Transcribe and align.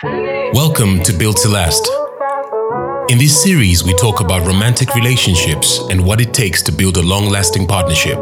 Welcome 0.00 1.02
to 1.02 1.12
Built 1.12 1.38
to 1.38 1.48
Last. 1.48 1.88
In 3.10 3.18
this 3.18 3.42
series, 3.42 3.82
we 3.82 3.94
talk 3.94 4.20
about 4.20 4.46
romantic 4.46 4.94
relationships 4.94 5.80
and 5.90 6.04
what 6.04 6.20
it 6.20 6.32
takes 6.32 6.62
to 6.62 6.72
build 6.72 6.98
a 6.98 7.02
long 7.02 7.28
lasting 7.28 7.66
partnership. 7.66 8.16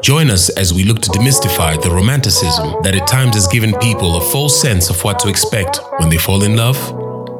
Join 0.00 0.30
us 0.30 0.48
as 0.50 0.72
we 0.72 0.84
look 0.84 1.00
to 1.00 1.10
demystify 1.10 1.82
the 1.82 1.90
romanticism 1.90 2.72
that 2.84 2.94
at 2.94 3.08
times 3.08 3.34
has 3.34 3.48
given 3.48 3.74
people 3.78 4.16
a 4.16 4.20
false 4.20 4.60
sense 4.60 4.90
of 4.90 5.02
what 5.02 5.18
to 5.18 5.28
expect 5.28 5.80
when 5.96 6.08
they 6.08 6.18
fall 6.18 6.44
in 6.44 6.56
love, 6.56 6.76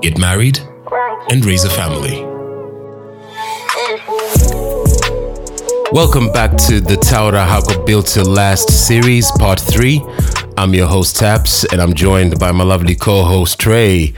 get 0.03 0.19
married, 0.19 0.59
and 1.31 1.45
raise 1.45 1.63
a 1.63 1.71
family. 1.71 2.25
Welcome 5.93 6.33
back 6.33 6.57
to 6.67 6.81
the 6.81 6.97
Taura 6.97 7.45
Hako 7.45 7.85
Built 7.85 8.07
to 8.09 8.25
Last 8.25 8.89
series, 8.89 9.31
part 9.39 9.61
three. 9.61 10.03
I'm 10.59 10.75
your 10.75 10.89
host, 10.89 11.15
Taps, 11.15 11.65
and 11.67 11.81
I'm 11.81 11.95
joined 11.95 12.41
by 12.41 12.51
my 12.51 12.65
lovely 12.65 12.97
co 12.97 13.23
host, 13.23 13.61
Trey. 13.61 14.13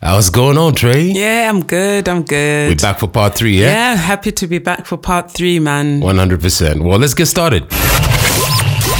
How's 0.00 0.30
it 0.30 0.34
going 0.34 0.56
on, 0.56 0.74
Trey? 0.74 1.02
Yeah, 1.02 1.50
I'm 1.50 1.62
good. 1.62 2.08
I'm 2.08 2.22
good. 2.22 2.70
We're 2.70 2.76
back 2.76 2.98
for 2.98 3.08
part 3.08 3.34
three, 3.34 3.60
yeah? 3.60 3.66
Yeah, 3.66 3.96
happy 3.96 4.32
to 4.32 4.46
be 4.46 4.58
back 4.58 4.86
for 4.86 4.96
part 4.96 5.30
three, 5.30 5.58
man. 5.58 6.00
100%. 6.00 6.82
Well, 6.82 6.98
let's 6.98 7.12
get 7.12 7.26
started. 7.26 7.64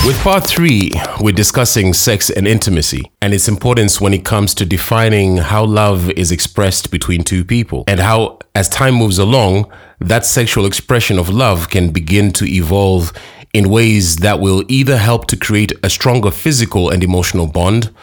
With 0.04 0.20
part 0.22 0.46
three, 0.46 0.90
we're 1.18 1.32
discussing 1.32 1.94
sex 1.94 2.28
and 2.28 2.46
intimacy 2.46 3.10
and 3.22 3.32
its 3.32 3.48
importance 3.48 3.98
when 3.98 4.12
it 4.12 4.26
comes 4.26 4.52
to 4.56 4.66
defining 4.66 5.38
how 5.38 5.64
love 5.64 6.10
is 6.10 6.30
expressed 6.30 6.90
between 6.90 7.24
two 7.24 7.42
people 7.42 7.84
and 7.86 8.00
how, 8.00 8.38
as 8.54 8.68
time 8.68 8.96
moves 8.96 9.18
along, 9.18 9.72
that 9.98 10.26
sexual 10.26 10.66
expression 10.66 11.18
of 11.18 11.30
love 11.30 11.70
can 11.70 11.90
begin 11.90 12.32
to 12.32 12.44
evolve 12.44 13.14
in 13.52 13.68
ways 13.68 14.16
that 14.16 14.40
will 14.40 14.64
either 14.68 14.96
help 14.96 15.26
to 15.26 15.36
create 15.36 15.72
a 15.82 15.90
stronger 15.90 16.30
physical 16.30 16.90
and 16.90 17.04
emotional 17.04 17.46
bond 17.46 17.94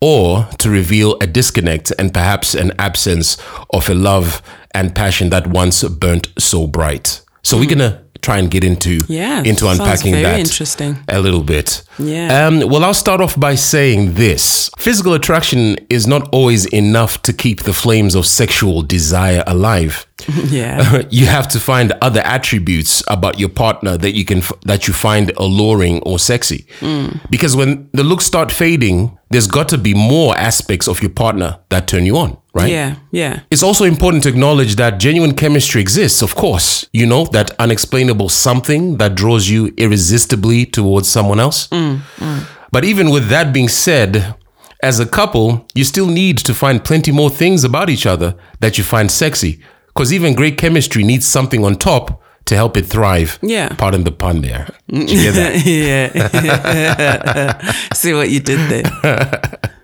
or 0.00 0.46
to 0.58 0.70
reveal 0.70 1.16
a 1.20 1.26
disconnect 1.26 1.92
and 1.98 2.14
perhaps 2.14 2.54
an 2.54 2.72
absence 2.78 3.36
of 3.70 3.88
a 3.88 3.94
love 3.94 4.42
and 4.74 4.94
passion 4.94 5.30
that 5.30 5.46
once 5.46 5.82
burnt 5.84 6.28
so 6.38 6.66
bright. 6.66 7.20
So 7.42 7.58
we're 7.58 7.68
gonna 7.68 8.04
try 8.20 8.38
and 8.38 8.50
get 8.50 8.64
into 8.64 9.00
Yeah, 9.08 9.42
into 9.44 9.68
unpacking 9.68 10.12
very 10.12 10.22
that 10.24 10.40
interesting. 10.40 10.96
a 11.08 11.20
little 11.20 11.42
bit. 11.42 11.82
Yeah. 11.98 12.46
Um, 12.46 12.68
well, 12.68 12.84
I'll 12.84 12.94
start 12.94 13.20
off 13.20 13.38
by 13.38 13.54
saying 13.56 14.14
this: 14.14 14.70
physical 14.78 15.14
attraction 15.14 15.76
is 15.90 16.06
not 16.06 16.28
always 16.32 16.66
enough 16.66 17.22
to 17.22 17.32
keep 17.32 17.62
the 17.62 17.72
flames 17.72 18.14
of 18.14 18.26
sexual 18.26 18.82
desire 18.82 19.42
alive. 19.46 20.04
Yeah. 20.50 21.02
you 21.10 21.26
have 21.26 21.48
to 21.48 21.60
find 21.60 21.92
other 22.02 22.20
attributes 22.20 23.02
about 23.08 23.38
your 23.38 23.48
partner 23.48 23.96
that 23.96 24.14
you 24.14 24.24
can 24.24 24.38
f- 24.38 24.52
that 24.66 24.86
you 24.88 24.92
find 24.94 25.30
alluring 25.36 26.00
or 26.02 26.18
sexy. 26.18 26.66
Because 27.30 27.54
when 27.56 27.88
the 27.92 28.02
looks 28.02 28.24
start 28.26 28.50
fading, 28.52 29.16
there's 29.30 29.46
got 29.46 29.68
to 29.68 29.78
be 29.78 29.94
more 29.94 30.36
aspects 30.36 30.88
of 30.88 31.00
your 31.02 31.10
partner 31.12 31.58
that 31.68 31.86
turn 31.86 32.04
you 32.04 32.16
on, 32.16 32.36
right? 32.58 32.70
yeah. 32.70 32.96
Yeah. 33.10 33.40
It's 33.50 33.62
also 33.62 33.84
important 33.84 34.24
to 34.24 34.28
acknowledge 34.28 34.76
that 34.76 34.98
genuine 34.98 35.34
chemistry 35.34 35.80
exists, 35.80 36.22
of 36.22 36.34
course. 36.34 36.86
You 36.92 37.06
know, 37.06 37.24
that 37.26 37.50
unexplainable 37.58 38.28
something 38.28 38.98
that 38.98 39.14
draws 39.14 39.48
you 39.48 39.72
irresistibly 39.76 40.66
towards 40.66 41.08
someone 41.08 41.40
else. 41.40 41.68
Mm, 41.68 42.00
mm. 42.16 42.46
But 42.70 42.84
even 42.84 43.10
with 43.10 43.28
that 43.28 43.52
being 43.52 43.68
said, 43.68 44.34
as 44.82 45.00
a 45.00 45.06
couple, 45.06 45.66
you 45.74 45.84
still 45.84 46.06
need 46.06 46.38
to 46.38 46.54
find 46.54 46.84
plenty 46.84 47.12
more 47.12 47.30
things 47.30 47.64
about 47.64 47.90
each 47.90 48.06
other 48.06 48.34
that 48.60 48.78
you 48.78 48.84
find 48.84 49.10
sexy. 49.10 49.60
Because 49.88 50.12
even 50.12 50.34
great 50.34 50.56
chemistry 50.58 51.02
needs 51.02 51.26
something 51.26 51.64
on 51.64 51.76
top 51.76 52.22
to 52.44 52.54
help 52.54 52.76
it 52.76 52.86
thrive. 52.86 53.38
Yeah. 53.42 53.74
Pardon 53.76 54.04
the 54.04 54.12
pun 54.12 54.42
there. 54.42 54.68
Did 54.88 55.10
you 55.10 55.18
hear 55.18 55.32
that? 55.32 55.66
yeah. 56.32 57.72
See 57.94 58.14
what 58.14 58.30
you 58.30 58.40
did 58.40 58.70
there. 58.70 58.84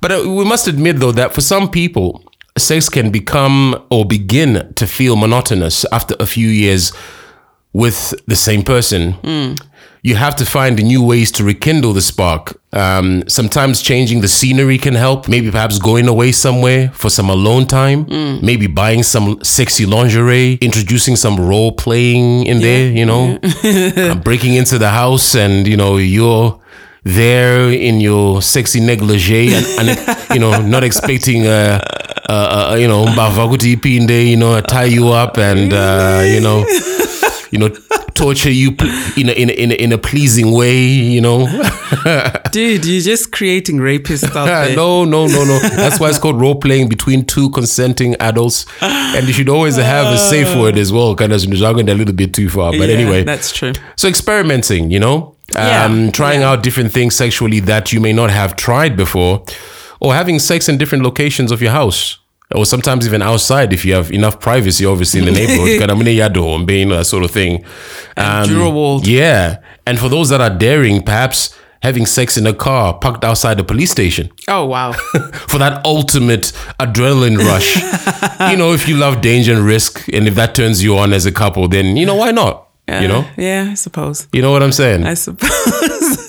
But 0.00 0.12
uh, 0.12 0.22
we 0.26 0.44
must 0.44 0.66
admit, 0.68 0.98
though, 0.98 1.12
that 1.12 1.34
for 1.34 1.40
some 1.40 1.70
people, 1.70 2.22
sex 2.58 2.88
can 2.88 3.10
become 3.10 3.84
or 3.90 4.04
begin 4.04 4.72
to 4.74 4.86
feel 4.86 5.16
monotonous 5.16 5.84
after 5.92 6.14
a 6.20 6.26
few 6.26 6.48
years 6.48 6.92
with 7.72 8.14
the 8.26 8.36
same 8.36 8.62
person. 8.62 9.14
You 10.04 10.16
have 10.16 10.34
to 10.36 10.44
find 10.44 10.76
new 10.82 11.02
ways 11.02 11.30
to 11.32 11.44
rekindle 11.44 11.92
the 11.92 12.02
spark. 12.02 12.60
Um, 12.72 13.22
sometimes 13.28 13.80
changing 13.80 14.20
the 14.20 14.28
scenery 14.28 14.76
can 14.76 14.94
help. 14.94 15.28
Maybe 15.28 15.48
perhaps 15.50 15.78
going 15.78 16.08
away 16.08 16.32
somewhere 16.32 16.90
for 16.92 17.08
some 17.08 17.30
alone 17.30 17.66
time. 17.66 18.06
Maybe 18.42 18.66
buying 18.66 19.04
some 19.04 19.42
sexy 19.44 19.86
lingerie, 19.86 20.58
introducing 20.60 21.14
some 21.16 21.38
role 21.38 21.70
playing 21.72 22.46
in 22.46 22.60
there, 22.60 22.90
you 22.90 23.06
know, 23.06 23.38
uh, 23.64 24.16
breaking 24.16 24.54
into 24.54 24.76
the 24.76 24.90
house 24.90 25.36
and, 25.36 25.68
you 25.68 25.76
know, 25.76 25.98
you're 25.98 26.60
there 27.04 27.70
in 27.70 28.00
your 28.00 28.40
sexy 28.42 28.80
negligee 28.80 29.52
and, 29.54 29.66
and 29.88 30.16
you 30.32 30.38
know, 30.38 30.60
not 30.62 30.84
expecting, 30.84 31.46
uh, 31.46 31.80
uh, 32.28 32.70
uh, 32.72 32.74
you 32.76 32.86
know, 32.86 33.04
mbavakuti 33.06 33.72
ipinde, 33.76 34.28
you 34.30 34.36
know, 34.36 34.60
tie 34.60 34.84
you 34.84 35.08
up 35.08 35.36
and, 35.38 35.72
uh, 35.72 36.22
you 36.24 36.40
know, 36.40 36.64
you 37.50 37.58
know, 37.58 37.68
torture 38.14 38.50
you 38.50 38.70
in 39.16 39.28
a, 39.28 39.32
in 39.32 39.50
a, 39.50 39.52
in 39.52 39.70
a, 39.72 39.74
in 39.74 39.92
a 39.92 39.98
pleasing 39.98 40.52
way, 40.52 40.80
you 40.84 41.20
know. 41.20 41.46
Dude, 42.52 42.84
you're 42.86 43.00
just 43.02 43.32
creating 43.32 43.78
rapist 43.78 44.26
stuff 44.28 44.46
there. 44.66 44.76
no, 44.76 45.04
no, 45.04 45.26
no, 45.26 45.44
no. 45.44 45.58
That's 45.58 45.98
why 45.98 46.08
it's 46.08 46.18
called 46.18 46.40
role 46.40 46.54
playing 46.54 46.88
between 46.88 47.24
two 47.26 47.50
consenting 47.50 48.14
adults, 48.20 48.64
and 48.80 49.26
you 49.26 49.32
should 49.32 49.48
always 49.48 49.76
have 49.76 50.06
a 50.06 50.18
safe 50.18 50.54
word 50.56 50.78
as 50.78 50.92
well. 50.92 51.14
Kind 51.16 51.32
of 51.32 51.44
going 51.60 51.88
a 51.88 51.94
little 51.94 52.14
bit 52.14 52.32
too 52.32 52.48
far, 52.48 52.70
but 52.72 52.88
Yeah, 52.88 52.94
anyway, 52.96 53.24
That's 53.24 53.52
true. 53.52 53.72
so 53.96 54.08
experimenting, 54.08 54.90
you 54.90 55.00
know, 55.00 55.34
Yeah, 55.54 55.84
um, 55.84 56.12
trying 56.12 56.42
out 56.42 56.62
different 56.62 56.92
things 56.92 57.14
sexually 57.14 57.60
that 57.60 57.92
you 57.92 58.00
may 58.00 58.12
not 58.12 58.30
have 58.30 58.56
tried 58.56 58.96
before, 58.96 59.44
or 60.00 60.14
having 60.14 60.38
sex 60.38 60.68
in 60.68 60.78
different 60.78 61.04
locations 61.04 61.52
of 61.52 61.60
your 61.62 61.72
house. 61.72 62.18
Or 62.54 62.66
sometimes 62.66 63.06
even 63.06 63.22
outside 63.22 63.72
if 63.72 63.82
you 63.82 63.94
have 63.94 64.12
enough 64.12 64.38
privacy, 64.38 64.84
obviously 64.84 65.20
in 65.20 65.26
the 65.26 65.32
neighborhood, 65.32 65.78
kind 65.78 65.90
of 65.90 65.96
mini 65.96 66.16
yado 66.16 66.54
and 66.54 66.66
being 66.66 66.90
that 66.90 67.06
sort 67.06 67.24
of 67.24 67.30
thing. 67.30 67.64
Um, 68.18 68.46
Durowald. 68.46 69.06
Yeah, 69.06 69.60
and 69.86 69.98
for 69.98 70.10
those 70.10 70.28
that 70.28 70.42
are 70.42 70.50
daring, 70.50 71.02
perhaps 71.02 71.58
having 71.82 72.04
sex 72.06 72.36
in 72.36 72.46
a 72.46 72.52
car 72.52 72.92
parked 72.98 73.24
outside 73.24 73.58
a 73.58 73.64
police 73.64 73.90
station 73.90 74.30
Oh, 74.46 74.66
wow. 74.66 74.92
for 75.48 75.58
that 75.58 75.84
ultimate 75.84 76.52
adrenaline 76.78 77.38
rush. 77.38 77.76
you 78.52 78.56
know, 78.56 78.72
if 78.72 78.86
you 78.86 78.96
love 78.96 79.20
danger 79.20 79.54
and 79.54 79.64
risk, 79.64 80.06
and 80.12 80.28
if 80.28 80.34
that 80.34 80.54
turns 80.54 80.82
you 80.84 80.96
on 80.98 81.12
as 81.14 81.24
a 81.26 81.32
couple, 81.32 81.66
then 81.68 81.96
you 81.96 82.04
know 82.06 82.14
why 82.16 82.30
not? 82.32 82.68
You 82.88 83.08
know, 83.08 83.24
Yeah, 83.38 83.68
I 83.70 83.74
suppose. 83.74 84.28
you 84.32 84.42
know 84.42 84.50
what 84.52 84.62
I'm 84.62 84.72
saying. 84.72 85.04
I 85.06 85.14
suppose. 85.14 85.50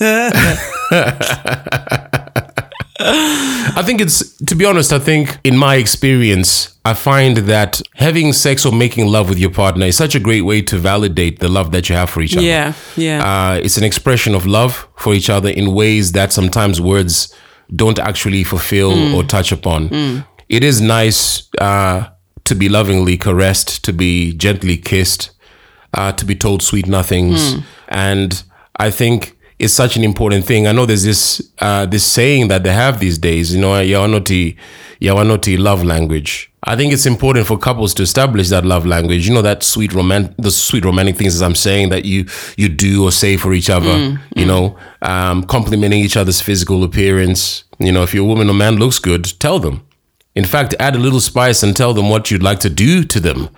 I 2.96 3.82
think 3.84 4.00
it's, 4.00 4.36
to 4.46 4.54
be 4.54 4.64
honest, 4.64 4.92
I 4.92 4.98
think 4.98 5.38
in 5.44 5.56
my 5.56 5.74
experience, 5.76 6.78
I 6.84 6.94
find 6.94 7.36
that 7.38 7.82
having 7.94 8.32
sex 8.32 8.64
or 8.64 8.72
making 8.72 9.06
love 9.06 9.28
with 9.28 9.38
your 9.38 9.50
partner 9.50 9.86
is 9.86 9.96
such 9.96 10.14
a 10.14 10.20
great 10.20 10.42
way 10.42 10.62
to 10.62 10.78
validate 10.78 11.40
the 11.40 11.48
love 11.48 11.72
that 11.72 11.88
you 11.88 11.96
have 11.96 12.08
for 12.10 12.20
each 12.22 12.36
other. 12.36 12.46
yeah. 12.46 12.72
Yeah. 12.96 13.22
Uh, 13.24 13.54
it's 13.56 13.76
an 13.76 13.84
expression 13.84 14.34
of 14.34 14.46
love 14.46 14.88
for 14.96 15.12
each 15.12 15.28
other 15.28 15.48
in 15.50 15.74
ways 15.74 16.12
that 16.12 16.32
sometimes 16.32 16.80
words 16.80 17.34
don't 17.74 17.98
actually 17.98 18.44
fulfill 18.44 19.14
or 19.14 19.24
touch 19.24 19.50
upon. 19.52 20.24
It 20.48 20.62
is 20.62 20.80
nice 20.80 21.48
uh, 21.60 22.08
to 22.44 22.54
be 22.54 22.68
lovingly 22.68 23.16
caressed, 23.16 23.84
to 23.84 23.92
be 23.92 24.32
gently 24.34 24.76
kissed, 24.76 25.30
uh, 25.94 26.12
to 26.12 26.24
be 26.24 26.34
told 26.34 26.62
sweet 26.62 26.86
nothings, 26.86 27.56
and 27.88 28.42
I 28.76 28.90
think 28.90 29.36
it's 29.58 29.72
such 29.72 29.96
an 29.96 30.02
important 30.02 30.44
thing. 30.44 30.66
I 30.66 30.72
know 30.72 30.86
there's 30.86 31.04
this 31.04 31.40
uh, 31.60 31.86
this 31.86 32.04
saying 32.04 32.48
that 32.48 32.62
they 32.64 32.72
have 32.72 32.98
these 33.00 33.18
days. 33.18 33.54
You 33.54 33.60
know, 33.60 33.72
yawanoti 33.74 34.56
yawanoti 35.00 35.58
love 35.58 35.84
language. 35.84 36.50
I 36.66 36.76
think 36.76 36.92
it's 36.94 37.04
important 37.06 37.46
for 37.46 37.58
couples 37.58 37.92
to 37.94 38.02
establish 38.02 38.48
that 38.48 38.64
love 38.64 38.86
language. 38.86 39.28
You 39.28 39.34
know 39.34 39.42
that 39.42 39.62
sweet 39.62 39.92
romantic, 39.92 40.34
the 40.38 40.50
sweet 40.50 40.84
romantic 40.84 41.16
things 41.16 41.34
as 41.34 41.42
I'm 41.42 41.54
saying 41.54 41.90
that 41.90 42.04
you 42.04 42.26
you 42.56 42.68
do 42.68 43.04
or 43.04 43.12
say 43.12 43.36
for 43.36 43.52
each 43.52 43.70
other. 43.70 44.18
You 44.34 44.46
know, 44.46 44.76
um, 45.02 45.44
complimenting 45.44 46.00
each 46.00 46.16
other's 46.16 46.40
physical 46.40 46.82
appearance. 46.82 47.64
You 47.78 47.92
know, 47.92 48.02
if 48.02 48.14
your 48.14 48.24
woman 48.24 48.48
or 48.48 48.54
man 48.54 48.76
looks 48.76 48.98
good, 48.98 49.24
tell 49.38 49.58
them. 49.60 49.82
In 50.34 50.44
fact, 50.44 50.74
add 50.80 50.96
a 50.96 50.98
little 50.98 51.20
spice 51.20 51.62
and 51.62 51.76
tell 51.76 51.94
them 51.94 52.08
what 52.10 52.30
you'd 52.30 52.42
like 52.42 52.58
to 52.60 52.70
do 52.70 53.04
to 53.04 53.20
them 53.20 53.48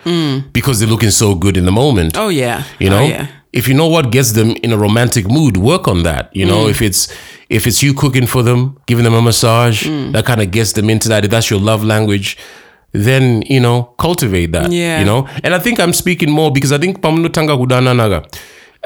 because 0.52 0.78
they're 0.78 0.88
looking 0.88 1.11
so 1.11 1.34
good 1.34 1.56
in 1.56 1.64
the 1.64 1.73
moment. 1.73 2.17
oh, 2.19 2.28
yeah. 2.28 2.64
You 2.78 2.90
know, 2.90 2.99
Oh, 3.05 3.06
yeah. 3.08 3.26
if 3.52 3.67
you 3.67 3.73
know 3.75 3.87
what 3.87 4.11
gets 4.12 4.32
them 4.32 4.50
in 4.62 4.73
a 4.73 4.76
romantic 4.76 5.26
mood, 5.31 5.56
work 5.56 5.88
on 5.88 6.02
that. 6.02 6.28
You 6.34 6.44
Mm. 6.44 6.49
know, 6.50 6.69
if 6.69 6.82
it's 6.82 7.08
if 7.49 7.67
it's 7.67 7.82
you 7.82 7.94
cooking 7.94 8.26
for 8.26 8.43
them, 8.43 8.76
giving 8.87 9.05
them 9.05 9.14
a 9.14 9.23
massage, 9.23 9.87
Mm. 9.87 10.12
that 10.12 10.26
kind 10.26 10.43
of 10.43 10.50
gets 10.50 10.73
them 10.73 10.90
into 10.90 11.08
that. 11.08 11.25
If 11.25 11.31
that's 11.31 11.49
your 11.50 11.61
love 11.61 11.82
language, 11.84 12.37
then 12.93 13.43
you 13.49 13.61
know, 13.61 13.94
cultivate 13.99 14.52
that. 14.52 14.70
Yeah. 14.73 14.99
You 15.00 15.06
know, 15.06 15.26
and 15.44 15.55
I 15.55 15.58
think 15.58 15.78
I'm 15.81 15.93
speaking 15.94 16.31
more 16.31 16.50
because 16.52 16.73
I 16.73 16.78
think 16.78 17.00
pamnutanga 17.00 17.56
kudananaga. 17.56 18.26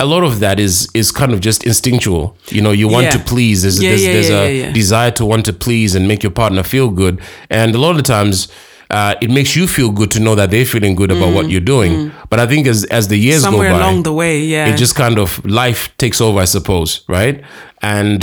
A 0.00 0.06
lot 0.14 0.22
of 0.24 0.40
that 0.40 0.58
is 0.58 0.88
is 0.94 1.12
kind 1.12 1.32
of 1.34 1.40
just 1.40 1.64
instinctual. 1.64 2.24
You 2.56 2.62
know, 2.62 2.72
you 2.72 2.88
want 2.88 3.04
Yeah. 3.04 3.16
to 3.16 3.18
please. 3.32 3.62
There's, 3.62 3.78
Yeah, 3.82 3.90
there's, 3.90 4.04
yeah, 4.04 4.12
there's 4.14 4.30
yeah, 4.30 4.40
a 4.42 4.48
yeah, 4.58 4.66
yeah. 4.66 4.72
desire 4.72 5.10
to 5.12 5.24
want 5.26 5.44
to 5.44 5.52
please 5.52 5.94
and 5.96 6.08
make 6.08 6.22
your 6.22 6.32
partner 6.32 6.62
feel 6.64 6.88
good. 7.02 7.20
And 7.50 7.74
a 7.74 7.78
lot 7.78 7.90
of 7.90 7.96
the 7.98 8.02
times, 8.16 8.48
uh, 8.90 9.14
it 9.20 9.30
makes 9.30 9.54
you 9.54 9.66
feel 9.68 9.90
good 9.90 10.10
to 10.10 10.18
know 10.20 10.34
that 10.34 10.50
they're 10.50 10.64
feeling 10.74 10.94
good 10.96 11.10
about 11.10 11.32
what 11.34 11.50
you're 11.50 11.60
doing. 11.76 12.10
But 12.30 12.40
I 12.40 12.46
think 12.46 12.66
as 12.66 12.84
as 12.98 13.06
the 13.08 13.16
years 13.16 13.42
Mm, 13.42 13.44
Somewhere 13.50 13.70
go 13.72 13.78
by, 13.78 13.82
along 13.84 14.02
the 14.04 14.12
way, 14.12 14.40
yeah. 14.54 14.68
it 14.72 14.76
just 14.78 14.94
kind 14.96 15.18
of 15.18 15.40
life 15.44 15.90
takes 15.98 16.20
over, 16.20 16.40
I 16.40 16.46
suppose, 16.46 17.02
right? 17.06 17.42
And 17.82 18.22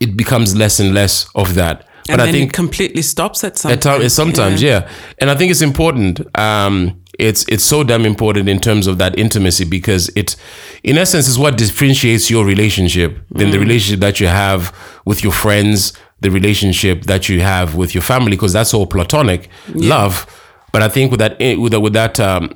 it 0.00 0.16
becomes 0.16 0.54
less 0.56 0.80
and 0.80 0.94
less 0.94 1.26
of 1.34 1.54
that. 1.54 1.76
And 2.08 2.20
I 2.20 2.32
think 2.32 2.48
it 2.48 2.52
completely 2.52 3.02
stops 3.02 3.44
at 3.44 3.58
some 3.58 3.70
at 3.72 3.80
times, 3.80 4.00
point. 4.00 4.12
sometimes, 4.12 4.60
yeah. 4.62 4.88
And 5.20 5.30
I 5.30 5.36
think 5.36 5.50
it's 5.52 5.62
important. 5.62 6.20
Um, 6.38 7.01
it's 7.18 7.44
it's 7.48 7.64
so 7.64 7.84
damn 7.84 8.06
important 8.06 8.48
in 8.48 8.58
terms 8.58 8.86
of 8.86 8.98
that 8.98 9.18
intimacy 9.18 9.64
because 9.64 10.10
it, 10.16 10.34
in 10.82 10.96
essence, 10.98 11.28
is 11.28 11.38
what 11.38 11.58
differentiates 11.58 12.30
your 12.30 12.44
relationship 12.44 13.18
than 13.30 13.48
Mm. 13.48 13.52
the 13.52 13.58
relationship 13.58 14.00
that 14.00 14.18
you 14.20 14.28
have 14.28 14.72
with 15.04 15.22
your 15.22 15.32
friends, 15.32 15.92
the 16.20 16.30
relationship 16.30 17.02
that 17.04 17.28
you 17.28 17.40
have 17.40 17.74
with 17.74 17.94
your 17.94 18.02
family, 18.02 18.30
because 18.36 18.52
that's 18.52 18.72
all 18.74 18.86
platonic 18.86 19.48
love. 19.74 20.26
But 20.72 20.82
I 20.82 20.88
think 20.88 21.10
with 21.10 21.20
that 21.20 21.36
with 21.58 21.72
that, 21.72 21.80
with 21.80 21.92
that 21.92 22.18
um, 22.18 22.54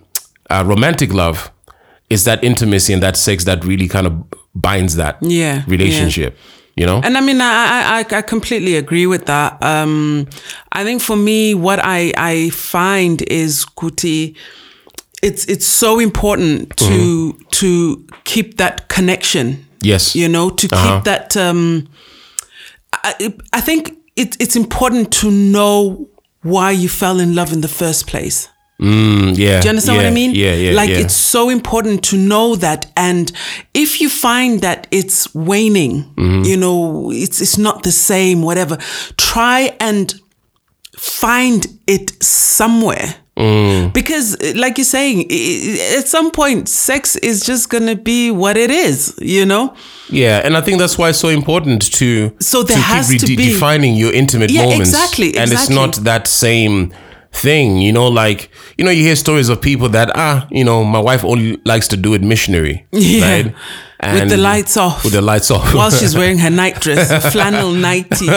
uh, 0.49 0.63
romantic 0.67 1.13
love, 1.13 1.51
it's 2.09 2.25
that 2.25 2.43
intimacy 2.43 2.93
and 2.95 3.03
that 3.03 3.17
sex 3.17 3.45
that 3.45 3.65
really 3.65 3.89
kind 3.89 4.07
of 4.07 4.13
binds 4.55 4.97
that 4.97 5.17
Yeah, 5.95 6.17
yeah. 6.17 6.31
You 6.77 6.85
know, 6.87 7.01
And 7.03 7.17
I 7.17 7.21
mean, 7.23 7.41
I, 7.41 8.01
I, 8.01 8.19
I- 8.19 8.23
completely 8.23 8.77
agree 8.77 9.07
with 9.07 9.25
that. 9.27 9.57
Um, 9.63 10.27
I 10.73 10.85
think 10.85 11.01
for 11.01 11.17
me, 11.17 11.55
what 11.55 11.79
I, 11.83 12.13
I 12.19 12.51
find 12.51 13.23
is 13.23 13.65
Kuti, 13.65 14.37
it's 15.23 15.47
it's 15.47 15.67
so 15.67 15.99
important 15.99 16.77
to 16.77 16.85
Mm-hmm. 16.85 17.49
to 17.51 18.05
keep 18.25 18.57
that 18.59 18.89
connection. 18.89 19.65
Yes. 19.83 20.15
you 20.15 20.29
know, 20.29 20.51
to 20.51 20.67
keep 20.69 20.79
Uh-huh. 20.79 21.01
that. 21.05 21.37
Um, 21.37 21.87
I, 22.93 23.33
I 23.53 23.61
think 23.63 23.97
it, 24.17 24.37
it's 24.41 24.57
important 24.57 25.13
to 25.21 25.31
know 25.31 26.09
why 26.43 26.71
you 26.73 26.89
fell 26.89 27.21
in 27.21 27.35
love 27.35 27.53
in 27.53 27.61
the 27.63 27.69
first 27.69 28.07
place. 28.07 28.49
Mm, 28.81 29.37
yeah. 29.39 29.61
Do 29.61 29.67
you 29.67 29.71
understand 29.71 29.97
what 29.97 30.07
I 30.07 30.11
mean? 30.11 30.35
Yeah, 30.35 30.53
yeah. 30.55 30.73
Like 30.73 30.91
yeah. 30.91 30.99
it's 30.99 31.15
so 31.15 31.49
important 31.49 32.05
to 32.05 32.17
know 32.19 32.57
that, 32.57 32.87
and 32.97 33.33
if 33.73 34.01
you 34.03 34.11
find 34.11 34.61
that 34.61 34.87
it's 34.91 35.35
waning, 35.35 36.05
Mm-hmm. 36.17 36.45
you 36.45 36.57
know, 36.59 37.11
it's 37.11 37.41
it's 37.41 37.57
not 37.57 37.83
the 37.85 37.93
same, 37.93 38.43
whatever. 38.43 38.77
Try 39.17 39.75
and 39.81 40.13
find 40.99 41.67
it 41.87 42.23
somewhere. 42.23 43.15
Mm. 43.37 43.93
Because, 43.93 44.35
like 44.55 44.79
you're 44.79 44.85
saying, 44.87 45.31
at 45.99 46.09
some 46.09 46.31
point, 46.31 46.71
sex 46.71 47.17
is 47.17 47.45
just 47.45 47.69
gonna 47.69 47.95
be 47.95 48.31
what 48.31 48.57
it 48.57 48.71
is, 48.71 49.15
you 49.21 49.45
know. 49.45 49.75
Yeah, 50.09 50.41
and 50.43 50.57
I 50.57 50.63
think 50.63 50.79
that's 50.79 50.97
why 50.97 51.11
it's 51.11 51.19
so 51.19 51.29
important 51.29 51.93
to 51.95 52.33
So 52.41 52.63
there 52.63 52.77
to 52.79 52.83
has 52.83 53.11
keep 53.11 53.21
to 53.21 53.27
be- 53.27 53.37
defining 53.37 53.95
your 53.95 54.13
intimate 54.15 54.51
Yeah, 54.51 54.63
moments. 54.63 54.89
exactly, 54.91 55.37
And 55.37 55.53
it's 55.53 55.69
not 55.69 55.97
that 56.05 56.27
same 56.29 56.95
thing, 57.37 57.79
you 57.79 57.93
know, 57.93 58.09
like 58.09 58.51
you 58.77 58.85
know, 58.85 58.91
you 58.91 59.03
hear 59.03 59.17
stories 59.17 59.49
of 59.49 59.61
people 59.61 59.89
that 59.91 60.11
ah, 60.15 60.47
you 60.51 60.65
know, 60.65 60.85
my 60.85 60.99
wife 61.01 61.25
only 61.25 61.61
likes 61.65 61.89
to 61.89 61.97
do 61.97 62.15
it 62.15 62.23
missionary. 62.23 62.87
Yeah. 62.97 63.43
Right? 63.43 63.55
With 64.03 64.29
the 64.29 64.37
lights 64.37 64.77
off. 64.77 65.05
With 65.05 65.15
the 65.15 65.23
lights 65.23 65.51
off. 65.51 65.75
while 65.75 65.91
she's 65.91 66.15
wearing 66.19 66.37
her 66.39 66.51
nightdress, 66.51 67.33
flannel 67.33 67.73
nightie. 67.73 68.29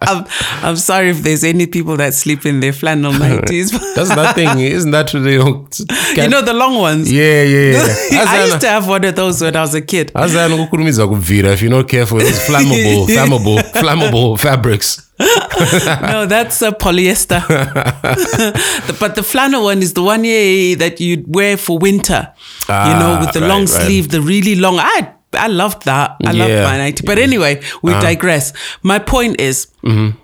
I'm, 0.00 0.24
I'm 0.62 0.76
sorry 0.76 1.10
if 1.10 1.18
there's 1.18 1.42
any 1.42 1.66
people 1.66 1.96
that 1.96 2.14
sleep 2.14 2.46
in 2.46 2.60
their 2.60 2.72
flannel 2.72 3.12
nighties. 3.12 3.72
That's 3.96 4.10
that 4.14 4.36
thing, 4.36 4.60
isn't 4.60 4.92
that 4.92 5.12
you 5.12 5.20
know, 5.20 5.66
you 6.14 6.28
know 6.28 6.40
the 6.40 6.54
long 6.54 6.78
ones. 6.78 7.10
Yeah, 7.10 7.42
yeah, 7.42 7.72
yeah. 8.12 8.24
I 8.28 8.44
used 8.44 8.60
to 8.60 8.68
have 8.68 8.86
one 8.88 9.04
of 9.04 9.16
those 9.16 9.42
when 9.42 9.56
I 9.56 9.60
was 9.62 9.74
a 9.74 9.82
kid. 9.82 10.12
Azana 10.14 10.56
ngokukhulumiza 10.56 11.06
kubvira 11.08 11.52
if 11.52 11.62
you're 11.62 11.70
not 11.70 11.88
careful 11.88 12.20
it's 12.20 12.38
flammable 12.48 13.06
flammable 13.06 13.58
flammable 13.72 14.38
fabrics 14.38 15.07
No, 15.20 16.26
that's 16.26 16.62
a 16.62 16.70
polyester. 16.72 17.42
But 19.00 19.14
the 19.14 19.22
flannel 19.22 19.64
one 19.64 19.78
is 19.82 19.92
the 19.94 20.02
one 20.02 20.24
yeah, 20.24 20.74
that 20.76 21.00
you 21.00 21.24
wear 21.26 21.56
for 21.56 21.78
winter. 21.78 22.32
you 22.68 22.74
know, 22.74 23.16
Ah, 23.16 23.20
with 23.20 23.32
the 23.32 23.40
right, 23.40 23.48
long 23.48 23.60
right. 23.60 23.68
sleeve, 23.68 24.08
the 24.10 24.20
really 24.20 24.54
long. 24.54 24.78
I 24.78 25.12
I 25.34 25.48
loved 25.48 25.84
that. 25.84 26.16
I 26.24 26.32
loved 26.32 26.52
my 26.64 26.78
nightie. 26.78 27.04
But 27.06 27.18
anyway, 27.18 27.60
we 27.82 27.92
Uh-huh. 27.92 28.00
digress. 28.00 28.52
My 28.82 28.98
point 28.98 29.40
is, 29.40 29.66
Mm-hmm. 29.82 30.16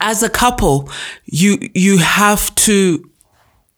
as 0.00 0.22
a 0.22 0.28
couple, 0.28 0.88
you 1.26 1.58
you 1.74 1.98
have 1.98 2.54
to 2.66 3.02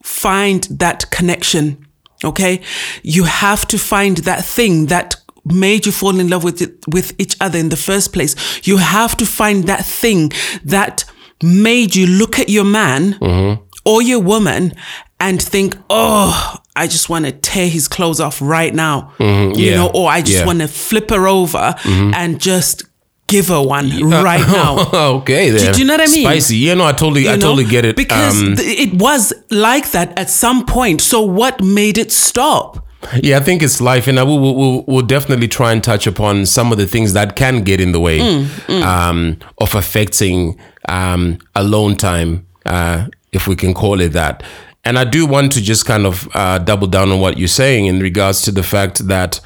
find 0.03 0.65
that 0.79 1.11
connection. 1.11 1.87
Okay, 2.25 2.61
you 3.03 3.25
have 3.25 3.67
to 3.67 3.79
find 3.79 4.19
that 4.19 4.45
thing 4.45 4.87
that 4.89 5.17
made 5.45 5.87
you 5.87 5.93
fall 5.93 6.19
in 6.19 6.29
love 6.29 6.45
with 6.45 6.63
it, 6.63 6.77
with 6.89 7.15
each 7.19 7.37
other 7.41 7.59
in 7.59 7.69
the 7.69 7.77
first 7.77 8.13
place. 8.13 8.35
You 8.67 8.77
have 8.79 9.17
to 9.17 9.27
find 9.27 9.65
that 9.65 9.85
thing 9.85 10.33
that 10.65 11.05
made 11.43 11.97
you 11.97 12.07
look 12.07 12.39
at 12.39 12.49
your 12.49 12.65
man 12.65 13.15
mm-hmm. 13.15 13.63
or 13.85 14.03
your 14.03 14.21
woman 14.21 14.73
and 15.19 15.41
think, 15.43 15.77
"Oh, 15.91 16.57
I 16.75 16.87
just 16.87 17.09
want 17.09 17.25
to 17.25 17.33
tear 17.33 17.69
his 17.69 17.89
clothes 17.89 18.21
off 18.21 18.41
right 18.41 18.75
now," 18.75 19.13
mm-hmm. 19.19 19.59
you 19.59 19.71
yeah, 19.71 19.77
know, 19.77 19.91
or 19.95 20.11
I 20.11 20.21
just 20.21 20.41
yeah. 20.41 20.47
want 20.47 20.61
to 20.61 20.69
flip 20.69 21.11
her 21.11 21.27
over 21.27 21.59
mm-hmm. 21.59 22.13
and 22.15 22.41
just 22.41 22.85
give 23.33 23.49
her 23.49 23.63
one 23.63 23.91
uh, 24.13 24.23
right 24.23 24.47
now. 24.47 24.91
okay 25.17 25.51
then. 25.51 25.73
do 25.73 25.81
you 25.81 25.87
know 25.87 25.95
what 25.95 26.09
I 26.09 26.13
mean? 26.13 26.25
spicy 26.25 26.57
yeah 26.57 26.75
no 26.75 26.85
I 26.85 26.93
totally 26.93 27.29
I 27.29 27.37
know? 27.37 27.47
totally 27.47 27.65
get 27.65 27.85
it 27.85 27.97
Because 27.97 28.43
Um, 28.43 28.57
th- 28.57 28.79
it 28.79 28.95
was 29.01 29.33
like 29.51 29.91
that 29.93 30.17
at 30.19 30.29
some 30.29 30.67
point. 30.67 31.01
So 31.01 31.23
what 31.23 31.63
made 31.63 31.99
it 31.99 32.13
stop? 32.13 32.87
Yeah, 33.23 33.39
I 33.39 33.41
think 33.41 33.63
it's 33.63 33.81
life, 33.81 34.07
and 34.07 34.19
I 34.19 34.23
will, 34.23 34.39
will, 34.41 34.85
will, 34.85 35.03
definitely 35.03 35.49
try 35.49 35.73
and 35.73 35.83
touch 35.83 36.07
upon 36.07 36.47
some 36.47 36.73
of 36.73 36.79
the 36.79 36.87
things 36.87 37.13
that 37.13 37.37
can 37.37 37.63
get 37.63 37.81
in 37.81 37.93
the 37.93 38.01
way 38.01 38.21
Um, 38.69 39.39
of 39.59 39.75
affecting 39.75 40.59
um, 40.89 41.39
alone 41.55 41.97
time, 41.97 42.47
uh, 42.67 43.07
if 43.33 43.47
we 43.47 43.57
can 43.57 43.75
call 43.75 44.01
it 44.01 44.13
that. 44.13 44.43
And 44.85 44.99
I 44.99 45.05
do 45.05 45.27
want 45.27 45.53
to 45.53 45.61
just 45.61 45.87
kind 45.87 46.07
of 46.07 46.29
uh, 46.35 46.59
double 46.59 46.89
down 46.89 47.11
on 47.13 47.21
what 47.21 47.39
you're 47.39 47.49
saying 47.49 47.87
in 47.87 48.01
regards 48.01 48.43
to 48.43 48.53
the 48.53 48.63
fact 48.63 49.07
that 49.09 49.41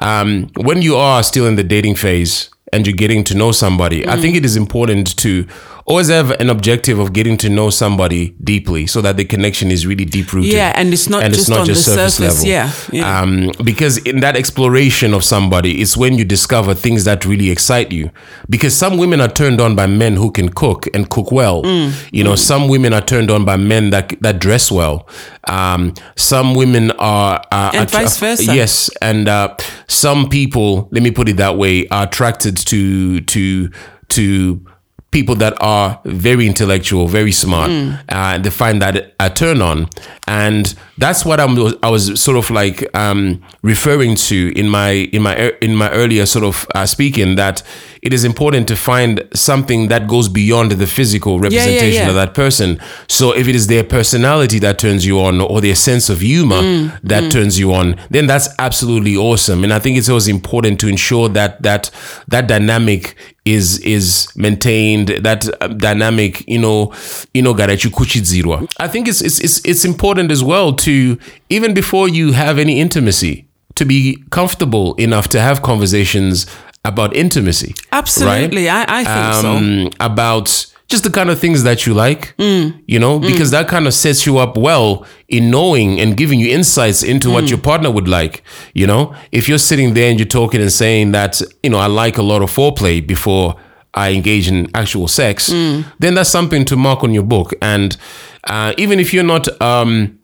um, 0.00 0.48
when 0.56 0.82
you 0.82 0.96
are 0.96 1.22
still 1.22 1.46
in 1.46 1.56
the 1.56 1.64
dating 1.64 1.96
phase 1.96 2.50
and 2.72 2.86
you're 2.86 2.96
getting 2.96 3.24
to 3.24 3.34
know 3.34 3.52
somebody, 3.52 4.06
I 4.06 4.16
think 4.16 4.36
it 4.36 4.44
is 4.44 4.56
important 4.56 5.16
to 5.18 5.46
always 5.88 6.08
have 6.08 6.30
an 6.32 6.50
objective 6.50 6.98
of 6.98 7.12
getting 7.14 7.36
to 7.38 7.48
know 7.48 7.70
somebody 7.70 8.34
deeply 8.44 8.86
so 8.86 9.00
that 9.00 9.16
the 9.16 9.24
connection 9.24 9.70
is 9.70 9.86
really 9.86 10.04
deep 10.04 10.32
rooted. 10.32 10.52
Yeah, 10.52 10.72
and 10.76 10.92
it's 10.92 11.08
not 11.08 11.24
just 11.32 11.50
on 11.50 11.66
the 11.66 11.74
surface, 11.74 12.44
yeah, 12.44 12.70
yeah. 12.92 13.20
Um, 13.20 13.50
because 13.64 13.96
in 13.98 14.20
that 14.20 14.36
exploration 14.36 15.14
of 15.14 15.24
somebody, 15.24 15.80
it's 15.80 15.96
when 15.96 16.18
you 16.18 16.24
discover 16.26 16.74
things 16.74 17.04
that 17.04 17.24
really 17.24 17.50
excite 17.50 17.90
you. 17.90 18.10
Because 18.50 18.76
some 18.76 18.98
women 18.98 19.20
are 19.20 19.28
turned 19.28 19.60
on 19.60 19.74
by 19.74 19.86
men 19.86 20.16
who 20.16 20.30
can 20.30 20.50
cook 20.50 20.86
and 20.94 21.08
cook 21.08 21.32
well. 21.32 21.62
Mm, 21.62 21.92
You 22.12 22.22
know, 22.22 22.36
some 22.36 22.68
women 22.68 22.92
are 22.92 23.00
turned 23.04 23.30
on 23.30 23.44
by 23.44 23.56
men 23.56 23.90
that 23.90 24.12
that 24.20 24.38
dress 24.40 24.70
well. 24.70 25.08
Um, 25.48 25.94
some 26.16 26.54
women 26.54 26.90
are, 26.98 27.40
uh, 27.50 27.70
And 27.74 27.90
vice 27.90 28.18
versa. 28.18 28.54
Yes, 28.54 28.90
and 29.00 29.26
uh, 29.28 29.56
some 29.88 30.28
people, 30.28 30.88
let 30.92 31.02
me 31.02 31.10
put 31.10 31.28
it 31.28 31.38
that 31.38 31.56
way, 31.56 31.88
are 31.88 32.04
attracted 32.04 32.56
to 32.66 33.20
to 33.22 33.70
to 34.08 34.60
people 35.10 35.34
that 35.36 35.56
are 35.62 36.00
very 36.04 36.46
intellectual, 36.46 37.08
very 37.08 37.32
smart. 37.32 37.70
Mm. 37.70 37.98
Uh, 38.08 38.38
they 38.38 38.50
find 38.50 38.82
that 38.82 39.14
a 39.18 39.30
turn 39.30 39.62
on, 39.62 39.88
and 40.26 40.74
that's 40.98 41.24
what 41.24 41.40
I'm. 41.40 41.56
I 41.82 41.90
was 41.90 42.20
sort 42.20 42.36
of 42.36 42.50
like 42.50 42.94
um, 42.94 43.42
referring 43.62 44.16
to 44.16 44.52
in 44.54 44.68
my 44.68 44.90
in 44.90 45.22
my 45.22 45.52
in 45.62 45.74
my 45.74 45.90
earlier 45.90 46.26
sort 46.26 46.44
of 46.44 46.66
uh, 46.74 46.84
speaking 46.86 47.36
that 47.36 47.62
it 48.02 48.12
is 48.12 48.24
important 48.24 48.68
to 48.68 48.76
find 48.76 49.26
something 49.34 49.88
that 49.88 50.06
goes 50.06 50.28
beyond 50.28 50.72
the 50.72 50.86
physical 50.86 51.40
representation 51.40 52.02
yeah. 52.04 52.08
of 52.08 52.14
that 52.14 52.34
person. 52.34 52.80
So 53.08 53.34
if 53.34 53.48
it 53.48 53.54
is 53.54 53.66
their 53.66 53.84
personality 53.84 54.58
that 54.60 54.78
turns 54.78 55.06
you 55.06 55.20
on, 55.20 55.40
or 55.40 55.60
their 55.60 55.74
sense 55.74 56.08
of 56.08 56.20
humor 56.20 56.58
Mm, 56.68 57.00
that 57.02 57.30
turns 57.30 57.58
you 57.58 57.72
on, 57.72 57.96
then 58.10 58.26
that's 58.26 58.48
absolutely 58.58 59.16
awesome. 59.16 59.64
And 59.64 59.72
I 59.72 59.78
think 59.78 59.96
it's 59.96 60.08
always 60.08 60.28
important 60.28 60.80
to 60.80 60.88
ensure 60.88 61.28
that 61.30 61.62
that 61.62 61.90
that 62.28 62.46
dynamic 62.46 63.16
is 63.54 63.78
is 63.80 64.28
maintained. 64.36 65.08
That 65.08 65.48
uh, 65.60 65.68
dynamic, 65.68 66.44
you 66.48 66.58
know, 66.58 66.92
you 67.34 67.42
know, 67.42 67.54
kuchidzirwa. 67.54 68.68
I 68.78 68.88
think 68.88 69.08
it's 69.08 69.20
it's 69.20 69.40
it's 69.40 69.60
it's 69.64 69.84
important 69.84 70.30
as 70.30 70.42
well 70.42 70.72
to 70.72 71.18
even 71.48 71.74
before 71.74 72.08
you 72.08 72.32
have 72.32 72.58
any 72.58 72.80
intimacy 72.80 73.46
to 73.74 73.84
be 73.84 74.18
comfortable 74.30 74.94
enough 74.96 75.28
to 75.28 75.40
have 75.40 75.62
conversations 75.62 76.46
about 76.84 77.14
intimacy. 77.14 77.74
Absolutely, 77.92 78.66
right? 78.66 78.88
I, 78.88 79.00
I 79.00 79.04
think 79.04 79.42
so. 79.42 79.50
um, 79.50 79.90
about 80.00 80.66
just 80.88 81.04
the 81.04 81.10
kind 81.10 81.28
of 81.30 81.38
things 81.38 81.62
that 81.64 81.84
you 81.86 81.92
like, 81.94 82.34
Mm. 82.38 82.80
you 82.86 82.98
know, 82.98 83.18
because 83.18 83.50
that 83.50 83.68
kind 83.68 83.86
of 83.86 83.92
sets 83.92 84.24
you 84.26 84.38
up 84.38 84.56
well 84.56 85.04
in 85.28 85.50
knowing 85.50 86.00
and 86.00 86.16
giving 86.16 86.40
you 86.40 86.48
insights 86.48 87.02
into 87.02 87.28
Mm. 87.28 87.32
what 87.32 87.48
your 87.50 87.58
partner 87.58 87.90
would 87.90 88.08
like. 88.08 88.42
You 88.74 88.86
know, 88.86 89.14
if 89.30 89.48
you're 89.48 89.58
sitting 89.58 89.94
there 89.94 90.10
and 90.10 90.18
you're 90.18 90.26
talking 90.28 90.60
and 90.62 90.72
saying 90.72 91.12
that, 91.12 91.42
you 91.62 91.68
know, 91.70 91.78
I 91.78 91.86
like 91.86 92.16
a 92.18 92.22
lot 92.22 92.40
of 92.42 92.50
foreplay 92.50 93.06
before 93.06 93.54
I 93.92 94.12
engage 94.12 94.48
in 94.48 94.68
actual 94.74 95.08
sex, 95.08 95.50
Mm. 95.50 95.84
then 95.98 96.14
that's 96.14 96.30
something 96.30 96.64
to 96.66 96.76
mark 96.76 97.04
on 97.04 97.12
your 97.12 97.24
book. 97.24 97.52
And 97.60 97.96
uh, 98.44 98.72
even 98.78 98.98
if 98.98 99.12
you're 99.12 99.24
not, 99.24 99.46
um, 99.60 100.14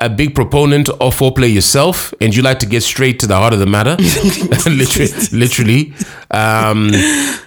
a 0.00 0.08
big 0.10 0.34
proponent 0.34 0.88
of 1.00 1.16
foreplay 1.16 1.54
yourself 1.54 2.12
and 2.20 2.34
you 2.34 2.42
like 2.42 2.58
to 2.58 2.66
get 2.66 2.82
straight 2.82 3.20
to 3.20 3.28
the 3.28 3.36
heart 3.36 3.52
of 3.52 3.60
the 3.60 3.66
matter 3.66 3.94
literally 4.68 5.08
literally 5.30 5.92
um, 6.32 6.90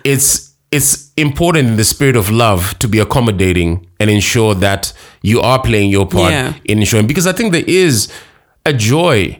it's 0.05 0.46
it's 0.71 1.11
important 1.15 1.67
in 1.69 1.77
the 1.77 1.83
spirit 1.83 2.15
of 2.15 2.29
love 2.29 2.77
to 2.79 2.87
be 2.87 2.99
accommodating 2.99 3.87
and 3.99 4.09
ensure 4.09 4.53
that 4.55 4.91
you 5.21 5.39
are 5.41 5.61
playing 5.61 5.89
your 5.89 6.05
part 6.05 6.31
Yeah. 6.31 6.53
in 6.65 6.79
ensuring 6.79 7.07
because 7.07 7.25
i 7.27 7.31
think 7.31 7.51
there 7.53 7.63
is 7.67 8.11
a 8.65 8.73
joy 8.73 9.39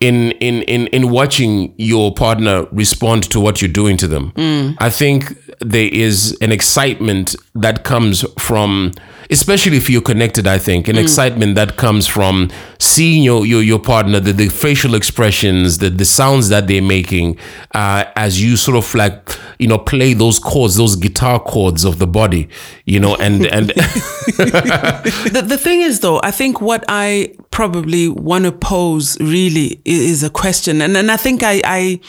in 0.00 0.30
in 0.32 0.62
in 0.62 0.86
in 0.88 1.10
watching 1.10 1.74
your 1.76 2.14
partner 2.14 2.66
respond 2.70 3.24
to 3.30 3.40
what 3.40 3.60
you're 3.60 3.72
doing 3.72 3.96
to 3.96 4.06
them 4.06 4.30
mm. 4.36 4.76
i 4.78 4.88
think 4.88 5.36
there 5.60 5.88
is 5.92 6.36
an 6.40 6.52
excitement 6.52 7.34
that 7.54 7.82
comes 7.84 8.24
from, 8.38 8.92
especially 9.30 9.76
if 9.76 9.90
you're 9.90 10.02
connected, 10.02 10.46
I 10.46 10.58
think, 10.58 10.88
an 10.88 10.96
excitement 10.98 11.54
that 11.56 11.76
comes 11.76 12.06
from 12.06 12.50
seeing 12.78 13.22
your 13.22 13.44
your, 13.46 13.62
your 13.62 13.78
partner, 13.78 14.20
the, 14.20 14.32
the 14.32 14.48
facial 14.48 14.94
expressions, 14.94 15.78
the, 15.78 15.90
the 15.90 16.04
sounds 16.04 16.48
that 16.48 16.66
they're 16.66 16.82
making, 16.82 17.38
uh, 17.74 18.04
as 18.16 18.42
you 18.42 18.56
sort 18.56 18.76
of 18.76 18.94
like, 18.94 19.30
you 19.58 19.68
know, 19.68 19.78
play 19.78 20.14
those 20.14 20.38
chords, 20.38 20.76
those 20.76 20.96
guitar 20.96 21.40
chords 21.40 21.84
of 21.84 21.98
the 21.98 22.06
body, 22.06 22.48
you 22.84 23.00
know, 23.00 23.16
and, 23.16 23.46
and 23.46 23.68
the, 24.38 25.44
the 25.46 25.58
thing 25.58 25.80
is 25.80 26.00
though 26.00 26.20
i 26.22 26.30
think 26.30 26.60
what 26.60 26.84
i 26.88 27.34
probably 27.50 28.08
want 28.08 28.44
to 28.44 28.52
pose 28.52 29.18
really 29.20 29.80
is 29.84 30.22
a 30.22 30.30
question. 30.30 30.80
And, 30.82 30.96
and 30.96 31.10
i 31.10 31.16
think 31.16 31.42
I, 31.42 31.60
I 31.64 32.00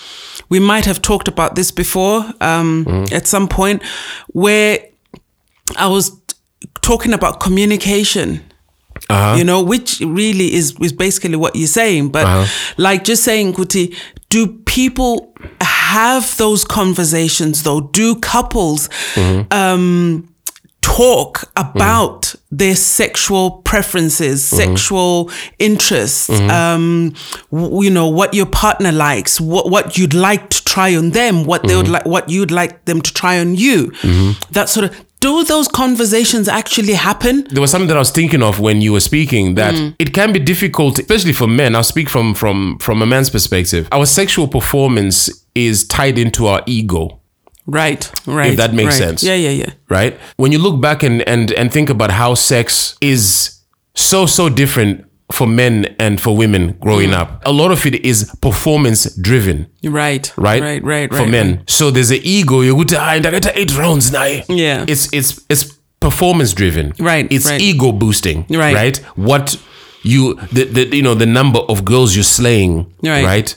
we 0.49 0.59
might 0.59 0.85
have 0.85 1.01
talked 1.01 1.27
about 1.27 1.55
this 1.55 1.71
before 1.71 2.25
um, 2.41 3.05
at 3.11 3.27
some 3.27 3.47
point 3.47 3.83
where 4.27 4.79
i 5.77 5.87
was 5.87 6.11
talking 6.81 7.13
about 7.13 7.39
communication 7.39 8.43
uh-huh. 9.09 9.35
you 9.37 9.43
know 9.43 9.63
which 9.63 9.99
really 10.01 10.53
is 10.53 10.75
is 10.81 10.91
basically 10.91 11.35
what 11.35 11.55
you're 11.55 11.67
saying 11.67 12.09
but 12.09 12.25
uh-huh. 12.25 12.73
like 12.77 13.03
just 13.03 13.23
saying 13.23 13.53
kuti 13.53 13.95
do 14.29 14.47
people 14.65 15.33
have 15.61 16.37
those 16.37 16.63
conversations 16.63 17.63
though? 17.63 17.81
Do 17.81 18.15
couples 18.15 18.87
mm-hmm. 19.15 19.51
um 19.51 20.29
talk 20.81 21.43
about 21.55 22.33
their 22.51 22.75
sexual 22.75 23.61
preferences, 23.63 24.43
mm-hmm. 24.43 24.55
sexual 24.55 25.31
interests, 25.59 26.29
mm-hmm. 26.29 26.49
um, 26.49 27.13
w- 27.51 27.83
you 27.83 27.89
know, 27.89 28.07
what 28.07 28.33
your 28.33 28.45
partner 28.45 28.91
likes, 28.91 29.41
what, 29.41 29.69
what 29.69 29.97
you'd 29.97 30.13
like 30.13 30.49
to 30.49 30.63
try 30.63 30.95
on 30.95 31.11
them, 31.11 31.43
what 31.43 31.63
they 31.63 31.75
would 31.75 31.89
like, 31.89 32.05
what 32.05 32.29
you'd 32.29 32.49
like 32.49 32.85
them 32.85 33.01
to 33.01 33.13
try 33.13 33.39
on 33.39 33.55
you. 33.55 33.91
That 34.51 34.69
sort 34.69 34.85
of, 34.85 35.05
do 35.19 35.43
those 35.43 35.67
conversations 35.67 36.47
actually 36.47 36.93
happen? 36.93 37.45
there 37.49 37.61
was 37.61 37.71
something 37.71 37.87
that 37.87 37.97
I 37.97 37.99
was 37.99 38.11
thinking 38.11 38.41
of 38.41 38.59
when 38.59 38.81
you 38.81 38.93
were 38.93 38.99
speaking 38.99 39.55
that 39.55 39.73
mm. 39.73 39.95
it 39.99 40.13
can 40.13 40.31
be 40.31 40.39
difficult, 40.39 40.99
especially 40.99 41.33
for 41.33 41.47
men. 41.47 41.75
I'll 41.75 41.83
speak 41.83 42.09
from 42.09 42.33
from 42.33 42.77
from 42.79 43.01
a 43.01 43.05
man's 43.05 43.29
perspective. 43.29 43.87
Our 43.91 44.05
sexual 44.05 44.47
performance 44.47 45.29
is 45.55 45.87
tied 45.87 46.17
into 46.17 46.47
our 46.47 46.61
ego, 46.65 47.19
Right, 47.69 48.11
right. 48.25 48.51
If 48.51 48.57
that 48.57 48.73
makes 48.73 48.99
right. 48.99 49.07
sense. 49.07 49.23
Yeah, 49.23 49.35
yeah, 49.35 49.51
yeah. 49.51 49.71
right? 49.89 50.19
When 50.37 50.51
you 50.51 50.57
look 50.57 50.81
back 50.81 51.03
and 51.03 51.21
and 51.27 51.51
and 51.51 51.71
think 51.71 51.89
about 51.89 52.11
how 52.11 52.33
sex 52.33 52.97
is 52.99 53.59
so 53.95 54.25
so 54.25 54.49
different 54.49 55.05
for 55.31 55.47
men 55.47 55.95
and 55.99 56.19
for 56.19 56.35
women 56.35 56.73
growing 56.81 57.13
up, 57.13 57.41
a 57.45 57.51
lot 57.51 57.71
of 57.71 57.85
it 57.85 58.03
is 58.05 58.31
performance 58.41 59.15
driven. 59.17 59.67
Right, 59.83 60.31
Right, 60.37 60.61
right, 60.61 60.83
right, 60.83 61.11
right. 61.11 61.13
For 61.13 61.27
men, 61.29 61.57
right. 61.57 61.69
so 61.69 61.91
there's 61.91 62.11
an 62.11 62.19
ego. 62.23 62.61
You 62.61 62.75
go 62.75 62.83
to 62.83 62.97
"Ah, 62.99 63.17
ndakata 63.19 63.51
eight 63.55 63.77
rounds 63.77 64.11
now. 64.11 64.25
Yeah. 64.49 64.85
it's 64.87 65.07
it's 65.13 65.39
it's 65.49 65.65
performance 65.99 66.53
driven. 66.53 66.93
Right, 66.99 67.27
it's 67.31 67.45
right. 67.45 67.61
ego 67.61 67.91
boosting. 67.91 68.45
Right. 68.49 68.73
right. 68.73 68.97
What 69.15 69.55
you 70.03 70.35
the, 70.51 70.63
the 70.65 70.95
you 70.95 71.03
know 71.03 71.13
the 71.15 71.25
number 71.25 71.59
of 71.59 71.83
girls 71.85 72.15
you're 72.15 72.23
slaying. 72.23 72.91
Right. 73.03 73.23
right. 73.25 73.55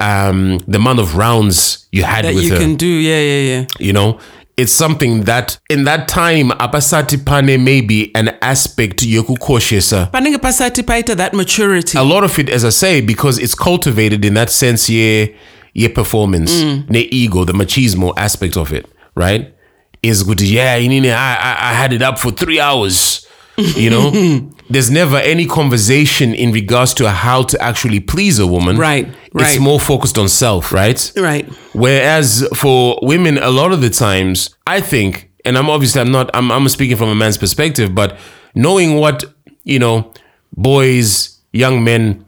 Um, 0.00 0.58
the 0.66 0.78
amount 0.78 0.98
of 0.98 1.16
rounds 1.16 1.86
you 1.92 2.02
had 2.04 2.24
That 2.24 2.34
with 2.34 2.44
you 2.44 2.52
her 2.54 2.58
can 2.58 2.76
do, 2.76 2.86
yeah, 2.86 3.20
yeah, 3.20 3.40
yeah. 3.60 3.66
you 3.78 3.92
know 3.92 4.18
it's 4.56 4.72
something 4.72 5.22
that 5.22 5.58
in 5.70 5.84
that 5.84 6.08
time 6.08 6.50
apasati 6.50 7.24
pane 7.24 7.62
maybe 7.64 8.14
an 8.14 8.28
aspect 8.42 9.02
yokukoshesa. 9.02 10.10
Panenge 10.10 10.38
pasati 10.38 10.82
paita 10.82 11.16
that 11.16 11.32
maturity. 11.34 11.98
a 11.98 12.02
lot 12.02 12.24
of 12.24 12.38
it 12.38 12.48
as 12.48 12.64
i 12.64 12.70
say 12.70 13.00
because 13.00 13.38
it's 13.38 13.54
cultivated 13.54 14.24
in 14.24 14.34
that 14.34 14.50
sense 14.50 14.88
yeah 14.90 15.26
yeah 15.74 15.88
performance 15.94 16.62
mm. 16.62 16.88
ne 16.90 17.08
ego 17.10 17.44
the 17.44 17.52
machismo 17.52 18.12
aspect 18.16 18.56
of 18.56 18.72
it 18.72 18.86
right? 19.14 19.54
Is 20.02 20.24
good 20.24 20.40
yeah 20.40 20.78
know, 20.78 21.10
I, 21.10 21.34
I 21.34 21.70
i 21.70 21.74
had 21.74 21.92
it 21.92 22.02
up 22.02 22.18
for 22.18 22.32
three 22.32 22.58
hours 22.58 23.26
you 23.56 23.88
know 23.88 24.10
there's 24.72 24.90
never 24.90 25.16
any 25.18 25.46
conversation 25.46 26.34
in 26.34 26.52
regards 26.52 26.94
to 26.94 27.08
how 27.10 27.42
to 27.44 27.56
actually 27.60 28.00
please 28.00 28.38
a 28.38 28.46
woman 28.46 28.76
Right, 28.76 29.06
Right. 29.32 29.46
it's 29.54 29.58
more 29.60 29.80
focused 29.80 30.18
on 30.18 30.28
self 30.28 30.72
right 30.72 31.12
Right. 31.16 31.46
Whereas 31.72 32.46
for 32.54 32.98
women, 33.02 33.38
a 33.38 33.50
lot 33.50 33.72
of 33.72 33.80
the 33.80 33.90
times, 33.90 34.54
I 34.66 34.80
think, 34.80 35.30
and 35.44 35.56
I'm 35.58 35.68
obviously 35.70 36.00
I'm 36.00 36.12
not 36.12 36.30
I'm 36.34 36.50
I'm 36.52 36.68
speaking 36.68 36.96
from 36.96 37.08
a 37.08 37.14
man's 37.14 37.38
perspective, 37.38 37.94
but 37.94 38.16
knowing 38.54 38.96
what 38.96 39.24
you 39.64 39.78
know, 39.78 40.12
boys, 40.56 41.38
young 41.52 41.82
men 41.84 42.24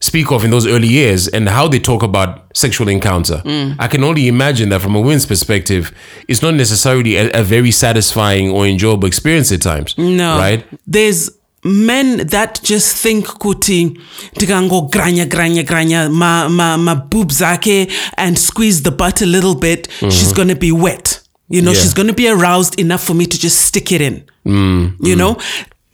speak 0.00 0.30
of 0.30 0.44
in 0.44 0.50
those 0.50 0.66
early 0.66 0.88
years 0.88 1.26
and 1.28 1.48
how 1.48 1.66
they 1.66 1.78
talk 1.78 2.02
about 2.02 2.44
sexual 2.54 2.88
encounter, 2.88 3.40
mm. 3.44 3.74
I 3.78 3.88
can 3.88 4.04
only 4.04 4.28
imagine 4.28 4.68
that 4.68 4.80
from 4.82 4.94
a 4.94 5.00
woman's 5.00 5.26
perspective, 5.26 5.90
it's 6.28 6.42
not 6.42 6.54
necessarily 6.54 7.16
a, 7.16 7.30
a 7.40 7.42
very 7.42 7.70
satisfying 7.70 8.50
or 8.50 8.66
enjoyable 8.66 9.06
experience 9.08 9.50
at 9.52 9.62
times. 9.62 9.96
No. 9.96 10.38
right? 10.38 10.64
There's 10.86 11.30
men 11.66 12.26
that 12.28 12.62
just 12.62 12.96
think 13.02 13.26
kuti 13.26 13.98
ndikango 14.36 14.80
granya 14.82 15.26
granya 15.26 15.62
granya 15.62 16.08
ma 16.10 16.48
ma 16.48 16.76
ma 16.76 16.94
boobs 16.94 17.38
zake 17.38 17.88
and 18.16 18.36
squeeze 18.38 18.82
the 18.82 18.90
butt 18.90 19.22
a 19.22 19.26
little 19.26 19.54
bit 19.54 19.88
she's 20.00 20.12
mm-hmm. 20.22 20.34
going 20.36 20.48
to 20.48 20.54
be 20.56 20.72
wet 20.72 21.20
you 21.50 21.60
know 21.60 21.72
Yeah. 21.72 21.82
she's 21.82 21.94
going 21.94 22.08
to 22.08 22.14
be 22.14 22.28
aroused 22.28 22.80
enough 22.80 23.04
for 23.04 23.14
me 23.14 23.26
to 23.26 23.38
just 23.38 23.60
stick 23.66 23.92
it 23.92 24.00
in 24.00 24.22
mm-hmm. 24.46 25.06
you 25.06 25.16
know 25.16 25.36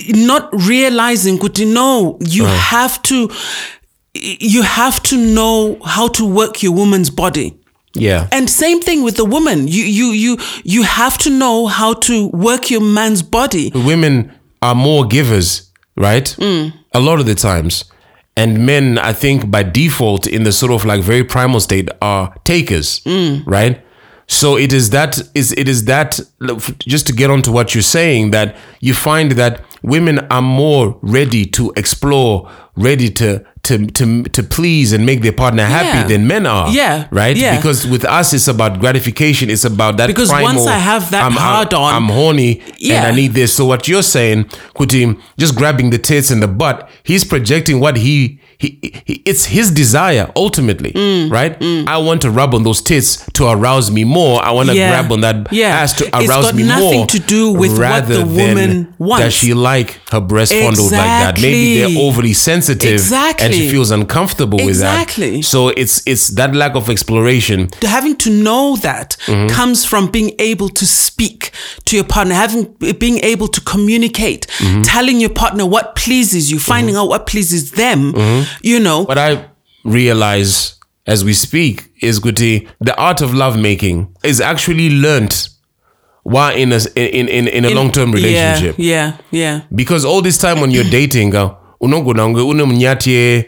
not 0.09 0.49
realizing 0.69 1.39
kuti 1.39 1.65
no 1.67 2.19
you 2.21 2.45
uh. 2.45 2.49
have 2.71 3.01
to 3.03 3.31
you 4.15 4.63
have 4.63 5.03
to 5.03 5.17
know 5.17 5.79
how 5.85 6.09
to 6.09 6.27
work 6.27 6.63
your 6.63 6.73
woman's 6.75 7.11
body 7.11 7.55
Yeah. 7.95 8.29
and 8.33 8.49
same 8.49 8.81
thing 8.81 9.03
with 9.05 9.17
the 9.17 9.25
woman. 9.25 9.69
You 9.69 9.85
you 9.85 10.07
you 10.13 10.39
you 10.65 10.83
have 10.83 11.19
to 11.19 11.31
know 11.31 11.67
how 11.67 11.93
to 11.95 12.29
work 12.29 12.71
your 12.71 12.81
man's 12.83 13.23
body. 13.23 13.71
women 13.75 14.31
are 14.63 14.75
more 14.75 15.05
givers, 15.07 15.71
right? 15.97 16.25
Mm. 16.39 16.73
A 16.95 17.01
lot 17.01 17.21
of 17.21 17.27
the 17.27 17.35
times. 17.35 17.85
And 18.37 18.65
men, 18.65 18.97
I 18.97 19.13
think 19.13 19.51
by 19.51 19.63
default, 19.63 20.27
in 20.27 20.45
the 20.45 20.53
sort 20.53 20.73
of 20.73 20.87
like 20.87 21.03
very 21.03 21.25
primal 21.25 21.61
state, 21.61 21.89
are 22.01 22.35
takers, 22.45 23.01
mm. 23.01 23.43
right? 23.47 23.85
So 24.27 24.57
it 24.57 24.73
is 24.73 24.91
that 24.91 25.21
is 25.35 25.53
it 25.53 25.69
is 25.69 25.85
that 25.85 26.19
just 26.79 27.07
to 27.09 27.13
get 27.13 27.29
on 27.29 27.43
to 27.43 27.53
what 27.53 27.75
you're 27.75 27.83
saying 27.83 28.31
that 28.31 28.57
you 28.81 28.95
find 28.95 29.33
that 29.33 29.63
women 29.83 30.21
are 30.31 30.41
more 30.41 30.99
ready 31.03 31.45
to 31.47 31.73
explore, 31.77 32.51
ready 32.77 33.11
to 33.11 33.45
to 33.63 33.87
to 33.87 34.23
to 34.25 34.43
please 34.43 34.93
and 34.93 35.07
make 35.07 35.23
their 35.23 35.33
partner 35.33 35.65
happy 35.65 35.99
Yeah. 35.99 36.07
than 36.09 36.27
men 36.27 36.47
are. 36.47 36.69
Yeah, 36.71 37.07
right. 37.13 37.37
yeah. 37.37 37.57
Because 37.57 37.87
with 37.87 38.05
us, 38.05 38.33
it's 38.33 38.49
about 38.49 38.81
gratification. 38.81 39.51
It's 39.51 39.65
about 39.65 39.99
that. 39.99 40.09
Because 40.09 40.31
primal, 40.31 40.55
once 40.65 40.67
I 40.67 40.79
have 40.79 41.11
that 41.13 41.23
I'm, 41.25 41.33
hard 41.33 41.73
on- 41.75 41.95
I'm 41.95 42.09
horny 42.09 42.61
and 42.91 43.07
I 43.07 43.13
need 43.15 43.33
this. 43.35 43.55
So 43.55 43.65
what 43.65 43.87
you're 43.87 44.03
saying, 44.03 44.45
Kutim, 44.75 45.21
just 45.39 45.55
grabbing 45.55 45.91
the 45.91 45.99
tits 45.99 46.31
and 46.33 46.43
the 46.43 46.49
butt, 46.49 46.89
he's 47.05 47.25
projecting 47.25 47.79
what 47.79 47.97
he, 47.99 48.41
he, 48.59 48.81
he 49.07 49.23
it's 49.27 49.45
his 49.45 49.71
desire 49.71 50.33
ultimately, 50.35 50.91
Mm, 50.93 51.31
right? 51.31 51.57
I 51.89 51.99
want 51.99 52.23
to 52.23 52.31
rub 52.33 52.55
on 52.55 52.65
those 52.65 52.83
tits 52.83 53.25
to 53.35 53.47
arouse 53.49 53.93
me 53.93 54.03
more. 54.03 54.45
I 54.45 54.51
want 54.51 54.71
to 54.71 54.75
Yeah. 54.75 54.91
grab 54.91 55.13
on 55.13 55.21
that 55.21 55.53
Yeah. 55.53 55.69
ass 55.69 55.93
to 55.99 56.07
It's 56.07 56.29
arouse 56.29 56.47
got 56.47 56.55
me 56.57 56.65
nothing 56.65 56.99
more. 56.99 57.07
to 57.07 57.19
do 57.21 57.53
with 57.53 57.79
what 57.79 58.09
the 58.09 58.25
woman 58.27 58.93
wants. 58.99 59.25
Does 59.27 59.35
she 59.35 59.55
like 59.55 60.01
her 60.11 60.21
breast 60.21 60.53
fondled 60.53 60.91
like 60.91 61.01
that? 61.01 61.41
Maybe 61.41 61.79
they're 61.79 62.03
overly 62.03 62.33
sensitive 62.33 62.62
and 62.71 63.55
she 63.55 63.71
feels 63.71 63.91
uncomfortable 63.91 64.59
with 64.59 64.69
Exactly. 64.69 65.37
that. 65.37 65.45
So 65.45 65.69
it's 65.69 66.03
it's 66.07 66.29
that 66.37 66.55
lack 66.55 66.75
of 66.75 66.89
exploration. 66.89 67.69
Having 67.83 68.17
to 68.19 68.31
know 68.31 68.77
that 68.77 69.17
Mm-hmm. 69.27 69.49
comes 69.55 69.85
from 69.85 70.11
being 70.11 70.33
able 70.39 70.69
to 70.69 70.85
speak 70.87 71.51
to 71.85 71.97
your 71.97 72.05
partner, 72.05 72.35
having 72.35 72.65
being 72.99 73.19
able 73.25 73.49
to 73.49 73.61
communicate, 73.61 74.47
Mm-hmm. 74.59 74.83
telling 74.83 75.21
your 75.21 75.31
partner 75.31 75.65
what 75.67 75.95
pleases 75.97 76.51
you, 76.51 76.59
finding 76.59 76.97
out 76.97 77.09
what 77.09 77.27
pleases 77.27 77.71
them. 77.73 78.13
Mm-hmm. 78.13 78.43
You 78.63 78.81
know, 78.81 79.03
What 79.05 79.19
I 79.19 79.49
realize 79.85 80.79
as 81.07 81.25
we 81.25 81.35
speak 81.35 81.91
is 82.01 82.21
Guti, 82.21 82.69
the 82.81 82.95
art 82.97 83.21
of 83.23 83.35
lovemaking 83.35 84.15
is 84.23 84.41
actually 84.41 84.91
learnt 84.91 85.49
while 86.23 86.55
in 86.55 86.73
a 86.73 86.79
in 86.97 87.29
in, 87.29 87.49
in 87.49 87.65
a 87.65 87.71
long 87.71 87.91
term 87.91 88.13
relationship. 88.13 88.77
Yeah, 88.79 89.17
yeah, 89.31 89.41
yeah. 89.43 89.61
Because 89.75 90.05
all 90.05 90.23
this 90.23 90.39
time 90.39 90.61
when 90.61 90.71
you're 90.71 90.85
dating, 90.91 91.33
unomnyatie, 91.33 91.59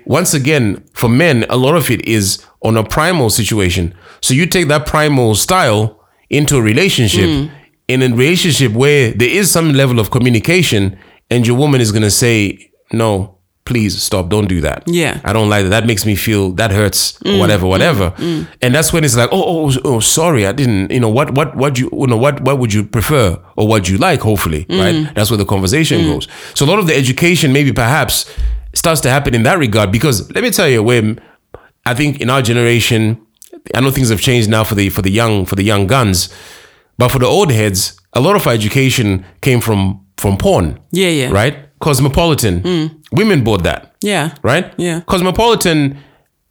once 0.07 0.35
again, 0.35 0.83
for 0.93 1.09
men, 1.09 1.45
a 1.49 1.57
lot 1.57 1.77
of 1.77 1.91
it 1.91 2.05
is 2.07 2.45
on 2.63 2.77
a 2.77 2.83
primal 2.83 3.31
situation. 3.31 3.95
So 4.21 4.35
you 4.35 4.47
take 4.47 4.69
that 4.69 4.87
primal 4.87 5.35
style 5.35 6.01
into 6.31 6.57
a 6.57 6.63
relationship, 6.63 7.29
Hmm. 7.29 7.47
in 7.89 8.03
a 8.03 8.09
relationship 8.09 8.73
where 8.73 9.13
there 9.13 9.29
is 9.29 9.51
some 9.51 9.73
level 9.73 10.01
of 10.01 10.11
communication, 10.11 10.97
and 11.31 11.47
your 11.47 11.57
woman 11.57 11.81
is 11.81 11.93
going 11.93 12.03
to 12.03 12.11
say, 12.11 12.71
no, 12.93 13.34
please 13.65 14.03
stop, 14.03 14.29
don't 14.29 14.47
do 14.47 14.61
that. 14.61 14.83
Yeah. 14.87 15.21
I 15.25 15.33
don't 15.33 15.49
like 15.49 15.65
that. 15.65 15.71
That 15.71 15.87
makes 15.87 16.05
me 16.05 16.17
feel, 16.17 16.51
that 16.53 16.71
hurts, 16.71 17.19
or 17.25 17.39
whatever, 17.39 17.65
mm, 17.65 17.69
whatever. 17.71 18.11
Mm, 18.13 18.47
and 18.61 18.75
that's 18.75 18.93
when 18.93 19.05
it's 19.05 19.17
like, 19.17 19.31
oh, 19.33 19.43
oh, 19.43 19.71
oh, 19.73 19.81
oh, 19.85 20.01
sorry, 20.01 20.47
I 20.47 20.53
didn't, 20.53 20.91
you 20.91 21.01
know, 21.01 21.09
what, 21.09 21.31
what, 21.33 21.57
what 21.57 21.79
you, 21.79 21.89
you 21.93 22.07
know, 22.07 22.17
what, 22.19 22.41
what 22.43 22.59
would 22.59 22.73
you 22.75 22.85
prefer 22.85 23.39
or 23.57 23.67
what 23.67 23.89
you 23.89 23.97
like, 23.97 24.21
hopefully, 24.21 24.67
right? 24.69 25.11
That's 25.15 25.31
where 25.31 25.39
the 25.39 25.47
conversation 25.47 26.03
goes. 26.03 26.29
So 26.55 26.67
a 26.67 26.69
lot 26.69 26.79
of 26.79 26.87
the 26.87 26.95
education, 26.95 27.53
maybe 27.53 27.73
perhaps, 27.73 28.31
starts 28.75 29.01
to 29.03 29.09
happen 29.11 29.35
in 29.35 29.45
that 29.45 29.59
regard 29.59 29.91
because 29.93 30.31
let 30.33 30.43
me 30.43 30.51
tell 30.51 30.69
you, 30.69 30.83
when 30.83 31.21
I 31.87 31.95
think 31.95 32.21
in 32.21 32.29
our 32.29 32.43
generation, 32.43 33.25
I 33.75 33.81
know 33.81 33.91
things 33.91 34.11
have 34.11 34.21
changed 34.21 34.51
now 34.51 34.65
for 34.65 34.75
the 34.75 34.91
for 34.91 35.01
the 35.01 35.11
young 35.11 35.47
for 35.47 35.55
the 35.57 35.63
young 35.63 35.87
guns. 35.87 36.29
But 36.99 37.11
for 37.11 37.19
the 37.19 37.27
old 37.27 37.51
heads, 37.51 37.99
a 38.13 38.21
lot 38.21 38.37
of 38.37 38.47
our 38.47 38.53
education 38.53 39.25
came 39.41 39.61
from 39.61 40.05
from 40.17 40.37
porn. 40.37 40.79
Yeah, 40.91 41.09
yeah. 41.09 41.31
Right? 41.31 41.57
Cosmopolitan. 41.81 42.63
Women 43.15 43.45
bought 43.45 43.63
that. 43.63 43.95
Yeah. 44.01 44.35
Right? 44.43 44.73
Yeah. 44.77 45.01
Cosmopolitan 45.07 45.99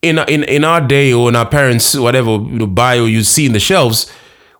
in 0.01 0.17
in 0.27 0.43
in 0.43 0.63
our 0.63 0.81
day 0.81 1.13
or 1.13 1.29
in 1.29 1.35
our 1.35 1.47
parents 1.47 1.95
whatever 1.95 2.31
you 2.31 2.59
know, 2.59 2.67
buy 2.67 2.97
or 2.97 3.07
you 3.07 3.23
see 3.23 3.45
in 3.45 3.53
the 3.53 3.59
shelves 3.59 4.11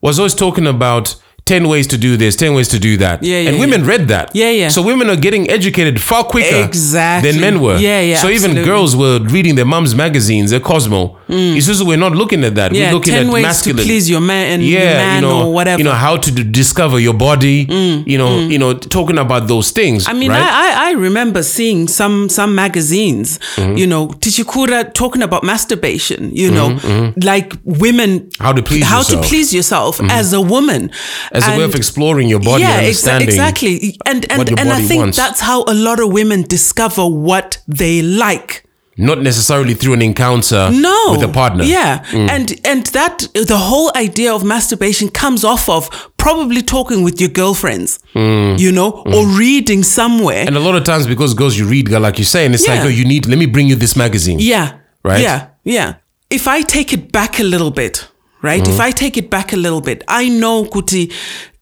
was 0.01 0.19
always 0.19 0.36
talking 0.36 0.67
about 0.67 1.15
10 1.46 1.68
ways 1.68 1.88
to 1.88 1.98
do 1.98 2.16
this, 2.16 2.38
10 2.38 2.54
ways 2.54 2.70
to 2.70 2.80
do 2.80 2.96
that. 2.98 3.22
Yeah, 3.22 3.40
yeah, 3.40 3.50
and 3.50 3.60
women 3.60 3.84
read 3.86 4.08
that. 4.08 4.32
Yeah, 4.34 4.50
yeah. 4.52 4.70
So 4.70 4.82
women 4.82 5.10
are 5.10 5.18
getting 5.18 5.50
educated 5.50 6.00
far 6.02 6.24
quicker 6.24 6.64
Exactly. 6.64 7.32
than 7.32 7.42
men 7.42 7.62
were. 7.62 7.76
Yeah, 7.78 8.00
yeah, 8.00 8.18
So 8.18 8.30
even 8.30 8.54
girls 8.64 8.96
were 8.96 9.20
reading 9.20 9.56
their 9.56 9.66
mom's 9.66 9.94
magazines, 9.94 10.52
their 10.52 10.62
Cosmo. 10.62 11.18
It's 11.28 11.66
just 11.68 11.86
we're 11.86 11.98
not 11.98 12.14
looking 12.14 12.44
at 12.46 12.56
that. 12.56 12.72
Mm. 12.72 12.76
Yeah, 12.76 12.88
we're 12.88 12.94
looking 12.94 13.14
10 13.14 13.28
at 13.28 13.34
ways 13.34 13.44
masculine. 13.44 13.78
to 13.78 13.84
please 13.84 14.10
your 14.10 14.22
man, 14.22 14.62
yeah, 14.62 14.68
your 14.80 14.80
man 14.94 15.16
you 15.24 15.30
know, 15.30 15.48
or 15.48 15.54
whatever. 15.54 15.76
Mm, 15.78 15.80
You 15.80 15.84
know 15.86 15.92
how 16.08 16.16
to 16.18 16.32
d- 16.32 16.44
discover 16.44 16.98
your 17.00 17.14
body. 17.16 17.66
you 18.06 18.18
know, 18.18 18.40
you 18.40 18.58
know, 18.58 18.74
talking 18.74 19.18
about 19.18 19.48
those 19.48 19.72
things. 19.72 20.08
I 20.08 20.14
mean, 20.14 20.32
right? 20.32 20.42
I, 20.42 20.72
I 20.72 20.90
I 20.90 20.92
remember 20.94 21.44
seeing 21.44 21.88
some 21.90 22.30
some 22.30 22.56
magazines, 22.56 23.40
Mm-hmm. 23.58 23.78
you 23.78 23.88
know, 23.88 24.08
Tichikura 24.08 24.94
talking 24.94 25.22
about 25.24 25.44
masturbation, 25.44 26.32
you 26.36 26.52
know, 26.52 26.80
like 27.18 27.54
women 27.66 28.12
Mm-hmm, 28.14 28.44
How 28.44 28.54
to 28.54 28.62
please 28.62 28.86
how 28.86 28.98
yourself. 29.00 29.12
Mm-hmm. 29.14 29.22
to 29.24 29.28
please 29.30 29.54
yourself 29.54 30.02
as 30.10 30.34
a 30.34 30.42
woman, 30.42 30.92
as 31.34 31.48
a 31.48 31.52
way 31.58 31.63
of 31.63 31.72
And- 31.72 31.75
exploring 31.75 32.28
your 32.30 32.40
body, 32.40 32.63
yeah, 32.63 32.80
exa- 32.80 32.80
understanding. 32.80 33.30
exactly, 33.30 33.98
and 34.06 34.25
and 34.32 34.60
and 34.60 34.70
I 34.72 34.82
think 34.82 35.00
wants. 35.02 35.18
that's 35.18 35.42
how 35.42 35.63
a 35.68 35.74
lot 35.74 36.00
of 36.00 36.08
women 36.12 36.44
discover 36.44 37.06
what 37.08 37.58
they 37.68 38.02
like. 38.02 38.63
Not 38.96 39.24
necessarily 39.24 39.74
through 39.74 39.94
an 39.94 40.04
encounter 40.04 40.70
No, 40.72 41.00
with 41.13 41.24
a 41.24 41.28
partner. 41.28 41.63
Yeah, 41.63 42.04
mm. 42.12 42.30
and 42.30 42.54
and 42.63 42.86
that 42.88 43.28
the 43.34 43.58
whole 43.58 43.92
idea 43.96 44.32
of 44.32 44.44
masturbation 44.44 45.10
comes 45.10 45.44
off 45.44 45.68
of 45.68 45.90
probably 46.18 46.62
talking 46.62 47.04
with 47.04 47.20
your 47.20 47.30
girlfriends, 47.30 48.00
mm. 48.13 48.60
you 48.60 48.72
know, 48.72 48.92
mm. 48.92 49.13
or 49.16 49.25
reading 49.40 49.84
somewhere. 49.84 50.46
And 50.48 50.56
a 50.56 50.60
lot 50.60 50.75
of 50.75 50.84
times, 50.84 51.08
because 51.08 51.34
girls, 51.34 51.58
you 51.58 51.66
read, 51.68 51.90
like 51.90 52.20
you 52.20 52.25
say, 52.25 52.46
and 52.46 52.54
it's 52.54 52.68
like, 52.68 52.82
oh, 52.82 52.88
you 52.88 53.04
need, 53.06 53.25
let 53.28 53.40
me 53.40 53.48
bring 53.48 53.68
you 53.68 53.75
this 53.75 53.96
magazine. 53.96 54.38
Yeah. 54.40 54.78
Right? 55.04 55.22
Yeah. 55.22 55.48
Yeah. 55.63 55.96
If 56.30 56.48
I 56.48 56.62
take 56.62 56.94
it 56.94 57.12
back 57.12 57.40
a 57.40 57.44
little 57.44 57.72
bit, 57.72 58.08
right? 58.44 58.62
Mm-hmm. 58.62 58.74
If 58.74 58.80
I 58.80 58.92
take 58.92 59.18
it 59.18 59.30
back 59.32 59.54
a 59.54 59.58
little 59.58 59.82
bit, 59.82 60.04
I 60.08 60.30
know 60.30 60.66
kuti 60.66 61.12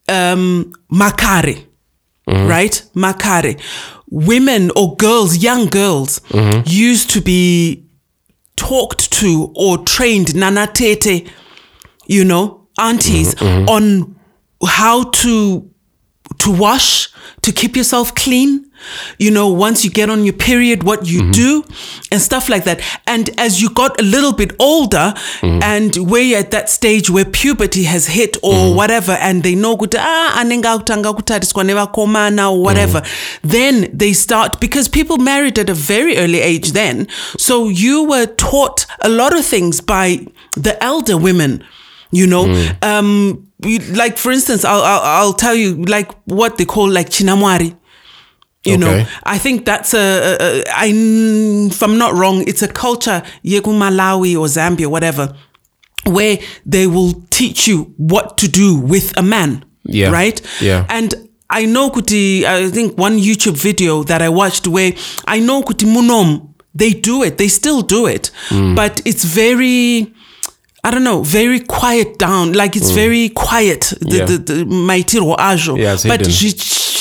um 0.09 0.73
makare. 0.91 1.63
Mm-hmm. 2.27 2.47
Right? 2.47 2.83
Makare. 2.95 3.59
Women 4.09 4.71
or 4.75 4.95
girls, 4.97 5.37
young 5.37 5.67
girls, 5.67 6.19
Mm-hmm. 6.29 6.61
used 6.65 7.09
to 7.11 7.21
be 7.21 7.85
talked 8.57 9.11
to 9.13 9.51
or 9.55 9.77
trained 9.85 10.35
nana 10.35 10.67
nanatete, 10.67 11.29
you 12.07 12.23
know, 12.25 12.67
aunties 12.77 13.33
Mm-hmm, 13.35 13.69
on 13.69 14.15
how 14.67 15.03
to 15.21 15.67
to 16.37 16.51
wash, 16.51 17.09
to 17.41 17.51
keep 17.51 17.75
yourself 17.75 18.13
clean. 18.15 18.70
You 19.19 19.31
know, 19.31 19.47
once 19.47 19.83
you 19.85 19.91
get 19.91 20.09
on 20.09 20.23
your 20.25 20.33
period, 20.33 20.83
what 20.83 21.05
you 21.07 21.21
Mm-hmm. 21.21 21.31
do 21.31 21.63
and 22.11 22.21
stuff 22.21 22.49
like 22.49 22.63
that. 22.65 22.81
And 23.07 23.29
as 23.37 23.61
you 23.61 23.69
got 23.69 23.99
a 23.99 24.03
little 24.03 24.33
bit 24.33 24.53
older 24.59 25.13
Mm-hmm. 25.41 25.63
and 25.63 25.95
where 26.11 26.21
you're 26.21 26.39
at 26.39 26.51
that 26.51 26.69
stage 26.69 27.09
where 27.09 27.25
puberty 27.25 27.83
has 27.83 28.07
hit 28.07 28.37
or 28.41 28.53
Mm-hmm. 28.53 28.75
whatever, 28.75 29.11
and 29.13 29.43
they 29.43 29.55
know 29.55 29.77
kuti, 29.77 29.97
ah, 29.99 30.35
anenga 30.39 30.77
kutanga 30.79 31.13
kutariswa 31.13 31.63
nevakomana 31.63 32.51
or 32.51 32.61
whatever, 32.63 33.01
Mm-hmm. 33.01 33.47
then 33.49 33.89
they 33.97 34.13
start 34.13 34.59
because 34.59 34.87
people 34.89 35.17
married 35.17 35.59
at 35.59 35.69
a 35.69 35.73
very 35.73 36.17
early 36.17 36.39
age 36.41 36.71
then. 36.71 37.07
So 37.37 37.69
you 37.69 38.03
were 38.03 38.25
taught 38.25 38.85
a 39.01 39.09
lot 39.09 39.37
of 39.37 39.45
things 39.45 39.81
by 39.81 40.25
the 40.57 40.81
elder 40.83 41.17
women 41.17 41.63
you 42.11 42.27
know 42.27 42.45
Mm. 42.45 42.83
um 42.83 43.47
like 43.95 44.17
for 44.17 44.31
instance 44.33 44.65
I'll, 44.65 44.81
I'll 44.81 45.01
i'll 45.01 45.33
tell 45.33 45.55
you 45.55 45.75
like 45.85 46.11
what 46.25 46.57
they 46.57 46.65
call 46.65 46.89
like 46.89 47.09
chinamwari 47.09 47.73
you 48.65 48.77
know 48.77 49.05
i 49.23 49.37
think 49.39 49.65
that's 49.65 49.93
a, 49.93 49.97
a, 49.97 50.35
a 50.39 50.63
I, 50.75 50.91
if 51.71 51.81
i'm 51.81 51.97
not 51.97 52.13
wrong 52.13 52.43
it's 52.47 52.61
a 52.61 52.67
culture 52.67 53.23
yeku 53.43 53.73
malawi 53.73 54.35
or 54.37 54.47
zambia 54.47 54.87
whatever 54.87 55.33
where 56.05 56.37
they 56.65 56.87
will 56.87 57.13
teach 57.29 57.67
you 57.67 57.93
what 57.97 58.37
to 58.37 58.47
do 58.47 58.75
with 58.75 59.17
a 59.17 59.21
man 59.23 59.63
Yeah. 59.83 60.11
right 60.11 60.41
Yeah. 60.61 60.85
and 60.89 61.15
i 61.49 61.65
know 61.65 61.89
kuti 61.89 62.45
i 62.45 62.69
think 62.69 62.97
one 62.99 63.17
youtube 63.19 63.57
video 63.57 64.03
that 64.03 64.21
i 64.21 64.29
watched 64.29 64.67
where 64.67 64.93
i 65.27 65.39
know 65.39 65.63
kuti 65.63 65.85
munom 65.85 66.47
they 66.77 66.91
do 66.93 67.23
it 67.23 67.37
they 67.37 67.47
still 67.49 67.81
do 67.81 68.07
it 68.07 68.31
Mm. 68.49 68.75
but 68.75 69.01
it's 69.05 69.23
very 69.25 70.13
I 70.83 70.89
don't 70.89 71.03
know, 71.03 71.21
very 71.21 71.59
quiet 71.59 72.17
down. 72.17 72.53
Like 72.53 72.75
it's 72.75 72.89
very 72.89 73.29
quiet. 73.29 73.93
The 73.99 74.05
Mm. 74.07 74.17
Yeah. 74.17 74.25
the, 74.25 74.37
the 74.39 74.65
maitiro 74.65 75.35
ajo. 75.37 75.75
Yeah, 75.77 75.93
but 76.07 76.25
hidden. 76.25 76.31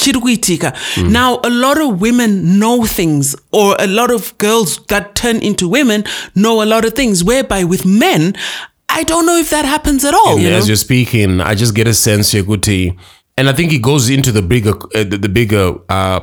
Shirikuitika. 0.01 0.73
Now 1.11 1.41
a 1.45 1.51
lot 1.51 1.79
of 1.81 2.01
women 2.01 2.59
know 2.59 2.85
things, 2.85 3.37
or 3.53 3.77
a 3.79 3.87
lot 3.87 4.11
of 4.15 4.37
girls 4.39 4.81
that 4.87 5.15
turn 5.15 5.37
into 5.43 5.69
women 5.69 6.05
know 6.35 6.63
a 6.63 6.67
lot 6.67 6.85
of 6.85 6.95
things. 6.95 7.23
Whereby 7.25 7.65
with 7.65 7.85
men, 7.85 8.35
I 8.89 9.05
don't 9.05 9.27
know 9.27 9.37
if 9.37 9.51
that 9.51 9.65
happens 9.65 10.05
at 10.05 10.15
all. 10.15 10.35
And 10.35 10.43
you 10.43 10.51
know? 10.51 10.57
as 10.57 10.67
you're 10.69 10.77
speaking, 10.77 11.41
I 11.41 11.55
just 11.55 11.75
get 11.75 11.87
a 11.87 11.95
sense, 11.95 12.35
Yakuti, 12.35 12.97
and 13.37 13.49
I 13.49 13.53
think 13.53 13.73
it 13.73 13.83
goes 13.83 14.11
into 14.11 14.33
the 14.33 14.43
bigger, 14.43 14.73
uh, 14.95 15.05
the, 15.05 15.19
the 15.19 15.29
bigger 15.29 15.75
uh, 15.89 16.21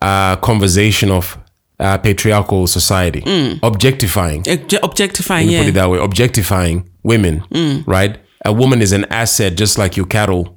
uh, 0.00 0.36
conversation 0.36 1.10
of 1.10 1.38
uh, 1.78 1.98
patriarchal 1.98 2.66
society, 2.66 3.22
objectifying. 3.62 4.42
Obje- 4.44 4.78
objectifying. 4.82 5.48
Mm. 5.48 5.52
Yeah. 5.52 5.58
put 5.60 5.68
it 5.68 5.74
that 5.74 5.90
way, 5.90 5.98
objectifying 5.98 6.90
women, 7.02 7.44
right? 7.86 8.18
A 8.44 8.52
woman 8.52 8.80
is 8.82 8.92
an 8.92 9.04
asset, 9.10 9.56
just 9.56 9.78
like 9.78 9.96
your 9.96 10.06
cattle, 10.06 10.56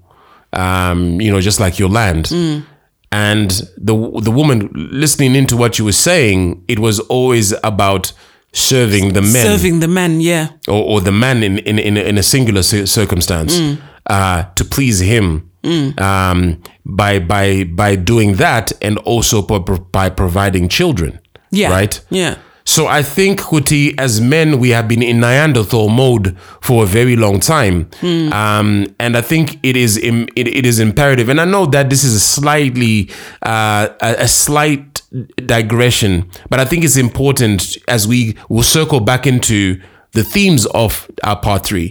um, 0.56 1.20
you 1.22 1.32
know, 1.32 1.42
just 1.42 1.60
like 1.60 1.80
your 1.80 1.90
land. 1.90 2.26
Mm. 2.26 2.64
And 3.12 3.50
the 3.78 3.94
the 4.22 4.32
woman 4.32 4.70
listening 4.74 5.36
into 5.36 5.56
what 5.58 5.78
you 5.80 5.86
were 5.86 5.94
saying, 5.96 6.64
it 6.68 6.80
was 6.80 7.00
always 7.10 7.54
about 7.64 8.12
serving 8.52 9.14
the 9.14 9.22
men 9.22 9.46
Serving 9.46 9.80
the 9.80 9.88
men. 9.88 10.22
Yeah. 10.22 10.48
or, 10.68 10.84
or 10.84 11.02
the 11.02 11.12
man 11.12 11.44
in 11.44 11.60
in 11.60 11.80
in 11.80 11.98
a, 11.98 12.02
in 12.02 12.18
a 12.18 12.24
singular 12.24 12.64
circumstance 12.64 13.60
Mm. 13.60 13.78
uh, 14.10 14.44
to 14.56 14.66
please 14.66 15.00
him 15.00 15.50
um, 15.98 16.62
by 16.86 17.20
by 17.20 17.64
by 17.66 17.96
doing 17.96 18.36
that 18.38 18.72
and 18.82 18.98
also 19.00 19.42
pro- 19.42 19.80
by 19.92 20.10
providing 20.10 20.70
children. 20.70 21.20
Yeah. 21.52 21.72
Right. 21.72 22.02
Yeah. 22.10 22.36
So 22.76 22.88
I 22.88 23.04
think 23.04 23.40
Kuti, 23.40 23.96
as 23.98 24.20
men, 24.20 24.60
we 24.60 24.72
have 24.72 24.86
been 24.90 25.02
in 25.02 25.22
Neanderthal 25.22 25.88
mode 25.88 26.38
for 26.60 26.84
a 26.84 26.86
very 26.86 27.16
long 27.16 27.40
time, 27.40 27.90
um, 28.34 28.94
and 29.00 29.16
I 29.16 29.22
think 29.22 29.60
it 29.64 29.78
is 29.78 29.98
Im- 29.98 30.28
it, 30.36 30.48
it 30.50 30.66
is 30.66 30.80
imperative. 30.80 31.30
And 31.30 31.40
I 31.40 31.46
know 31.46 31.66
that 31.68 31.90
this 31.90 32.04
is 32.04 32.14
a 32.16 32.20
slightly 32.20 33.10
uh, 33.44 33.88
a, 34.02 34.16
a 34.24 34.28
slight 34.28 35.02
digression, 35.46 36.30
but 36.50 36.60
I 36.60 36.66
think 36.66 36.84
it's 36.84 36.98
important 36.98 37.78
as 37.88 38.10
we 38.10 38.36
will 38.50 38.64
circle 38.64 39.00
back 39.00 39.26
into 39.26 39.80
the 40.12 40.26
themes 40.26 40.66
of 40.66 41.10
our 41.24 41.40
part 41.40 41.66
three. 41.66 41.88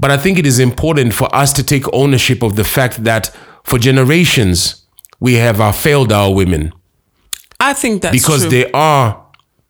But 0.00 0.10
I 0.10 0.16
think 0.16 0.38
it 0.40 0.46
is 0.46 0.58
important 0.58 1.14
for 1.14 1.32
us 1.32 1.52
to 1.52 1.62
take 1.62 1.84
ownership 1.92 2.42
of 2.42 2.56
the 2.56 2.64
fact 2.64 3.04
that 3.04 3.28
for 3.62 3.78
generations 3.78 4.84
we 5.20 5.34
have 5.34 5.60
uh, 5.60 5.70
failed 5.70 6.12
our 6.12 6.34
women 6.34 6.72
I 7.58 7.72
think 7.72 8.02
that's 8.02 8.12
because 8.12 8.42
true. 8.42 8.50
they 8.50 8.70
are 8.72 9.25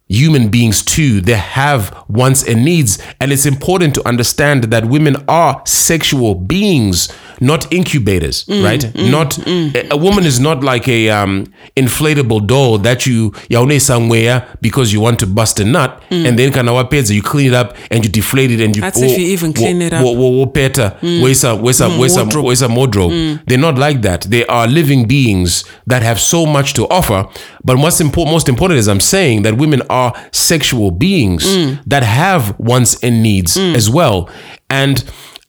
human 0.08 0.48
beings 0.48 0.84
too. 0.84 1.20
They 1.20 1.34
have 1.34 2.04
wants 2.08 2.46
and 2.46 2.64
needs. 2.64 2.98
And 3.20 3.32
it's 3.32 3.46
important 3.46 3.94
to 3.96 4.08
understand 4.08 4.64
that 4.64 4.86
women 4.86 5.16
are 5.28 5.62
sexual 5.66 6.34
beings, 6.34 7.12
not 7.40 7.72
incubators, 7.72 8.44
Mm, 8.46 8.64
right? 8.64 8.80
Mm, 8.80 8.92
mm, 8.92 9.10
not 9.10 9.30
mm. 9.34 9.74
A, 9.76 9.94
a 9.94 9.96
woman 9.96 10.24
is 10.24 10.38
not 10.40 10.62
like 10.64 10.88
a 10.88 11.10
um, 11.10 11.46
inflatable 11.76 12.46
doll 12.46 12.78
that 12.78 13.06
you 13.06 13.30
yaune 13.50 13.80
somewhere 13.80 14.46
because 14.60 14.92
you 14.92 15.00
want 15.00 15.18
to 15.20 15.26
bust 15.26 15.60
a 15.60 15.64
nut 15.64 16.02
and 16.10 16.38
then 16.38 16.52
kana 16.52 16.72
wapedza 16.72 17.14
you 17.14 17.22
clean 17.22 17.48
it 17.48 17.54
up 17.54 17.76
and 17.90 18.04
you 18.04 18.10
deflate 18.10 18.50
it 18.50 18.60
and 18.60 18.74
you 18.76 18.82
Mm. 18.82 18.86
That's 18.86 19.02
if 19.02 19.18
you 19.18 19.26
even 19.26 19.52
clean 19.52 19.82
it 19.82 19.92
up. 19.92 20.04
wo- 20.04 20.12
wo- 20.12 20.30
wo- 20.30 20.46
peta, 20.46 20.96
wesa 21.02 21.54
wesa 21.60 21.88
wesa 21.88 22.22
wardrobe. 22.22 22.48
wesa 22.48 22.68
wardrobe. 22.68 23.38
They're 23.46 23.58
not 23.60 23.78
like 23.78 24.02
that. 24.02 24.22
They 24.30 24.44
are 24.46 24.66
living 24.68 25.06
beings 25.06 25.64
that 25.86 26.02
have 26.02 26.20
so 26.20 26.46
much 26.46 26.72
to 26.74 26.86
offer. 26.88 27.26
But 27.64 27.76
what's 27.78 28.00
important, 28.00 28.32
most 28.32 28.48
important 28.48 28.78
is 28.78 28.88
I'm 28.88 29.00
saying 29.00 29.42
that 29.42 29.56
women 29.58 29.82
are 29.90 30.12
sexual 30.32 30.90
beings 30.90 31.44
that 31.86 32.02
have 32.04 32.54
wants 32.58 32.96
and 33.02 33.22
needs 33.22 33.56
as 33.56 33.90
well. 33.90 34.28
And 34.70 35.02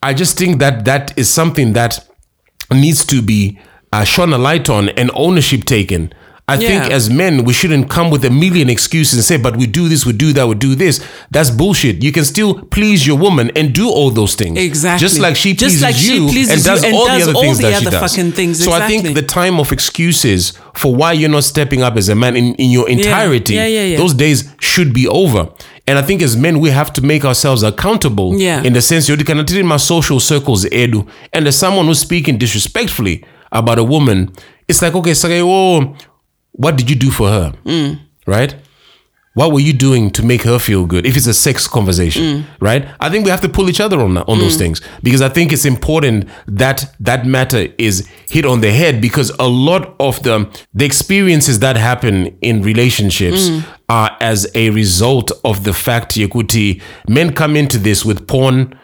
I 0.07 0.13
just 0.13 0.37
think 0.37 0.59
that 0.59 0.85
that 0.85 1.17
is 1.17 1.29
something 1.29 1.73
that 1.73 1.99
needs 2.71 3.05
to 3.07 3.21
be 3.21 3.59
uh, 3.91 4.05
shone 4.05 4.31
a 4.31 4.37
light 4.37 4.69
on 4.69 4.87
and 4.89 5.11
ownership 5.13 5.65
taken. 5.65 6.13
I 6.49 6.55
think 6.55 6.81
as 6.93 7.09
men, 7.09 7.43
we 7.43 7.51
shouldn't 7.51 7.89
come 7.89 8.09
with 8.09 8.23
a 8.23 8.29
million 8.29 8.69
excuses 8.69 9.15
and 9.15 9.23
say, 9.25 9.35
but 9.35 9.57
we 9.57 9.67
do 9.67 9.89
this, 9.89 10.05
we 10.05 10.13
do 10.13 10.31
that, 10.31 10.47
we 10.47 10.55
do 10.55 10.75
this. 10.75 11.05
That's 11.29 11.49
bullshit. 11.51 12.01
You 12.01 12.13
can 12.13 12.23
still 12.23 12.61
please 12.67 13.05
your 13.05 13.17
woman 13.17 13.51
and 13.57 13.75
do 13.75 13.89
all 13.89 14.11
those 14.11 14.33
things. 14.35 14.57
Exactly. 14.57 15.05
Just 15.05 15.19
like 15.19 15.35
she 15.35 15.53
pleases 15.55 15.81
like 15.81 15.95
she 15.95 16.15
you 16.15 16.29
pleases 16.29 16.51
and 16.53 16.59
you 16.59 16.63
does 16.71 16.83
and 16.85 16.93
all 16.95 17.07
does 17.07 17.25
the 17.25 17.29
other 17.31 17.35
all 17.37 17.43
things 17.43 17.57
the 17.57 17.63
that 17.63 17.81
she 17.81 17.87
other 17.87 17.99
does. 17.99 18.15
fucking 18.15 18.31
things, 18.31 18.63
So 18.63 18.71
I 18.71 18.87
think 18.87 19.13
the 19.13 19.23
time 19.23 19.59
of 19.59 19.73
excuses 19.73 20.53
for 20.73 20.95
why 20.95 21.11
you're 21.11 21.29
not 21.37 21.43
stepping 21.43 21.81
up 21.81 21.97
as 21.97 22.07
a 22.07 22.15
man 22.15 22.37
in, 22.37 22.55
in 22.55 22.71
your 22.71 22.87
entirety, 22.87 23.55
Yeah, 23.55 23.67
yeah, 23.67 23.83
yeah. 23.83 23.97
those 23.97 24.13
days 24.13 24.49
should 24.61 24.93
be 24.93 25.05
over. 25.05 25.49
And 25.87 25.97
I 25.97 26.01
think 26.01 26.21
as 26.21 26.35
men, 26.35 26.59
we 26.59 26.69
have 26.69 26.91
to 26.93 27.01
make 27.01 27.23
ourselves 27.23 27.63
accountable 27.63 28.37
Yeah. 28.37 28.61
in 28.63 28.73
the 28.73 28.81
sense 28.81 29.07
you 29.07 29.15
can 29.23 29.39
in 29.39 29.65
my 29.65 29.77
social 29.77 30.19
circles, 30.19 30.65
Edu, 30.65 31.07
and 31.33 31.45
there's 31.45 31.55
someone 31.57 31.85
who's 31.85 31.99
speaking 31.99 32.37
disrespectfully 32.37 33.23
about 33.51 33.79
a 33.79 33.83
woman. 33.83 34.29
It's 34.67 34.81
like, 34.81 34.93
okay, 34.95 35.13
so 35.13 35.29
oh, 35.31 35.95
what 36.51 36.75
did 36.75 36.89
you 36.89 36.95
do 36.97 37.09
for 37.09 37.29
her? 37.29 37.53
Mm. 37.65 37.99
Right? 38.25 38.55
What 39.37 39.51
were 39.51 39.59
you 39.59 39.71
doing 39.71 40.09
to 40.13 40.25
make 40.25 40.41
her 40.41 40.57
feel 40.57 40.87
good? 40.87 41.05
If 41.05 41.15
it's 41.15 41.27
a 41.27 41.33
sex 41.33 41.67
conversation, 41.67 42.23
mm. 42.23 42.45
right? 42.59 42.87
I 42.99 43.11
think 43.11 43.23
we 43.23 43.29
have 43.29 43.41
to 43.41 43.49
pull 43.49 43.69
each 43.69 43.79
other 43.79 43.99
on 43.99 44.15
that, 44.15 44.27
on 44.27 44.39
those 44.39 44.55
mm. 44.55 44.57
things 44.57 44.81
because 45.03 45.21
I 45.21 45.29
think 45.29 45.53
it's 45.53 45.63
important 45.63 46.27
that 46.47 46.95
that 46.99 47.27
matter 47.27 47.67
is 47.77 48.07
hit 48.31 48.45
on 48.45 48.61
the 48.61 48.71
head 48.71 48.99
because 48.99 49.29
a 49.37 49.47
lot 49.47 49.95
of 49.99 50.23
the 50.23 50.49
the 50.73 50.85
experiences 50.85 51.59
that 51.59 51.77
happen 51.77 52.35
in 52.41 52.63
relationships 52.63 53.49
mm. 53.49 53.63
are 53.89 54.17
as 54.21 54.49
a 54.55 54.71
result 54.71 55.31
of 55.45 55.65
the 55.65 55.73
fact 55.73 56.15
Yakuti 56.15 56.81
men 57.07 57.31
come 57.31 57.55
into 57.55 57.77
this 57.77 58.03
with 58.03 58.27
porn 58.27 58.75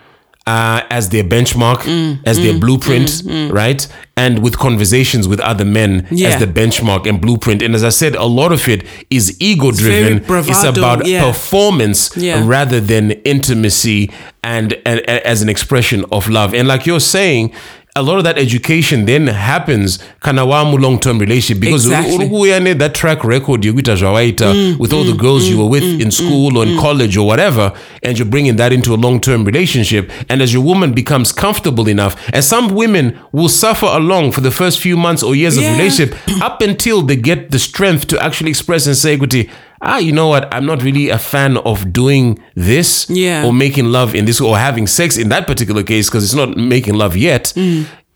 uh, 0.46 0.82
as 0.90 1.10
their 1.10 1.24
benchmark, 1.24 1.78
mm, 1.78 2.20
as 2.26 2.38
their 2.38 2.54
mm, 2.54 2.60
blueprint, 2.60 3.08
mm, 3.10 3.52
right? 3.52 3.88
And 4.18 4.44
with 4.44 4.58
conversations 4.58 5.28
with 5.28 5.40
other 5.40 5.64
men 5.66 6.06
Yeah. 6.12 6.30
as 6.30 6.40
the 6.40 6.48
benchmark 6.48 7.08
and 7.08 7.22
blueprint. 7.22 7.62
And 7.62 7.74
as 7.74 7.84
I 7.84 7.90
said, 7.90 8.16
a 8.16 8.26
lot 8.26 8.52
of 8.52 8.68
it 8.68 8.84
is 9.10 9.38
ego 9.40 9.72
driven. 9.72 10.18
It's 10.18 10.28
bravado, 10.28 10.70
about 10.80 11.06
yeah. 11.08 11.24
performance 11.26 12.12
Yeah. 12.18 12.44
rather 12.46 12.82
than 12.82 13.12
intimacy 13.24 14.12
and, 14.44 14.74
and, 14.86 15.00
and 15.10 15.20
as 15.26 15.42
an 15.42 15.50
expression 15.50 16.04
of 16.12 16.28
love. 16.30 16.54
And 16.54 16.68
like 16.68 16.86
you're 16.86 17.00
saying, 17.00 17.54
a 17.96 18.02
lot 18.02 18.18
of 18.18 18.24
that 18.24 18.40
education 18.40 19.06
then 19.06 19.28
happens 19.28 20.00
kana 20.20 20.42
wamu 20.46 20.80
long 20.80 21.00
term 21.00 21.20
relationship 21.20 21.60
because 21.62 21.86
Exactly. 21.86 22.74
that 22.74 22.96
track 22.96 23.24
record 23.24 23.62
yokuita 23.64 23.96
zvawaita 23.96 24.54
mm, 24.54 24.80
with 24.80 24.94
all 24.94 25.04
the 25.04 25.12
mm, 25.12 25.20
girls 25.20 25.44
you 25.48 25.56
mm, 25.56 25.60
were 25.60 25.70
with 25.70 26.02
in 26.02 26.10
school 26.10 26.58
or 26.58 26.66
in 26.66 26.76
college 26.80 27.16
or 27.18 27.28
whatever 27.28 27.72
and 28.02 28.18
you're 28.18 28.28
bringing 28.30 28.56
that 28.56 28.74
into 28.74 28.94
a 28.96 28.98
long 28.98 29.20
term 29.20 29.46
relationship 29.46 30.12
and 30.30 30.42
as 30.42 30.52
your 30.52 30.64
woman 30.64 30.92
becomes 30.94 31.32
comfortable 31.32 31.88
enough 31.88 32.16
and 32.34 32.44
some 32.44 32.74
women 32.74 33.16
will 33.32 33.50
suffer 33.50 33.86
along 33.86 34.32
for 34.32 34.42
the 34.42 34.52
first 34.52 34.80
few 34.80 34.98
months 34.98 35.22
or 35.22 35.36
years 35.36 35.56
Yeah. 35.58 35.72
of 35.72 35.78
relationship 35.78 36.16
up 36.42 36.62
until 36.64 37.04
they 37.04 37.16
get 37.16 37.52
the 37.52 37.60
strength 37.60 38.08
to 38.08 38.18
actually 38.24 38.50
express 38.50 38.88
and 38.88 38.98
say 38.98 39.18
"Kuti, 39.18 39.50
ah 39.86 39.98
you 40.00 40.12
know 40.12 40.28
what 40.28 40.48
i'm 40.54 40.66
not 40.66 40.82
really 40.82 41.10
a 41.10 41.18
fan 41.18 41.58
of 41.58 41.92
doing 41.92 42.40
this 42.56 43.06
Yeah. 43.10 43.46
or 43.46 43.52
making 43.54 43.92
love 43.92 44.16
in 44.16 44.26
this 44.26 44.40
or 44.42 44.58
having 44.58 44.88
sex 44.88 45.18
in 45.18 45.30
that 45.30 45.46
particular 45.46 45.84
case 45.84 46.10
because 46.10 46.24
it's 46.24 46.34
not 46.36 46.56
making 46.58 46.96
love 46.96 47.16
yet 47.18 47.54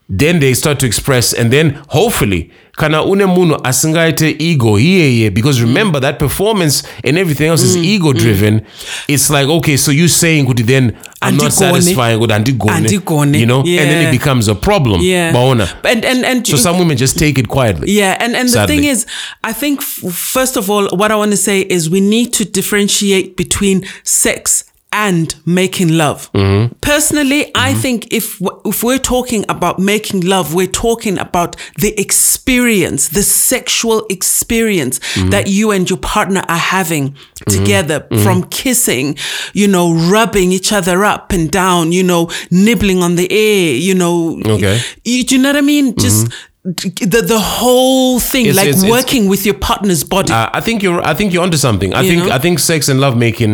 then 0.09 0.39
they 0.39 0.53
start 0.53 0.79
to 0.79 0.85
express 0.85 1.33
and 1.33 1.51
then 1.51 1.81
hopefully 1.89 2.49
kana 2.77 3.03
une 3.03 3.25
munhu 3.25 3.57
asingaite 3.63 4.35
ego 4.39 4.79
iyeye 4.79 5.29
because 5.29 5.61
remember 5.61 6.01
that 6.01 6.19
performance 6.19 6.87
and 7.03 7.17
everything 7.17 7.47
else 7.47 7.63
is 7.63 7.75
mm, 7.75 7.83
ego 7.83 8.13
driven 8.13 8.53
mm. 8.53 8.65
it's 9.07 9.29
like 9.29 9.49
okay 9.49 9.77
so 9.77 9.91
you 9.91 10.07
saying 10.07 10.45
kuti 10.45 10.63
then 10.63 10.91
i'm 11.21 11.37
not 11.37 11.51
satisfying 11.51 12.19
kuti 12.19 12.33
andigone 12.33 13.39
you 13.39 13.45
know? 13.45 13.59
And 13.59 13.89
then 13.89 14.07
it 14.07 14.11
becomes 14.11 14.47
a 14.47 14.55
problem. 14.55 15.01
Yeah. 15.01 15.31
baona. 15.31 15.67
And 15.83 16.05
and 16.05 16.25
and 16.25 16.47
so 16.47 16.57
some 16.57 16.79
women 16.79 16.97
just 16.97 17.17
take 17.17 17.37
it 17.37 17.47
quietly. 17.47 17.91
Yeah, 17.91 18.17
and 18.19 18.35
and 18.35 18.49
the 18.49 18.67
thing 18.67 18.83
is, 18.83 19.05
I 19.43 19.53
think 19.53 19.81
f- 19.81 20.13
first 20.13 20.57
of 20.57 20.69
all, 20.69 20.87
what 20.93 21.11
I 21.11 21.15
want 21.15 21.31
to 21.31 21.37
say 21.37 21.61
is 21.61 21.89
we 21.89 22.01
need 22.01 22.33
to 22.33 22.45
differentiate 22.45 23.37
between 23.37 23.85
sex 24.03 24.63
and 25.05 25.35
making 25.45 25.89
love. 26.03 26.31
Mm-hmm. 26.33 26.73
Personally, 26.81 27.51
I 27.53 27.73
think 27.83 28.11
if 28.11 28.41
if 28.65 28.83
we're 28.83 28.97
talking 29.15 29.45
about 29.47 29.77
making 29.79 30.21
love, 30.33 30.53
we're 30.55 30.73
talking 30.87 31.19
about 31.19 31.55
the 31.83 31.91
experience, 32.01 33.09
the 33.09 33.23
sexual 33.23 33.99
experience 34.09 34.97
Mm-hmm. 34.97 35.29
that 35.29 35.47
you 35.47 35.71
and 35.71 35.89
your 35.89 35.99
partner 35.99 36.41
are 36.49 36.63
having 36.77 37.15
together 37.47 38.07
from 38.23 38.43
kissing, 38.49 39.15
you 39.53 39.67
know, 39.67 39.93
rubbing 40.13 40.51
each 40.51 40.71
other 40.73 41.03
up 41.13 41.31
and 41.31 41.51
down, 41.51 41.91
you 41.91 42.03
know, 42.03 42.29
nibbling 42.51 43.03
on 43.03 43.15
the 43.15 43.27
air, 43.31 43.75
you 43.87 43.93
know, 43.95 44.39
Okay. 44.45 44.79
you, 45.05 45.23
do 45.23 45.35
you 45.35 45.41
know 45.41 45.49
what 45.49 45.57
I 45.57 45.61
mean? 45.61 45.95
Just 45.95 46.27
the 46.63 47.21
the 47.33 47.39
whole 47.39 48.19
thing, 48.19 48.45
It's- 48.47 48.55
like 48.57 48.67
it's- 48.69 48.83
it's- 48.83 48.91
working 48.97 49.29
with 49.29 49.45
your 49.45 49.55
partner's 49.69 50.03
body. 50.03 50.33
Uh, 50.33 50.49
I 50.53 50.61
think 50.61 50.81
you're. 50.83 51.01
I 51.11 51.13
think 51.17 51.31
you're 51.33 51.43
onto 51.43 51.57
something. 51.57 51.93
I 51.93 52.01
You 52.01 52.09
think. 52.09 52.19
know? 52.27 52.35
I 52.35 52.39
think 52.39 52.59
sex 52.59 52.89
and 52.89 52.99
lovemaking, 52.99 53.53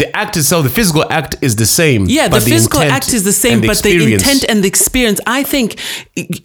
the 0.00 0.14
act 0.14 0.36
itself, 0.36 0.62
the 0.64 0.74
physical 0.80 1.04
act 1.10 1.36
is 1.40 1.56
the 1.56 1.64
same. 1.80 2.04
yeah, 2.06 2.28
the 2.28 2.40
physical 2.40 2.82
act 2.82 3.14
is 3.14 3.22
the 3.24 3.32
same, 3.32 3.58
and 3.58 3.66
but 3.66 3.82
the 3.82 4.12
intent 4.14 4.44
and 4.50 4.62
the 4.62 4.68
experience, 4.68 5.20
I 5.26 5.42
think, 5.42 5.68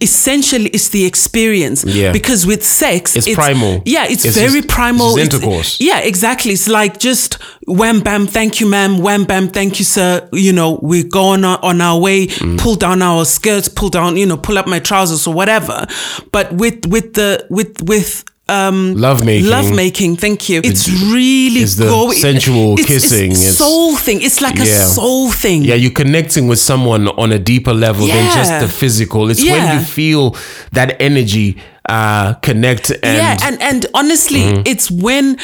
essentially, 0.00 0.70
is 0.70 0.88
the 0.90 1.04
experience. 1.04 1.84
Yeah. 1.84 2.12
Because 2.12 2.46
with 2.46 2.64
sex, 2.64 3.14
It's 3.14 3.34
primal. 3.34 3.82
Yeah, 3.84 4.06
it's, 4.08 4.24
It's 4.24 4.38
very 4.38 4.60
just- 4.62 4.68
primal. 4.68 5.08
it's 5.08 5.16
just 5.16 5.26
It's- 5.26 5.42
intercourse. 5.42 5.80
yeah, 5.80 5.98
exactly. 6.00 6.52
It's 6.52 6.68
like 6.68 6.98
just 6.98 7.34
wham 7.66 8.00
bam, 8.00 8.26
thank 8.26 8.60
you, 8.60 8.66
ma'am. 8.66 8.98
Wham 8.98 9.24
bam, 9.24 9.48
thank 9.48 9.78
you, 9.78 9.84
sir. 9.84 10.26
You 10.32 10.52
know, 10.52 10.78
we 10.82 11.02
go 11.02 11.24
on 11.34 11.44
our, 11.44 11.58
on 11.62 11.80
our 11.80 11.98
way. 12.00 12.28
Mm. 12.28 12.58
Pull 12.58 12.76
down 12.76 13.02
our 13.02 13.24
skirts. 13.26 13.68
Pull 13.68 13.90
down. 13.90 14.16
You 14.16 14.26
know, 14.26 14.36
pull 14.38 14.56
up 14.58 14.66
my 14.66 14.78
trousers 14.78 15.26
or 15.26 15.34
whatever. 15.34 15.86
But 16.32 16.52
with 16.54 16.86
with 16.86 17.14
the 17.14 17.46
with 17.50 17.82
with 17.82 18.24
um 18.56 18.94
Lovemaking. 19.06 19.50
lovemaking 19.50 20.16
thank 20.24 20.48
you 20.50 20.60
it's 20.64 20.88
really 21.16 21.62
is 21.62 21.76
the 21.76 21.86
going 21.86 22.18
sensual 22.18 22.74
it's, 22.78 22.86
kissing, 22.86 23.30
it's, 23.32 23.40
it's- 23.40 23.56
soul 23.58 23.96
thing 23.96 24.20
it's 24.22 24.40
like 24.40 24.56
Yeah. 24.56 24.64
a 24.64 24.86
soul 24.98 25.30
thing 25.42 25.62
Yeah, 25.64 25.76
you're 25.82 25.98
connecting 26.04 26.48
with 26.50 26.58
someone 26.58 27.08
on 27.22 27.32
a 27.32 27.38
deeper 27.38 27.74
level 27.74 28.06
than 28.06 28.24
just 28.38 28.52
the 28.60 28.68
physical. 28.68 29.30
It's 29.30 29.42
when 29.42 29.64
you 29.78 29.84
feel 29.84 30.36
that 30.72 30.88
energy 31.00 31.56
uh, 31.88 32.34
connect 32.48 32.90
and, 32.90 33.00
Mm-hmm. 33.02 33.16
yeah 33.16 33.36
and 33.48 33.56
and 33.62 33.86
honestly 33.94 34.42
it's 34.72 34.90
when 34.90 35.36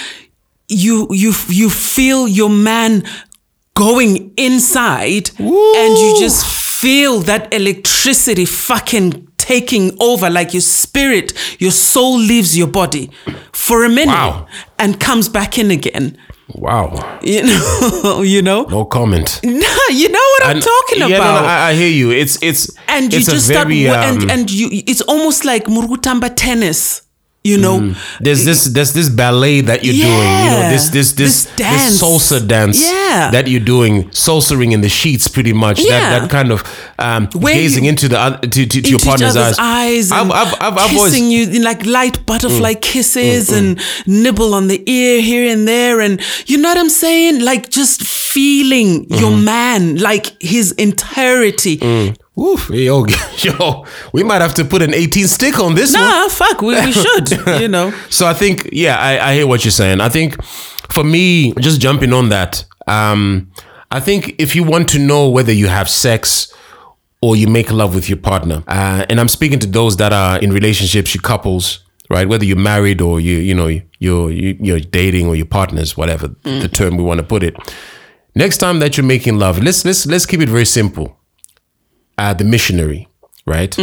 you 0.68 1.06
you 1.22 1.32
you 1.48 1.70
feel 1.70 2.28
your 2.28 2.50
man 2.50 3.02
going 3.74 4.32
inside 4.36 5.30
and 5.38 5.98
you 6.02 6.16
just 6.18 6.44
feel 6.46 7.20
that 7.20 7.52
electricity 7.54 8.44
fucking 8.44 9.27
taking 9.52 9.84
over 10.08 10.28
like 10.38 10.50
your 10.56 10.60
spirit 10.84 11.32
your 11.58 11.70
soul 11.72 12.14
leaves 12.30 12.50
your 12.60 12.70
body 12.80 13.04
for 13.52 13.78
a 13.84 13.88
minute 13.88 14.12
Wow. 14.12 14.46
and 14.78 14.90
comes 15.08 15.26
back 15.38 15.52
in 15.58 15.70
again 15.70 16.06
wow, 16.66 16.86
you 17.22 17.42
know 17.48 18.22
you 18.34 18.40
know 18.48 18.60
no 18.76 18.84
comment. 18.84 19.28
no 19.44 19.74
you 20.02 20.08
know 20.16 20.26
what 20.34 20.42
i'm 20.50 20.60
talking 20.72 21.00
yeah, 21.00 21.16
about 21.18 21.34
no, 21.34 21.40
no, 21.42 21.46
I, 21.48 21.68
I 21.70 21.74
hear 21.80 21.92
you. 22.00 22.08
It's 22.22 22.34
it's 22.48 22.62
and 22.94 23.04
you 23.12 23.18
it's 23.20 23.28
a 23.28 23.32
just 23.36 23.46
start 23.52 23.68
very, 23.68 23.88
um, 23.88 24.00
and 24.08 24.30
and 24.32 24.44
you 24.50 24.66
it's 24.90 25.02
almost 25.12 25.40
like 25.52 25.64
murugutamba 25.74 26.28
tennis 26.44 26.80
you 27.50 27.56
know 27.64 27.76
there's 28.24 28.42
this 28.48 28.60
there's 28.76 28.92
this 28.98 29.08
ballet 29.22 29.56
that 29.70 29.78
you're 29.84 29.94
doing 30.06 30.28
you 30.44 30.50
know 30.54 30.62
this 30.74 30.84
this 30.96 31.08
this 31.20 31.34
This 31.44 31.56
dance. 31.56 32.00
salsa 32.02 32.38
dance 32.54 32.78
Yeah. 32.82 33.07
That 33.32 33.48
you're 33.48 33.60
doing 33.64 34.04
salsering 34.10 34.72
in 34.72 34.80
the 34.80 34.88
sheets 34.88 35.28
pretty 35.28 35.52
much 35.52 35.80
Yeah. 35.80 35.98
that 36.00 36.20
that 36.22 36.30
kind 36.30 36.52
of 36.52 36.62
um 36.98 37.28
Where 37.34 37.54
gazing 37.54 37.84
you- 37.84 37.90
into 37.90 38.08
the 38.08 38.16
oth- 38.26 38.40
to, 38.42 38.66
to, 38.66 38.82
to 38.82 38.90
your 38.90 38.98
partner's 39.00 39.36
eyes, 39.36 39.56
eyes 39.58 40.12
I've, 40.12 40.30
I've, 40.30 40.54
I've, 40.60 40.78
I've 40.78 40.90
kissing 40.90 40.98
always 40.98 41.14
Mm. 41.18 41.30
you 41.30 41.56
in 41.56 41.62
like 41.62 41.84
light 41.86 42.26
butterfly 42.26 42.74
kisses 42.74 43.50
and 43.52 43.80
nibble 44.06 44.54
on 44.54 44.68
the 44.68 44.82
ear 44.90 45.20
here 45.22 45.50
and 45.52 45.66
there 45.66 46.00
and 46.00 46.20
you 46.46 46.58
know 46.58 46.68
what 46.68 46.78
I'm 46.78 46.90
saying 46.90 47.40
like 47.44 47.70
just 47.70 48.02
feeling 48.06 49.06
your 49.10 49.30
Mm-hmm. 49.30 49.44
man 49.44 49.96
like 49.98 50.40
his 50.42 50.72
entirety 50.72 52.14
Oof, 52.38 52.70
yo, 52.70 53.04
yo, 53.38 53.84
we 54.12 54.22
might 54.22 54.40
have 54.40 54.54
to 54.54 54.64
put 54.64 54.80
an 54.80 54.94
18 54.94 55.26
stick 55.26 55.58
on 55.58 55.74
this 55.74 55.92
one. 55.92 56.02
nah 56.02 56.28
fuck 56.28 56.62
we, 56.62 56.74
we 56.84 56.92
should 56.92 57.30
you 57.60 57.66
know 57.68 57.92
So 58.10 58.26
I 58.28 58.34
think, 58.34 58.68
yeah, 58.72 58.96
I, 58.96 59.30
I 59.30 59.34
hear 59.34 59.46
what 59.46 59.64
you're 59.64 59.72
saying. 59.72 60.00
I 60.00 60.08
think 60.08 60.40
for 60.92 61.02
me, 61.04 61.52
just 61.60 61.80
jumping 61.80 62.12
on 62.12 62.28
that, 62.30 62.64
um, 62.88 63.50
I 63.90 64.00
think 64.00 64.34
if 64.38 64.54
you 64.54 64.64
want 64.64 64.88
to 64.90 64.98
know 64.98 65.28
whether 65.28 65.52
you 65.52 65.68
have 65.68 65.88
sex 65.88 66.52
or 67.22 67.36
you 67.36 67.48
make 67.48 67.70
love 67.70 67.94
with 67.94 68.08
your 68.08 68.18
partner, 68.18 68.62
uh, 68.68 69.06
and 69.08 69.18
I'm 69.20 69.28
speaking 69.28 69.58
to 69.60 69.66
those 69.66 69.96
that 69.96 70.12
are 70.12 70.38
in 70.38 70.52
relationships, 70.52 71.14
you 71.14 71.20
couples, 71.20 71.84
right? 72.10 72.28
Whether 72.28 72.44
you're 72.44 72.56
married 72.56 73.00
or 73.00 73.20
you, 73.20 73.36
you 73.36 73.54
know, 73.54 73.68
you're 73.98 74.30
you, 74.30 74.56
you're 74.60 74.80
dating 74.80 75.26
or 75.26 75.36
your 75.36 75.46
partners, 75.46 75.96
whatever 75.96 76.28
the 76.60 76.68
term 76.68 76.96
we 76.96 77.02
want 77.04 77.18
to 77.20 77.26
put 77.26 77.42
it. 77.42 77.56
Next 78.34 78.58
time 78.58 78.78
that 78.80 78.96
you're 78.96 79.06
making 79.06 79.38
love, 79.38 79.62
let's 79.62 79.84
let's 79.84 80.06
let's 80.06 80.26
keep 80.26 80.40
it 80.40 80.48
very 80.48 80.66
simple. 80.66 81.16
Uh, 82.18 82.34
the 82.34 82.44
missionary, 82.44 83.08
right? 83.46 83.76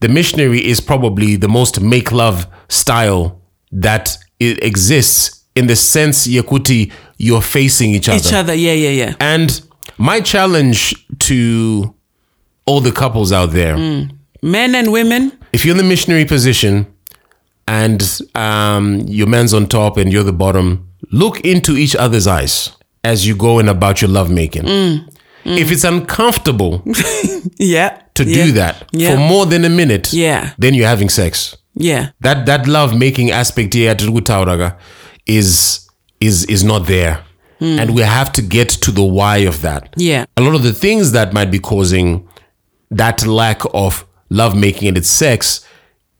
The 0.00 0.08
missionary 0.08 0.64
is 0.64 0.80
probably 0.80 1.36
the 1.36 1.48
most 1.48 1.80
make 1.80 2.12
love 2.12 2.46
style 2.68 3.40
that 3.72 4.16
it 4.38 4.62
exists 4.62 5.44
in 5.56 5.66
the 5.66 5.74
sense 5.76 6.26
Yakuti 6.28 6.92
you're 7.18 7.42
facing 7.42 7.90
each 7.90 8.08
other. 8.08 8.18
each 8.18 8.32
other 8.32 8.54
yeah 8.54 8.72
yeah 8.72 8.90
yeah 8.90 9.14
And 9.20 9.60
my 9.98 10.20
challenge 10.20 10.94
to 11.20 11.94
all 12.66 12.80
the 12.80 12.92
couples 12.92 13.32
out 13.32 13.50
there, 13.52 13.76
mm. 13.76 14.10
men 14.42 14.74
and 14.74 14.92
women 14.92 15.32
if 15.52 15.64
you're 15.64 15.72
in 15.72 15.78
the 15.78 15.88
missionary 15.88 16.24
position 16.24 16.86
and 17.66 18.20
um, 18.34 19.00
your 19.06 19.26
man's 19.26 19.52
on 19.54 19.66
top 19.66 19.96
and 19.96 20.12
you're 20.12 20.22
the 20.22 20.32
bottom, 20.32 20.88
look 21.10 21.40
into 21.40 21.72
each 21.76 21.94
other's 21.96 22.26
eyes 22.26 22.76
as 23.04 23.26
you 23.26 23.34
go 23.36 23.58
in 23.58 23.68
about 23.68 24.00
your 24.00 24.10
lovemaking. 24.10 24.62
Mm. 24.64 25.08
Mm. 25.44 25.58
If 25.58 25.70
it's 25.70 25.84
uncomfortable 25.84 26.82
yeah 27.58 28.00
to 28.14 28.24
yeah. 28.24 28.44
do 28.44 28.52
that 28.52 28.88
yeah. 28.92 29.12
for 29.12 29.18
more 29.18 29.46
than 29.46 29.64
a 29.64 29.68
minute, 29.68 30.12
Yeah. 30.12 30.52
then 30.58 30.74
you're 30.74 30.88
having 30.88 31.08
sex. 31.08 31.56
yeah 31.74 32.10
That 32.20 32.46
that 32.46 32.66
love 32.66 32.96
making 32.98 33.30
aspect 33.30 33.74
here 33.74 33.90
at 33.90 33.98
Rugutauraga 33.98 34.76
is 35.26 35.87
is 36.20 36.44
is 36.46 36.64
not 36.64 36.86
there. 36.86 37.24
and 37.60 37.92
we 37.92 38.02
have 38.02 38.32
to 38.32 38.40
get 38.42 38.68
to 38.68 38.92
the 38.92 39.02
why 39.02 39.38
of 39.38 39.62
that. 39.62 39.92
Yeah. 39.96 40.26
A 40.36 40.40
lot 40.42 40.54
of 40.54 40.62
the 40.62 40.72
things 40.72 41.10
that 41.12 41.32
might 41.32 41.50
be 41.50 41.58
causing 41.58 42.28
that 42.90 43.26
lack 43.26 43.62
of 43.74 44.04
love 44.30 44.56
making 44.56 44.86
and 44.88 44.96
its 44.96 45.08
sex 45.08 45.66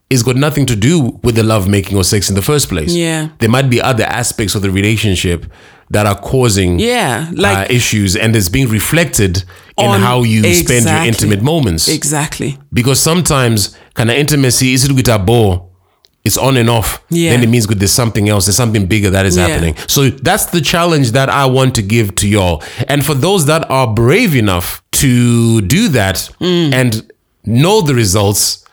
is 0.09 0.21
got 0.21 0.35
nothing 0.35 0.65
to 0.65 0.75
do 0.75 1.17
with 1.23 1.35
the 1.35 1.43
love 1.43 1.65
making 1.67 1.95
or 1.97 2.03
sex 2.03 2.29
in 2.29 2.35
the 2.35 2.41
first 2.41 2.67
place. 2.67 2.91
Yeah. 2.93 3.29
There 3.39 3.47
might 3.49 3.69
be 3.69 3.79
other 3.81 4.03
aspects 4.03 4.53
of 4.55 4.63
the 4.63 4.69
relationship 4.71 5.45
that 5.91 6.05
are 6.05 6.19
causing 6.19 6.77
Yeah, 6.79 7.29
like- 7.33 7.69
uh, 7.69 7.73
issues 7.73 8.15
and 8.17 8.35
it's 8.35 8.49
being 8.49 8.67
reflected 8.67 9.43
in 9.77 9.89
how 9.91 10.23
you 10.23 10.43
spend 10.53 10.85
your 10.87 11.03
intimate 11.05 11.41
moments. 11.41 11.87
Exactly. 11.87 12.57
Because 12.73 12.99
sometimes 12.99 13.77
kind 13.93 14.09
of 14.11 14.17
intimacy 14.17 14.73
is 14.73 14.83
it 14.83 14.91
with 14.91 15.07
a 15.07 15.17
bore. 15.17 15.68
It's 16.25 16.37
on 16.37 16.57
and 16.57 16.69
off. 16.69 17.01
Yeah. 17.09 17.31
Then 17.31 17.43
it 17.43 17.49
means 17.49 17.65
good. 17.65 17.79
There's 17.79 17.93
something 17.93 18.27
else. 18.29 18.45
There's 18.45 18.57
something 18.57 18.85
bigger 18.87 19.09
that 19.09 19.25
is 19.25 19.37
Yeah. 19.37 19.47
happening. 19.47 19.75
So 19.87 20.09
that's 20.09 20.47
the 20.47 20.61
challenge 20.61 21.11
that 21.11 21.29
I 21.29 21.45
want 21.45 21.75
to 21.75 21.81
give 21.81 22.13
to 22.15 22.27
y'all. 22.27 22.61
And 22.87 23.05
for 23.05 23.13
those 23.13 23.45
that 23.45 23.69
are 23.71 23.87
brave 23.87 24.35
enough 24.35 24.81
to 24.93 25.61
do 25.61 25.87
that 25.89 26.29
Mm. 26.41 26.73
and 26.73 27.11
know 27.45 27.81
the 27.81 27.95
results, 27.95 28.65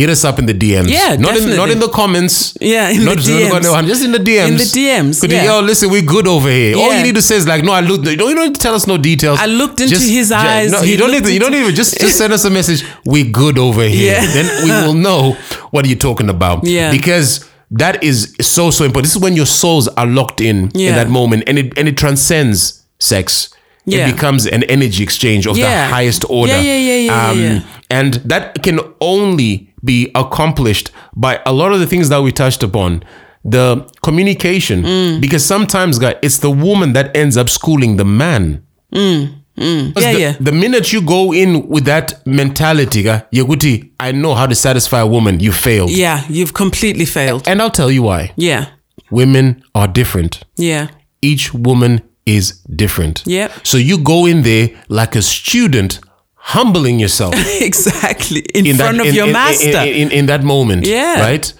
hit 0.00 0.10
us 0.10 0.24
up 0.24 0.38
in 0.38 0.46
the 0.46 0.54
DMs. 0.54 0.88
Yeah, 0.90 1.16
not 1.16 1.36
in 1.36 1.56
not 1.56 1.70
in 1.70 1.78
the 1.78 1.88
comments. 1.88 2.56
Yeah, 2.60 2.90
in 2.90 3.04
not, 3.04 3.18
the 3.18 3.48
not- 3.48 3.62
DMs. 3.62 3.86
just 3.86 4.04
in 4.04 4.12
the 4.12 4.18
DMs. 4.18 4.48
In 4.48 4.56
the 4.56 4.70
DMs, 4.78 5.20
Could 5.20 5.32
yeah. 5.32 5.42
you, 5.44 5.48
yo, 5.50 5.60
listen, 5.60 5.90
we're 5.90 6.02
good 6.16 6.26
over 6.26 6.48
here. 6.50 6.76
All 6.76 6.92
you 6.96 7.02
need 7.02 7.14
to 7.16 7.22
say 7.22 7.36
is 7.36 7.46
like, 7.46 7.62
no, 7.64 7.72
I 7.72 7.80
looked. 7.80 8.06
You 8.06 8.16
don't, 8.16 8.28
you 8.30 8.34
don't 8.34 8.46
need 8.48 8.54
to 8.54 8.60
tell 8.60 8.74
us 8.74 8.86
no 8.86 8.96
details. 8.98 9.38
I 9.40 9.46
looked 9.46 9.80
into 9.80 9.94
his 9.98 10.32
eyes, 10.32 10.72
No, 10.72 10.82
you 10.82 10.96
don't 10.96 11.10
need. 11.12 11.24
To, 11.24 11.32
you 11.32 11.40
don't 11.40 11.54
even 11.54 11.74
just 11.74 11.98
just 12.00 12.18
send 12.18 12.32
us 12.32 12.44
a 12.44 12.50
message. 12.50 12.84
We're 13.04 13.30
good 13.30 13.58
over 13.58 13.82
here. 13.84 14.14
Yeah. 14.20 14.26
Then 14.26 14.64
we 14.64 14.70
will 14.86 14.94
know 14.94 15.32
what 15.70 15.86
you're 15.86 15.98
talking 15.98 16.28
about. 16.30 16.64
Yeah. 16.64 16.90
Because 16.90 17.48
that 17.72 18.02
is 18.02 18.34
so 18.40 18.70
so 18.70 18.84
important. 18.84 19.04
This 19.06 19.16
is 19.16 19.22
when 19.22 19.36
your 19.36 19.46
souls 19.46 19.86
are 19.88 20.06
locked 20.06 20.40
in 20.40 20.70
in 20.74 20.94
that 20.94 21.08
moment, 21.08 21.44
and 21.46 21.58
it 21.58 21.78
and 21.78 21.86
it 21.88 21.96
transcends 21.96 22.84
sex. 22.98 23.50
Yeah. 23.86 24.06
It 24.08 24.12
becomes 24.12 24.46
an 24.46 24.62
energy 24.64 25.02
exchange 25.02 25.46
of 25.46 25.56
Yeah. 25.56 25.86
the 25.88 25.94
highest 25.94 26.24
order. 26.28 26.52
Um, 26.52 26.64
Yeah, 26.64 26.76
yeah, 26.76 26.96
yeah, 26.96 26.96
yeah, 27.06 27.32
yeah, 27.32 27.52
yeah. 27.54 27.62
And 27.90 28.14
that 28.26 28.62
can 28.62 28.78
only 29.00 29.69
be 29.84 30.10
accomplished 30.14 30.90
by 31.16 31.40
a 31.46 31.52
lot 31.52 31.72
of 31.72 31.80
the 31.80 31.86
things 31.86 32.08
that 32.08 32.22
we 32.22 32.32
touched 32.32 32.62
upon. 32.62 33.02
The 33.44 33.86
communication, 34.02 34.82
Mm. 34.84 35.20
because 35.20 35.44
sometimes, 35.44 35.98
guys, 35.98 36.16
it's 36.22 36.38
the 36.38 36.50
woman 36.50 36.92
that 36.92 37.16
ends 37.16 37.36
up 37.36 37.48
schooling 37.48 37.96
the 37.96 38.04
man. 38.04 38.62
Because 38.90 39.28
Mm. 39.56 39.92
Yeah, 39.96 40.12
the, 40.12 40.20
yeah. 40.20 40.34
the 40.40 40.52
minute 40.52 40.92
you 40.92 41.00
go 41.02 41.32
in 41.32 41.68
with 41.68 41.84
that 41.84 42.24
mentality, 42.26 43.02
Yaguti, 43.04 43.90
I 43.98 44.12
know 44.12 44.34
how 44.34 44.46
to 44.46 44.54
satisfy 44.54 45.00
a 45.00 45.06
woman, 45.06 45.40
you 45.40 45.52
failed. 45.52 45.90
Yeah, 45.90 46.22
you've 46.28 46.52
completely 46.54 47.04
failed. 47.06 47.42
And 47.46 47.60
I'll 47.60 47.70
tell 47.70 47.90
you 47.90 48.02
why. 48.02 48.32
Yeah. 48.36 48.66
Women 49.10 49.62
are 49.74 49.88
different. 49.88 50.40
Yeah. 50.56 50.88
Each 51.22 51.52
woman 51.52 52.00
is 52.26 52.60
different. 52.74 53.22
Yeah. 53.26 53.48
So 53.62 53.76
you 53.76 53.98
go 53.98 54.26
in 54.26 54.42
there 54.42 54.70
like 54.88 55.16
a 55.16 55.22
student, 55.22 56.00
humbling 56.42 56.98
yourself 56.98 57.34
Exactly. 57.60 58.40
In, 58.54 58.66
in 58.66 58.76
front 58.76 58.96
that, 58.98 59.02
of 59.02 59.08
in, 59.08 59.14
your 59.14 59.26
in- 59.26 59.32
master. 59.32 59.78
In, 60.02 60.10
in, 60.10 60.26
that 60.26 60.42
moment. 60.42 60.86
Yeah. 60.86 61.20
Right? 61.20 61.52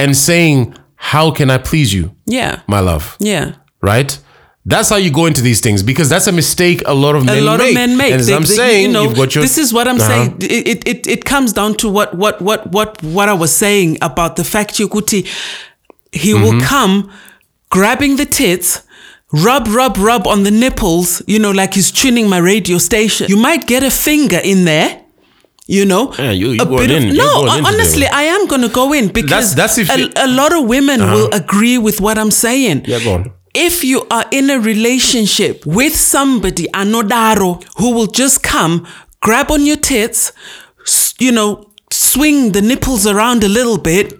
And 0.00 0.16
saying, 0.16 0.74
How 0.96 1.30
can 1.30 1.50
I 1.50 1.58
please 1.58 1.92
you, 1.92 2.14
yeah. 2.26 2.60
my 2.66 2.80
love? 2.80 3.16
Yeah. 3.20 3.54
Right? 3.82 4.18
That's 4.64 4.90
how 4.90 4.96
you 4.96 5.10
go 5.10 5.24
into 5.26 5.40
these 5.40 5.60
things 5.62 5.82
because 5.82 6.08
that's 6.10 6.26
a 6.26 6.32
mistake 6.32 6.82
a 6.84 6.92
lot 6.94 7.14
of 7.16 7.24
men, 7.24 7.38
a 7.38 7.40
lot 7.40 7.58
make. 7.58 7.68
of 7.70 7.74
men 7.74 7.96
make. 7.96 8.12
And 8.12 8.20
as 8.20 8.26
They- 8.26 8.34
I'm 8.34 8.42
they- 8.42 8.46
saying, 8.62 8.82
you 8.86 8.92
know, 8.92 9.04
you've 9.04 9.16
got 9.16 9.34
your. 9.34 9.42
this 9.42 9.56
is 9.58 9.72
what 9.72 9.88
I'm 9.88 9.96
Uh-huh. 9.96 10.08
saying. 10.08 10.36
It, 10.42 10.68
it 10.68 10.88
it 10.88 11.06
it 11.06 11.24
comes 11.24 11.52
down 11.54 11.74
to 11.76 11.88
what 11.88 12.14
what 12.14 12.40
what 12.42 12.70
what 12.70 13.02
what 13.02 13.28
I 13.28 13.32
was 13.32 13.50
saying 13.56 13.96
about 14.02 14.36
the 14.36 14.44
fact 14.44 14.74
Yukuti, 14.78 15.26
he 16.12 16.32
Mm-hmm. 16.32 16.42
will 16.42 16.60
come, 16.62 17.10
grabbing 17.70 18.16
the 18.16 18.26
tits. 18.26 18.82
Rub, 19.32 19.68
rub, 19.68 19.98
rub 19.98 20.26
on 20.26 20.42
the 20.44 20.50
nipples, 20.50 21.22
you 21.26 21.38
know, 21.38 21.50
like 21.50 21.74
he's 21.74 21.90
tuning 21.90 22.28
my 22.30 22.38
radio 22.38 22.78
station. 22.78 23.26
You 23.28 23.36
might 23.36 23.66
get 23.66 23.82
a 23.82 23.90
finger 23.90 24.40
in 24.42 24.64
there, 24.64 25.02
you 25.66 25.84
know. 25.84 26.14
Yeah, 26.18 26.30
you- 26.30 26.52
you 26.52 26.62
a 26.62 26.64
bit 26.66 26.90
in. 26.90 27.10
Of, 27.10 27.16
no, 27.16 27.46
uh, 27.46 27.60
honestly, 27.66 28.04
them. 28.06 28.14
I 28.14 28.22
am 28.22 28.46
going 28.46 28.62
to 28.62 28.68
go 28.70 28.94
in 28.94 29.08
because 29.08 29.54
that's 29.54 29.76
if 29.76 29.90
a, 29.90 29.98
you- 30.00 30.10
a 30.16 30.26
lot 30.28 30.54
of 30.56 30.64
women 30.64 31.02
uh-huh. 31.02 31.14
will 31.14 31.28
agree 31.34 31.76
with 31.76 32.00
what 32.00 32.16
I'm 32.16 32.30
saying 32.30 32.84
Yeah, 32.86 33.00
go 33.04 33.14
on. 33.14 33.32
if 33.52 33.84
you 33.84 34.06
are 34.10 34.24
in 34.30 34.48
a 34.48 34.58
relationship 34.58 35.66
with 35.66 35.94
somebody 35.94 36.66
anodaro 36.72 37.62
who 37.76 37.92
will 37.92 38.06
just 38.06 38.42
come 38.42 38.86
grab 39.20 39.50
on 39.50 39.66
your 39.66 39.76
tits 39.76 40.32
you 41.18 41.32
know 41.32 41.70
swing 41.92 42.52
the 42.52 42.62
nipples 42.62 43.06
around 43.06 43.44
a 43.44 43.48
little 43.48 43.78
bit 43.78 44.14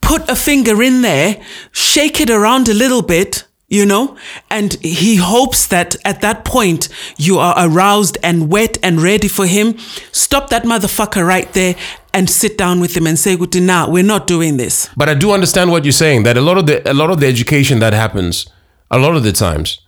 put 0.00 0.28
a 0.28 0.34
finger 0.34 0.82
in 0.82 1.02
there 1.02 1.40
shake 1.72 2.20
it 2.20 2.30
around 2.30 2.68
a 2.68 2.74
little 2.74 3.02
bit 3.02 3.44
you 3.68 3.86
know 3.86 4.16
and 4.50 4.74
he 4.74 5.16
hopes 5.16 5.66
that 5.68 5.96
at 6.04 6.20
that 6.20 6.44
point 6.44 6.88
you 7.16 7.38
are 7.38 7.54
aroused 7.58 8.18
and 8.22 8.50
wet 8.50 8.78
and 8.82 9.00
ready 9.00 9.28
for 9.28 9.46
him 9.46 9.76
stop 10.12 10.50
that 10.50 10.64
motherfucker 10.64 11.26
right 11.26 11.52
there 11.54 11.74
and 12.12 12.30
sit 12.30 12.56
down 12.56 12.80
with 12.80 12.96
him 12.96 13.06
and 13.06 13.18
say 13.18 13.36
good 13.36 13.54
nah 13.62 13.88
we're 13.88 14.02
not 14.02 14.26
doing 14.26 14.56
this 14.56 14.88
But 14.96 15.08
I 15.08 15.14
do 15.14 15.32
understand 15.32 15.70
what 15.70 15.84
you're 15.84 15.92
saying. 15.92 16.22
That 16.24 16.36
a 16.36 16.40
lot 16.40 16.58
of 16.58 16.66
the 16.66 16.88
a 16.90 16.94
lot 16.94 17.10
of 17.10 17.20
the 17.20 17.26
education 17.26 17.78
that 17.80 17.92
happens, 17.92 18.46
a 18.90 18.98
lot 18.98 19.16
of 19.16 19.22
the 19.22 19.32
times, 19.32 19.80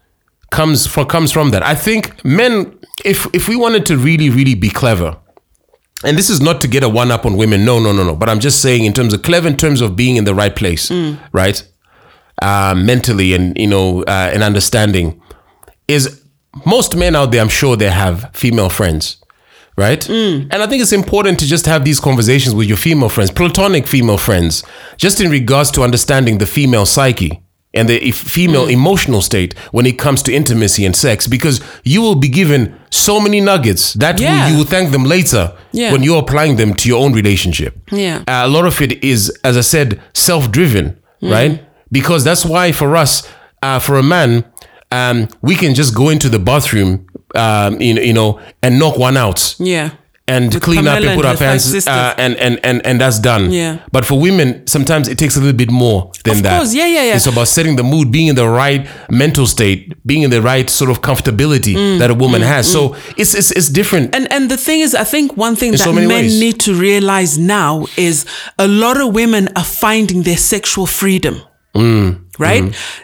comes 0.51 0.87
from 0.87 1.07
comes 1.07 1.33
from 1.33 1.51
that. 1.51 1.63
I 1.63 1.75
think 1.75 2.25
men, 2.25 2.79
if 3.05 3.27
if 3.33 3.49
we 3.49 3.57
wanted 3.57 3.87
to 3.87 3.97
really 3.97 4.31
really 4.31 4.55
be 4.55 4.71
clever, 4.71 5.17
and 6.05 6.17
this 6.17 6.31
is 6.31 6.41
not 6.41 6.61
to 6.63 6.69
get 6.69 6.83
a 6.83 6.89
one 6.89 7.11
up 7.11 7.25
on 7.25 7.37
women. 7.37 7.65
No, 7.65 7.79
no, 7.81 7.93
no, 7.93 8.05
no. 8.05 8.15
But 8.17 8.29
I'm 8.29 8.41
just 8.41 8.61
saying 8.61 8.85
in 8.85 8.93
terms 8.93 9.15
of 9.15 9.23
clever, 9.23 9.49
in 9.49 9.57
terms 9.57 9.81
of 9.81 9.97
being 9.97 10.17
in 10.17 10.25
the 10.25 10.35
right 10.35 10.55
place, 10.55 10.89
mm. 10.89 11.19
right, 11.33 11.63
uh, 12.43 12.75
mentally 12.77 13.35
and 13.35 13.57
you 13.59 13.67
know 13.67 14.03
uh, 14.05 14.31
and 14.33 14.43
understanding, 14.43 15.21
is 15.89 16.23
most 16.65 16.97
men 16.97 17.15
out 17.17 17.31
there. 17.33 17.41
I'm 17.41 17.49
sure 17.49 17.77
they 17.77 17.91
have 17.91 18.31
female 18.35 18.69
friends. 18.71 19.19
Right? 19.79 20.09
And 20.09 20.55
I 20.55 20.67
think 20.67 20.81
it's 20.81 20.95
important 20.95 21.39
to 21.41 21.47
just 21.47 21.67
have 21.67 21.85
these 21.85 22.01
conversations 22.01 22.55
with 22.55 22.67
your 22.67 22.79
female 22.79 23.11
friends, 23.11 23.31
platonic 23.31 23.87
female 23.87 24.17
friends, 24.17 24.65
just 24.97 25.21
in 25.21 25.31
regards 25.31 25.71
to 25.73 25.83
understanding 25.83 26.39
the 26.39 26.47
female 26.47 26.87
psyche 26.87 27.43
and 27.75 27.87
the 27.87 28.11
female 28.13 28.69
emotional 28.69 29.21
state 29.21 29.53
when 29.73 29.85
it 29.85 29.99
comes 29.99 30.23
to 30.23 30.33
intimacy 30.33 30.87
and 30.87 30.97
sex, 30.97 31.27
because 31.27 31.61
you 31.85 32.01
will 32.01 32.15
be 32.15 32.29
given 32.29 32.75
so 32.91 33.21
many 33.21 33.39
nuggets 33.39 33.93
that 33.93 34.19
Yeah. 34.19 34.47
will, 34.47 34.51
you 34.53 34.57
will 34.57 34.65
thank 34.65 34.93
them 34.93 35.05
later 35.05 35.53
Yeah. 35.73 35.93
when 35.93 36.03
you're 36.03 36.21
applying 36.21 36.57
them 36.57 36.73
to 36.73 36.89
your 36.89 37.05
own 37.05 37.13
relationship. 37.13 37.77
Yeah. 37.93 38.21
Uh, 38.27 38.47
a 38.47 38.49
lot 38.49 38.65
of 38.65 38.81
it 38.81 39.05
is, 39.05 39.31
as 39.45 39.59
I 39.59 39.61
said, 39.61 40.01
self 40.15 40.51
driven, 40.51 40.97
right? 41.21 41.61
Because 41.99 42.25
that's 42.25 42.45
why 42.45 42.73
for 42.73 42.91
us, 42.97 43.13
uh, 43.63 43.79
for 43.79 43.95
a 43.97 44.03
man, 44.03 44.45
um, 44.93 45.29
we 45.43 45.55
can 45.63 45.75
just 45.75 45.95
go 45.95 46.11
into 46.11 46.29
the 46.29 46.39
bathroom, 46.39 46.91
um, 47.35 47.81
you, 47.81 47.95
know, 47.95 48.03
you 48.03 48.13
know, 48.13 48.41
and 48.63 48.79
knock 48.79 48.97
one 48.99 49.17
out 49.17 49.57
yeah 49.59 49.91
and 50.29 50.53
With 50.53 50.63
clean 50.63 50.87
up 50.89 50.97
and 50.97 51.05
put 51.05 51.25
and 51.25 51.27
our 51.27 51.37
pants 51.37 51.87
uh, 51.87 52.15
and, 52.19 52.35
and 52.37 52.59
and 52.65 52.85
and 52.85 53.01
that's 53.01 53.19
done. 53.21 53.53
Yeah. 53.53 53.79
But 53.93 54.05
for 54.05 54.19
women, 54.19 54.67
sometimes 54.67 55.07
it 55.09 55.19
takes 55.19 55.37
a 55.37 55.41
little 55.41 55.57
bit 55.57 55.71
more 55.71 56.11
than 56.25 56.39
Of 56.39 56.43
that. 56.43 56.59
course, 56.59 56.75
yeah, 56.75 56.87
yeah, 56.87 57.05
yeah. 57.05 57.17
It's 57.17 57.27
about 57.27 57.49
setting 57.49 57.77
the 57.77 57.85
mood, 57.85 58.11
being 58.11 58.27
in 58.29 58.35
the 58.35 58.49
right 58.49 58.89
mental 59.09 59.47
state, 59.47 59.95
being 60.05 60.23
in 60.23 60.31
the 60.31 60.43
right 60.43 60.69
sort 60.69 60.91
of 60.91 61.01
comfortability 61.01 61.75
Mm, 61.77 61.99
that 62.01 62.11
a 62.11 62.15
woman 62.15 62.43
has. 62.43 62.71
So 62.71 62.97
it's 63.17 63.35
it's 63.35 63.51
it's 63.53 63.69
different. 63.69 64.15
And 64.17 64.27
and 64.33 64.51
the 64.51 64.57
thing 64.57 64.81
is, 64.81 64.95
I 64.95 65.05
think 65.05 65.37
one 65.37 65.55
thing 65.57 65.69
In 65.73 65.79
that 65.79 65.85
so 65.85 65.93
men 65.93 66.09
ways. 66.09 66.41
need 66.41 66.59
to 66.61 66.73
realize 66.75 67.39
now 67.39 67.87
is 67.97 68.25
a 68.59 68.67
lot 68.67 68.97
of 69.01 69.15
women 69.15 69.49
are 69.55 69.65
finding 69.65 70.23
their 70.25 70.39
sexual 70.39 70.87
freedom. 70.87 71.41
Mm, 71.77 72.25
Right? 72.39 72.65
mm-hmm. 72.65 73.03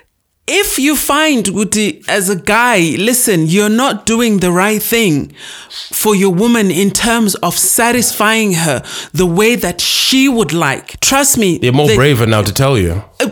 If 0.48 0.76
you 0.78 0.96
find 0.96 1.44
Guti, 1.44 2.02
as 2.08 2.28
a 2.28 2.34
guy, 2.36 2.96
listen, 2.98 3.46
you're 3.46 3.68
not 3.70 4.06
doing 4.06 4.40
the 4.40 4.50
right 4.50 4.82
thing 4.82 5.32
for 5.70 6.16
your 6.16 6.34
woman 6.34 6.70
in 6.70 6.90
terms 6.90 7.36
of 7.36 7.56
satisfying 7.56 8.54
her 8.54 8.82
the 9.12 9.24
way 9.24 9.54
that 9.56 9.80
she 9.80 10.28
would 10.28 10.52
like. 10.52 10.98
Trust 11.00 11.38
me. 11.38 11.58
They're 11.58 11.72
more 11.72 11.86
the- 11.88 11.94
braver 11.96 12.26
now 12.26 12.42
to 12.42 12.52
tell 12.52 12.76
you. 12.76 13.04
uh, 13.20 13.30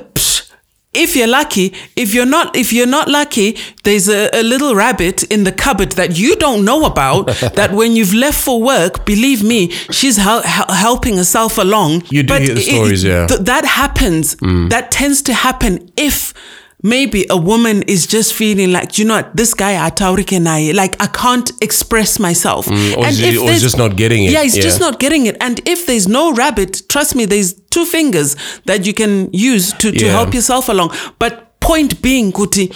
if 0.93 1.15
you're 1.15 1.29
lucky, 1.29 1.73
if 1.97 2.13
you're 2.15 2.27
not, 2.27 2.57
if 2.57 2.73
you're 2.73 2.87
not 2.87 3.09
lucky, 3.09 3.57
there's 3.85 4.09
a, 4.09 4.29
a 4.33 4.43
little 4.43 4.75
rabbit 4.75 5.23
in 5.25 5.45
the 5.45 5.53
cupboard 5.53 5.93
that 5.93 6.19
you 6.19 6.35
don't 6.37 6.65
know 6.65 6.85
about. 6.85 7.27
that 7.55 7.71
when 7.73 7.93
you've 7.93 8.15
left 8.15 8.41
for 8.43 8.61
work, 8.61 9.05
believe 9.07 9.43
me, 9.43 9.71
she's 9.93 10.17
hel- 10.17 10.43
hel- 10.43 10.67
helping 10.73 11.17
herself 11.17 11.59
along. 11.59 12.03
You 12.11 12.23
do 12.25 12.35
hear 12.35 12.55
the 12.55 12.61
stories, 12.61 13.05
yeah. 13.05 13.27
Mm. 13.27 13.29
th- 13.29 13.41
that 13.43 13.65
happens. 13.65 14.37
That 14.69 14.91
tends 14.91 15.23
to 15.23 15.33
happen 15.33 15.91
if. 15.97 16.35
Maybe 16.83 17.27
a 17.29 17.37
woman 17.37 17.83
is 17.83 18.07
just 18.07 18.33
feeling 18.33 18.73
like, 18.73 18.99
you 18.99 19.05
know 19.05 19.17
what, 19.17 19.37
this 19.37 19.53
guy 19.55 19.75
ataurikenai, 19.75 20.75
like 20.75 20.97
I 21.03 21.07
can't 21.09 21.51
express 21.63 22.19
myself. 22.19 22.67
Mm, 22.67 22.97
or 22.97 23.07
is 23.07 23.21
if 23.21 23.39
or 23.43 23.51
he's 23.51 23.61
just 23.61 23.77
not 23.77 23.97
getting 23.97 24.25
it. 24.25 24.33
Yeah, 24.33 24.43
he's 24.43 24.55
just 24.57 24.81
not 24.81 24.99
getting 24.99 25.27
it. 25.27 25.37
And 25.41 25.61
if 25.69 25.87
there's 25.87 26.09
no 26.09 26.33
rabbit, 26.33 26.83
trust 26.89 27.15
me, 27.15 27.27
there's 27.27 27.53
two 27.71 27.85
fingers 27.85 28.35
that 28.65 28.87
you 28.87 28.95
can 28.95 29.31
use 29.33 29.73
to, 29.75 29.93
to 29.93 30.05
Yeah. 30.07 30.13
help 30.13 30.33
yourself 30.35 30.69
along. 30.71 30.93
But 31.19 31.61
point 31.61 32.01
being, 32.01 32.33
Kuti, 32.33 32.73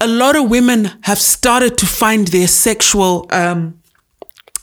a 0.00 0.06
lot 0.08 0.34
of 0.36 0.50
women 0.50 0.90
have 1.02 1.20
started 1.20 1.78
to 1.78 1.86
find 1.86 2.26
their 2.28 2.48
sexual 2.48 3.28
um, 3.30 3.80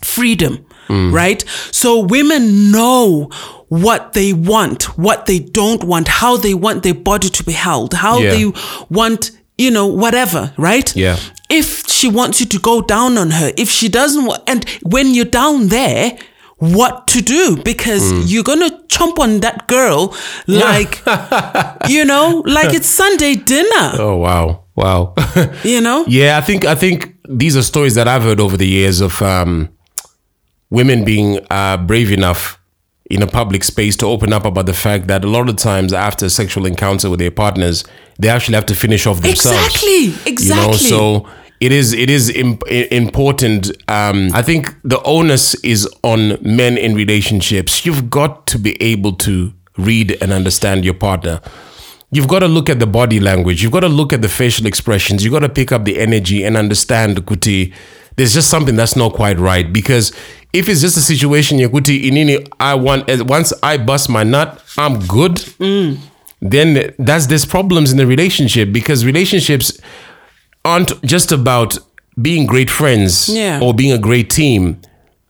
freedom, 0.03 0.65
right? 1.13 1.43
So 1.71 1.99
women 1.99 2.71
know 2.71 3.29
what 3.69 4.13
they 4.13 4.33
want, 4.33 4.97
what 4.97 5.25
they 5.25 5.39
don't 5.39 5.83
want, 5.83 6.07
how 6.07 6.37
they 6.37 6.53
want 6.53 6.83
their 6.83 6.93
body 6.93 7.29
to 7.29 7.43
be 7.43 7.53
held, 7.53 7.93
how 7.93 8.19
Yeah. 8.19 8.31
they 8.31 8.51
want 8.89 9.31
you 9.57 9.69
know, 9.69 9.85
whatever, 9.85 10.51
right? 10.57 10.95
Yeah. 10.95 11.17
If 11.47 11.85
she 11.87 12.07
wants 12.07 12.39
you 12.39 12.47
to 12.47 12.57
go 12.59 12.81
down 12.81 13.15
on 13.19 13.29
her, 13.29 13.51
if 13.57 13.69
she 13.69 13.89
doesn't 13.89 14.25
want, 14.25 14.41
and 14.47 14.65
when 14.81 15.13
you're 15.13 15.25
down 15.43 15.67
there, 15.67 16.17
what 16.57 17.05
to 17.07 17.21
do 17.21 17.57
because 17.63 18.09
Hmm. 18.11 18.21
you're 18.25 18.43
gonna 18.43 18.69
chomp 18.87 19.19
on 19.19 19.39
that 19.41 19.67
girl 19.67 20.15
like 20.47 21.01
you 21.89 22.05
know 22.05 22.43
like 22.45 22.71
it's 22.73 22.87
sunday 22.87 23.33
dinner 23.35 23.91
Oh 23.97 24.17
wow, 24.17 24.63
wow. 24.75 25.13
you 25.63 25.81
know 25.81 26.05
yeah, 26.07 26.37
I 26.37 26.41
think 26.41 26.65
I 26.65 26.75
think 26.75 27.15
these 27.27 27.55
are 27.57 27.63
stories 27.63 27.95
that 27.95 28.07
I've 28.07 28.21
heard 28.23 28.39
over 28.39 28.57
the 28.57 28.67
years 28.67 29.01
of 29.01 29.21
um, 29.21 29.69
women 30.71 31.05
being 31.05 31.39
uh, 31.51 31.77
brave 31.77 32.11
enough 32.11 32.57
in 33.11 33.21
a 33.21 33.27
public 33.27 33.63
space 33.63 33.95
to 33.97 34.05
open 34.07 34.31
up 34.33 34.45
about 34.45 34.65
the 34.65 34.73
fact 34.73 35.07
that 35.07 35.23
a 35.25 35.27
lot 35.27 35.49
of 35.49 35.57
times 35.57 35.91
after 35.93 36.25
a 36.25 36.29
sexual 36.29 36.65
encounter 36.65 37.09
with 37.09 37.19
their 37.19 37.29
partners, 37.29 37.83
they 38.17 38.29
actually 38.29 38.55
have 38.55 38.65
to 38.65 38.73
finish 38.75 39.05
off 39.05 39.21
themselves. 39.21 39.57
exactly 39.75 40.31
exactly 40.31 40.85
You 40.85 40.91
know, 40.91 41.23
so 41.23 41.27
it 41.59 41.71
is 41.73 41.93
it 41.93 42.09
is 42.09 42.29
imp- 42.29 42.65
important. 42.91 43.69
Um, 43.89 44.29
I 44.33 44.41
think 44.41 44.73
the 44.83 44.99
onus 45.03 45.53
is 45.55 45.87
on 46.03 46.37
men 46.41 46.77
in 46.77 46.95
relationships. 46.95 47.85
You've 47.85 48.09
got 48.09 48.47
to 48.47 48.57
be 48.57 48.81
able 48.81 49.13
to 49.27 49.53
read 49.77 50.17
and 50.21 50.31
understand 50.31 50.85
your 50.85 50.93
partner. 50.95 51.41
You've 52.13 52.27
got 52.27 52.39
to 52.39 52.47
look 52.47 52.69
at 52.69 52.79
the 52.79 52.87
body 52.87 53.19
language. 53.19 53.61
You've 53.61 53.71
got 53.71 53.81
to 53.81 53.89
look 53.89 54.11
at 54.11 54.21
the 54.21 54.27
facial 54.29 54.65
expressions. 54.65 55.23
You've 55.23 55.33
got 55.33 55.39
to 55.39 55.49
pick 55.49 55.71
up 55.71 55.85
the 55.85 55.99
energy 55.99 56.43
and 56.43 56.57
understand 56.57 57.25
kuti. 57.25 57.73
There's 58.15 58.33
just 58.33 58.49
something 58.49 58.75
that's 58.75 58.95
not 58.95 59.13
quite 59.13 59.39
right 59.39 59.71
because 59.71 60.11
if 60.53 60.67
it's 60.67 60.81
just 60.81 60.97
a 60.97 61.01
situation, 61.01 61.57
Yakuti, 61.59 62.03
inini, 62.03 62.47
I 62.59 62.75
want 62.75 63.05
once 63.25 63.53
I 63.63 63.77
bust 63.77 64.09
my 64.09 64.23
nut, 64.23 64.61
I'm 64.77 64.99
good 65.07 65.37
then 66.41 66.93
that's 66.97 67.27
there's 67.27 67.45
problems 67.45 67.91
in 67.91 67.97
the 67.97 68.07
relationship 68.07 68.71
because 68.73 69.05
relationships 69.05 69.79
aren't 70.65 70.99
just 71.03 71.31
about 71.31 71.77
being 72.21 72.45
great 72.47 72.69
friends 72.69 73.29
Yeah. 73.29 73.59
or 73.61 73.73
being 73.73 73.91
a 73.91 73.97
great 73.97 74.29
team. 74.29 74.77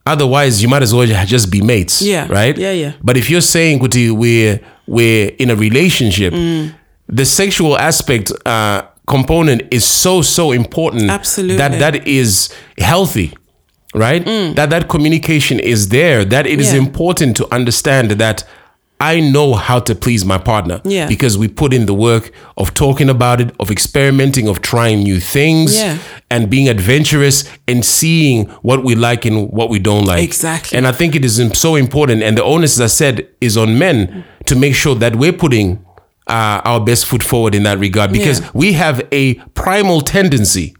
Otherwise, 0.06 0.62
you 0.64 0.68
might 0.70 0.82
as 0.82 0.94
well 0.96 1.06
just 1.26 1.52
be 1.52 1.62
mates. 1.62 2.02
Yeah. 2.02 2.28
Right. 2.30 2.58
Yeah, 2.58 2.72
yeah. 2.72 2.94
But 3.04 3.18
if 3.18 3.30
you're 3.30 3.42
saying, 3.42 3.80
Kuti, 3.80 4.12
we're 4.12 4.60
we're 4.88 5.30
in 5.38 5.50
a 5.52 5.56
relationship, 5.56 6.34
Mm. 6.34 6.74
the 7.08 7.26
sexual 7.26 7.78
aspect 7.78 8.32
uh, 8.46 8.84
component 9.08 9.62
is 9.72 9.86
so 9.86 10.22
so 10.22 10.52
important. 10.52 11.10
Absolutely. 11.10 11.58
That 11.58 11.80
that 11.80 12.08
is 12.08 12.50
healthy. 12.78 13.34
Right. 13.94 14.24
That 14.56 14.70
that 14.70 14.88
communication 14.88 15.60
is 15.60 15.90
there. 15.90 16.24
That 16.26 16.48
it 16.48 16.60
is 16.60 16.70
Mm. 16.70 16.74
Yeah. 16.74 16.80
important 16.88 17.36
to 17.38 17.54
understand 17.54 18.12
that 18.12 18.44
I 19.04 19.20
know 19.20 19.56
how 19.56 19.80
to 19.80 19.96
please 19.96 20.24
my 20.24 20.38
partner. 20.38 20.80
Yeah. 20.86 21.08
Because 21.08 21.36
we 21.38 21.48
put 21.48 21.74
in 21.74 21.88
the 21.88 21.94
work 21.94 22.32
of 22.56 22.74
talking 22.74 23.10
about 23.10 23.42
it, 23.42 23.50
of 23.60 23.72
experimenting, 23.72 24.48
of 24.48 24.62
trying 24.62 25.00
new 25.04 25.20
things, 25.20 25.76
Yeah. 25.76 25.98
and 26.30 26.50
being 26.50 26.70
adventurous 26.70 27.44
and 27.68 27.84
seeing 27.84 28.46
what 28.62 28.84
we 28.84 28.94
like 28.96 29.26
and 29.26 29.50
what 29.52 29.70
we 29.72 29.80
don't 29.80 30.06
like. 30.06 30.24
Exactly. 30.24 30.78
And 30.78 30.88
I 30.88 30.92
think 30.94 31.16
it 31.16 31.26
is 31.26 31.42
so 31.54 31.76
important. 31.76 32.22
And 32.24 32.38
the 32.38 32.44
onus, 32.44 32.76
as 32.80 32.82
I 32.82 32.88
said, 32.96 33.28
is 33.42 33.58
on 33.58 33.78
men 33.80 34.24
to 34.46 34.56
make 34.56 34.76
sure 34.76 34.96
that 34.96 35.16
we're 35.16 35.34
putting 35.34 35.80
uh, 36.32 36.62
our 36.66 36.80
best 36.80 37.08
foot 37.10 37.24
forward 37.24 37.54
in 37.54 37.64
that 37.64 37.78
regard 37.80 38.12
because 38.12 38.40
Yeah. 38.40 38.50
we 38.54 38.74
have 38.74 39.02
a 39.12 39.34
primal 39.54 40.02
tendency 40.02 40.74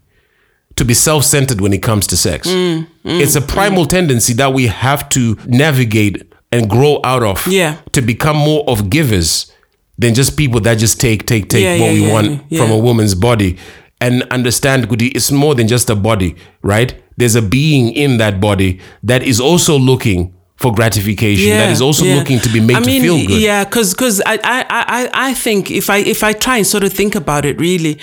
to 0.76 0.84
be 0.84 0.94
self-centered 0.94 1.60
when 1.60 1.72
it 1.72 1.82
comes 1.82 2.06
to 2.08 2.16
sex. 2.16 2.48
Mm, 2.48 2.86
it's 3.04 3.36
a 3.36 3.40
primal 3.42 3.84
tendency 3.84 4.32
that 4.34 4.54
we 4.54 4.66
have 4.68 5.08
to 5.10 5.36
navigate 5.46 6.22
and 6.50 6.68
grow 6.68 6.98
out 7.04 7.22
of 7.22 7.46
Yeah. 7.46 7.76
to 7.92 8.00
become 8.02 8.36
more 8.36 8.64
of 8.66 8.88
givers 8.88 9.52
than 9.98 10.14
just 10.14 10.36
people 10.36 10.60
that 10.60 10.78
just 10.78 10.98
take 11.00 11.26
take 11.26 11.48
take 11.48 11.62
Yeah, 11.64 11.78
what 11.78 11.94
yeah, 11.94 12.00
we 12.06 12.10
want 12.12 12.48
from 12.56 12.70
a 12.70 12.78
woman's 12.78 13.14
body 13.14 13.56
and 14.00 14.22
understand 14.30 14.86
it's 14.90 15.30
more 15.30 15.54
than 15.54 15.68
just 15.68 15.90
a 15.90 15.94
body, 15.94 16.34
right? 16.62 16.94
There's 17.18 17.36
a 17.36 17.42
being 17.42 17.92
in 17.92 18.16
that 18.18 18.40
body 18.40 18.80
that 19.02 19.22
is 19.22 19.38
also 19.40 19.78
looking 19.78 20.32
for 20.62 20.72
gratification, 20.72 21.50
that 21.50 21.70
is 21.70 21.80
also 21.82 22.04
yeah. 22.04 22.14
looking 22.16 22.38
to 22.40 22.48
be 22.48 22.60
made 22.60 22.76
I 22.76 22.80
to 22.80 23.00
feel 23.00 23.26
good. 23.26 23.40
Yeah, 23.42 23.64
because 23.64 23.92
because 23.94 24.22
I, 24.24 24.38
I 24.42 24.64
I 24.70 25.10
I 25.30 25.34
think 25.34 25.70
if 25.70 25.90
I 25.90 25.98
if 25.98 26.22
I 26.22 26.32
try 26.32 26.56
and 26.58 26.66
sort 26.66 26.84
of 26.84 26.92
think 26.92 27.14
about 27.14 27.44
it 27.44 27.58
really, 27.60 27.98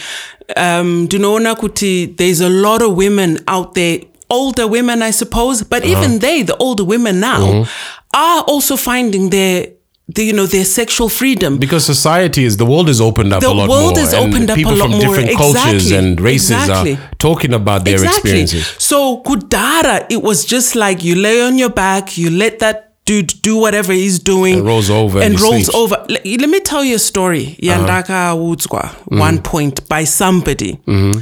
um, 0.56 1.08
Dunona 1.08 1.56
Kuti, 1.56 2.16
there's 2.18 2.42
a 2.42 2.50
lot 2.50 2.82
of 2.82 2.96
women 2.96 3.40
out 3.48 3.74
there, 3.74 4.00
older 4.30 4.68
women, 4.68 5.02
I 5.02 5.12
suppose, 5.12 5.64
but 5.64 5.84
Uh-huh. 5.84 5.92
even 6.04 6.20
they, 6.20 6.44
the 6.44 6.56
older 6.58 6.84
women 6.84 7.20
now, 7.20 7.40
Mm-hmm. 7.40 7.70
are 8.14 8.42
also 8.44 8.76
finding 8.76 9.30
their, 9.30 9.68
the, 10.16 10.24
you 10.26 10.34
know, 10.34 10.48
their 10.48 10.66
sexual 10.66 11.08
freedom. 11.10 11.58
Because 11.60 11.86
society 11.86 12.44
is 12.44 12.58
the 12.58 12.66
world 12.66 12.90
is 12.90 13.00
opened 13.00 13.32
up 13.32 13.42
The 13.42 13.50
a 13.50 13.54
lot 13.54 13.70
world 13.70 13.96
more. 13.96 14.04
is 14.06 14.12
and 14.14 14.34
opened 14.34 14.50
up 14.50 14.56
a 14.56 14.60
people 14.60 14.74
lot 14.74 14.82
from 14.90 14.92
more. 14.92 15.02
different 15.02 15.38
cultures 15.38 15.74
Exactly. 15.86 15.98
and 15.98 16.22
races 16.22 16.52
Exactly. 16.52 16.94
are 16.94 17.12
talking 17.20 17.54
about 17.54 17.86
their 17.86 18.04
experiences. 18.04 18.66
So 18.80 19.22
Kudara, 19.24 20.06
it 20.10 20.22
was 20.24 20.46
just 20.46 20.76
like 20.76 21.04
you 21.04 21.16
lay 21.16 21.42
on 21.42 21.58
your 21.60 21.70
back, 21.70 22.18
you 22.18 22.30
let 22.32 22.58
that 22.60 22.96
dude 23.06 23.34
do 23.42 23.58
whatever 23.58 23.94
he's 23.94 24.20
doing. 24.20 24.56
And 24.60 24.66
rolls 24.66 24.90
over 24.90 25.20
And, 25.22 25.34
and 25.34 25.42
rolls 25.42 25.66
sleeps. 25.66 25.76
over. 25.76 25.96
Let, 26.10 26.26
let 26.26 26.50
me 26.50 26.60
tell 26.60 26.84
you 26.84 26.96
a 26.96 27.00
story. 27.00 27.58
Uh-huh. 27.62 27.68
Yandaka 27.70 28.36
Woodswa, 28.38 28.82
mm-hmm. 28.90 29.20
one 29.20 29.42
point 29.42 29.88
by 29.90 30.04
somebody. 30.06 30.74
Mm-hmm. 30.88 31.20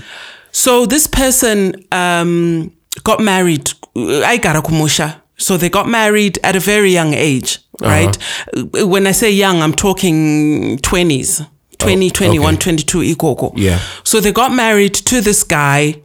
So 0.51 0.85
this 0.85 1.07
person 1.07 1.73
um, 1.91 2.71
got 3.03 3.19
married. 3.19 3.69
I 3.95 4.37
got 4.37 4.55
a 4.55 4.61
kumusha. 4.61 5.21
So 5.39 5.55
they 5.55 5.69
got 5.69 5.87
married 5.87 6.39
at 6.43 6.55
a 6.55 6.59
very 6.59 6.91
young 6.91 7.13
age, 7.13 7.59
right? 7.81 8.17
Uh, 8.55 8.87
When 8.87 9.07
I 9.07 9.11
say 9.13 9.31
young, 9.31 9.61
I'm 9.61 9.73
talking 9.73 10.77
20s. 10.79 11.47
20, 11.77 12.09
21, 12.09 12.53
okay. 12.55 12.63
22, 12.63 13.15
ikoko. 13.15 13.53
Yeah. 13.55 13.79
So 14.03 14.19
they 14.19 14.31
got 14.31 14.51
married 14.51 14.95
to 14.95 15.21
this 15.21 15.43
guy 15.43 16.01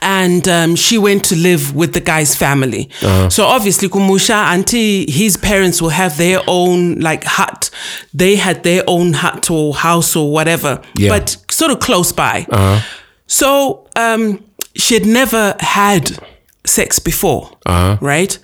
and 0.00 0.46
um, 0.46 0.76
she 0.76 0.96
went 0.98 1.24
to 1.24 1.34
live 1.36 1.74
with 1.74 1.92
the 1.94 2.00
guy's 2.00 2.36
family. 2.36 2.88
Uh-huh. 3.02 3.28
So 3.28 3.44
obviously, 3.44 3.88
Kumusha, 3.88 4.34
auntie, 4.34 5.10
his 5.10 5.36
parents 5.36 5.82
will 5.82 5.88
have 5.88 6.16
their 6.16 6.40
own 6.46 7.00
like 7.00 7.24
hut. 7.24 7.70
They 8.14 8.36
had 8.36 8.62
their 8.62 8.84
own 8.86 9.14
hut 9.14 9.50
or 9.50 9.74
house 9.74 10.14
or 10.14 10.30
whatever, 10.30 10.80
Yeah. 10.96 11.08
but 11.18 11.36
sort 11.50 11.72
of 11.72 11.80
close 11.80 12.12
by. 12.12 12.46
Uh-huh. 12.48 12.80
So 13.26 13.88
um, 13.96 14.44
she 14.76 14.94
had 14.94 15.06
never 15.06 15.56
had 15.58 16.16
sex 16.64 17.00
before, 17.00 17.50
Uh-huh. 17.66 17.98
right? 18.00 18.38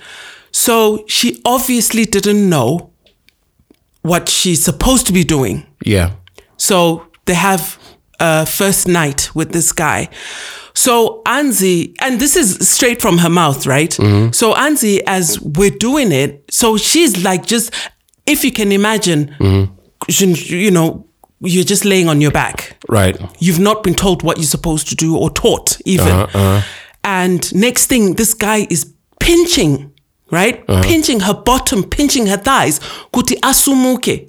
So 0.55 1.05
she 1.09 1.43
obviously 1.45 2.05
didn't 2.05 2.49
know 2.49 2.93
what 4.03 4.29
she's 4.29 4.63
supposed 4.65 5.07
to 5.09 5.13
be 5.13 5.25
doing. 5.25 5.67
Yeah. 5.85 6.13
So 6.57 7.09
they 7.25 7.35
have 7.35 7.77
a 8.21 8.47
first 8.47 8.87
night 8.87 9.35
with 9.35 9.53
this 9.53 9.73
guy. 9.73 10.09
So 10.75 11.23
Anzi, 11.27 11.95
and 12.01 12.21
this 12.21 12.37
is 12.37 12.69
straight 12.69 13.03
from 13.03 13.19
her 13.19 13.29
mouth, 13.29 13.67
right? 13.67 13.91
Mm-hmm. 13.91 14.31
So 14.33 14.55
Anzi, 14.55 15.01
as 15.07 15.41
we're 15.41 15.71
doing 15.71 16.13
it, 16.13 16.45
so 16.51 16.77
she's 16.77 17.25
like 17.25 17.47
just, 17.47 17.75
if 18.27 18.45
you 18.45 18.53
can 18.53 18.71
imagine, 18.71 19.35
mm-hmm. 19.41 19.73
you 20.09 20.59
you 20.59 20.71
know, 20.71 21.07
you're 21.41 21.65
just 21.65 21.85
laying 21.85 22.09
on 22.09 22.21
your 22.21 22.31
back. 22.31 22.77
Right. 22.89 23.21
You've 23.41 23.59
not 23.59 23.83
been 23.83 23.95
told 23.95 24.23
what 24.23 24.37
you're 24.37 24.47
supposed 24.47 24.89
to 24.89 24.95
do 24.95 25.17
or 25.17 25.31
taught 25.31 25.81
even. 25.85 26.09
Uh-huh, 26.09 26.39
uh-huh. 26.39 26.63
And 27.03 27.55
next 27.55 27.87
thing, 27.87 28.15
this 28.15 28.35
guy 28.35 28.67
is 28.71 28.93
pinching, 29.19 29.93
right? 30.35 30.63
Uh-huh. 30.69 30.83
Pinching 30.83 31.21
her 31.21 31.35
bottom, 31.35 31.83
pinching 31.85 32.27
her 32.27 32.37
thighs. 32.37 32.81
Kuti 33.13 33.37
asumuke 33.41 34.29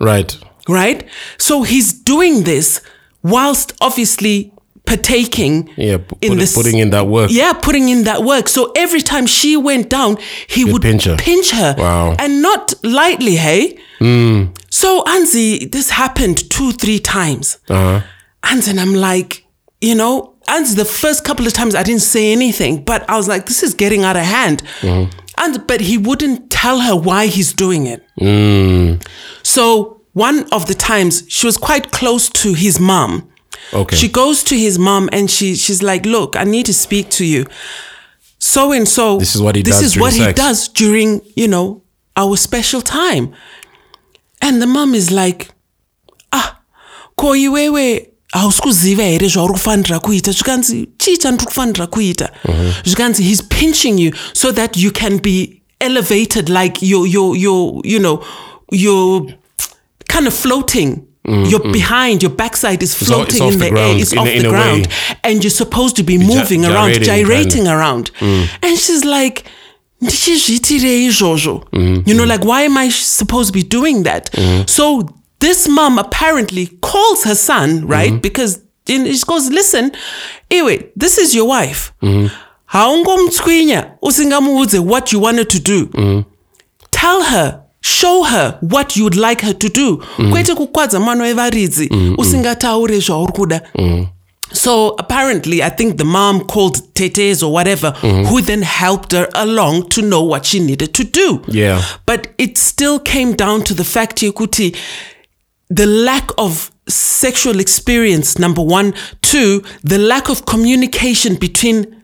Right. 0.00 0.36
right? 0.68 1.04
So 1.38 1.62
he's 1.62 1.92
doing 1.92 2.44
this 2.44 2.80
whilst 3.22 3.72
obviously 3.80 4.50
partaking 4.86 5.70
Yeah. 5.76 5.98
in 6.20 6.36
this 6.38 6.54
putting 6.54 6.78
in 6.78 6.90
that 6.90 7.06
work. 7.06 7.30
Yeah, 7.30 7.54
putting 7.54 7.88
in 7.88 8.04
that 8.04 8.22
work. 8.22 8.48
So 8.48 8.70
every 8.76 9.00
time 9.00 9.26
she 9.26 9.56
went 9.56 9.88
down, 9.88 10.18
he 10.46 10.64
would 10.64 10.82
pinch 10.82 11.04
her. 11.04 11.16
pinch 11.16 11.50
her. 11.52 11.74
Wow. 11.78 12.14
And 12.18 12.42
not 12.42 12.74
lightly, 12.82 13.36
hey? 13.36 13.78
Mm. 14.00 14.50
So 14.70 15.02
Anzi, 15.04 15.70
this 15.72 15.88
happened 15.90 16.50
two, 16.50 16.72
three 16.72 16.98
times. 16.98 17.58
Uh-huh. 17.70 18.00
And 18.42 18.62
then 18.62 18.78
I'm 18.78 18.94
like, 18.94 19.44
you 19.80 19.94
know, 19.94 20.34
and 20.48 20.66
the 20.66 20.84
first 20.84 21.24
couple 21.24 21.46
of 21.46 21.54
times 21.54 21.74
I 21.74 21.82
didn't 21.82 22.02
say 22.02 22.30
anything, 22.32 22.84
but 22.84 23.08
I 23.08 23.16
was 23.16 23.26
like, 23.26 23.46
this 23.46 23.62
is 23.62 23.72
getting 23.72 24.04
out 24.04 24.16
of 24.16 24.24
hand. 24.24 24.62
Mm-hmm. 24.82 25.10
And 25.38 25.66
but 25.66 25.80
he 25.80 25.98
wouldn't 25.98 26.50
tell 26.50 26.80
her 26.80 26.94
why 26.96 27.26
he's 27.26 27.52
doing 27.52 27.86
it. 27.86 28.02
So 29.42 30.00
one 30.12 30.44
of 30.52 30.66
the 30.66 30.74
times 30.74 31.24
she 31.28 31.46
was 31.46 31.56
quite 31.56 31.90
close 31.90 32.28
to 32.30 32.54
his 32.54 32.78
mom. 32.78 33.28
Okay. 33.72 33.96
She 33.96 34.08
goes 34.08 34.44
to 34.44 34.56
his 34.56 34.78
mom 34.78 35.08
and 35.12 35.30
she 35.30 35.56
she's 35.56 35.82
like, 35.82 36.06
look, 36.06 36.36
I 36.36 36.44
need 36.44 36.66
to 36.66 36.74
speak 36.74 37.10
to 37.10 37.24
you. 37.24 37.46
So 38.38 38.72
and 38.72 38.86
so. 38.86 39.18
This 39.18 39.34
is 39.34 39.42
what 39.42 39.56
he 39.56 39.62
this 39.62 39.74
does 39.74 39.82
This 39.82 39.96
is 39.96 40.00
what 40.00 40.12
he 40.12 40.32
does 40.32 40.68
during, 40.68 41.20
you 41.34 41.48
know, 41.48 41.82
our 42.16 42.36
special 42.36 42.80
time. 42.80 43.34
And 44.40 44.60
the 44.60 44.66
mom 44.66 44.94
is 44.94 45.10
like, 45.10 45.48
ah, 46.32 46.60
ko 47.16 47.32
iwewe 48.34 48.42
hausikuzziva 48.42 49.02
here 49.02 49.28
zvauri 49.28 49.52
kufanira 49.52 50.00
kuita 50.00 50.32
zvikanzi 50.32 50.88
chii 50.98 51.16
chandiri 51.16 51.46
kufanira 51.46 51.86
kuita 51.86 52.32
zvikanzi 52.84 53.22
he's 53.22 53.42
pinching 53.42 54.00
you 54.00 54.12
so 54.32 54.52
that 54.52 54.76
you 54.76 54.90
can 54.90 55.20
be 55.20 55.60
elevated 55.80 56.48
like 56.48 56.86
you're, 56.86 57.10
you're, 57.10 57.40
you're 57.40 57.80
you 57.84 57.98
know 57.98 58.24
you're 58.72 59.34
kind 60.08 60.26
of 60.28 60.34
floating 60.34 60.98
mm, 61.24 61.50
You're 61.50 61.64
mm. 61.64 61.72
behind, 61.72 62.22
your 62.22 62.32
backside 62.36 62.82
is 62.82 62.94
floating 62.94 63.42
it's 63.42 63.54
in 63.54 63.58
the 63.58 63.70
the, 63.70 63.80
air, 63.80 63.96
it's 63.98 64.12
in 64.12 64.18
off 64.18 64.28
in 64.28 64.42
the 64.42 64.48
way. 64.48 64.54
ground, 64.54 64.88
and 65.22 65.42
you're 65.42 65.50
supposed 65.50 65.96
to 65.96 66.02
be 66.02 66.18
moving 66.18 66.64
around, 66.64 66.92
gyrating, 66.92 67.04
gyrating 67.04 67.64
mm. 67.64 67.76
around. 67.76 68.10
And 68.62 68.78
she's 68.78 69.04
like? 69.04 69.44
Mm-hmm. 71.72 72.08
you 72.08 72.14
know, 72.14 72.24
like, 72.24 72.44
why 72.44 72.62
am 72.62 72.76
I 72.76 72.90
supposed 72.90 73.46
to 73.46 73.52
be 73.54 73.62
doing 73.62 74.02
that? 74.02 74.28
So 74.68 75.08
this 75.44 75.68
mom 75.68 75.98
apparently 75.98 76.66
calls 76.80 77.24
her 77.24 77.34
son, 77.34 77.86
right? 77.86 78.10
Mm-hmm. 78.10 78.20
Because 78.20 78.62
in, 78.86 79.04
she 79.12 79.24
goes, 79.26 79.50
listen, 79.50 79.92
anyway, 80.50 80.90
this 80.96 81.18
is 81.18 81.34
your 81.34 81.46
wife. 81.46 81.92
Mm-hmm. 82.02 82.28
Haungomtswinya 82.66 83.90
usingamuudze 84.02 84.78
what 84.78 85.12
you 85.12 85.20
wanted 85.20 85.50
to 85.50 85.60
do. 85.60 85.86
Mm-hmm. 85.86 86.30
Tell 86.90 87.22
her, 87.22 87.62
show 87.80 88.22
her 88.22 88.58
what 88.60 88.96
you 88.96 89.04
would 89.04 89.16
like 89.16 89.42
her 89.42 89.54
to 89.54 89.68
do. 89.68 89.96
Kwete 90.30 90.54
kukwadza 90.54 91.00
mwana 91.00 91.24
wevaridzi 91.24 91.90
usingataure 92.18 92.98
zvauri 93.00 93.32
kuda. 93.32 93.62
So 94.52 94.94
apparently, 94.98 95.62
I 95.62 95.70
think 95.70 95.96
the 95.96 96.04
mom 96.04 96.40
called 96.40 96.94
Tetes 96.94 97.42
or 97.42 97.52
whatever, 97.52 97.90
who 98.28 98.40
then 98.40 98.62
helped 98.62 99.12
her 99.12 99.28
along 99.34 99.88
to 99.88 100.00
know 100.02 100.22
what 100.22 100.46
she 100.46 100.60
needed 100.60 100.94
to 100.94 101.04
do. 101.04 101.40
Yeah. 101.48 101.82
But 102.06 102.28
it 102.38 102.56
still 102.58 103.00
came 103.00 103.34
down 103.34 103.64
to 103.64 103.74
the 103.74 103.84
fact, 103.84 104.22
Yekuti, 104.22 104.76
the 105.74 105.86
lack 105.86 106.30
of 106.38 106.70
sexual 106.88 107.58
experience, 107.60 108.38
number 108.38 108.62
one. 108.62 108.94
Two, 109.22 109.64
the 109.82 109.98
lack 109.98 110.28
of 110.28 110.46
communication 110.46 111.34
between 111.36 112.02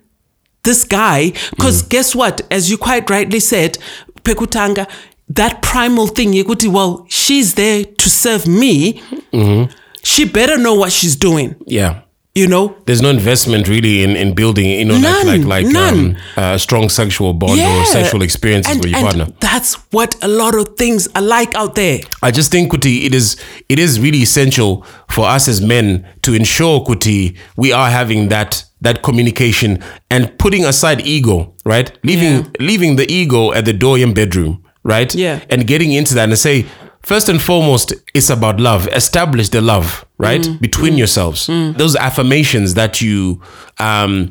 this 0.65 0.85
guy. 0.85 1.31
Because 1.51 1.83
mm. 1.83 1.89
guess 1.89 2.15
what? 2.15 2.41
As 2.51 2.71
you 2.71 2.77
quite 2.79 3.09
rightly 3.09 3.41
said, 3.41 3.79
Pekutanga, 4.23 4.91
that 5.29 5.63
primal 5.63 6.09
thing, 6.09 6.33
Yekuti, 6.33 6.69
well, 6.69 7.07
she's 7.09 7.55
there 7.55 7.85
to 7.85 8.11
serve 8.11 8.49
me. 8.49 8.95
Mm-hmm. 9.33 9.73
She 10.03 10.25
better 10.25 10.59
know 10.59 10.75
what 10.75 10.93
she's 10.93 11.15
doing, 11.15 11.55
Yeah. 11.67 12.03
You 12.35 12.47
know? 12.47 12.77
There's 12.87 13.03
no 13.03 13.11
investment 13.11 13.67
really 13.69 14.03
in, 14.05 14.11
in 14.17 14.35
building, 14.35 14.67
you 14.71 14.85
know, 14.85 14.99
None, 14.99 15.27
like 15.27 15.41
like, 15.41 15.65
like 15.65 15.67
none. 15.67 16.17
Um, 16.37 16.45
a 16.45 16.59
strong 16.59 16.89
sexual 16.89 17.33
bond 17.35 17.61
or 17.61 17.85
sexual 17.87 18.23
experiences 18.23 18.73
and, 18.73 18.81
with 18.85 18.91
your 18.91 18.99
and 19.01 19.07
partner. 19.09 19.35
That's 19.41 19.75
what 19.93 20.15
a 20.23 20.29
lot 20.29 20.55
of 20.55 20.77
things 20.77 21.09
are 21.17 21.23
like 21.23 21.55
out 21.55 21.75
there. 21.75 22.01
I 22.23 22.31
just 22.31 22.51
think 22.53 22.71
Kuti, 22.73 23.05
it 23.05 23.15
is 23.15 23.37
it 23.69 23.79
is 23.79 23.99
really 24.01 24.19
essential 24.23 24.87
for 25.09 25.25
us 25.27 25.49
as 25.49 25.61
men 25.61 26.07
to 26.23 26.33
ensure 26.35 26.81
Kuti 26.85 27.37
we 27.57 27.73
are 27.73 27.91
having 27.91 28.29
that 28.29 28.65
that 28.81 29.03
communication 29.03 29.83
and 30.11 30.39
putting 30.39 30.65
aside 30.65 31.07
ego, 31.07 31.55
right? 31.65 31.91
Leaving 32.05 32.33
Yeah. 32.45 32.51
leaving 32.61 32.97
the 32.97 33.11
ego 33.13 33.53
at 33.53 33.65
the 33.65 33.73
door 33.75 33.99
in 33.99 34.15
bedroom, 34.15 34.63
right? 34.85 35.13
Yeah. 35.15 35.41
And 35.51 35.67
getting 35.67 35.93
into 35.93 36.15
that 36.15 36.29
and 36.29 36.39
say, 36.39 36.65
first 37.03 37.29
and 37.29 37.43
foremost, 37.43 37.93
it's 38.15 38.31
about 38.31 38.59
love. 38.61 38.89
Establish 38.89 39.49
the 39.51 39.61
love, 39.61 40.07
right? 40.21 40.43
Mm. 40.43 40.61
Between 40.61 40.95
mm. 40.95 40.99
yourselves. 40.99 41.47
Mm. 41.49 41.77
Those 41.79 41.97
affirmations 41.97 42.75
that 42.75 43.01
you 43.01 43.41
um 43.79 44.31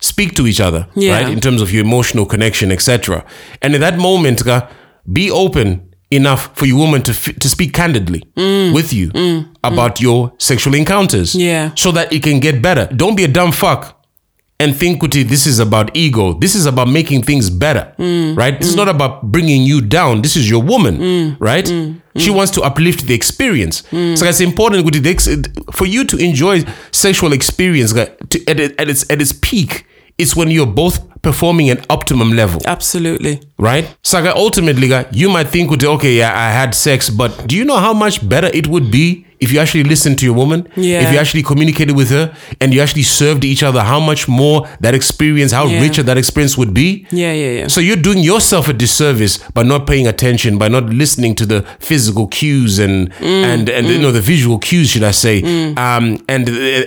speak 0.00 0.34
to 0.34 0.46
each 0.46 0.60
other, 0.60 0.86
Yeah. 0.94 1.14
right? 1.16 1.28
In 1.32 1.40
terms 1.40 1.62
of 1.62 1.72
your 1.72 1.84
emotional 1.84 2.26
connection, 2.26 2.70
etc. 2.70 3.24
And 3.62 3.74
in 3.74 3.80
that 3.80 3.96
moment, 3.98 4.44
ka, 4.44 4.68
be 5.12 5.30
open 5.30 5.80
enough 6.10 6.50
for 6.54 6.66
your 6.66 6.78
woman 6.78 7.02
to 7.02 7.12
f- 7.12 7.38
to 7.38 7.48
speak 7.48 7.72
candidly 7.72 8.22
mm. 8.36 8.72
with 8.74 8.92
you 8.92 9.10
about 9.64 10.00
your 10.00 10.32
sexual 10.38 10.74
encounters, 10.74 11.34
Yeah. 11.34 11.70
so 11.74 11.92
that 11.92 12.12
it 12.12 12.22
can 12.22 12.40
get 12.40 12.60
better. 12.62 12.86
Don't 12.94 13.16
be 13.16 13.24
a 13.24 13.28
dumb 13.28 13.52
fuck 13.52 13.95
and 14.58 14.74
think, 14.74 15.02
Kuti, 15.02 15.22
this 15.22 15.46
is 15.46 15.58
about 15.58 15.94
ego. 15.94 16.32
This 16.32 16.54
is 16.54 16.64
about 16.66 16.88
making 16.88 17.22
things 17.22 17.50
better, 17.50 17.92
mm. 17.98 18.36
right? 18.36 18.58
This 18.58 18.68
is 18.68 18.74
mm. 18.74 18.78
not 18.78 18.88
about 18.88 19.30
bringing 19.30 19.62
you 19.62 19.80
down. 19.82 20.22
This 20.22 20.36
is 20.36 20.48
your 20.48 20.62
woman, 20.62 20.98
mm. 20.98 21.36
right? 21.38 21.66
She 22.16 22.30
wants 22.30 22.50
to 22.52 22.62
uplift 22.62 23.06
the 23.06 23.14
experience. 23.14 23.82
So 23.90 24.24
it's 24.24 24.40
important 24.40 24.86
Kuti, 24.86 25.74
for 25.74 25.86
you 25.86 26.04
to 26.06 26.16
enjoy 26.16 26.64
sexual 26.90 27.34
experience 27.34 27.92
to, 27.92 28.44
at, 28.48 28.58
it- 28.58 28.80
at 28.80 28.88
its 28.88 29.04
at 29.10 29.20
its 29.20 29.32
peak. 29.32 29.84
It's 30.18 30.34
when 30.34 30.50
you're 30.50 30.66
both 30.66 31.00
performing 31.30 31.68
at 31.74 31.78
optimum 31.90 32.30
level, 32.40 32.60
Absolutely. 32.76 33.34
right? 33.58 33.84
So 34.02 34.16
ultimately, 34.46 34.88
you 35.20 35.28
might 35.36 35.48
think, 35.54 35.66
okay, 35.96 36.14
yeah, 36.22 36.30
I 36.46 36.48
had 36.60 36.70
sex, 36.74 37.10
but 37.10 37.30
do 37.48 37.54
you 37.58 37.64
know 37.70 37.78
how 37.86 37.94
much 38.04 38.16
better 38.32 38.48
it 38.60 38.66
would 38.68 38.90
be 39.00 39.24
if 39.38 39.52
you 39.52 39.58
actually 39.62 39.84
listened 39.84 40.18
to 40.20 40.24
your 40.24 40.34
woman? 40.42 40.60
Yeah. 40.76 41.02
If 41.04 41.12
you 41.12 41.18
actually 41.22 41.42
communicated 41.42 41.94
with 42.00 42.10
her 42.10 42.24
and 42.60 42.72
you 42.72 42.80
actually 42.80 43.02
served 43.20 43.44
each 43.44 43.62
other, 43.68 43.82
how 43.92 44.00
much 44.10 44.22
more 44.28 44.58
that 44.84 44.94
experience, 44.94 45.52
how 45.52 45.66
Yeah. 45.66 45.80
richer 45.84 46.02
that 46.04 46.16
experience 46.16 46.56
would 46.60 46.72
be? 46.72 46.88
Yeah, 47.22 47.32
yeah, 47.42 47.52
yeah. 47.58 47.66
So 47.68 47.80
you're 47.86 48.02
doing 48.08 48.20
yourself 48.32 48.68
a 48.68 48.72
disservice 48.72 49.34
by 49.52 49.62
not 49.72 49.86
paying 49.86 50.06
attention, 50.06 50.56
by 50.58 50.68
not 50.76 50.84
listening 51.02 51.34
to 51.40 51.44
the 51.52 51.60
physical 51.80 52.26
cues 52.38 52.78
and 52.78 53.10
Mm, 53.20 53.44
and 53.52 53.68
and 53.76 53.86
you 53.88 53.98
know 53.98 54.12
the 54.12 54.24
visual 54.34 54.58
cues, 54.68 54.86
should 54.92 55.04
I 55.12 55.12
say, 55.12 55.36
um, 55.76 56.04
and 56.34 56.44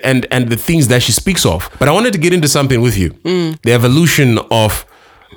and 0.09 0.25
and 0.31 0.43
the 0.49 0.57
things 0.67 0.87
that 0.87 1.01
she 1.05 1.11
speaks 1.11 1.43
of. 1.45 1.69
But 1.79 1.87
I 1.87 1.91
wanted 1.91 2.13
to 2.13 2.19
get 2.25 2.33
into 2.33 2.47
something 2.47 2.81
with 2.81 2.97
you: 3.01 3.09
Mm. 3.25 3.49
the 3.63 3.73
evolution 3.79 4.28
of 4.51 4.85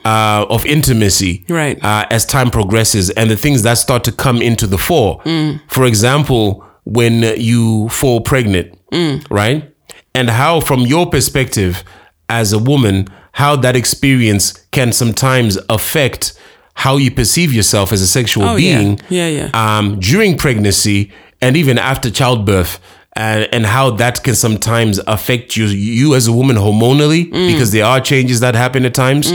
uh, 0.05 0.45
of 0.51 0.67
intimacy, 0.67 1.45
Right. 1.49 1.83
Uh, 1.83 2.07
as 2.11 2.27
time 2.27 2.51
progresses, 2.51 3.11
and 3.11 3.31
the 3.31 3.37
things 3.37 3.63
that 3.63 3.75
start 3.79 4.03
to 4.05 4.13
come 4.13 4.43
into 4.43 4.67
the 4.67 4.79
fore. 4.79 5.21
Mm. 5.25 5.61
For 5.69 5.85
example, 5.87 6.65
when 6.85 7.23
you 7.39 7.89
fall 7.89 8.21
pregnant, 8.21 8.77
Mm. 8.93 9.25
right, 9.31 9.71
and 10.15 10.29
how, 10.29 10.59
from 10.61 10.81
your 10.81 11.09
perspective 11.09 11.85
as 12.29 12.53
a 12.53 12.59
woman, 12.59 13.07
how 13.33 13.55
that 13.57 13.77
experience 13.77 14.53
can 14.73 14.93
sometimes 14.93 15.57
affect 15.69 16.35
how 16.75 16.97
you 16.97 17.11
perceive 17.11 17.53
yourself 17.53 17.93
as 17.93 18.01
a 18.03 18.07
sexual 18.07 18.43
Oh, 18.45 18.57
yeah. 18.57 18.79
being 18.79 19.01
Yeah, 19.09 19.29
yeah. 19.29 19.51
Um, 19.55 20.01
during 20.01 20.37
pregnancy 20.37 21.13
and 21.41 21.57
even 21.57 21.79
after 21.79 22.11
childbirth 22.11 22.81
and, 23.15 23.49
and 23.53 23.67
how 23.67 23.91
that 23.91 24.23
can 24.23 24.35
sometimes 24.35 24.99
affect 25.07 25.57
you 25.57 25.67
you 25.67 26.15
as 26.15 26.27
a 26.27 26.33
woman 26.33 26.57
hormonally 26.57 27.31
Mm. 27.31 27.53
because 27.53 27.71
there 27.73 27.85
are 27.85 28.01
changes 28.01 28.41
that 28.41 28.55
happen 28.55 28.85
at 28.85 28.95
times 28.95 29.31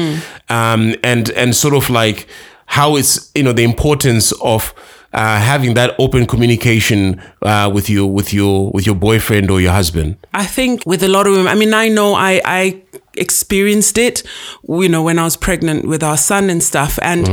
um, 0.49 0.95
and 1.03 1.29
and 1.31 1.55
sort 1.55 1.73
of 1.75 1.89
like 1.89 2.27
how 2.65 2.95
it's 2.97 3.31
you 3.35 3.43
know 3.43 3.53
the 3.53 3.63
importance 3.63 4.31
of 4.41 4.73
uh, 5.13 5.39
having 5.39 5.73
that 5.75 5.95
open 5.99 6.25
communication 6.25 7.21
uh, 7.41 7.69
with 7.73 7.89
your 7.89 8.07
with 8.11 8.33
your 8.33 8.71
with 8.73 8.85
your 8.85 8.95
boyfriend 8.95 9.49
or 9.51 9.61
your 9.61 9.71
husband 9.73 10.15
I 10.33 10.45
think 10.45 10.83
with 10.85 11.01
a 11.03 11.07
lot 11.07 11.25
of 11.27 11.33
women, 11.33 11.47
I 11.47 11.55
mean, 11.55 11.73
I 11.73 11.87
know 11.89 12.13
I, 12.13 12.41
I 12.45 12.81
experienced 13.15 13.97
it, 13.97 14.23
you 14.67 14.89
know, 14.89 15.01
when 15.03 15.17
I 15.17 15.23
was 15.23 15.35
pregnant 15.37 15.85
with 15.87 16.03
our 16.03 16.17
son 16.17 16.49
and 16.49 16.61
stuff. 16.61 16.99
And 17.01 17.27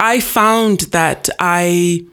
I 0.00 0.18
found 0.20 0.80
that 0.92 1.28
I, 1.38 2.04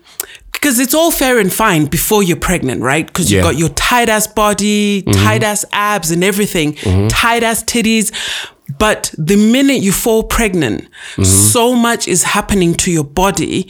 because 0.65 0.79
it's 0.79 0.95
all 0.95 1.11
fair 1.11 1.37
and 1.37 1.53
fine 1.53 1.85
before 1.85 2.23
you're 2.23 2.35
pregnant, 2.35 2.81
right? 2.81 3.05
Because 3.05 3.31
you've 3.31 3.43
got 3.43 3.55
your 3.55 3.69
tight 3.69 4.09
ass 4.09 4.25
body, 4.25 5.03
tight 5.03 5.43
ass 5.43 5.63
abs 5.71 6.09
and 6.09 6.23
everything, 6.23 6.73
tight 7.07 7.43
ass 7.43 7.63
titties. 7.63 8.11
But 8.79 9.13
the 9.15 9.35
minute 9.35 9.83
you 9.83 9.91
fall 9.91 10.23
pregnant, 10.23 10.87
so 11.23 11.75
much 11.75 12.07
is 12.07 12.23
happening 12.23 12.73
to 12.77 12.91
your 12.91 13.03
body, 13.03 13.69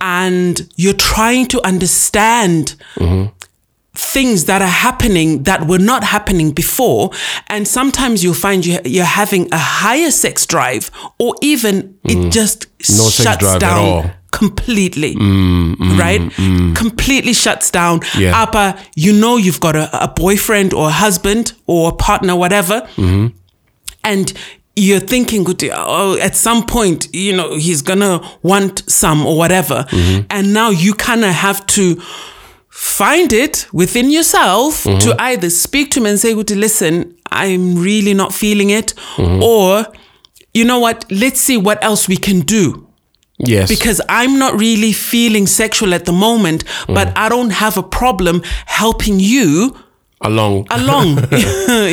and 0.00 0.68
you're 0.76 0.92
trying 0.92 1.46
to 1.48 1.60
understand 1.66 2.76
things 3.94 4.44
that 4.44 4.62
are 4.62 4.68
happening 4.68 5.42
that 5.44 5.66
were 5.66 5.80
not 5.80 6.04
happening 6.04 6.52
before. 6.52 7.10
And 7.48 7.66
sometimes 7.66 8.22
you'll 8.22 8.34
find 8.34 8.64
you, 8.64 8.78
you're 8.84 9.04
having 9.04 9.48
a 9.52 9.58
higher 9.58 10.12
sex 10.12 10.46
drive, 10.46 10.92
or 11.18 11.34
even 11.42 11.98
it 12.04 12.30
just 12.30 12.66
Mm. 12.78 12.98
No 12.98 13.04
sex 13.08 13.24
shuts 13.24 13.58
down 13.58 14.12
all. 14.42 14.48
Mm, 14.48 15.76
completely. 15.76 15.96
right? 15.98 16.20
Completely 16.74 17.32
shuts 17.32 17.70
down. 17.70 18.00
Yeah. 18.18 18.42
Upper, 18.42 18.74
you 18.94 19.12
know 19.12 19.36
you've 19.36 19.60
got 19.60 19.76
a, 19.76 20.04
a 20.04 20.08
boyfriend 20.08 20.72
or 20.74 20.88
a 20.88 20.92
husband 20.92 21.52
or 21.66 21.90
a 21.90 21.92
partner, 21.92 22.36
whatever. 22.36 22.80
Mm-hmm. 22.96 23.26
And 24.04 24.32
you're 24.76 25.00
thinking, 25.00 25.44
oh, 25.72 26.18
at 26.20 26.34
some 26.36 26.64
point, 26.66 27.08
you 27.14 27.34
know, 27.36 27.56
he's 27.56 27.82
gonna 27.82 28.20
want 28.42 28.82
some 28.90 29.26
or 29.26 29.36
whatever. 29.36 29.84
Mm-hmm. 29.88 30.26
And 30.30 30.52
now 30.52 30.70
you 30.70 30.92
kind 30.94 31.24
of 31.24 31.30
have 31.32 31.66
to 31.68 31.96
find 32.70 33.32
it 33.32 33.66
within 33.72 34.10
yourself 34.10 34.84
Mm-hmm. 34.84 34.98
to 35.00 35.22
either 35.22 35.50
speak 35.50 35.90
to 35.92 36.00
him 36.00 36.06
and 36.06 36.18
say, 36.20 36.34
"Good, 36.34 36.50
listen, 36.50 37.16
I'm 37.32 37.76
really 37.76 38.12
not 38.14 38.34
feeling 38.34 38.70
it," 38.70 38.92
Mm-hmm. 39.16 39.42
or 39.42 39.86
you 40.54 40.64
know 40.64 40.78
what? 40.78 41.04
Let's 41.10 41.40
see 41.40 41.56
what 41.56 41.82
else 41.82 42.06
we 42.08 42.16
can 42.16 42.40
do 42.40 42.85
yes 43.38 43.68
because 43.68 44.00
I'm 44.08 44.38
not 44.38 44.58
really 44.58 44.92
feeling 44.92 45.46
sexual 45.46 45.94
at 45.94 46.04
the 46.04 46.12
moment, 46.12 46.64
but 46.86 47.08
Mm. 47.08 47.12
I 47.16 47.28
don't 47.28 47.50
have 47.50 47.76
a 47.76 47.82
problem 47.82 48.42
helping 48.66 49.20
you 49.20 49.76
along 50.22 50.66
along. 50.70 51.08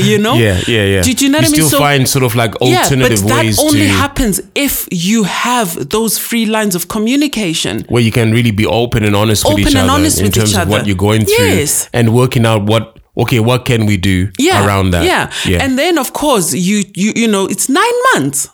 you 0.10 0.18
know? 0.18 0.36
yeah 0.36 0.58
yeah 0.68 0.86
yeah 0.86 1.02
Did 1.04 1.22
you 1.22 1.28
know 1.30 1.40
what 1.40 1.48
I 1.48 1.52
mean? 1.52 1.56
still 1.56 1.70
So- 1.70 1.80
find 1.80 2.08
sort 2.08 2.24
of 2.24 2.36
like 2.36 2.56
alternative 2.62 3.20
yeah, 3.20 3.24
but 3.24 3.28
that 3.36 3.44
ways 3.46 3.60
only 3.60 3.88
to 3.88 3.88
happens 4.04 4.40
if 4.56 4.88
you 4.92 5.24
have 5.24 5.90
those 5.90 6.18
free 6.18 6.46
lines 6.46 6.74
of 6.76 6.88
communication. 6.88 7.86
where 7.90 8.02
you 8.02 8.12
can 8.12 8.32
really 8.32 8.52
be 8.52 8.66
open 8.66 9.04
and 9.04 9.16
honest 9.16 9.44
with 9.44 9.54
Open 9.54 9.62
each 9.68 9.76
and 9.76 9.78
other 9.90 9.92
honest 10.00 10.20
in 10.20 10.24
with 10.26 10.36
terms 10.36 10.52
each 10.54 10.58
of 10.58 10.70
what 10.70 10.88
you're 10.88 10.96
going 10.96 11.26
through 11.26 11.46
Yes. 11.60 11.90
and 11.94 12.14
working 12.14 12.46
out 12.46 12.64
what 12.64 12.98
okay 13.18 13.40
what 13.42 13.66
can 13.66 13.86
we 13.86 13.98
do 13.98 14.32
Yeah, 14.40 14.66
around 14.66 14.92
that 14.92 15.04
Yeah, 15.06 15.30
yeah 15.46 15.62
and 15.64 15.78
then 15.78 15.98
of 15.98 16.14
course 16.14 16.54
you 16.54 16.84
you 16.96 17.12
you 17.16 17.28
know 17.28 17.46
it's 17.46 17.68
nine 17.68 17.98
months. 18.14 18.48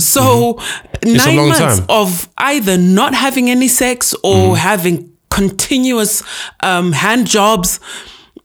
So 0.00 0.58
Mm-hmm. 1.02 1.16
nine 1.16 1.36
months 1.48 1.78
time. 1.78 1.86
of 1.88 2.28
either 2.38 2.76
not 2.78 3.14
having 3.14 3.50
any 3.50 3.68
sex 3.68 4.14
or 4.22 4.34
Mm-hmm. 4.36 4.54
having 4.56 5.12
continuous 5.30 6.22
um, 6.62 6.92
hand 6.92 7.26
jobs. 7.26 7.80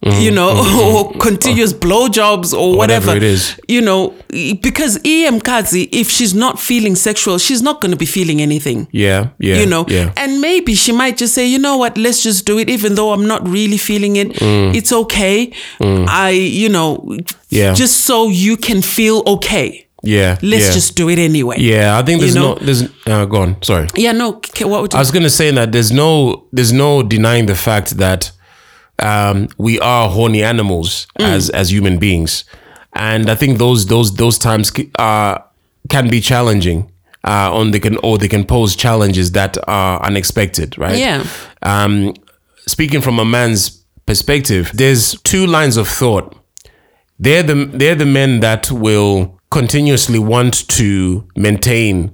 You 0.03 0.32
know, 0.32 0.49
or 0.84 1.14
continuous 1.20 1.74
blowjobs 1.74 2.57
or 2.57 2.76
whatever. 2.76 3.09
Whatever 3.09 3.18
it 3.18 3.22
is. 3.24 3.55
You 3.68 3.82
know, 3.82 4.16
because 4.59 4.99
EM 5.05 5.39
Kazi, 5.41 5.84
if 5.91 6.09
she's 6.09 6.34
not 6.34 6.57
feeling 6.59 6.95
sexual, 6.95 7.38
she's 7.38 7.62
not 7.62 7.82
going 7.82 7.91
to 7.91 7.97
be 7.97 8.07
feeling 8.07 8.41
anything 8.41 8.88
Yeah, 8.91 9.30
yeah. 9.38 9.59
you 9.59 9.68
know 9.68 9.86
yeah. 9.88 10.12
and 10.18 10.41
maybe 10.41 10.74
she 10.74 10.91
might 10.91 11.18
just 11.18 11.36
say 11.36 11.45
you 11.45 11.59
know 11.59 11.78
what 11.78 11.99
let's 11.99 12.24
just 12.24 12.47
do 12.47 12.57
it 12.57 12.68
even 12.68 12.95
though 12.95 13.12
i'm 13.14 13.28
not 13.28 13.47
really 13.47 13.78
feeling 13.78 14.16
it 14.16 14.30
Mm. 14.41 14.74
it's 14.76 14.91
okay 14.91 15.53
i 15.80 16.30
you 16.32 16.70
know 16.70 17.05
Yeah. 17.49 17.74
just 17.76 17.97
so 18.05 18.30
you 18.30 18.57
can 18.57 18.82
feel 18.82 19.22
okay 19.28 19.86
Yeah. 20.04 20.38
let's 20.41 20.68
yeah. 20.68 20.74
just 20.74 20.95
do 20.95 21.10
it 21.10 21.20
anyway 21.20 21.58
Yeah, 21.60 21.97
I 21.97 22.02
think 22.04 22.22
You 22.22 22.26
there's 22.28 22.36
know? 22.36 22.54
no 22.56 22.66
there's 22.66 22.84
uh 23.06 23.26
go 23.26 23.41
on, 23.41 23.62
sorry. 23.64 23.88
yeah 23.95 24.12
no 24.12 24.34
k- 24.34 24.66
what 24.66 24.82
would 24.82 24.93
you 24.93 24.97
I 24.97 25.02
was 25.02 25.12
gonna 25.12 25.30
say 25.30 25.52
that 25.52 25.72
there's 25.72 25.91
no 25.91 26.47
there's 26.52 26.74
no 26.74 27.04
denying 27.04 27.45
the 27.45 27.56
fact 27.56 27.91
that 27.97 28.32
um, 28.99 29.47
we 29.58 29.80
are 29.80 30.10
horny 30.10 30.43
animals 30.43 31.08
as 31.18 31.49
as 31.49 31.72
human 31.72 31.97
beings, 31.97 32.43
and 32.93 33.30
I 33.32 33.36
think 33.36 33.58
those 33.58 33.88
those 33.88 34.14
those 34.16 34.38
times 34.38 34.72
are 34.99 35.43
can 35.89 36.08
be 36.10 36.22
challenging. 36.22 36.91
Uh, 37.24 37.49
on 37.54 37.72
they 37.72 37.80
can 37.80 37.97
or 38.04 38.18
they 38.20 38.28
can 38.28 38.43
pose 38.45 38.76
challenges 38.76 39.32
that 39.32 39.58
are 39.68 40.02
unexpected, 40.04 40.78
right? 40.78 40.97
Yeah. 40.99 41.26
Um, 41.64 42.14
speaking 42.68 43.02
from 43.02 43.18
a 43.20 43.26
man's 43.26 43.84
perspective, 44.06 44.72
there's 44.74 45.20
two 45.22 45.47
lines 45.47 45.78
of 45.78 45.88
thought. 45.88 46.36
They're 47.20 47.43
the 47.43 47.66
they're 47.74 47.95
the 47.95 48.06
men 48.06 48.39
that 48.41 48.72
will 48.72 49.39
continuously 49.52 50.18
want 50.20 50.68
to 50.70 51.24
maintain 51.36 52.12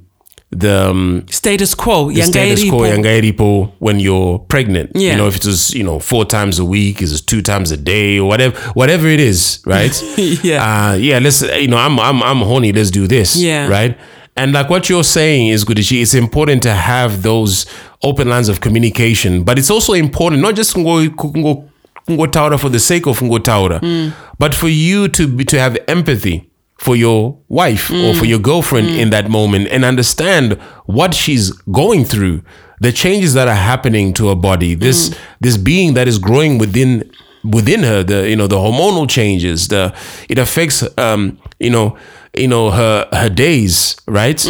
the 0.49 0.89
um, 0.89 1.25
status 1.29 1.75
quo 1.75 2.09
the 2.09 2.21
status 2.23 2.63
quo 2.69 2.79
yangairipo. 2.81 3.71
when 3.79 3.99
you're 3.99 4.39
pregnant. 4.39 4.89
Yeah. 4.95 5.11
You 5.11 5.17
know, 5.17 5.27
if 5.27 5.35
it 5.37 5.45
was, 5.45 5.73
you 5.73 5.83
know, 5.83 5.99
four 5.99 6.23
times 6.25 6.57
a 6.57 6.63
week, 6.65 7.01
is 7.01 7.11
it 7.13 7.27
two 7.27 7.41
times 7.41 7.71
a 7.71 7.77
day 7.77 8.17
or 8.19 8.27
whatever 8.27 8.57
whatever 8.71 9.07
it 9.07 9.19
is, 9.19 9.59
right? 9.65 9.91
Yeah. 10.43 10.63
Uh 10.91 10.93
yeah, 10.95 11.19
let's 11.19 11.41
you 11.41 11.67
know, 11.67 11.77
I'm 11.77 11.99
I'm 11.99 12.23
I'm 12.23 12.37
horny, 12.37 12.71
let's 12.71 12.91
do 12.91 13.07
this. 13.07 13.35
Yeah. 13.35 13.67
Right? 13.67 13.97
And 14.37 14.53
like 14.53 14.69
what 14.69 14.87
you're 14.89 15.03
saying 15.03 15.47
is 15.49 15.63
good. 15.65 15.79
It's 15.79 16.13
important 16.13 16.63
to 16.63 16.73
have 16.73 17.23
those 17.23 17.65
open 18.03 18.29
lines 18.29 18.47
of 18.49 18.61
communication, 18.61 19.43
but 19.43 19.57
it's 19.59 19.69
also 19.71 19.93
important 19.93 20.41
not 20.41 20.55
just 20.55 20.75
ngo 20.75 22.31
taura 22.31 22.57
for 22.57 22.69
the 22.69 22.79
sake 22.79 23.05
of 23.07 23.19
ngo 23.19 23.43
taura, 23.43 23.79
Mm. 23.81 24.13
but 24.39 24.55
for 24.55 24.69
you 24.69 25.07
to 25.09 25.27
be, 25.27 25.43
to 25.45 25.59
have 25.59 25.77
empathy 25.89 26.46
for 26.77 26.95
your 26.95 27.39
wife 27.47 27.89
or 27.89 28.13
for 28.13 28.25
your 28.25 28.39
girlfriend 28.39 28.87
in 28.87 29.09
that 29.09 29.29
moment 29.29 29.67
and 29.69 29.83
understand 29.83 30.53
what 30.85 31.13
she's 31.13 31.51
going 31.71 32.05
through, 32.05 32.43
the 32.79 32.91
changes 32.91 33.33
that 33.33 33.47
are 33.47 33.55
happening 33.55 34.13
to 34.13 34.27
her 34.27 34.35
body, 34.35 34.75
this 34.75 35.17
this 35.39 35.57
being 35.57 35.95
that 35.95 36.07
is 36.07 36.19
growing 36.19 36.57
within 36.59 37.11
within 37.43 37.81
her, 37.83 38.03
the 38.03 38.29
you 38.29 38.35
know 38.35 38.47
the 38.47 38.57
hormonal 38.57 39.09
changes, 39.09 39.67
the 39.69 39.93
it 40.29 40.37
affects 40.37 40.83
um 40.97 41.39
you 41.59 41.71
know 41.71 41.97
you 42.35 42.47
know 42.47 42.69
her 42.69 43.07
her 43.11 43.29
days, 43.29 43.95
right? 44.07 44.45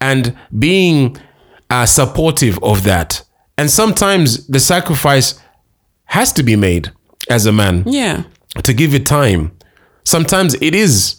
And 0.00 0.36
being 0.58 1.16
uh, 1.70 1.86
supportive 1.86 2.58
of 2.62 2.82
that, 2.84 3.22
and 3.56 3.70
sometimes 3.70 4.46
the 4.48 4.60
sacrifice 4.60 5.40
has 6.06 6.32
to 6.32 6.42
be 6.42 6.56
made 6.56 6.90
as 7.30 7.46
a 7.46 7.52
man 7.52 7.84
yeah. 7.86 8.24
to 8.62 8.72
give 8.72 8.94
it 8.94 9.06
time. 9.06 9.52
Sometimes 10.04 10.54
it 10.54 10.74
is 10.74 11.17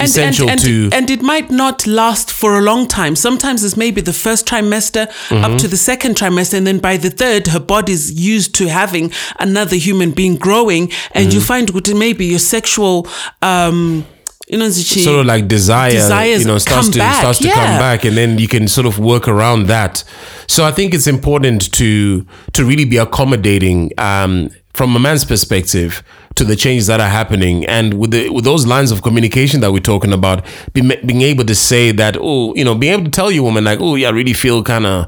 essential 0.00 0.48
and, 0.50 0.60
to 0.60 0.90
and 0.92 1.10
it 1.10 1.22
might 1.22 1.50
not 1.50 1.86
last 1.86 2.30
for 2.32 2.58
a 2.58 2.60
long 2.60 2.86
time. 2.88 3.16
Sometimes 3.16 3.64
it's 3.64 3.76
maybe 3.76 4.00
the 4.00 4.12
first 4.12 4.46
trimester 4.46 5.06
Mm-hmm. 5.30 5.44
up 5.44 5.58
to 5.60 5.68
the 5.68 5.76
second 5.76 6.16
trimester, 6.16 6.54
and 6.54 6.66
then 6.66 6.78
by 6.78 6.96
the 6.96 7.10
third, 7.10 7.46
her 7.48 7.60
body's 7.60 8.10
used 8.12 8.54
to 8.56 8.68
having 8.68 9.12
another 9.38 9.76
human 9.76 10.10
being 10.10 10.36
growing, 10.36 10.90
and 11.12 11.28
Mm-hmm. 11.28 11.34
you 11.34 11.40
find 11.40 11.96
maybe 11.98 12.26
your 12.26 12.38
sexual, 12.38 13.06
um, 13.42 14.04
you 14.48 14.58
know, 14.58 14.66
zichi- 14.66 15.04
sort 15.04 15.20
of 15.20 15.26
like 15.26 15.46
desire, 15.48 15.92
you 16.36 16.44
know, 16.44 16.58
starts 16.58 16.88
to 16.90 16.98
back, 16.98 17.20
starts 17.20 17.38
to 17.38 17.46
yeah. 17.48 17.54
come 17.54 17.78
back, 17.78 18.04
and 18.04 18.16
then 18.16 18.38
you 18.38 18.48
can 18.48 18.66
sort 18.68 18.86
of 18.86 18.98
work 18.98 19.28
around 19.28 19.66
that. 19.68 20.02
So 20.48 20.64
I 20.64 20.72
think 20.72 20.92
it's 20.94 21.06
important 21.06 21.72
to 21.74 22.26
to 22.52 22.64
really 22.64 22.84
be 22.84 22.96
accommodating 22.96 23.92
um, 23.98 24.50
from 24.72 24.96
a 24.96 24.98
man's 24.98 25.24
perspective 25.24 26.02
to 26.40 26.44
the 26.44 26.56
changes 26.56 26.86
that 26.88 27.00
are 27.00 27.08
happening, 27.20 27.56
and 27.76 27.94
with 28.00 28.10
the 28.10 28.22
with 28.30 28.44
those 28.44 28.66
lines 28.66 28.90
of 28.92 29.02
communication 29.02 29.60
that 29.60 29.70
we're 29.72 29.88
talking 29.92 30.12
about, 30.12 30.38
be, 30.74 30.80
being 31.08 31.22
able 31.32 31.44
to 31.44 31.54
say 31.54 31.92
that, 31.92 32.16
oh, 32.18 32.54
you 32.58 32.64
know, 32.64 32.74
being 32.74 32.92
able 32.94 33.04
to 33.04 33.10
tell 33.20 33.30
your 33.30 33.44
woman 33.44 33.62
like, 33.64 33.78
oh, 33.80 33.94
yeah, 33.96 34.08
I 34.08 34.10
really 34.20 34.32
feel 34.44 34.62
kind 34.62 34.86
of 34.86 35.06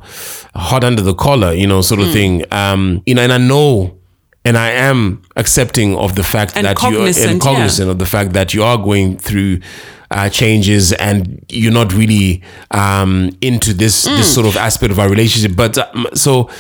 hot 0.55 0.85
under 0.85 1.03
the 1.03 1.14
collar, 1.14 1.53
you 1.53 1.66
know, 1.66 1.80
sort 1.83 2.01
Hmm. 2.01 2.07
of 2.07 2.12
thing. 2.12 2.33
Um, 2.53 2.83
you 3.07 3.14
know, 3.16 3.22
and 3.22 3.33
I 3.33 3.39
know. 3.39 3.70
And 4.45 4.57
I 4.59 4.70
am 4.91 5.22
accepting 5.37 5.95
of 5.97 6.16
the 6.16 6.24
fact 6.24 6.57
And 6.57 6.66
that 6.66 6.76
you're 6.83 6.93
cognizant, 6.93 7.30
and 7.30 7.37
yeah. 7.45 7.49
cognizant 7.51 7.89
of 7.91 7.99
the 8.01 8.07
fact 8.07 8.33
that 8.33 8.53
you 8.55 8.64
are 8.64 8.76
going 8.76 9.16
through 9.16 9.61
uh, 10.11 10.28
changes 10.30 10.93
and 10.95 11.18
you're 11.49 11.72
not 11.72 11.95
really 11.95 12.43
um, 12.72 13.30
into 13.41 13.72
this 13.72 14.05
Mm. 14.09 14.16
this 14.16 14.35
sort 14.35 14.47
of 14.51 14.57
aspect 14.57 14.91
of 14.91 14.99
our 14.99 15.09
relationship. 15.09 15.55
But 15.57 15.78
um, 15.78 16.09
so, 16.14 16.51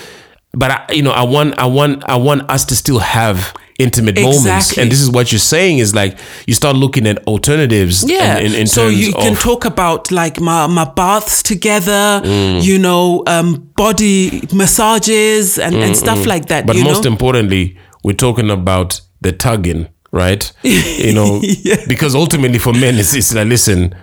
but 0.54 0.70
I, 0.70 0.92
you 0.92 1.02
know, 1.02 1.10
I 1.10 1.24
want 1.34 1.58
I 1.58 1.66
want 1.66 2.04
I 2.08 2.14
want 2.16 2.48
us 2.48 2.64
to 2.66 2.74
still 2.76 3.00
have 3.00 3.52
intimate 3.82 4.16
moments, 4.20 4.78
and 4.78 4.90
this 4.90 5.00
is 5.00 5.10
what 5.10 5.32
you're 5.32 5.38
saying 5.38 5.78
is 5.78 5.94
like 5.94 6.18
you 6.46 6.54
start 6.54 6.76
looking 6.76 7.06
at 7.06 7.26
alternatives. 7.26 8.04
Yeah. 8.08 8.38
in, 8.38 8.46
in, 8.52 8.60
in 8.60 8.66
so 8.66 8.88
you 8.88 9.12
can 9.12 9.34
talk 9.34 9.64
about 9.64 10.10
like 10.10 10.40
my, 10.40 10.66
my 10.66 10.84
baths 10.84 11.42
together, 11.42 12.20
Mm. 12.24 12.62
you 12.62 12.78
know, 12.78 13.22
um, 13.26 13.70
body 13.76 14.42
massages 14.52 15.58
and, 15.58 15.74
and 15.76 15.96
stuff 15.96 16.26
like 16.26 16.46
that. 16.46 16.66
But 16.66 16.76
most 16.76 17.04
know? 17.04 17.10
importantly, 17.10 17.76
we're 18.04 18.16
talking 18.16 18.50
about 18.50 19.00
the 19.20 19.32
tugging, 19.32 19.88
right? 20.10 20.52
You 20.62 21.12
know, 21.14 21.40
because 21.88 22.14
ultimately 22.14 22.58
for 22.58 22.72
men, 22.72 22.94
it's, 22.96 23.14
it's 23.14 23.34
like, 23.34 23.48
listen, 23.48 23.94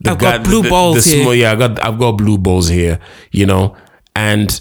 the 0.00 0.10
I've 0.12 0.18
got 0.18 0.44
blue 0.44 0.62
the, 0.62 0.68
balls 0.70 1.04
the 1.04 1.10
here. 1.10 1.22
small- 1.22 1.34
yeah, 1.34 1.52
I 1.52 1.56
got 1.56 1.82
I've 1.84 1.98
got 1.98 2.12
blue 2.12 2.38
balls 2.38 2.68
here, 2.68 2.98
you 3.32 3.46
know, 3.46 3.76
and 4.16 4.60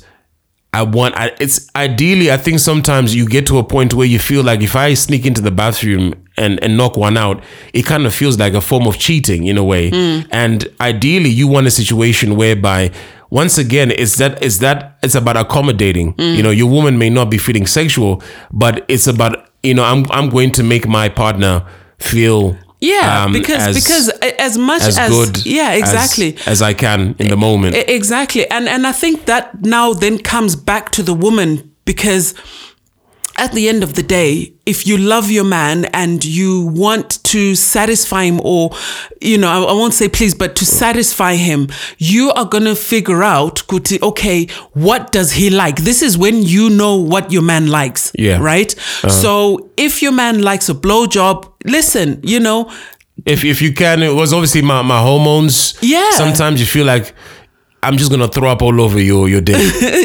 I 0.77 0.83
want. 0.83 1.15
I, 1.15 1.31
it's 1.39 1.67
ideally, 1.75 2.31
I 2.31 2.37
think 2.37 2.59
sometimes 2.59 3.15
you 3.15 3.27
get 3.27 3.47
to 3.47 3.57
a 3.57 3.63
point 3.63 3.95
where 3.95 4.05
you 4.05 4.19
feel 4.19 4.43
like 4.43 4.61
if 4.61 4.75
I 4.75 4.93
sneak 4.93 5.25
into 5.25 5.41
the 5.41 5.49
bathroom 5.49 6.13
and 6.37 6.63
and 6.63 6.77
knock 6.77 6.97
one 6.97 7.17
out, 7.17 7.43
it 7.73 7.83
kind 7.83 8.05
of 8.05 8.13
feels 8.13 8.37
like 8.37 8.53
a 8.53 8.61
form 8.61 8.85
of 8.85 8.99
cheating 8.99 9.47
in 9.47 9.57
a 9.57 9.63
way. 9.63 9.89
Mm. 9.89 10.27
And 10.31 10.67
ideally, 10.79 11.31
you 11.31 11.47
want 11.47 11.67
a 11.67 11.71
situation 11.71 12.35
whereby. 12.35 12.91
Once 13.29 13.57
again, 13.57 13.91
it's 13.91 14.15
that 14.15 14.41
it's 14.41 14.59
that 14.59 14.97
it's 15.03 15.13
about 15.13 15.35
accommodating. 15.35 16.13
Mm. 16.13 16.37
You 16.37 16.43
know, 16.43 16.49
your 16.49 16.69
woman 16.69 16.97
may 16.97 17.09
not 17.09 17.29
be 17.29 17.37
feeling 17.37 17.67
sexual, 17.67 18.23
but 18.53 18.85
it's 18.87 19.05
about 19.05 19.49
you 19.63 19.73
know 19.73 19.83
I'm 19.83 20.05
I'm 20.11 20.29
going 20.29 20.51
to 20.53 20.63
make 20.63 20.87
my 20.87 21.09
partner 21.09 21.65
feel 21.99 22.57
Yeah, 22.79 23.23
um, 23.25 23.33
because 23.33 23.67
as- 23.67 23.75
because 23.75 24.09
as 24.39 24.57
much 24.57 24.83
as, 24.83 24.97
as, 24.99 25.09
good 25.09 25.45
yeah 25.45 25.71
exactly 25.73 26.37
as, 26.45 26.61
I 26.61 26.73
can 26.73 27.15
in 27.17 27.27
the 27.27 27.37
moment. 27.37 27.75
Exactly 27.75 28.47
and 28.51 28.67
and 28.69 28.85
I 28.85 28.91
think 28.91 29.25
that 29.25 29.63
now 29.65 29.93
then 29.93 30.19
comes 30.19 30.55
back 30.55 30.91
to 30.91 31.03
the 31.03 31.13
woman 31.13 31.71
because 31.85 32.33
at 33.37 33.51
the 33.53 33.69
end 33.69 33.83
of 33.83 33.93
the 33.93 34.03
day 34.03 34.53
if 34.65 34.85
you 34.87 34.97
love 34.97 35.29
your 35.31 35.43
man 35.43 35.85
and 35.85 36.25
you 36.25 36.61
want 36.67 37.23
to 37.23 37.55
satisfy 37.55 38.23
him 38.25 38.41
or 38.43 38.71
you 39.21 39.37
know 39.37 39.47
I, 39.47 39.69
I 39.69 39.73
won't 39.73 39.93
say 39.93 40.09
please 40.09 40.33
but 40.33 40.55
to 40.57 40.65
satisfy 40.65 41.35
him 41.35 41.67
you 41.97 42.31
are 42.31 42.45
going 42.45 42.63
to 42.65 42.75
figure 42.75 43.23
out 43.23 43.57
kuti, 43.67 44.01
okay 44.01 44.47
what 44.73 45.11
does 45.11 45.31
he 45.33 45.49
like 45.49 45.77
this 45.77 46.01
is 46.01 46.17
when 46.17 46.41
you 46.43 46.69
know 46.69 46.95
what 46.95 47.31
your 47.31 47.43
man 47.43 47.67
likes 47.67 48.11
Yeah. 48.15 48.39
right 48.41 48.73
uh-huh. 48.77 49.09
so 49.09 49.69
if 49.77 50.01
your 50.01 50.11
man 50.11 50.41
likes 50.41 50.67
a 50.69 50.73
blowjob 50.73 51.51
listen 51.65 52.19
you 52.23 52.39
know 52.39 52.71
if 53.25 53.43
if 53.43 53.61
you 53.61 53.73
can, 53.73 54.03
it 54.03 54.13
was 54.13 54.31
obviously 54.31 54.61
my, 54.61 54.81
my 54.83 55.01
hormones. 55.01 55.75
Yeah. 55.81 56.11
Sometimes 56.11 56.59
you 56.59 56.67
feel 56.67 56.85
like 56.85 57.13
I'm 57.87 57.97
just 57.97 58.11
gonna 58.11 58.27
throw 58.27 58.49
up 58.51 58.61
all 58.61 58.79
over 58.81 58.99
your 59.01 59.29
your 59.29 59.41
dick 59.41 59.55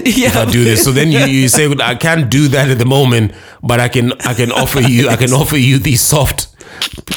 if 0.07 0.37
I 0.37 0.45
do 0.51 0.65
this. 0.65 0.83
So 0.85 0.93
then 0.93 1.11
you, 1.13 1.21
you 1.27 1.49
say 1.49 1.69
I 1.81 1.95
can't 1.95 2.31
do 2.31 2.49
that 2.49 2.71
at 2.71 2.79
the 2.79 2.85
moment, 2.87 3.33
but 3.63 3.81
I 3.81 3.89
can 3.89 4.13
I 4.21 4.35
can 4.35 4.53
offer 4.53 4.81
you 4.81 5.09
I 5.09 5.17
can 5.17 5.33
offer 5.33 5.57
you 5.57 5.79
these 5.79 6.01
soft 6.01 6.49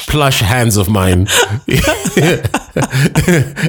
plush 0.08 0.40
hands 0.40 0.76
of 0.76 0.88
mine 0.88 1.26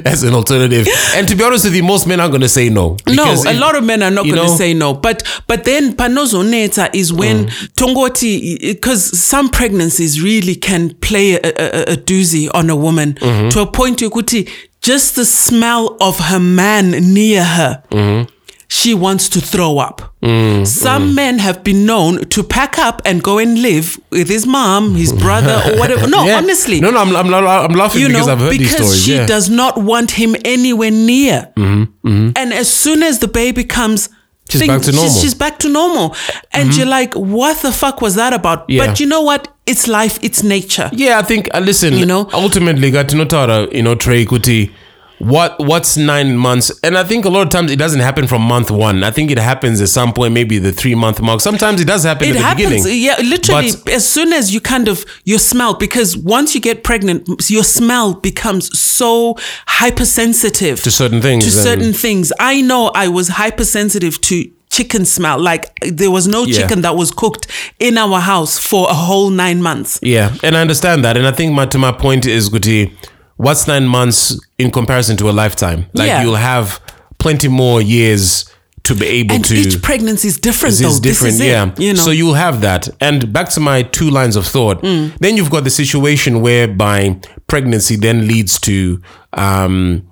as 0.04 0.22
an 0.22 0.34
alternative. 0.34 0.86
And 1.14 1.26
to 1.28 1.34
be 1.36 1.42
honest 1.44 1.64
with 1.64 1.74
you, 1.74 1.82
most 1.82 2.06
men 2.06 2.20
are 2.20 2.28
gonna 2.28 2.48
say 2.48 2.68
no. 2.68 2.96
no, 3.06 3.24
a 3.32 3.50
it- 3.50 3.58
lot 3.58 3.74
of 3.76 3.84
men 3.84 4.02
are 4.02 4.10
not 4.10 4.24
going 4.24 4.36
to 4.36 4.48
say 4.56 4.74
no. 4.74 4.94
But 4.94 5.22
but 5.46 5.64
then 5.64 5.94
panozoneta 5.94 6.90
is 6.94 7.12
when 7.12 7.28
Mm. 7.38 7.68
tongoti 7.74 8.58
because 8.60 9.18
some 9.18 9.48
pregnancies 9.48 10.20
really 10.22 10.54
can 10.54 10.90
play 10.94 11.34
a, 11.34 11.38
a, 11.48 11.82
a 11.92 11.96
doozy 11.96 12.48
on 12.54 12.70
a 12.70 12.76
woman 12.76 13.14
Mm-hmm. 13.14 13.48
to 13.50 13.60
a 13.60 13.66
point 13.66 14.00
you 14.00 14.10
kuti 14.10 14.48
just 14.80 15.16
the 15.16 15.24
smell 15.24 15.96
of 16.00 16.18
her 16.18 16.40
man 16.40 16.90
near 17.14 17.44
her. 17.44 17.82
Mm-hmm. 17.90 18.32
She 18.70 18.92
wants 18.92 19.30
to 19.30 19.40
throw 19.40 19.78
up. 19.78 20.14
Mm, 20.22 20.66
Some 20.66 21.14
men 21.14 21.38
have 21.38 21.64
been 21.64 21.86
known 21.86 22.26
to 22.28 22.42
pack 22.42 22.78
up 22.78 23.00
and 23.06 23.22
go 23.22 23.38
and 23.38 23.62
live 23.62 23.98
with 24.10 24.28
his 24.28 24.46
mom, 24.46 24.94
his 24.94 25.10
brother, 25.12 25.62
or 25.66 25.78
whatever. 25.78 26.06
No, 26.16 26.26
Yeah. 26.26 26.36
honestly 26.36 26.78
No, 26.78 26.90
no, 26.90 26.98
I'm 27.00 27.16
I'm, 27.16 27.32
I'm 27.34 27.72
laughing 27.72 28.02
you 28.02 28.08
because 28.08 28.26
know, 28.26 28.32
I've 28.34 28.40
heard 28.40 28.50
because 28.58 28.76
these 28.78 28.86
stories. 28.88 29.04
she 29.04 29.14
yeah. 29.14 29.26
does 29.26 29.48
not 29.48 29.78
want 29.78 30.10
him 30.10 30.36
anywhere 30.44 30.90
near. 30.90 31.50
Mm-hmm, 31.56 32.30
And 32.36 32.52
as 32.52 32.70
soon 32.72 33.02
as 33.02 33.20
the 33.20 33.28
baby 33.28 33.64
comes, 33.64 34.10
She's 34.50 34.66
back 34.66 34.82
to 34.82 34.92
normal. 34.92 35.10
She's, 35.12 35.20
she's 35.22 35.34
back 35.34 35.58
to 35.60 35.68
normal. 35.68 36.16
And 36.52 36.74
you're 36.74 36.86
like, 36.86 37.14
what 37.14 37.60
the 37.62 37.72
fuck 37.72 38.00
was 38.00 38.14
that 38.14 38.32
about? 38.32 38.68
Yeah. 38.68 38.86
But 38.86 39.00
you 39.00 39.06
know 39.06 39.22
what? 39.22 39.48
It's 39.66 39.86
life, 39.86 40.18
it's 40.22 40.42
nature. 40.42 40.88
Yeah, 40.92 41.18
I 41.18 41.22
think 41.22 41.48
uh, 41.54 41.60
listen, 41.60 41.94
You 41.94 42.06
know? 42.06 42.28
ultimately 42.32 42.90
got 42.90 43.08
to 43.10 43.16
know 43.16 43.26
Tara, 43.26 43.68
you 43.70 43.82
know, 43.82 43.94
Trey 43.94 44.24
Kuti. 44.24 44.72
What 45.18 45.58
what's 45.58 45.96
nine 45.96 46.36
months? 46.36 46.70
And 46.84 46.96
I 46.96 47.02
think 47.02 47.24
a 47.24 47.28
lot 47.28 47.42
of 47.42 47.48
times 47.50 47.72
it 47.72 47.76
doesn't 47.78 48.00
happen 48.00 48.26
from 48.28 48.42
month 48.42 48.70
one. 48.70 49.02
I 49.02 49.10
think 49.10 49.30
it 49.32 49.38
happens 49.38 49.80
at 49.80 49.88
some 49.88 50.12
point, 50.12 50.32
maybe 50.32 50.58
the 50.58 50.70
three 50.72 50.94
month 50.94 51.20
mark. 51.20 51.40
Sometimes 51.40 51.80
it 51.80 51.86
does 51.86 52.04
happen 52.04 52.28
It 52.28 52.30
at 52.30 52.34
the 52.34 52.38
happens, 52.40 52.84
beginning. 52.84 53.02
yeah, 53.02 53.16
literally, 53.22 53.70
as 53.92 54.08
soon 54.08 54.32
as 54.32 54.54
you 54.54 54.60
kind 54.60 54.86
of, 54.86 55.04
your 55.24 55.40
smell, 55.40 55.74
because 55.74 56.16
once 56.16 56.54
you 56.54 56.60
get 56.60 56.84
pregnant, 56.84 57.28
your 57.50 57.64
smell 57.64 58.14
becomes 58.14 58.78
so 58.78 59.36
hypersensitive 59.66 60.82
To 60.82 60.90
certain 60.90 61.20
things 61.20 61.44
To 61.44 61.50
certain 61.50 61.92
things. 61.92 62.32
I 62.38 62.60
know 62.60 62.90
I 62.94 63.08
was 63.08 63.28
hypersensitive 63.28 64.20
to 64.22 64.50
chicken 64.70 65.04
smell. 65.04 65.40
Like 65.40 65.64
there 65.80 66.10
was 66.10 66.28
no 66.28 66.44
Yeah. 66.44 66.58
chicken 66.60 66.82
that 66.82 66.94
was 66.94 67.10
cooked 67.10 67.46
in 67.80 67.96
our 67.98 68.20
house 68.20 68.58
for 68.58 68.88
a 68.90 68.94
whole 68.94 69.30
nine 69.30 69.62
months. 69.62 69.98
Yeah, 70.02 70.34
and 70.42 70.56
I 70.56 70.60
understand 70.60 71.04
that. 71.04 71.16
And 71.16 71.26
I 71.26 71.32
think 71.32 71.54
my 71.54 71.66
to 71.66 71.78
my 71.78 71.90
point 71.90 72.26
is 72.26 72.50
Guti, 72.50 72.92
what's 73.38 73.66
nine 73.66 73.86
months 73.86 74.38
in 74.58 74.70
comparison 74.70 75.16
to 75.16 75.30
a 75.30 75.32
lifetime? 75.32 75.86
Like 75.94 76.08
Yeah. 76.08 76.22
you'll 76.22 76.36
have 76.36 76.80
plenty 77.18 77.48
more 77.48 77.80
years 77.82 78.44
to 78.84 78.94
be 78.94 79.06
able 79.06 79.34
And 79.34 79.44
to 79.44 79.54
each 79.54 79.82
pregnancy 79.82 80.28
is 80.28 80.38
different, 80.38 80.74
This 80.76 80.80
though. 80.82 80.88
is 80.94 81.00
different, 81.00 81.32
this 81.38 81.40
is 81.40 81.46
yeah. 81.46 81.70
It, 81.72 81.80
you 81.80 81.94
know, 81.94 82.02
So 82.02 82.10
you'll 82.10 82.34
have 82.34 82.60
that. 82.62 82.88
And 83.00 83.32
back 83.32 83.48
to 83.50 83.60
my 83.60 83.82
two 83.82 84.10
lines 84.10 84.36
of 84.36 84.46
thought. 84.46 84.82
Mm. 84.82 85.16
Then 85.18 85.36
you've 85.36 85.50
got 85.50 85.64
the 85.64 85.70
situation 85.70 86.40
whereby 86.40 87.18
pregnancy 87.48 87.96
then 87.96 88.26
leads 88.28 88.58
to 88.60 89.00
um, 89.34 90.02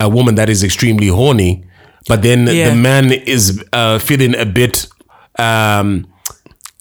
a 0.00 0.08
woman 0.08 0.34
that 0.36 0.48
is 0.48 0.62
extremely 0.64 1.08
horny, 1.08 1.64
but 2.08 2.22
then 2.22 2.46
Yeah. 2.48 2.70
the 2.70 2.74
man 2.76 3.12
is 3.12 3.62
uh, 3.72 3.98
feeling 3.98 4.34
a 4.34 4.44
bit 4.46 4.86
um, 5.38 6.06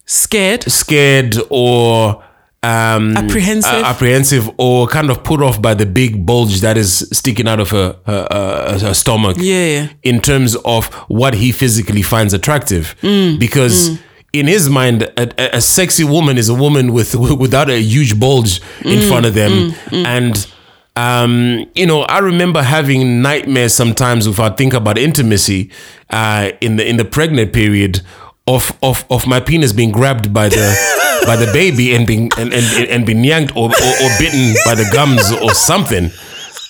scared. 0.06 0.64
scared 0.72 1.36
or 1.50 2.24
um, 2.64 3.16
Apprehensive. 3.18 3.72
uh, 3.74 3.84
apprehensive, 3.86 4.50
or 4.58 4.88
kind 4.88 5.10
of 5.12 5.24
put 5.24 5.42
off 5.42 5.62
by 5.62 5.74
the 5.74 5.86
big 5.86 6.26
bulge 6.26 6.62
that 6.62 6.78
is 6.78 7.08
sticking 7.12 7.48
out 7.48 7.60
of 7.60 7.70
her, 7.72 7.98
her, 8.06 8.28
her, 8.32 8.80
her 8.88 8.94
stomach. 8.94 9.38
Yeah, 9.40 9.66
yeah. 9.66 9.88
In 10.04 10.22
terms 10.22 10.56
of 10.64 10.88
what 11.10 11.34
he 11.34 11.52
physically 11.52 12.02
finds 12.02 12.34
attractive, 12.34 12.96
Mm, 13.02 13.40
because. 13.40 14.00
In 14.36 14.48
his 14.48 14.68
mind, 14.68 15.04
a, 15.04 15.30
a- 15.38 15.58
a 15.58 15.62
sexy 15.62 16.04
woman 16.04 16.40
is 16.40 16.50
a 16.50 16.56
woman 16.56 16.92
with 16.92 17.14
without 17.46 17.70
a 17.70 17.78
huge 17.80 18.20
bulge 18.20 18.62
in 18.84 18.98
Mm, 19.00 19.08
front 19.08 19.26
of 19.28 19.36
them, 19.36 19.74
and 19.92 20.48
um, 20.96 21.66
you 21.76 21.86
know, 21.86 22.02
I 22.02 22.18
remember 22.18 22.64
having 22.64 23.22
nightmares 23.22 23.76
sometimes 23.76 24.26
if 24.26 24.40
I 24.40 24.50
think 24.50 24.74
about 24.74 24.98
intimacy 24.98 25.70
uh, 26.10 26.50
in 26.62 26.78
the 26.78 26.88
in 26.90 26.98
the 26.98 27.06
pregnant 27.06 27.54
period 27.54 28.02
of 28.48 28.78
of 28.82 29.06
of 29.10 29.26
my 29.26 29.40
penis 29.40 29.72
being 29.72 29.92
grabbed 29.92 30.34
by 30.34 30.50
the 30.50 31.24
by 31.26 31.36
the 31.36 31.50
baby 31.54 31.96
and 31.96 32.06
being 32.06 32.30
and 32.38 32.54
and, 32.54 32.90
and 32.90 33.06
being 33.06 33.24
yanked 33.24 33.56
or, 33.56 33.70
or 33.70 33.94
or 34.04 34.10
bitten 34.20 34.54
by 34.66 34.76
the 34.76 34.90
gums 34.92 35.32
or 35.32 35.54
something, 35.54 36.12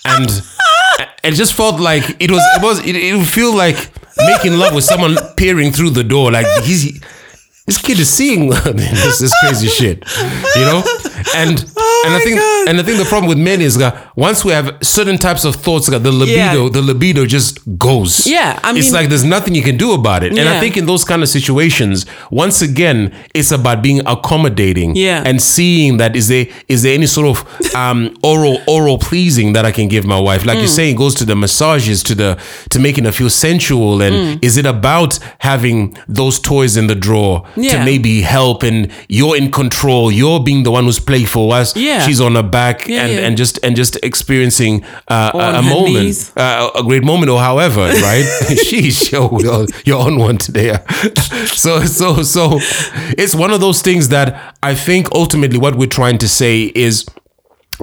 and 0.05 0.41
it 1.24 1.32
just 1.32 1.53
felt 1.53 1.80
like 1.80 2.03
it 2.19 2.30
was 2.32 2.41
it 2.55 2.61
was 2.61 2.80
it, 2.86 2.95
it 2.95 3.15
would 3.15 3.28
feel 3.28 3.55
like 3.55 3.91
making 4.17 4.57
love 4.57 4.74
with 4.76 4.84
someone 4.84 5.17
peering 5.36 5.71
through 5.71 5.91
the 5.91 6.03
door 6.03 6.32
like 6.32 6.47
he's. 6.63 7.01
This 7.65 7.82
kid 7.82 7.97
is 7.97 8.09
seeing 8.09 8.49
this, 8.49 9.19
this 9.19 9.34
crazy 9.39 9.69
shit, 9.69 10.03
you 10.57 10.61
know, 10.65 10.84
and 11.36 11.59
and 12.05 12.13
I 12.13 12.19
think 12.24 12.38
God. 12.39 12.67
and 12.69 12.80
I 12.80 12.84
think 12.84 12.97
the 12.97 13.05
problem 13.05 13.30
with 13.30 13.38
men 13.38 13.61
is 13.61 13.78
that 13.78 14.15
once 14.17 14.43
we 14.45 14.51
have 14.51 14.78
certain 14.82 15.17
types 15.17 15.45
of 15.45 15.55
thoughts, 15.55 15.89
that 15.89 15.99
the 16.03 16.11
libido, 16.11 16.63
Yeah. 16.65 16.69
the 16.69 16.82
libido 16.82 17.26
just 17.26 17.59
goes. 17.78 18.28
Yeah, 18.28 18.59
I 18.63 18.71
mean, 18.74 18.80
it's 18.80 18.91
like 18.91 19.09
there's 19.09 19.24
nothing 19.24 19.55
you 19.55 19.63
can 19.63 19.78
do 19.78 19.93
about 19.93 20.24
it. 20.24 20.32
And 20.38 20.47
I 20.49 20.59
think 20.59 20.78
in 20.78 20.86
those 20.86 21.03
kind 21.03 21.21
of 21.24 21.30
situations, 21.30 22.05
once 22.32 22.61
again, 22.61 23.13
it's 23.34 23.51
about 23.51 23.82
being 23.82 24.01
accommodating. 24.05 24.95
Yeah. 24.95 25.24
and 25.26 25.41
seeing 25.41 25.97
that 25.97 26.15
is 26.15 26.28
there 26.28 26.45
is 26.67 26.82
there 26.84 26.93
any 26.93 27.05
sort 27.07 27.28
of 27.38 27.76
um, 27.76 28.15
oral 28.24 28.57
oral 28.67 28.97
pleasing 28.97 29.53
that 29.53 29.65
I 29.65 29.71
can 29.71 29.88
give 29.88 30.05
my 30.05 30.19
wife? 30.19 30.45
Like 30.45 30.57
you're 30.57 30.67
Mm. 30.67 30.76
saying, 30.76 30.95
it 30.95 30.97
goes 30.97 31.15
to 31.15 31.26
the 31.26 31.36
massages, 31.36 32.03
to 32.03 32.15
the 32.15 32.38
to 32.69 32.80
making 32.80 33.05
her 33.05 33.11
feel 33.11 33.30
sensual, 33.30 34.01
and 34.01 34.13
Mm. 34.15 34.39
is 34.41 34.57
it 34.57 34.65
about 34.65 35.19
having 35.39 35.97
those 36.07 36.39
toys 36.39 36.78
in 36.78 36.88
the 36.88 36.95
drawer 36.95 37.43
to 37.55 37.84
maybe 37.84 38.21
help 38.21 38.63
and 38.63 38.89
you're 39.09 39.36
in 39.38 39.51
control? 39.51 40.11
You're 40.11 40.39
being 40.39 40.63
the 40.63 40.71
one 40.71 40.84
who's 40.86 40.99
playful. 41.14 41.47
Whilst 41.47 41.78
Yeah. 41.78 41.99
she's 42.05 42.20
on 42.22 42.36
her 42.36 42.43
back 42.43 42.88
Yeah, 42.88 43.03
and 43.03 43.14
yeah. 43.14 43.20
and 43.28 43.38
just 43.38 43.59
and 43.64 43.76
just 43.76 43.97
experiencing 44.03 44.84
uh, 45.07 45.32
a, 45.34 45.59
a 45.59 45.61
moment, 45.61 46.32
uh, 46.36 46.72
a 46.76 46.84
great 46.84 47.03
moment, 47.03 47.30
or 47.30 47.39
however, 47.39 47.82
right? 48.09 48.26
Sheesh, 48.66 49.11
yo, 49.11 49.30
you're, 49.39 49.68
you're 49.86 50.01
on 50.01 50.18
one 50.18 50.38
today. 50.38 50.74
so 51.45 51.82
so 51.86 52.24
so, 52.24 52.57
it's 53.18 53.36
one 53.36 53.51
of 53.51 53.59
those 53.61 53.82
things 53.82 54.09
that 54.09 54.55
I 54.64 54.74
think 54.76 55.11
ultimately 55.11 55.59
what 55.59 55.76
we're 55.76 55.95
trying 56.01 56.18
to 56.20 56.28
say 56.28 56.72
is. 56.76 57.05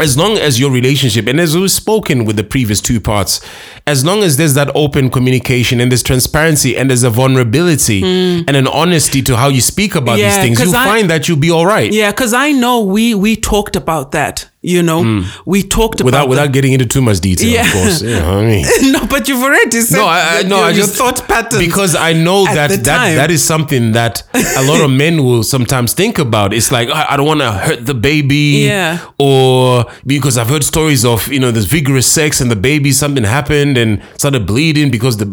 As 0.02 0.16
long 0.16 0.36
as 0.38 0.58
your 0.58 0.70
relationship, 0.70 1.26
and 1.26 1.40
as 1.40 1.56
we've 1.56 1.70
spoken 1.70 2.24
with 2.24 2.36
the 2.36 2.44
previous 2.44 2.80
two 2.80 3.00
parts, 3.00 3.40
as 3.86 4.04
long 4.04 4.22
as 4.22 4.36
there's 4.36 4.54
that 4.54 4.70
open 4.74 5.10
communication 5.10 5.80
and 5.80 5.90
there's 5.90 6.02
transparency 6.02 6.76
and 6.76 6.90
there's 6.90 7.02
a 7.02 7.10
vulnerability 7.10 8.00
hmm. 8.00 8.44
and 8.48 8.56
an 8.56 8.66
honesty 8.66 9.22
to 9.22 9.36
how 9.36 9.48
you 9.48 9.60
speak 9.60 9.94
about 9.94 10.16
these. 10.16 10.24
Yeah, 10.24 10.42
things, 10.42 10.58
'cause 10.58 10.66
you'll 10.68 10.76
I- 10.76 10.84
find 10.86 11.10
that 11.10 11.28
you'll 11.28 11.38
be 11.38 11.50
all 11.50 11.66
right. 11.66 11.92
Yeah, 11.92 12.10
because 12.10 12.32
I 12.34 12.52
know 12.52 12.80
we 12.80 13.14
we 13.14 13.36
talked 13.36 13.76
about 13.76 14.12
that. 14.12 14.49
You 14.62 14.82
know, 14.82 15.24
we 15.46 15.62
talked. 15.62 16.02
Without 16.02 16.18
about 16.24 16.28
without 16.28 16.52
getting 16.52 16.72
into 16.74 16.84
too 16.84 17.00
much 17.00 17.20
detail, 17.20 17.48
Yeah. 17.48 17.64
of 17.66 17.72
course. 17.72 18.02
Yeah, 18.02 18.28
I 18.30 18.44
mean. 18.44 18.66
no, 18.92 19.06
but 19.06 19.26
you've 19.26 19.42
already 19.42 19.80
said 19.80 19.96
No, 19.96 20.04
I, 20.04 20.40
I 20.40 20.42
no, 20.42 20.56
your, 20.58 20.64
I 20.66 20.72
just 20.74 20.96
thought 20.96 21.26
patterns 21.26 21.64
because 21.66 21.94
I 21.96 22.12
know 22.12 22.44
that 22.44 22.68
that 22.68 22.84
time. 22.84 23.16
that 23.16 23.30
is 23.30 23.42
something 23.42 23.92
that 23.92 24.22
a 24.34 24.62
lot 24.62 24.82
of 24.82 24.90
men 24.90 25.24
will 25.24 25.44
sometimes 25.44 25.94
think 25.94 26.18
about. 26.18 26.52
It's 26.52 26.70
like 26.70 26.90
I, 26.90 27.06
I 27.10 27.16
don't 27.16 27.26
want 27.26 27.40
to 27.40 27.50
hurt 27.52 27.86
the 27.86 27.94
baby, 27.94 28.66
Yeah. 28.68 28.98
or 29.18 29.86
because 30.04 30.36
I've 30.36 30.48
heard 30.48 30.62
stories 30.64 31.06
of 31.06 31.26
you 31.32 31.40
know 31.40 31.50
this 31.52 31.64
vigorous 31.64 32.06
sex 32.06 32.42
and 32.42 32.50
the 32.50 32.56
baby 32.70 32.92
something 32.92 33.24
happened 33.24 33.78
and 33.78 34.02
started 34.18 34.46
bleeding 34.46 34.90
because 34.90 35.16
the 35.16 35.26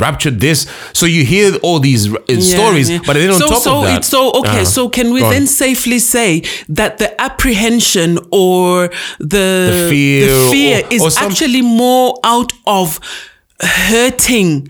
ruptured 0.00 0.40
this. 0.40 0.66
So 0.94 1.04
you 1.04 1.22
hear 1.26 1.54
all 1.62 1.80
these 1.80 2.08
uh, 2.10 2.16
Yeah, 2.28 2.40
stories, 2.56 2.88
yeah. 2.88 3.00
but 3.06 3.12
then 3.12 3.28
on 3.28 3.40
so, 3.40 3.46
top 3.48 3.62
so 3.62 3.76
of 3.80 3.84
that, 3.88 3.98
it's 3.98 4.08
so 4.08 4.30
okay. 4.40 4.48
Uh-huh. 4.62 4.64
So 4.64 4.88
can 4.88 5.12
we 5.12 5.20
Go 5.20 5.26
on. 5.26 5.32
then 5.34 5.46
safely 5.46 5.98
say 5.98 6.44
that 6.70 6.96
the 6.96 7.08
apprehension 7.20 8.18
or 8.30 8.69
the 9.18 9.46
The 9.72 9.86
fear 9.90 10.26
the 10.26 10.50
fear 10.52 10.76
or- 10.84 10.94
is 10.94 11.02
or 11.02 11.10
actually 11.26 11.62
more 11.62 12.18
out 12.24 12.52
of 12.66 12.98
hurting 13.60 14.68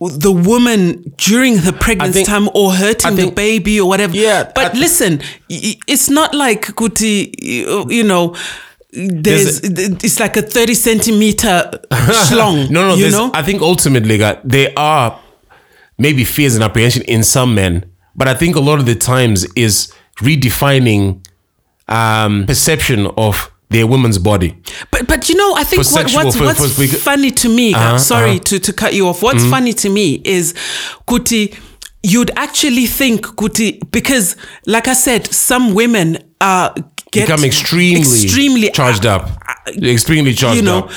the 0.00 0.32
woman 0.32 1.12
during 1.16 1.54
the 1.66 1.72
pregnancy 1.72 2.12
think- 2.12 2.28
time 2.28 2.48
or 2.54 2.72
hurting 2.72 3.16
the 3.16 3.30
baby 3.30 3.80
or 3.80 3.88
whatever. 3.88 4.14
Yeah, 4.16 4.50
But 4.54 4.74
I- 4.74 4.78
listen, 4.78 5.20
it's 5.48 6.10
not 6.10 6.34
like 6.34 6.62
Kuti, 6.74 7.32
you 7.90 8.02
know. 8.04 8.34
There's, 8.96 9.58
it's 10.04 10.20
like 10.20 10.36
a 10.36 10.42
30 10.42 10.74
centimeter 10.74 11.70
schlong. 12.28 12.70
no, 12.70 12.88
no. 12.90 12.94
you 12.94 13.10
know? 13.10 13.30
I 13.34 13.42
think 13.42 13.60
ultimately, 13.60 14.18
God, 14.18 14.38
there 14.44 14.72
are 14.76 15.18
maybe 15.98 16.24
fears 16.24 16.54
and 16.54 16.62
apprehension 16.62 17.02
in 17.02 17.24
some 17.24 17.54
men, 17.56 17.84
but 18.14 18.28
I 18.28 18.34
think 18.34 18.54
a 18.56 18.60
lot 18.60 18.78
of 18.78 18.86
the 18.86 18.94
times 18.94 19.46
is 19.56 19.92
redefining 20.22 21.23
um, 21.88 22.46
perception 22.46 23.06
of 23.16 23.50
their 23.70 23.86
woman's 23.86 24.18
body. 24.18 24.56
But 24.90 25.06
but 25.08 25.28
you 25.28 25.36
know, 25.36 25.54
I 25.54 25.64
think 25.64 25.84
what, 25.84 26.12
what's 26.14 26.36
for- 26.36 26.44
what's 26.44 26.76
for- 26.76 26.98
funny 26.98 27.30
to 27.32 27.48
me, 27.48 27.74
Uh-huh, 27.74 27.98
sorry 27.98 28.30
uh-huh. 28.32 28.38
to, 28.44 28.58
to 28.60 28.72
cut 28.72 28.94
you 28.94 29.08
off. 29.08 29.22
What's 29.22 29.42
Mm-hmm. 29.42 29.50
funny 29.50 29.72
to 29.74 29.88
me 29.88 30.20
is 30.24 30.54
Kuti, 31.08 31.54
you'd 32.02 32.30
actually 32.36 32.86
think 32.86 33.26
Kuti 33.26 33.80
because 33.90 34.36
like 34.66 34.86
I 34.88 34.94
said, 34.94 35.26
some 35.32 35.74
women 35.74 36.18
are 36.40 36.74
get 37.10 37.26
Become 37.28 37.44
extremely, 37.44 38.00
extremely 38.00 38.70
charged 38.70 39.06
up, 39.06 39.28
extremely 39.82 40.34
charged 40.34 40.56
you 40.58 40.62
know, 40.62 40.84
up. 40.84 40.90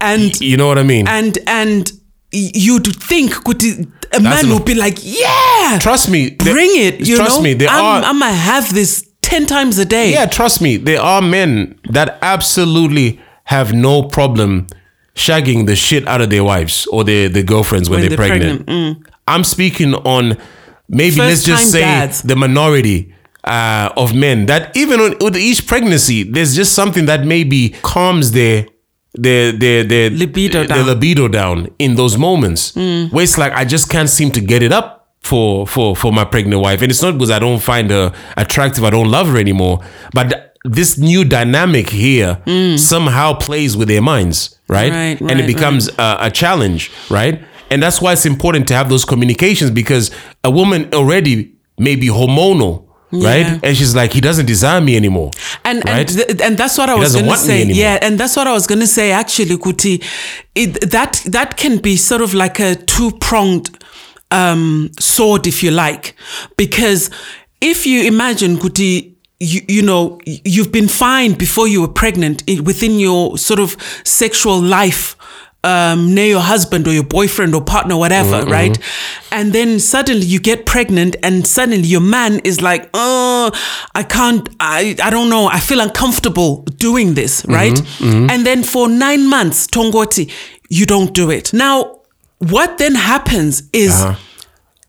and 0.00 0.38
You 0.40 0.56
know 0.56 0.66
what 0.66 0.78
I 0.78 0.82
mean? 0.82 1.06
and 1.08 1.38
and 1.46 1.90
you'd 2.32 2.86
think 2.96 3.32
Kuti 3.32 3.86
a 4.12 4.20
man 4.20 4.44
an- 4.46 4.52
would 4.52 4.64
be 4.64 4.74
like, 4.74 4.98
yeah, 5.02 5.78
trust 5.80 6.08
me, 6.10 6.30
there- 6.40 6.52
bring 6.54 6.70
it. 6.74 7.06
You 7.06 7.16
trust 7.16 7.36
know, 7.36 7.42
me, 7.42 7.54
there 7.54 7.68
I'm, 7.68 7.84
are. 7.84 8.02
I'm 8.02 8.18
gonna 8.18 8.32
have 8.34 8.72
this 8.74 9.04
ten 9.30 9.46
times 9.46 9.78
a 9.78 9.84
day. 9.84 10.12
yeah, 10.12 10.26
trust 10.26 10.60
me, 10.60 10.76
there 10.76 11.00
are 11.00 11.22
men 11.22 11.78
that 11.90 12.18
absolutely 12.22 13.20
have 13.44 13.72
no 13.72 14.02
problem 14.02 14.66
shagging 15.14 15.66
the 15.66 15.74
shit 15.76 16.06
out 16.08 16.20
of 16.20 16.30
their 16.30 16.44
wives 16.44 16.86
or 16.92 17.04
their, 17.04 17.28
their 17.28 17.42
girlfriends 17.42 17.88
when, 17.90 18.00
When 18.00 18.08
they're, 18.08 18.16
they're 18.16 18.28
pregnant. 18.28 18.66
pregnant, 18.66 19.06
I'm 19.26 19.44
speaking 19.44 19.94
on 19.94 20.36
maybe 20.88 21.16
let's 21.16 21.42
just 21.44 21.70
say 21.72 21.80
dads. 21.80 22.22
the 22.22 22.36
minority 22.36 23.12
uh, 23.44 23.90
of 23.96 24.14
men 24.14 24.46
that 24.46 24.76
even 24.76 25.00
on, 25.00 25.14
with 25.20 25.36
each 25.36 25.66
pregnancy, 25.66 26.22
there's 26.22 26.54
just 26.54 26.74
something 26.74 27.06
that 27.06 27.24
maybe 27.24 27.70
calms 27.82 28.32
their 28.32 28.66
their 29.14 29.52
their 29.52 29.82
their 29.84 30.10
Libido 30.10 30.60
their 30.60 30.68
down. 30.68 30.78
Mm. 30.84 30.86
libido 30.86 31.28
down 31.28 31.68
in 31.78 31.96
those 31.96 32.16
moments 32.16 32.74
where 32.76 33.24
it's 33.24 33.36
like 33.38 33.52
I 33.52 33.64
just 33.64 33.88
can't 33.90 34.08
seem 34.08 34.30
to 34.32 34.40
get 34.40 34.62
it 34.62 34.72
up 34.72 34.99
for 35.20 35.66
for 35.66 35.94
for 35.94 36.12
my 36.12 36.24
pregnant 36.24 36.62
wife, 36.62 36.82
and 36.82 36.90
it's 36.90 37.02
not 37.02 37.12
because 37.12 37.30
I 37.30 37.38
don't 37.38 37.60
find 37.60 37.90
her 37.90 38.12
attractive, 38.36 38.84
I 38.84 38.90
don't 38.90 39.10
love 39.10 39.28
her 39.28 39.38
anymore, 39.38 39.80
but 40.12 40.30
th- 40.30 40.42
this 40.64 40.98
new 40.98 41.24
dynamic 41.24 41.88
here 41.90 42.42
somehow 42.76 43.34
plays 43.34 43.76
with 43.76 43.88
their 43.88 44.02
minds, 44.02 44.58
right? 44.68 44.92
Mm. 44.92 44.94
Right, 44.94 45.20
and 45.20 45.40
it 45.40 45.44
right, 45.44 45.46
becomes 45.46 45.88
a, 45.98 46.16
a 46.20 46.30
challenge, 46.30 46.90
right? 47.10 47.42
And 47.70 47.82
that's 47.82 48.00
why 48.02 48.12
it's 48.12 48.26
important 48.26 48.66
to 48.68 48.74
have 48.74 48.88
those 48.88 49.04
communications 49.04 49.70
because 49.70 50.10
a 50.42 50.50
woman 50.50 50.92
already 50.92 51.54
may 51.78 51.94
be 51.96 52.08
hormonal, 52.08 52.88
right? 53.12 53.60
And 53.62 53.76
she's 53.76 53.94
like, 53.94 54.12
he 54.12 54.20
doesn't 54.20 54.46
desire 54.46 54.80
me 54.80 54.96
anymore. 54.96 55.30
and 55.64 55.84
right? 55.84 55.98
and, 55.98 56.08
th- 56.08 56.40
and 56.40 56.58
that's 56.58 56.76
what 56.76 56.90
I 56.90 56.94
was 56.94 57.12
doesn't 57.12 57.26
going 57.26 57.38
to 57.38 57.44
say. 57.44 57.62
Yeah, 57.64 57.98
and 58.02 58.18
that's 58.18 58.36
what 58.36 58.46
I 58.48 58.52
was 58.52 58.66
going 58.66 58.80
to 58.80 58.86
say. 58.88 59.12
Actually, 59.12 59.56
Kuti, 59.56 60.02
it, 60.54 60.90
that 60.90 61.22
that 61.26 61.56
can 61.56 61.78
be 61.78 61.96
sort 61.96 62.22
of 62.22 62.34
like 62.34 62.58
a 62.58 62.74
two 62.74 63.12
pronged 63.12 63.70
um, 64.30 64.90
sword, 64.98 65.46
if 65.46 65.62
you 65.62 65.70
like, 65.70 66.14
because 66.56 67.10
if 67.60 67.86
you 67.86 68.02
imagine 68.04 68.56
Kuti. 68.56 69.14
You, 69.42 69.62
you 69.68 69.80
know 69.80 70.20
you've 70.26 70.70
been 70.70 70.86
fine 70.86 71.32
before 71.32 71.66
you 71.66 71.80
were 71.80 71.88
pregnant 71.88 72.42
within 72.62 72.98
your 72.98 73.38
sort 73.38 73.58
of 73.58 73.74
sexual 74.04 74.60
life 74.60 75.16
um, 75.64 76.14
near 76.14 76.26
your 76.26 76.40
husband 76.40 76.86
or 76.86 76.92
your 76.92 77.04
boyfriend 77.04 77.54
or 77.54 77.62
partner, 77.62 77.96
whatever, 77.96 78.44
right? 78.50 78.78
And 79.32 79.54
then 79.54 79.80
suddenly 79.80 80.26
you 80.26 80.40
get 80.40 80.66
pregnant, 80.66 81.16
and 81.22 81.46
suddenly 81.46 81.88
your 81.88 82.02
man 82.02 82.40
is 82.44 82.60
like, 82.60 82.90
"Oh, 82.92 83.50
I 83.94 84.02
can't. 84.02 84.46
I 84.60 84.94
I 85.02 85.08
don't 85.08 85.30
know. 85.30 85.46
I 85.46 85.60
feel 85.60 85.80
uncomfortable 85.80 86.62
doing 86.76 87.14
this, 87.14 87.42
right?" 87.48 87.80
And 88.30 88.44
then 88.44 88.62
for 88.62 88.88
nine 88.90 89.26
months, 89.26 89.66
Tongoti, 89.66 90.30
you 90.68 90.84
don't 90.84 91.14
do 91.14 91.30
it. 91.30 91.52
Now, 91.54 91.99
what 92.40 92.78
then 92.78 92.94
happens 92.94 93.62
is 93.72 93.92
uh-huh. 93.92 94.18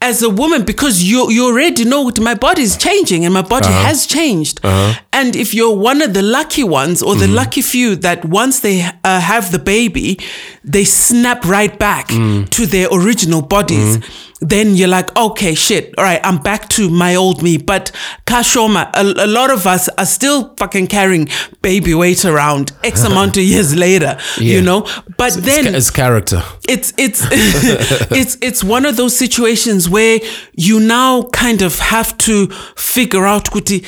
as 0.02 0.24
a 0.24 0.30
woman 0.30 0.64
because 0.64 1.04
you 1.04 1.30
you 1.30 1.46
already 1.46 1.86
know 1.86 2.10
my 2.20 2.34
body 2.34 2.64
is 2.64 2.78
changing 2.78 3.26
and 3.26 3.34
my 3.34 3.42
body 3.42 3.68
uh-huh. 3.68 3.84
has 3.88 4.08
changed 4.08 4.60
uh-huh. 4.64 5.00
And 5.22 5.36
if 5.36 5.54
you're 5.54 5.76
one 5.76 6.02
of 6.02 6.14
the 6.14 6.22
lucky 6.22 6.64
ones 6.64 7.04
or 7.04 7.16
the 7.16 7.26
mm-hmm. 7.26 7.36
lucky 7.36 7.62
few 7.62 7.96
that 7.96 8.26
once 8.26 8.62
they 8.62 8.82
uh, 9.04 9.20
have 9.20 9.52
the 9.52 9.60
baby 9.60 10.20
they 10.64 10.84
snap 10.84 11.46
right 11.46 11.78
back 11.78 12.08
mm. 12.08 12.50
to 12.50 12.66
their 12.66 12.88
original 12.92 13.42
bodies 13.42 13.98
mm-hmm. 13.98 14.48
then 14.48 14.76
you're 14.76 14.88
like 14.88 15.16
okay 15.16 15.54
shit 15.54 15.94
all 15.98 16.04
right 16.04 16.20
i'm 16.24 16.38
back 16.38 16.68
to 16.70 16.90
my 16.90 17.16
old 17.16 17.42
me. 17.44 17.58
But 17.58 17.92
kashoma 18.26 18.90
a, 18.96 19.04
a 19.26 19.30
lot 19.40 19.52
of 19.52 19.68
us 19.68 19.90
are 19.98 20.06
still 20.06 20.56
fucking 20.56 20.88
carrying 20.88 21.28
baby 21.62 21.94
weight 21.94 22.26
around 22.26 22.72
x 22.84 23.04
amount 23.10 23.38
of 23.38 23.44
years 23.44 23.76
later 23.76 24.18
you 24.38 24.62
know? 24.62 24.82
But 25.18 25.34
then 25.34 25.68
It's, 25.68 25.78
it's 25.78 25.92
character. 25.92 26.42
it's 26.68 26.94
it's 26.98 27.22
it's 28.12 28.38
it's 28.42 28.64
one 28.64 28.86
of 28.86 28.96
those 28.98 29.16
situations 29.16 29.88
where 29.88 30.20
you 30.54 30.80
now 30.80 31.24
kind 31.32 31.62
of 31.62 31.80
have 31.80 32.18
to 32.28 32.48
figure 32.76 33.26
out 33.26 33.46
kuti 33.52 33.86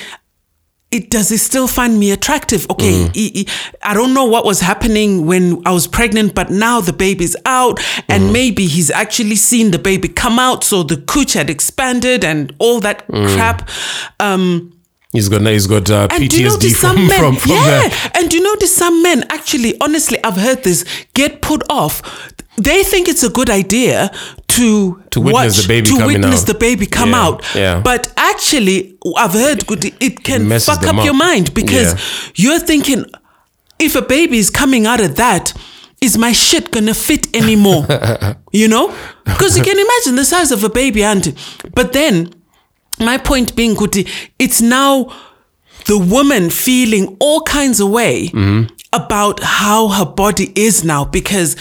it 0.98 1.10
does 1.10 1.32
it 1.32 1.39
still 1.39 1.68
find 1.68 2.00
me 2.00 2.12
attractive 2.12 2.62
okay 2.70 2.96
I- 3.16 3.32
I- 3.39 3.46
i 3.91 3.94
don't 3.94 4.14
know 4.14 4.26
what 4.34 4.44
was 4.46 4.60
happening 4.62 5.26
when 5.26 5.62
i 5.66 5.72
was 5.72 5.88
pregnant 5.88 6.34
but 6.36 6.48
now 6.52 6.80
the 6.82 6.94
baby's 6.94 7.36
out 7.46 7.80
and 8.08 8.32
maybe 8.32 8.66
he's 8.68 8.89
actually 8.91 9.36
seen 9.36 9.72
the 9.72 9.80
baby 9.80 10.08
come 10.08 10.38
out 10.39 10.64
so 10.64 10.84
the 10.84 10.98
cooch 10.98 11.34
had 11.34 11.50
expanded 11.50 12.24
and 12.24 12.54
all 12.60 12.80
that 12.82 13.06
crap 13.08 13.70
um 14.20 14.70
He's 15.16 15.30
got 15.30 15.41
he's 15.41 15.68
got 15.68 15.91
uh, 15.91 16.08
do 16.08 16.24
you 16.24 16.28
PTSD 16.28 16.44
notice 16.50 16.80
from 16.80 16.96
some 16.98 17.08
men? 17.08 17.20
from, 17.20 17.36
from 17.36 17.52
yeah, 17.52 17.66
that. 17.66 18.12
and 18.16 18.30
do 18.32 18.38
you 18.38 18.44
notice 18.44 18.76
some 18.76 19.04
men 19.04 19.24
actually, 19.30 19.80
honestly, 19.80 20.18
I've 20.24 20.38
heard 20.38 20.64
this 20.64 20.84
get 21.14 21.39
put 21.44 21.62
off. 21.70 22.02
They 22.58 22.84
think 22.84 23.08
it's 23.08 23.24
a 23.24 23.30
good 23.30 23.49
idea 23.49 24.12
to 24.49 25.01
To 25.12 25.20
witness 25.22 25.58
watch, 25.58 25.62
the 25.64 25.68
baby 25.68 25.88
to 25.88 25.97
coming 25.97 26.08
witness 26.22 26.41
out. 26.41 26.47
the 26.47 26.54
baby 26.54 26.86
come 26.86 27.12
Yeah, 27.12 27.24
out. 27.26 27.56
yeah. 27.56 27.82
But 27.84 28.14
actually, 28.16 28.95
I've 29.18 29.34
heard 29.34 29.66
good. 29.66 29.86
It 29.99 30.24
can 30.24 30.47
messes 30.47 30.68
fuck 30.68 30.82
them 30.82 30.99
up, 30.99 31.06
your 31.06 31.16
mind 31.16 31.54
because 31.54 31.93
Yeah. 31.93 31.99
you're 32.36 32.60
thinking, 32.60 33.06
if 33.80 33.95
a 33.95 34.01
baby 34.01 34.38
is 34.38 34.49
coming 34.49 34.86
out 34.86 34.99
of 35.01 35.16
that. 35.16 35.54
Is 36.01 36.18
my 36.18 36.34
shit 36.34 36.70
gonna 36.72 36.93
fit 36.93 37.34
anymore? 37.34 37.88
you 38.51 38.68
know? 38.68 38.93
Because 39.24 39.58
you 39.58 39.64
can 39.64 39.80
imagine 39.80 40.18
the 40.18 40.26
size 40.26 40.51
of 40.51 40.62
a 40.66 40.70
baby, 40.70 41.01
and 41.01 41.34
but 41.74 41.93
then 41.93 42.34
my 42.99 43.18
point 43.18 43.56
being, 43.56 43.74
Kuti, 43.74 44.06
it's 44.38 44.60
now 44.62 45.10
the 45.86 45.97
woman 45.97 46.49
feeling 46.49 47.16
all 47.22 47.39
kinds 47.43 47.80
of 47.80 47.89
way 47.89 48.28
mm-hmm. 48.28 48.64
about 48.91 49.39
how 49.43 49.88
her 49.88 50.04
body 50.06 50.51
is 50.56 50.84
now 50.84 51.06
because 51.06 51.56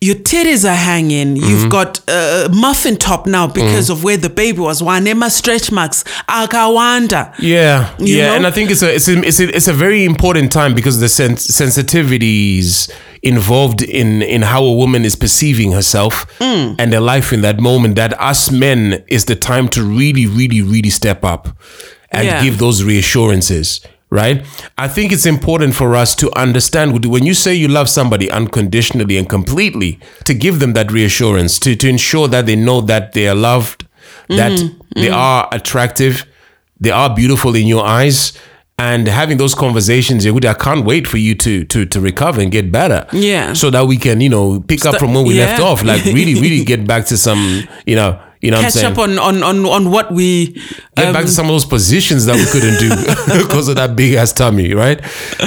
your 0.00 0.14
titties 0.16 0.68
are 0.68 0.74
hanging. 0.74 1.36
You've 1.36 1.70
got 1.70 2.00
a 2.08 2.48
muffin 2.52 2.96
top 2.96 3.26
now 3.26 3.46
because 3.46 3.88
of 3.88 4.04
where 4.04 4.18
the 4.18 4.28
baby 4.28 4.58
was. 4.60 4.82
Wanema 4.82 5.30
stretch 5.30 5.72
marks. 5.72 6.04
Akawanda. 6.28 7.34
Yeah, 7.38 7.94
You 7.98 8.16
yeah, 8.18 8.26
know? 8.28 8.34
and 8.36 8.46
I 8.46 8.50
think 8.50 8.70
it's 8.70 8.82
a 8.82 8.94
it's 8.94 9.08
a, 9.08 9.18
it's 9.24 9.40
a 9.40 9.56
it's 9.56 9.68
a 9.68 9.72
very 9.72 10.04
important 10.04 10.52
time 10.52 10.74
because 10.74 11.00
the 11.00 11.08
sens- 11.08 11.46
sensitivities 11.48 12.90
involved 13.22 13.82
in 13.82 14.22
in 14.22 14.42
how 14.42 14.62
a 14.64 14.72
woman 14.76 15.04
is 15.04 15.16
perceiving 15.16 15.72
herself 15.72 16.26
Mm. 16.40 16.76
and 16.78 16.92
their 16.92 17.00
life 17.00 17.32
in 17.32 17.40
that 17.40 17.58
moment. 17.60 17.96
That 17.96 18.12
us 18.20 18.50
men 18.50 19.02
is 19.08 19.24
the 19.24 19.34
time 19.36 19.68
to 19.68 19.82
really, 19.82 20.26
really, 20.26 20.60
really 20.62 20.90
step 20.90 21.24
up 21.24 21.48
and 22.12 22.26
Yeah. 22.26 22.42
give 22.44 22.58
those 22.58 22.84
reassurances. 22.84 23.80
Right, 24.08 24.46
I 24.78 24.86
think 24.86 25.10
it's 25.10 25.26
important 25.26 25.74
for 25.74 25.96
us 25.96 26.14
to 26.16 26.30
understand 26.38 27.04
when 27.04 27.26
you 27.26 27.34
say 27.34 27.54
you 27.54 27.66
love 27.66 27.88
somebody 27.88 28.30
unconditionally 28.30 29.16
and 29.18 29.28
completely, 29.28 29.98
to 30.26 30.32
give 30.32 30.60
them 30.60 30.74
that 30.74 30.92
reassurance, 30.92 31.58
to 31.60 31.74
to 31.74 31.88
ensure 31.88 32.28
that 32.28 32.46
they 32.46 32.54
know 32.54 32.80
that 32.82 33.12
they 33.14 33.26
are 33.26 33.34
loved, 33.34 33.84
that 34.28 34.52
Mm-hmm. 34.52 35.00
they 35.02 35.08
are 35.10 35.48
attractive, 35.50 36.24
they 36.78 36.92
are 36.92 37.12
beautiful 37.16 37.56
in 37.56 37.66
your 37.66 37.84
eyes 37.84 38.32
and 38.78 39.08
having 39.08 39.38
those 39.38 39.54
conversations 39.54 40.24
Yehuda, 40.26 40.50
i 40.50 40.54
can't 40.54 40.84
wait 40.84 41.06
for 41.08 41.16
you 41.16 41.34
to 41.34 41.64
to 41.64 41.84
to 41.86 41.98
recover 42.00 42.40
and 42.42 42.52
get 42.52 42.70
better 42.70 43.06
Yeah. 43.12 43.54
so 43.54 43.70
that 43.70 43.86
we 43.86 43.96
can 43.96 44.20
you 44.20 44.28
know 44.28 44.60
pick 44.60 44.84
up 44.86 44.96
from 44.98 45.14
where 45.14 45.24
we 45.24 45.32
left 45.34 45.60
off 45.62 45.82
like 45.82 46.04
really 46.04 46.34
really 46.34 46.62
get 46.72 46.86
back 46.86 47.06
to 47.06 47.16
some 47.16 47.62
you 47.86 47.96
know 47.96 48.20
you 48.46 48.52
know 48.52 48.60
Catch 48.60 48.84
up 48.84 48.98
on, 48.98 49.18
on, 49.18 49.42
on, 49.42 49.66
on 49.66 49.90
what 49.90 50.10
we. 50.12 50.46
get 50.96 51.06
um, 51.08 51.12
back 51.12 51.24
to 51.24 51.30
some 51.30 51.46
of 51.46 51.52
those 51.52 51.64
positions 51.66 52.24
that 52.26 52.36
we 52.36 52.44
couldn't 52.52 52.78
do 52.78 52.90
because 53.46 53.68
of 53.68 53.76
that 53.76 53.96
big 53.96 54.14
ass 54.14 54.32
tummy, 54.32 54.72
right? 54.74 55.04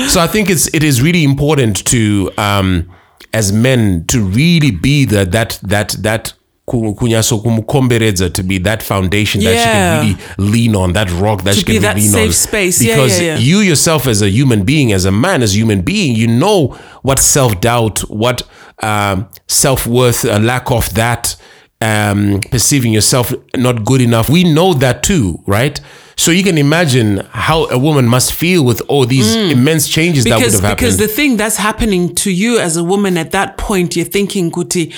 So 0.09 0.19
I 0.21 0.27
think 0.27 0.49
it's 0.49 0.67
it 0.73 0.83
is 0.83 1.01
really 1.01 1.23
important 1.23 1.85
to 1.87 2.29
um 2.37 2.89
as 3.33 3.51
men 3.51 4.05
to 4.07 4.17
really 4.23 4.71
be 4.71 5.05
the 5.05 5.25
that 5.25 5.59
that 5.63 5.95
that 5.99 6.33
ku- 6.65 6.93
kunyaso 6.95 7.41
kumukomberedza 7.43 8.29
to 8.33 8.43
be 8.43 8.57
that 8.59 8.83
foundation 8.83 9.41
that 9.43 9.53
Yeah. 9.53 9.63
she 9.63 10.13
can 10.13 10.17
really 10.37 10.51
lean 10.51 10.75
on, 10.75 10.93
that 10.93 11.09
rock 11.11 11.43
that 11.43 11.53
To 11.53 11.59
she 11.59 11.63
can 11.65 11.75
be 11.75 11.79
that 11.79 11.95
lean 11.95 12.09
safe 12.09 12.27
on. 12.27 12.33
space. 12.33 12.79
Because 12.79 13.19
yeah, 13.21 13.33
yeah. 13.35 13.37
you 13.39 13.59
yourself 13.59 14.07
as 14.07 14.21
a 14.21 14.29
human 14.29 14.63
being, 14.63 14.91
as 14.93 15.05
a 15.05 15.11
man, 15.11 15.41
as 15.43 15.53
a 15.53 15.57
human 15.57 15.81
being, 15.81 16.15
you 16.15 16.27
know 16.27 16.77
what 17.03 17.19
self 17.19 17.59
doubt, 17.61 17.99
what 18.09 18.41
um, 18.83 19.27
self 19.47 19.85
worth, 19.87 20.23
a 20.25 20.39
lack 20.39 20.71
of 20.71 20.93
that, 20.93 21.35
um, 21.81 22.41
perceiving 22.51 22.91
yourself 22.93 23.33
not 23.55 23.85
good 23.85 24.01
enough. 24.01 24.29
We 24.29 24.43
know 24.43 24.73
that 24.75 25.01
too, 25.03 25.41
right? 25.45 25.79
So 26.17 26.31
you 26.31 26.43
can 26.43 26.57
imagine 26.57 27.25
how 27.31 27.65
a 27.69 27.77
woman 27.79 28.05
must 28.05 28.33
feel 28.33 28.65
with 28.65 28.81
all 28.89 29.05
these 29.05 29.33
immense 29.35 29.87
changes 29.87 30.25
that 30.25 30.31
would 30.31 30.39
Mm. 30.39 30.45
because 30.45 30.53
have 30.55 30.63
happened. 30.63 30.77
because 30.79 30.97
the 30.97 31.07
thing 31.07 31.37
that's 31.37 31.55
happening 31.57 32.13
to 32.15 32.31
you 32.31 32.59
as 32.59 32.75
a 32.75 32.83
woman 32.83 33.17
at 33.17 33.31
that 33.31 33.57
point 33.57 33.95
you're 33.95 34.05
thinking 34.05 34.51
Kuti 34.51 34.93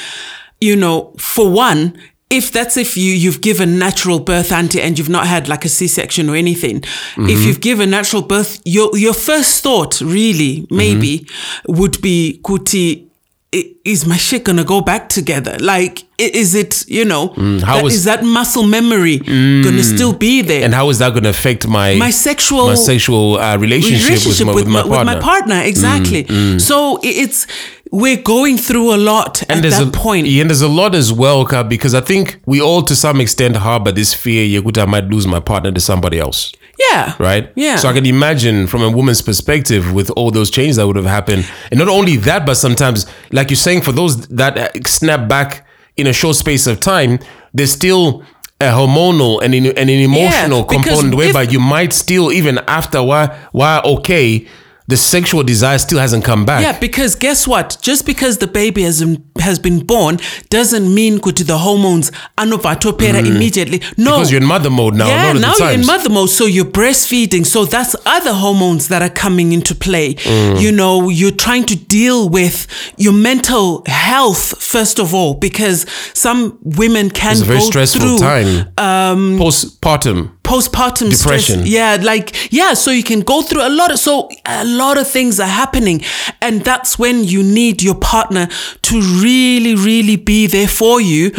you 0.60 0.76
know 0.76 1.14
for 1.20 1.48
one 1.52 1.94
if 2.32 2.52
that's 2.52 2.76
if 2.78 2.98
you 2.98 3.14
you've 3.14 3.42
given 3.42 3.78
natural 3.78 4.20
birth 4.20 4.52
auntie 4.52 4.82
and 4.82 4.98
you've 4.98 5.10
not 5.10 5.28
had 5.28 5.48
like 5.48 5.64
a 5.66 5.70
c-section 5.70 6.28
or 6.30 6.36
anything 6.36 6.82
Mm-hmm. 6.82 7.30
if 7.30 7.46
you've 7.46 7.62
given 7.62 7.92
natural 7.92 8.24
birth 8.24 8.60
your 8.66 8.98
your 8.98 9.14
first 9.14 9.62
thought 9.62 10.02
really 10.02 10.66
maybe 10.72 11.20
Mm-hmm. 11.20 11.74
would 11.80 12.02
be 12.02 12.40
Kuti 12.44 13.06
is 13.54 14.06
my 14.06 14.16
shit 14.16 14.46
gonna 14.46 14.64
go 14.64 14.80
back 14.80 15.10
together? 15.10 15.58
Like, 15.60 16.04
is 16.18 16.56
it, 16.56 16.86
you 16.88 17.04
know, 17.04 17.30
Mm, 17.36 17.62
how 17.62 17.76
that- 17.78 17.86
is- 17.88 17.92
Mm. 17.94 17.96
is 17.96 18.04
that 18.06 18.24
muscle 18.24 18.64
memory 18.64 19.18
gonna 19.18 19.84
still 19.84 20.14
be 20.14 20.42
there? 20.42 20.64
and 20.64 20.74
how 20.74 20.90
is 20.90 21.00
that 21.00 21.14
to 21.16 21.30
affect 21.30 21.68
my 21.68 21.96
my 21.96 22.12
sexual 22.12 22.68
my 22.68 22.76
sexual 22.76 23.38
uh, 23.38 23.58
relationship, 23.58 24.26
with, 24.26 24.46
my, 24.48 24.54
with, 24.54 24.68
my, 24.68 24.84
partner? 24.84 25.16
Mm, 25.16 25.22
partner, 25.22 25.62
exactly. 25.64 26.26
So 26.60 27.00
it's 27.04 27.46
we're 27.92 28.22
going 28.22 28.58
through 28.58 28.96
a 28.96 28.98
lot 28.98 29.44
at 29.50 29.62
there's 29.62 29.78
that 29.78 29.90
a 29.90 29.92
point. 29.92 30.26
Yeah, 30.26 30.42
and 30.42 30.50
there's 30.50 30.62
a 30.62 30.68
lot 30.68 30.96
as 30.96 31.12
well, 31.12 31.46
Ka, 31.46 31.62
because 31.64 31.94
I 31.94 32.00
think 32.02 32.40
we 32.46 32.62
all 32.62 32.82
to 32.84 32.96
some 32.96 33.20
extent 33.20 33.58
harbor 33.58 33.92
this 33.92 34.14
fear, 34.14 34.62
Yekuta, 34.62 34.84
I 34.84 34.86
might 34.86 35.06
lose 35.06 35.28
my 35.28 35.42
partner 35.42 35.72
to 35.72 35.80
somebody 35.82 36.18
else. 36.18 36.54
Yeah. 36.80 37.16
Right? 37.20 37.52
Yeah. 37.56 37.76
So 37.76 37.90
I 37.90 37.94
can 37.94 38.06
imagine 38.06 38.66
from 38.68 38.82
a 38.82 38.90
woman's 38.90 39.22
perspective 39.22 39.92
with 39.94 40.10
all 40.12 40.32
those 40.32 40.50
changes 40.50 40.78
that 40.78 40.88
would 40.88 40.96
have 40.96 41.06
happened. 41.06 41.46
And 41.70 41.78
not 41.80 41.90
only 41.90 42.16
that, 42.18 42.46
but 42.46 42.56
sometimes, 42.56 43.06
like 43.32 43.50
you're 43.50 43.58
saying, 43.58 43.82
for 43.82 43.92
those 43.92 44.26
that 44.30 44.58
uh, 44.58 44.70
snap 44.86 45.28
back 45.28 45.68
in 45.98 46.08
a 46.08 46.14
short 46.14 46.38
space 46.38 46.68
of 46.68 46.80
time, 46.80 47.20
there's 47.54 47.72
still 47.74 48.24
a 48.62 48.66
hormonal 48.66 49.42
and, 49.44 49.54
in, 49.54 49.66
and 49.66 49.78
an 49.78 49.90
emotional 49.90 50.64
because 50.64 50.86
component 50.86 51.14
if- 51.14 51.18
whereby 51.18 51.42
you 51.44 51.60
might 51.60 51.92
still, 51.94 52.32
even 52.32 52.58
after 52.68 53.04
why, 53.04 53.28
why 53.52 53.82
okay, 53.84 54.48
the 54.92 54.98
sexual 54.98 55.42
desire 55.44 55.80
still 55.80 56.00
hasn't 56.00 56.24
come 56.26 56.46
back. 56.46 56.62
Yeah, 56.62 56.78
because 56.78 57.16
guess 57.16 57.48
what? 57.48 57.78
Just 57.82 58.06
because 58.06 58.38
the 58.40 58.48
baby 58.48 58.84
has 58.84 59.04
has 59.40 59.58
been 59.58 59.80
born 59.86 60.20
doesn't 60.50 60.94
mean 60.94 61.18
kuti 61.20 61.44
the 61.48 61.58
hormones 61.58 62.12
anovatopera 62.38 63.26
immediately. 63.26 63.80
No, 63.98 64.12
Mm. 64.12 64.16
Because 64.18 64.32
you're 64.32 64.42
in 64.42 64.48
mother 64.48 64.70
mode 64.70 64.96
now. 64.96 65.08
yeah, 65.08 65.34
now 65.34 65.54
you're 65.58 65.72
in 65.72 65.86
mother 65.86 66.10
mode, 66.10 66.30
so 66.30 66.46
you're 66.46 66.66
breastfeeding. 66.80 67.46
So 67.46 67.66
that's 67.66 67.96
other 68.06 68.34
hormones 68.34 68.90
that 68.90 69.02
are 69.02 69.10
coming 69.26 69.54
into 69.54 69.74
play. 69.74 70.16
Mm. 70.16 70.60
You 70.62 70.72
know, 70.74 71.10
you're 71.10 71.32
trying 71.48 71.64
to 71.66 71.76
deal 71.76 72.28
with 72.30 72.68
your 72.98 73.14
mental 73.14 73.84
health 73.88 74.62
first 74.62 75.00
of 75.00 75.14
all, 75.14 75.34
because 75.36 75.86
some 76.14 76.58
women 76.62 77.10
can 77.10 77.32
It's 77.32 77.42
a 77.42 77.46
very 77.46 77.60
go 77.60 77.66
stressful 77.66 78.02
through 78.02 78.18
time. 78.20 78.50
Um, 78.78 79.40
Postpartum. 79.40 80.32
Postpartum 80.52 81.10
Depression. 81.12 81.60
stress. 81.60 81.68
Yeah, 81.68 81.98
like 82.02 82.52
yeah, 82.52 82.74
so 82.74 82.92
you 82.92 83.04
can 83.04 83.22
go 83.22 83.42
through 83.42 83.66
a 83.66 83.70
lot 83.70 83.92
of 83.92 84.00
so 84.00 84.30
a 84.46 84.66
lot 84.66 84.98
of 84.98 85.08
things 85.08 85.40
are 85.40 85.48
happening, 85.64 86.04
and 86.42 86.62
that's 86.64 87.00
when 87.00 87.24
you 87.24 87.42
need 87.44 87.82
your 87.82 87.96
partner 87.96 88.48
to 88.82 88.96
really, 89.24 89.76
really 89.76 90.18
be 90.18 90.48
there 90.48 90.68
for 90.68 91.00
you, 91.02 91.32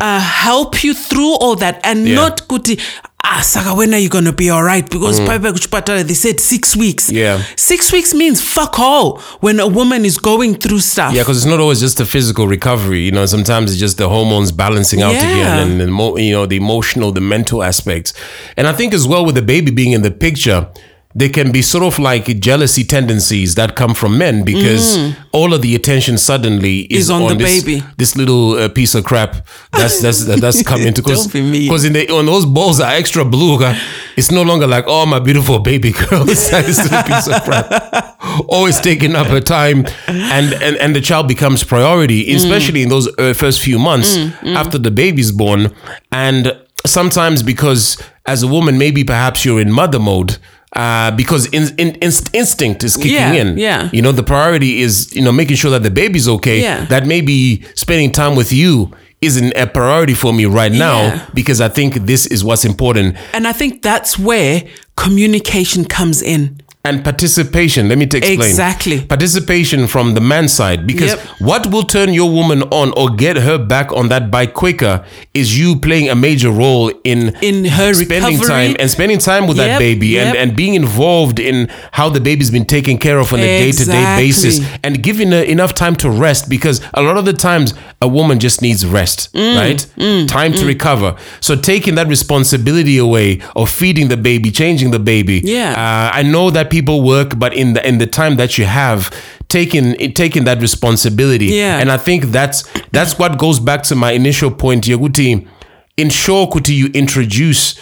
uh, 0.00 0.20
help 0.20 0.84
you 0.84 0.92
through 0.94 1.34
all 1.40 1.56
that, 1.56 1.80
and 1.84 1.98
Mm. 1.98 2.08
Yeah. 2.08 2.14
not 2.16 2.46
kuti. 2.48 2.78
Ah, 3.30 3.42
Saka, 3.42 3.74
when 3.74 3.92
are 3.92 3.98
you 3.98 4.08
gonna 4.08 4.32
be 4.32 4.48
all 4.48 4.62
right? 4.62 4.88
Because 4.88 5.20
Piper 5.20 5.52
Kuchipatala, 5.52 6.02
they 6.02 6.14
said 6.14 6.40
six 6.40 6.74
weeks. 6.74 7.10
Mm. 7.10 7.14
Yeah. 7.16 7.42
six 7.56 7.92
weeks 7.92 8.14
means 8.14 8.42
fuck 8.42 8.78
all 8.78 9.18
when 9.40 9.60
a 9.60 9.66
woman 9.66 10.06
is 10.06 10.16
going 10.16 10.54
through 10.54 10.80
stuff. 10.80 11.12
Yeah, 11.12 11.22
because 11.22 11.36
it's 11.36 11.46
not 11.46 11.60
always 11.60 11.78
just 11.78 12.00
a 12.00 12.06
physical 12.06 12.48
recovery. 12.48 13.00
You 13.00 13.12
know, 13.12 13.26
sometimes 13.26 13.70
it's 13.70 13.78
just 13.80 13.98
the 13.98 14.08
hormones 14.08 14.50
balancing 14.50 15.02
out 15.02 15.12
Yeah. 15.12 15.30
again, 15.30 15.58
and 15.72 15.80
the 15.80 15.86
mo- 15.88 16.16
you 16.16 16.32
know 16.32 16.46
the 16.46 16.56
emotional, 16.56 17.12
the 17.12 17.20
mental 17.20 17.62
aspects. 17.62 18.14
And 18.56 18.66
I 18.66 18.72
think 18.72 18.94
as 18.94 19.06
well 19.06 19.26
with 19.26 19.34
the 19.34 19.42
baby 19.42 19.70
being 19.72 19.92
in 19.92 20.00
the 20.02 20.10
picture, 20.10 20.66
there 21.14 21.30
can 21.30 21.50
be 21.50 21.62
sort 21.62 21.82
of 21.84 21.98
like 21.98 22.26
jealousy 22.38 22.84
tendencies 22.84 23.54
that 23.54 23.74
come 23.74 23.94
from 23.94 24.18
men 24.18 24.44
because 24.44 25.14
all 25.32 25.54
of 25.54 25.62
the 25.62 25.74
attention 25.74 26.18
suddenly 26.18 26.80
is, 26.80 26.98
Mm. 26.98 27.00
Is 27.00 27.10
on 27.10 27.28
the 27.28 27.34
this, 27.44 27.64
baby. 27.64 27.82
This 27.96 28.14
little 28.16 28.52
uh, 28.52 28.68
piece 28.68 28.94
of 28.94 29.04
crap 29.04 29.46
that's 29.72 30.00
that's 30.02 30.24
that's 30.40 30.62
come 30.62 30.82
into 30.82 31.02
because 31.02 31.24
Don't 31.24 31.32
be 31.32 31.40
mean. 31.42 31.62
because 31.62 31.84
in 31.84 31.92
the 31.94 32.06
when 32.12 32.26
those 32.26 32.44
balls 32.46 32.78
are 32.80 32.92
extra 32.92 33.24
blue, 33.24 33.58
it's 34.16 34.30
no 34.30 34.42
longer 34.42 34.66
like 34.66 34.84
oh 34.86 35.06
my 35.06 35.18
beautiful 35.18 35.58
baby 35.58 35.92
girl. 35.92 36.28
It's 36.30 36.52
like 36.52 36.66
this 36.66 36.78
little 36.82 37.02
piece 37.02 37.26
of 37.26 37.42
crap 37.42 37.66
always 38.48 38.78
taking 38.80 39.16
up 39.16 39.26
her 39.28 39.40
time 39.40 39.86
and 40.06 40.52
and, 40.62 40.76
and 40.76 40.94
the 40.94 41.00
child 41.00 41.26
becomes 41.26 41.64
priority 41.64 42.34
especially 42.34 42.82
in 42.82 42.88
those 42.90 43.08
uh, 43.18 43.32
first 43.34 43.60
few 43.62 43.78
months 43.78 44.16
after 44.44 44.78
the 44.78 44.90
baby's 44.90 45.32
born 45.32 45.72
and 46.12 46.52
sometimes 46.86 47.42
because 47.42 47.96
as 48.26 48.42
a 48.42 48.46
woman 48.46 48.76
maybe 48.78 49.02
perhaps 49.04 49.44
you're 49.44 49.60
in 49.60 49.70
mother 49.72 49.98
mode 49.98 50.36
uh, 50.76 51.10
because 51.12 51.46
in, 51.46 51.68
in, 51.78 51.96
inst- 52.02 52.34
instinct 52.34 52.84
is 52.84 52.96
kicking 52.96 53.12
Yeah, 53.14 53.32
in. 53.32 53.58
yeah. 53.58 53.90
You 53.92 54.02
know, 54.02 54.12
the 54.12 54.22
priority 54.22 54.80
is, 54.82 55.14
you 55.14 55.22
know, 55.22 55.32
making 55.32 55.56
sure 55.56 55.70
that 55.70 55.82
the 55.82 55.90
baby's 55.90 56.28
okay. 56.28 56.60
Yeah. 56.60 56.84
That 56.86 57.06
maybe 57.06 57.62
spending 57.74 58.12
time 58.12 58.36
with 58.36 58.52
you 58.52 58.92
isn't 59.20 59.52
a 59.56 59.66
priority 59.66 60.14
for 60.14 60.32
me 60.32 60.44
right 60.46 60.70
now 60.70 61.00
Yeah. 61.06 61.26
because 61.34 61.60
I 61.60 61.68
think 61.68 61.94
this 62.06 62.26
is 62.26 62.44
what's 62.44 62.64
important. 62.64 63.16
and 63.32 63.48
I 63.48 63.52
think 63.52 63.82
that's 63.82 64.18
where 64.18 64.62
communication 64.96 65.84
comes 65.84 66.20
in. 66.22 66.60
And 66.88 67.04
participation. 67.04 67.88
Let 67.88 67.98
me 67.98 68.04
explain. 68.04 68.40
Exactly. 68.40 68.96
Participation 69.16 69.86
from 69.86 70.14
the 70.14 70.20
man's 70.32 70.52
side. 70.60 70.80
Because 70.86 71.10
Yep. 71.12 71.20
what 71.50 71.62
will 71.72 71.82
turn 71.96 72.10
your 72.20 72.30
woman 72.38 72.60
on 72.80 72.92
or 72.96 73.06
get 73.24 73.36
her 73.48 73.58
back 73.58 73.88
on 73.92 74.08
that 74.08 74.24
bike 74.30 74.52
quicker 74.54 74.94
is 75.34 75.46
you 75.60 75.76
playing 75.86 76.08
a 76.08 76.14
major 76.14 76.50
role 76.50 76.86
in 77.04 77.18
In 77.42 77.64
her 77.78 77.92
spending 77.94 78.38
recovery. 78.40 78.48
time 78.48 78.76
and 78.80 78.90
spending 78.90 79.18
time 79.18 79.46
with 79.48 79.56
that 79.58 79.78
baby 79.78 80.10
and, 80.18 80.28
yep. 80.34 80.36
and 80.42 80.56
being 80.56 80.74
involved 80.74 81.38
in 81.50 81.68
how 81.98 82.08
the 82.16 82.20
baby's 82.20 82.50
been 82.50 82.64
taken 82.76 82.96
care 82.98 83.18
of 83.18 83.32
on 83.32 83.40
a 83.40 83.50
day-to-day 83.62 84.04
basis 84.22 84.60
and 84.84 85.02
giving 85.02 85.30
her 85.32 85.42
enough 85.56 85.72
time 85.74 85.94
to 85.96 86.08
rest 86.10 86.48
because 86.48 86.80
a 86.94 87.02
lot 87.02 87.16
of 87.16 87.24
the 87.24 87.32
times 87.50 87.74
a 88.00 88.08
woman 88.18 88.38
just 88.46 88.62
needs 88.62 88.84
rest 88.86 89.18
Mm, 89.34 89.56
right 89.62 90.28
time 90.28 90.52
to 90.60 90.64
recover 90.74 91.08
so 91.40 91.54
taking 91.56 91.94
that 91.96 92.06
responsibility 92.08 92.96
away 92.98 93.40
of 93.56 93.68
feeding 93.70 94.08
the 94.08 94.16
baby 94.16 94.50
changing 94.50 94.90
the 94.96 94.98
baby 95.14 95.40
Yeah. 95.44 95.72
uh, 95.84 96.16
I 96.20 96.22
know 96.22 96.50
that 96.50 96.64
people 96.70 96.77
work, 96.86 97.38
but 97.38 97.52
in 97.54 97.72
the 97.74 97.86
in 97.88 97.98
the 97.98 98.06
time 98.06 98.36
that 98.36 98.58
you 98.58 98.64
have, 98.66 99.10
taking 99.48 99.94
taking 100.14 100.44
that 100.44 100.60
responsibility, 100.60 101.46
Yeah. 101.46 101.78
and 101.78 101.90
I 101.90 101.96
think 101.96 102.24
that's 102.26 102.64
that's 102.92 103.18
what 103.18 103.38
goes 103.38 103.58
back 103.60 103.82
to 103.84 103.94
my 103.94 104.12
initial 104.12 104.50
point, 104.50 104.84
Yaguti. 104.86 105.46
Ensure 105.96 106.46
kuti 106.46 106.74
you 106.76 106.86
introduce 106.94 107.74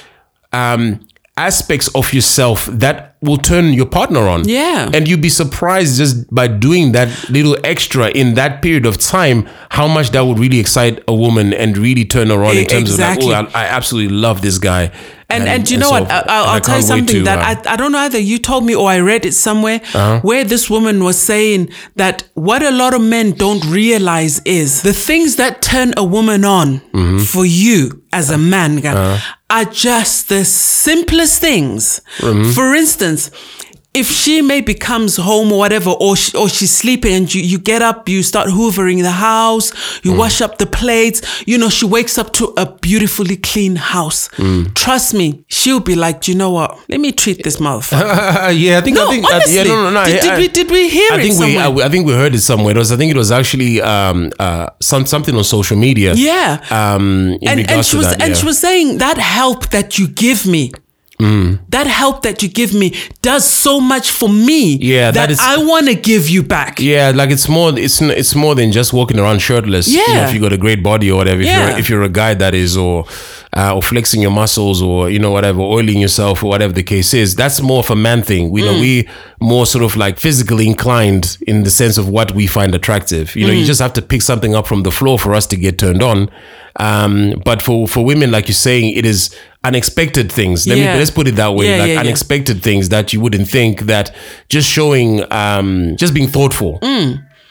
um, 0.53 1.01
aspects 1.37 1.89
of 1.95 2.13
yourself 2.15 2.65
that 2.67 3.16
will 3.23 3.39
turn 3.39 3.73
your 3.73 3.87
partner 3.87 4.29
on. 4.29 4.47
Yeah. 4.49 4.91
and 4.95 5.09
you'd 5.09 5.23
be 5.23 5.29
surprised 5.31 5.97
just 5.99 6.33
by 6.35 6.47
doing 6.49 6.93
that 6.93 7.09
little 7.31 7.57
extra 7.65 8.09
in 8.11 8.35
that 8.35 8.63
period 8.63 8.87
of 8.87 8.99
time, 8.99 9.49
how 9.71 9.89
much 9.89 10.11
that 10.11 10.21
would 10.25 10.39
really 10.39 10.61
excite 10.61 11.03
a 11.09 11.15
woman 11.15 11.53
and 11.55 11.77
really 11.79 12.05
turn 12.05 12.29
her 12.29 12.45
on 12.45 12.57
in 12.57 12.67
terms 12.67 12.91
exactly. 12.91 13.27
of 13.27 13.33
like, 13.33 13.47
oh, 13.55 13.59
I, 13.59 13.63
I 13.63 13.67
absolutely 13.69 14.15
love 14.17 14.43
this 14.43 14.59
guy. 14.59 14.91
And, 15.29 15.43
and, 15.49 15.69
you 15.69 15.75
and 15.75 15.81
know 15.81 15.89
so 15.89 15.93
what? 16.03 16.11
I, 16.11 16.19
I'll, 16.29 16.45
I 16.45 16.55
I'll 16.55 16.61
tell 16.61 16.77
you 16.77 16.83
something 16.83 17.07
to, 17.17 17.23
that 17.25 17.39
uh, 17.67 17.69
I, 17.71 17.73
I 17.73 17.77
don't 17.77 17.91
know 17.91 17.99
either 17.99 18.19
you 18.21 18.39
told 18.39 18.65
me 18.65 18.77
or 18.77 18.89
I 18.89 19.01
read 19.01 19.27
it 19.27 19.33
somewhere 19.35 19.81
Uh-huh. 19.83 20.21
where 20.23 20.45
this 20.45 20.71
woman 20.71 21.03
was 21.03 21.19
saying 21.19 21.71
that 21.97 22.23
what 22.35 22.63
a 22.63 22.71
lot 22.71 22.95
of 22.95 23.01
men 23.01 23.33
don't 23.33 23.65
realize 23.67 24.41
is 24.45 24.83
the 24.83 24.93
things 24.93 25.35
that 25.37 25.63
turn 25.63 25.95
a 25.97 26.05
woman 26.05 26.45
on 26.45 26.67
Mm-hmm. 26.93 27.19
for 27.25 27.45
you 27.45 28.05
as 28.13 28.31
a 28.31 28.39
man 28.39 28.79
Uh-huh. 28.87 29.19
are 29.51 29.65
just 29.65 30.29
the 30.29 30.45
simplest 30.45 31.41
things. 31.41 32.01
Mm-hmm. 32.19 32.51
For 32.53 32.75
instance, 32.75 33.06
if 33.95 34.09
she 34.11 34.43
maybe 34.43 34.75
comes 34.75 35.17
home 35.17 35.51
or 35.51 35.59
whatever, 35.59 35.89
or 35.89 36.15
she, 36.17 36.37
or 36.37 36.51
she's 36.51 36.71
sleeping 36.71 37.15
and 37.15 37.35
you, 37.35 37.41
you 37.41 37.59
get 37.59 37.81
up, 37.81 38.11
you 38.11 38.23
start 38.23 38.47
hoovering 38.49 39.01
the 39.01 39.11
house, 39.11 39.73
you 40.05 40.13
Mm. 40.13 40.19
wash 40.19 40.43
up 40.43 40.59
the 40.59 40.67
plates, 40.67 41.23
you 41.47 41.57
know, 41.57 41.71
she 41.71 41.87
wakes 41.87 42.19
up 42.19 42.29
to 42.35 42.53
a 42.59 42.67
beautifully 42.67 43.37
clean 43.39 43.77
house. 43.77 44.29
Mm. 44.37 44.75
Trust 44.75 45.15
me, 45.15 45.27
she'll 45.49 45.81
be 45.81 45.95
like, 45.95 46.21
"Do 46.21 46.31
you 46.33 46.37
know 46.37 46.51
what? 46.51 46.71
Let 46.91 47.01
me 47.01 47.11
treat 47.13 47.43
this 47.43 47.57
motherfucker. 47.57 48.53
yeah, 48.65 48.77
I 48.79 48.81
think. 48.83 48.97
No, 48.97 49.07
I 49.07 49.11
think. 49.13 49.25
uh, 49.25 49.33
honestly. 49.35 49.55
yeah, 49.57 49.63
no, 49.65 49.85
no, 49.85 49.91
no. 49.91 50.05
Did- 50.05 50.19
I- 50.19 50.27
did 50.27 50.39
we- 50.43 50.49
did 50.49 50.71
we 50.71 50.89
hear 50.91 51.11
I 51.13 51.15
it 51.17 51.23
think 51.23 51.35
we. 51.41 51.55
somewhere? 51.55 51.85
I, 51.85 51.87
I 51.87 51.89
think 51.89 52.07
we 52.07 52.13
heard 52.13 52.35
it 52.35 52.41
somewhere. 52.43 52.73
It 52.77 52.79
was. 52.79 52.93
I 52.93 52.97
think 52.99 53.11
it 53.15 53.17
was 53.17 53.33
actually 53.33 53.81
um, 53.81 54.31
uh, 54.39 54.67
some 54.83 55.07
something 55.07 55.35
on 55.35 55.45
social 55.45 55.79
media. 55.79 56.13
Yeah. 56.15 56.61
Um, 56.71 57.39
and, 57.51 57.59
and 57.71 57.83
she 57.87 57.97
was 57.97 58.09
that, 58.11 58.21
and 58.21 58.31
yeah. 58.33 58.39
she 58.41 58.45
was 58.45 58.59
saying 58.59 58.99
that 58.99 59.17
help 59.17 59.71
that 59.71 59.99
you 59.99 60.07
give 60.07 60.45
me 60.47 60.73
that 61.19 61.87
help 61.87 62.23
that 62.23 62.43
you 62.43 62.49
give 62.49 62.75
me 62.75 62.95
does 63.23 63.49
so 63.49 63.81
much 63.81 64.11
for 64.11 64.29
me 64.29 64.77
Yeah, 64.77 65.11
that 65.11 65.15
that, 65.29 65.31
is- 65.31 65.41
i 65.41 65.57
want 65.57 65.87
to 65.87 65.95
give 65.95 66.29
you 66.29 66.43
back 66.43 66.79
Yeah, 66.79 67.13
like 67.15 67.31
it's 67.31 67.49
more. 67.49 67.77
It's 67.79 68.01
it's 68.03 68.35
more 68.35 68.55
than 68.55 68.71
just 68.73 68.93
walking 68.93 69.19
around 69.19 69.41
shirtless. 69.41 69.89
You 69.89 69.99
know, 70.07 70.15
Yeah. 70.15 70.29
if 70.29 70.35
you 70.35 70.41
got 70.41 70.53
a 70.53 70.59
great 70.59 70.83
body 70.83 71.11
or 71.11 71.17
whatever. 71.17 71.41
If 71.41 71.47
Yeah. 71.47 71.69
you're 71.71 71.79
if 71.79 71.89
you're 71.91 72.03
a 72.03 72.09
guy 72.23 72.35
that 72.35 72.55
is 72.55 72.77
or 72.77 73.05
uh, 73.57 73.75
or 73.75 73.83
flexing 73.83 74.21
your 74.21 74.31
muscles 74.31 74.83
or 74.83 75.09
you 75.09 75.19
know 75.19 75.31
whatever, 75.31 75.61
oiling 75.63 75.99
yourself 76.01 76.43
or 76.43 76.49
whatever 76.51 76.73
the 76.75 76.83
case 76.83 77.15
is. 77.15 77.35
That's 77.35 77.61
more 77.63 77.79
of 77.79 77.91
a 77.91 77.97
man 77.97 78.23
thing. 78.23 78.51
We 78.51 78.61
know 78.63 78.75
Mm. 78.75 78.81
we 78.81 79.09
more 79.41 79.65
sort 79.67 79.85
of 79.85 79.97
like 79.97 80.19
physically 80.19 80.67
inclined 80.67 81.39
in 81.47 81.63
the 81.63 81.71
sense 81.71 81.97
of 81.99 82.09
what 82.09 82.33
we 82.35 82.47
find 82.47 82.75
attractive. 82.75 83.35
You 83.37 83.47
know, 83.47 83.53
Mm. 83.55 83.61
you 83.61 83.65
just 83.65 83.81
have 83.81 83.93
to 83.95 84.03
pick 84.03 84.23
something 84.23 84.55
up 84.55 84.67
from 84.67 84.83
the 84.83 84.91
floor 84.91 85.19
for 85.19 85.35
us 85.35 85.47
to 85.47 85.57
get 85.57 85.79
turned 85.79 86.03
on. 86.03 86.29
Um, 86.79 87.41
but 87.45 87.63
for 87.63 87.89
for 87.89 88.05
women, 88.05 88.31
like 88.31 88.49
you're 88.49 88.55
saying, 88.71 88.93
it 88.97 89.07
is 89.07 89.31
unexpected 89.67 90.31
things. 90.33 90.67
Let 90.67 90.79
Yeah. 90.79 90.93
me 90.93 90.99
let's 91.01 91.11
put 91.11 91.27
it 91.29 91.37
that 91.37 91.53
way. 91.55 91.67
Yeah, 91.69 91.79
like 91.83 91.91
yeah, 91.93 92.01
unexpected 92.01 92.63
things 92.63 92.89
that 92.91 93.13
you 93.13 93.21
wouldn't 93.21 93.49
think 93.49 93.75
that 93.93 94.07
just 94.49 94.69
showing 94.69 95.11
um 95.33 95.97
just 96.03 96.13
being 96.15 96.29
thoughtful 96.29 96.79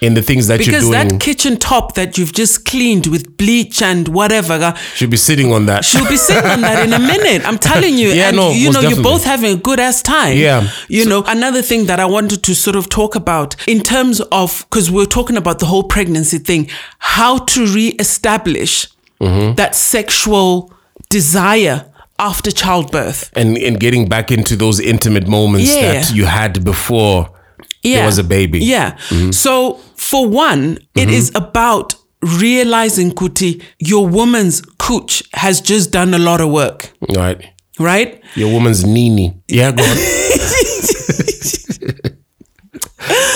in 0.01 0.13
the 0.13 0.21
things 0.21 0.47
that 0.47 0.55
Mm. 0.59 0.65
because 0.65 0.83
you're 0.83 0.91
doing 1.03 1.07
that 1.17 1.19
kitchen 1.27 1.53
top 1.57 1.85
that 1.95 2.17
you've 2.17 2.33
just 2.33 2.55
cleaned 2.65 3.05
with 3.13 3.23
bleach 3.37 3.81
and 3.81 4.07
whatever 4.09 4.53
uh, 4.53 4.73
should 4.97 5.09
be 5.09 5.21
sitting 5.29 5.49
on 5.53 5.65
that. 5.67 5.85
she'll 5.85 6.07
be 6.09 6.17
sitting 6.17 6.49
on 6.55 6.61
that 6.67 6.77
in 6.85 6.91
a 6.93 6.99
minute 7.13 7.41
i'm 7.47 7.57
telling 7.57 7.97
you 7.97 8.09
Yeah, 8.19 8.27
and 8.27 8.35
no, 8.37 8.51
you 8.51 8.71
know 8.73 8.81
you're 8.89 9.01
both 9.13 9.23
having 9.23 9.51
a 9.57 9.61
good 9.69 9.79
ass 9.79 10.01
time 10.01 10.35
Yeah. 10.37 10.67
you 10.89 11.05
know 11.11 11.23
another 11.37 11.61
thing 11.69 11.85
that 11.89 11.99
i 12.05 12.05
wanted 12.17 12.39
to 12.43 12.53
sort 12.65 12.75
of 12.75 12.85
talk 12.89 13.15
about 13.15 13.49
in 13.73 13.79
terms 13.93 14.17
of 14.41 14.65
because 14.69 14.91
we're 14.91 15.11
talking 15.19 15.37
about 15.37 15.57
the 15.59 15.65
whole 15.71 15.83
pregnancy 15.95 16.39
thing 16.49 16.61
how 17.17 17.33
to 17.53 17.59
re-establish 17.65 18.87
Mm-hmm. 19.21 19.55
that 19.55 19.73
sexual 19.75 20.73
desire 21.09 21.85
after 22.17 22.51
childbirth 22.51 23.29
and 23.35 23.57
and 23.57 23.79
getting 23.79 24.07
back 24.07 24.31
into 24.31 24.55
those 24.55 24.79
intimate 24.79 25.27
moments 25.27 25.75
Yeah. 25.75 25.93
that 25.93 26.13
you 26.15 26.25
had 26.25 26.63
before 26.63 27.29
yeah. 27.83 27.97
there 27.97 28.05
was 28.05 28.17
a 28.19 28.23
baby. 28.23 28.59
Mm-hmm. 28.61 29.25
Yeah. 29.25 29.31
So 29.31 29.75
for 29.95 30.27
one, 30.27 30.77
it 30.95 31.09
is 31.09 31.31
about 31.35 31.95
realizing 32.41 33.11
kuti 33.11 33.61
your 33.79 34.07
woman's 34.07 34.61
cooch 34.79 35.23
has 35.33 35.61
just 35.61 35.91
done 35.91 36.13
a 36.13 36.17
lot 36.17 36.41
of 36.41 36.51
work, 36.51 36.91
Right. 37.15 37.43
right? 37.79 38.21
Your 38.35 38.51
woman's 38.51 38.83
nini. 38.85 39.33
Yeah, 39.47 39.71
go 39.71 39.83
on. 39.83 39.97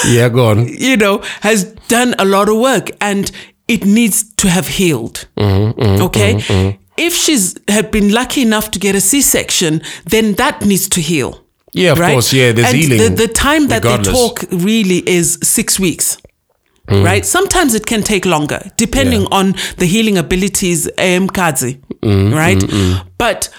yeah, 0.07 0.30
go 0.30 0.47
on. 0.49 0.67
You 0.67 0.97
know, 0.97 1.21
has 1.41 1.65
done 1.88 2.15
a 2.17 2.25
lot 2.25 2.49
of 2.49 2.57
work 2.57 2.89
and 3.01 3.30
it 3.67 3.86
needs 3.86 4.34
to 4.36 4.49
have 4.49 4.67
healed. 4.67 5.27
Mm-hmm, 5.38 6.01
okay? 6.03 6.80
If 6.99 7.13
she's 7.13 7.55
had 7.67 7.89
been 7.91 8.11
lucky 8.11 8.41
enough 8.41 8.69
to 8.71 8.79
get 8.79 8.95
a 8.95 9.01
C-section, 9.01 9.81
then 10.05 10.33
that 10.35 10.61
needs 10.65 10.87
to 10.89 11.01
heal. 11.01 11.43
Yeah, 11.73 11.91
of 11.93 11.99
right? 11.99 12.13
course, 12.13 12.33
yeah, 12.33 12.51
there's 12.51 12.67
and 12.67 12.77
healing 12.77 12.97
The, 13.15 13.27
the 13.27 13.33
time 13.33 13.67
that 13.67 13.83
regardless. 13.83 14.07
they 14.07 14.13
talk 14.13 14.43
really 14.51 15.07
is 15.07 15.37
six 15.43 15.79
weeks. 15.79 16.17
Right? 16.91 17.23
Sometimes 17.23 17.75
it 17.75 17.85
can 17.85 18.01
take 18.01 18.25
longer, 18.25 18.59
depending. 18.75 19.21
Yeah. 19.21 19.27
on 19.39 19.53
the 19.77 19.85
healing 19.85 20.17
abilities, 20.17 20.89
um, 20.97 21.27
Kazi, 21.29 21.79
Hmm, 22.01 22.33
right? 22.33 22.63
But 23.19 23.49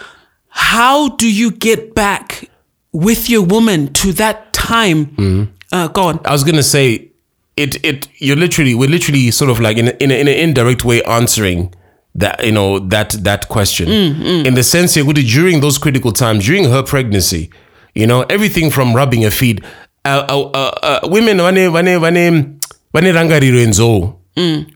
how 0.48 1.10
do 1.10 1.32
you 1.32 1.52
get 1.52 1.94
back 1.94 2.50
with 2.92 3.30
your 3.30 3.42
woman 3.42 3.92
to 3.92 4.12
that 4.14 4.52
time? 4.52 5.04
Hmm. 5.14 5.44
Uh, 5.70 5.86
go 5.86 6.02
on. 6.02 6.18
I 6.24 6.32
was 6.32 6.42
gonna 6.42 6.64
say, 6.64 7.12
it 7.56 7.76
it 7.84 8.08
you're 8.18 8.34
literally 8.36 8.74
we're 8.74 8.90
literally 8.90 9.30
sort 9.30 9.50
of 9.50 9.60
like 9.60 9.76
in 9.78 9.88
a, 9.88 9.94
in, 10.00 10.10
a, 10.10 10.14
in 10.14 10.26
an 10.26 10.34
indirect 10.34 10.84
way 10.84 11.00
answering 11.04 11.72
that 12.14 12.44
you 12.44 12.52
know 12.52 12.78
that 12.78 13.10
that 13.24 13.48
question 13.48 13.88
in 14.46 14.54
the 14.54 14.62
sense 14.62 14.94
here 14.94 15.04
during 15.22 15.60
those 15.60 15.78
critical 15.78 16.12
times 16.12 16.44
during 16.46 16.64
her 16.64 16.82
pregnancy, 16.82 17.50
you 17.94 18.06
know 18.06 18.22
everything 18.28 18.70
from 18.70 18.94
rubbing 18.94 19.22
her 19.22 19.30
feet, 19.30 19.62
uh, 20.04 20.24
uh, 20.28 20.40
uh, 20.54 20.70
uh, 20.82 21.00
women 21.08 21.40
rangariro 23.14 23.58
enzo, 23.64 24.16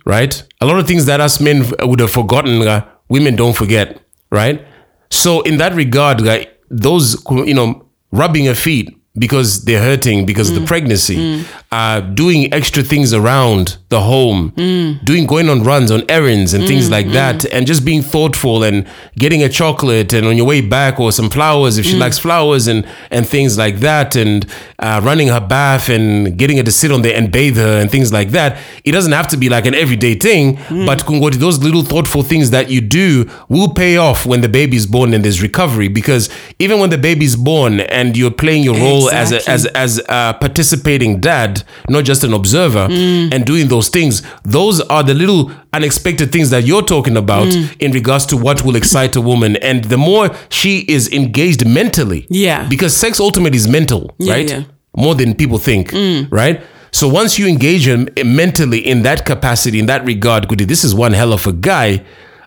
right? 0.06 0.42
A 0.60 0.66
lot 0.66 0.78
of 0.78 0.86
things 0.86 1.06
that 1.06 1.20
us 1.20 1.40
men 1.40 1.64
would 1.82 2.00
have 2.00 2.12
forgotten, 2.12 2.62
uh, 2.66 2.84
women 3.08 3.34
don't 3.36 3.56
forget, 3.56 3.98
right? 4.30 4.64
So 5.10 5.40
in 5.42 5.58
that 5.58 5.74
regard, 5.74 6.26
uh, 6.26 6.44
those 6.70 7.22
you 7.30 7.54
know 7.54 7.86
rubbing 8.12 8.46
her 8.46 8.54
feet 8.54 8.96
because 9.16 9.64
they're 9.64 9.82
hurting 9.82 10.26
because 10.26 10.48
of 10.48 10.56
the 10.56 10.60
mm. 10.60 10.66
pregnancy, 10.66 11.16
mm. 11.16 11.46
uh, 11.70 12.00
doing 12.00 12.52
extra 12.52 12.82
things 12.82 13.14
around 13.14 13.76
the 13.88 14.00
home, 14.00 14.50
mm. 14.56 15.04
doing 15.04 15.24
going 15.24 15.48
on 15.48 15.62
runs 15.62 15.92
on 15.92 16.02
errands 16.08 16.52
and 16.52 16.66
things 16.66 16.90
like 16.90 17.06
that, 17.10 17.44
and 17.52 17.64
just 17.64 17.84
being 17.84 18.02
thoughtful 18.02 18.64
and 18.64 18.84
getting 19.16 19.44
a 19.44 19.48
chocolate 19.48 20.12
and 20.12 20.26
on 20.26 20.36
your 20.36 20.46
way 20.46 20.60
back 20.60 20.98
or 20.98 21.12
some 21.12 21.30
flowers 21.30 21.78
if 21.78 21.86
she 21.86 21.96
likes 21.96 22.18
flowers 22.18 22.66
and 22.66 22.84
and 23.12 23.28
things 23.28 23.56
like 23.56 23.76
that, 23.76 24.16
and 24.16 24.46
uh, 24.80 25.00
running 25.04 25.28
her 25.28 25.40
bath 25.40 25.88
and 25.88 26.36
getting 26.36 26.56
her 26.56 26.64
to 26.64 26.72
sit 26.72 26.90
on 26.90 27.02
there 27.02 27.16
and 27.16 27.30
bathe 27.30 27.56
her 27.56 27.80
and 27.80 27.92
things 27.92 28.12
like 28.12 28.30
that. 28.30 28.58
It 28.82 28.90
doesn't 28.90 29.12
have 29.12 29.28
to 29.28 29.36
be 29.36 29.48
like 29.48 29.64
an 29.64 29.76
everyday 29.76 30.16
thing, 30.16 30.56
but 30.86 31.04
kungoti, 31.04 31.34
those 31.34 31.62
little 31.62 31.84
thoughtful 31.84 32.24
things 32.24 32.50
that 32.50 32.68
you 32.68 32.80
do 32.80 33.30
will 33.48 33.72
pay 33.72 33.96
off 33.96 34.26
when 34.26 34.40
the 34.40 34.48
baby's 34.48 34.86
born 34.86 35.14
and 35.14 35.24
there's 35.24 35.40
recovery 35.40 35.86
because 35.86 36.28
even 36.58 36.80
when 36.80 36.90
the 36.90 36.98
baby's 36.98 37.36
born 37.36 37.78
and 37.80 38.16
you're 38.16 38.32
playing 38.32 38.64
your 38.64 38.74
role 38.74 39.03
as 39.12 39.32
a, 39.32 39.50
as 39.50 39.66
as 39.66 39.98
a 40.08 40.36
participating 40.40 41.20
dad, 41.20 41.62
not 41.88 42.04
just 42.04 42.24
an 42.24 42.32
observer, 42.32 42.88
mm. 42.88 43.32
and 43.32 43.44
doing 43.44 43.68
those 43.68 43.88
things. 43.88 44.22
Those 44.44 44.80
are 44.80 45.02
the 45.02 45.14
little 45.14 45.50
unexpected 45.72 46.32
things 46.32 46.50
that 46.50 46.64
you're 46.64 46.82
talking 46.82 47.16
about 47.16 47.48
mm. 47.48 47.74
in 47.80 47.92
regards 47.92 48.26
to 48.26 48.36
what 48.36 48.64
will 48.64 48.76
excite 48.76 49.16
a 49.16 49.20
woman. 49.20 49.56
And 49.56 49.84
the 49.84 49.96
more 49.98 50.30
she 50.48 50.80
is 50.88 51.12
engaged 51.12 51.66
mentally, 51.66 52.26
Yeah. 52.30 52.68
because 52.68 52.96
sex 52.96 53.20
ultimately 53.20 53.56
is 53.56 53.68
mental, 53.68 54.14
Yeah, 54.18 54.32
right? 54.34 54.48
yeah. 54.50 54.62
More 54.96 55.14
than 55.14 55.34
people 55.34 55.58
think, 55.58 55.90
mm. 55.90 56.28
right? 56.30 56.60
So 56.92 57.08
once 57.08 57.38
you 57.40 57.48
engage 57.48 57.88
him 57.88 58.08
eh, 58.16 58.22
mentally 58.22 58.78
in 58.78 59.02
that 59.02 59.26
capacity, 59.26 59.80
in 59.80 59.86
that 59.86 60.04
regard, 60.04 60.46
Kuti, 60.46 60.64
this 60.66 60.84
is 60.84 60.94
one 60.94 61.12
hell 61.12 61.32
of 61.32 61.46
a 61.46 61.52
guy. 61.52 62.04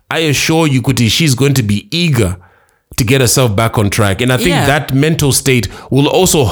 I 0.10 0.20
assure 0.20 0.68
you, 0.68 0.82
Kuti, 0.82 1.10
she's 1.10 1.36
going 1.36 1.54
to 1.56 1.64
be 1.64 1.90
eager 1.92 2.38
to 2.96 3.04
get 3.04 3.22
herself 3.22 3.56
back 3.56 3.78
on 3.78 3.90
track. 3.90 4.22
And 4.22 4.32
I 4.32 4.38
think 4.38 4.50
Yeah. 4.50 4.66
that 4.66 4.94
mental 4.94 5.32
state 5.32 5.68
will 5.92 6.08
also 6.08 6.46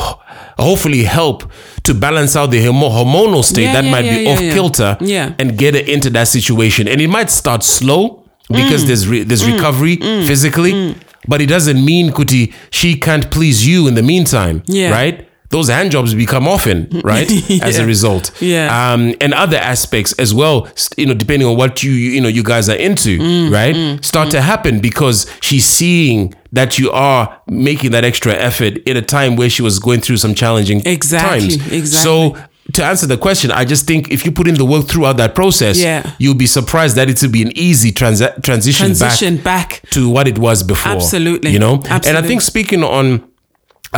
hopefully 0.58 1.04
help 1.04 1.44
to 1.84 1.94
balance 1.94 2.36
out 2.36 2.52
the 2.52 2.60
hormonal 2.64 3.44
state 3.44 3.64
Yeah, 3.64 3.74
that 3.74 3.84
yeah, 3.86 3.92
might 3.92 4.04
be 4.04 4.28
off 4.28 4.40
kilter 4.40 4.98
Yeah. 5.02 5.32
and 5.40 5.58
get 5.58 5.74
her 5.76 5.82
into 5.82 6.10
that 6.12 6.28
situation. 6.28 6.88
And 6.88 7.02
it 7.02 7.10
might 7.10 7.32
start 7.32 7.64
slow 7.64 8.24
because 8.50 8.84
Mm. 8.84 8.88
there's 8.88 9.08
re- 9.08 9.24
there's 9.24 9.44
mm. 9.44 9.54
recovery 9.54 9.98
mm. 9.98 10.22
Mm. 10.24 10.28
physically, 10.28 10.96
but 11.28 11.42
it 11.42 11.48
doesn't 11.48 11.84
mean 11.84 12.12
Kuti 12.12 12.54
she 12.70 12.96
can't 12.96 13.30
please 13.32 13.66
you 13.68 13.88
in 13.88 13.96
the 13.96 14.04
meantime, 14.04 14.62
Yeah. 14.68 14.92
right? 14.92 15.28
Those 15.56 15.70
hand 15.70 15.90
jobs 15.92 16.14
become 16.14 16.46
often, 16.56 16.78
right? 17.12 17.30
As 17.70 17.78
a 17.80 17.86
result, 17.86 18.26
Yeah. 18.42 18.68
um, 18.94 19.16
and 19.22 19.34
other 19.34 19.56
aspects 19.74 20.12
as 20.24 20.34
well. 20.34 20.68
You 20.98 21.06
know, 21.08 21.14
depending 21.24 21.48
on 21.48 21.56
what 21.62 21.82
you 21.84 21.92
you 21.92 22.20
know 22.24 22.28
you 22.38 22.44
guys 22.44 22.68
are 22.74 22.76
into, 22.90 23.14
Mm, 23.20 23.52
right? 23.60 23.76
Start 24.04 24.28
to 24.32 24.42
happen 24.42 24.74
because 24.82 25.18
she's 25.48 25.66
seeing 25.66 26.34
that 26.52 26.78
you 26.80 26.92
are 26.92 27.24
making 27.48 27.92
that 27.92 28.04
extra 28.04 28.34
effort 28.50 28.74
in 28.90 28.98
a 28.98 29.02
time 29.02 29.32
where 29.40 29.50
she 29.50 29.62
was 29.62 29.80
going 29.80 30.02
through 30.02 30.18
some 30.26 30.34
challenging 30.36 30.82
Exactly, 30.86 31.40
times. 31.58 31.72
exactly. 31.72 31.86
So 32.06 32.36
to 32.74 32.84
answer 32.84 33.08
the 33.08 33.18
question, 33.28 33.52
I 33.52 33.64
just 33.74 33.86
think 33.88 34.12
if 34.12 34.26
you 34.26 34.32
put 34.34 34.48
in 34.48 34.56
the 34.56 34.66
work 34.66 34.88
throughout 34.88 35.18
that 35.18 35.36
process, 35.36 35.78
Yeah. 35.78 36.02
you'll 36.20 36.42
be 36.46 36.48
surprised 36.48 36.96
that 36.98 37.08
it 37.10 37.22
will 37.22 37.30
be 37.40 37.44
an 37.44 37.52
easy 37.56 37.92
transi- 37.92 38.36
transition, 38.44 38.88
Transition 38.88 39.38
back 39.38 39.70
back. 39.84 39.90
to 39.92 40.10
what 40.16 40.28
it 40.28 40.38
was 40.40 40.64
before. 40.64 40.92
Absolutely. 40.98 41.52
You 41.52 41.60
know? 41.60 41.76
And 41.90 42.18
I 42.18 42.22
think 42.30 42.42
speaking 42.42 42.84
on 42.84 43.06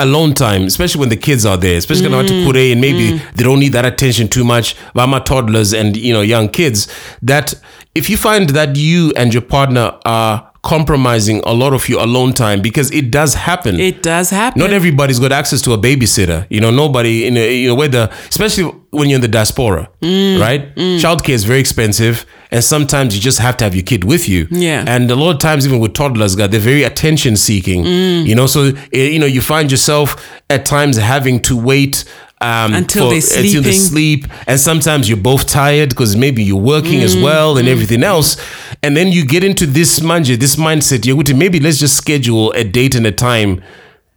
alone 0.02 0.34
time, 0.34 0.64
especially 0.64 1.00
when 1.02 1.10
the 1.10 1.18
kids 1.18 1.46
are 1.46 1.58
there, 1.58 1.78
especially 1.78 2.10
when 2.10 2.26
Mm. 2.26 2.28
to 2.28 2.52
kure 2.52 2.72
and 2.72 2.82
maybe 2.82 3.22
they 3.36 3.44
don't 3.44 3.60
need 3.60 3.74
that 3.74 3.86
attention 3.86 4.28
too 4.28 4.44
much, 4.44 4.76
Vama 4.96 5.24
toddlers 5.24 5.74
and 5.74 5.96
you 5.98 6.14
know 6.14 6.22
young 6.22 6.50
kids, 6.50 6.88
that 7.22 7.54
if 7.96 8.10
you 8.10 8.18
find 8.18 8.50
that 8.52 8.76
you 8.76 9.12
and 9.16 9.34
your 9.34 9.42
partner 9.42 9.92
are 10.06 10.44
compromising 10.64 11.40
a 11.46 11.54
lot 11.54 11.72
of 11.74 11.88
your 11.88 12.02
alone 12.02 12.34
time 12.34 12.62
because 12.62 12.92
it 12.92 13.10
does 13.10 13.34
happen. 13.36 13.80
It 13.80 14.04
does 14.04 14.30
happen. 14.32 14.60
Not 14.60 14.72
everybody's 14.72 15.18
got 15.20 15.32
access 15.32 15.62
to 15.62 15.72
a 15.72 15.78
babysitter. 15.78 16.46
You 16.50 16.60
know, 16.60 16.72
nobody 16.72 17.26
in 17.26 17.38
a, 17.38 17.56
you 17.62 17.70
know 17.70 17.76
whether 17.76 18.10
especially 18.28 18.66
when 18.92 19.10
you're 19.10 19.16
in 19.16 19.22
the 19.22 19.30
diaspora, 19.30 19.88
Mm. 20.02 20.42
right? 20.42 20.76
Childcare 20.76 21.36
is 21.36 21.46
very 21.46 21.60
expensive, 21.62 22.26
and 22.52 22.64
sometimes 22.64 23.16
you 23.16 23.22
just 23.22 23.40
have 23.40 23.58
to 23.58 23.64
have 23.66 23.76
your 23.76 23.84
kid 23.84 24.04
with 24.04 24.28
you. 24.30 24.48
Yeah. 24.52 24.84
And 24.88 25.10
a 25.12 25.16
lot 25.16 25.32
of 25.36 25.40
times, 25.40 25.66
even 25.66 25.80
with 25.80 25.94
toddlers, 25.94 26.36
God, 26.36 26.52
they're 26.52 26.60
very 26.60 26.84
attention 26.84 27.36
seeking. 27.36 27.84
Mm. 27.84 28.26
You 28.26 28.36
know, 28.36 28.48
so 28.48 28.72
eh, 28.94 29.10
you 29.10 29.20
know 29.20 29.26
you 29.26 29.42
find 29.42 29.70
yourself 29.72 30.16
at 30.50 30.66
times 30.66 30.98
having 30.98 31.40
to 31.44 31.58
wait. 31.58 32.06
Um, 32.40 32.76
Until 32.76 33.10
they're 33.10 33.18
until 33.18 33.64
they 33.64 33.72
sleep, 33.72 34.28
and 34.46 34.60
sometimes 34.60 35.10
you're 35.10 35.18
both 35.18 35.48
tired 35.48 35.90
because 35.90 36.16
maybe 36.16 36.44
you're 36.44 36.56
working 36.62 37.00
Mm, 37.00 37.04
as 37.06 37.18
well 37.18 37.58
and 37.58 37.68
everything 37.68 38.04
else, 38.04 38.38
and 38.84 38.96
then 38.96 39.12
you 39.12 39.26
get 39.26 39.44
into 39.44 39.66
this 39.66 40.02
manja, 40.04 40.38
this 40.38 40.56
mindset. 40.56 41.04
You're 41.04 41.16
going 41.16 41.26
to 41.26 41.34
maybe 41.34 41.60
let's 41.60 41.80
just 41.80 41.98
schedule 41.98 42.52
a 42.52 42.64
date 42.64 42.94
and 42.94 43.08
a 43.08 43.12
time 43.12 43.64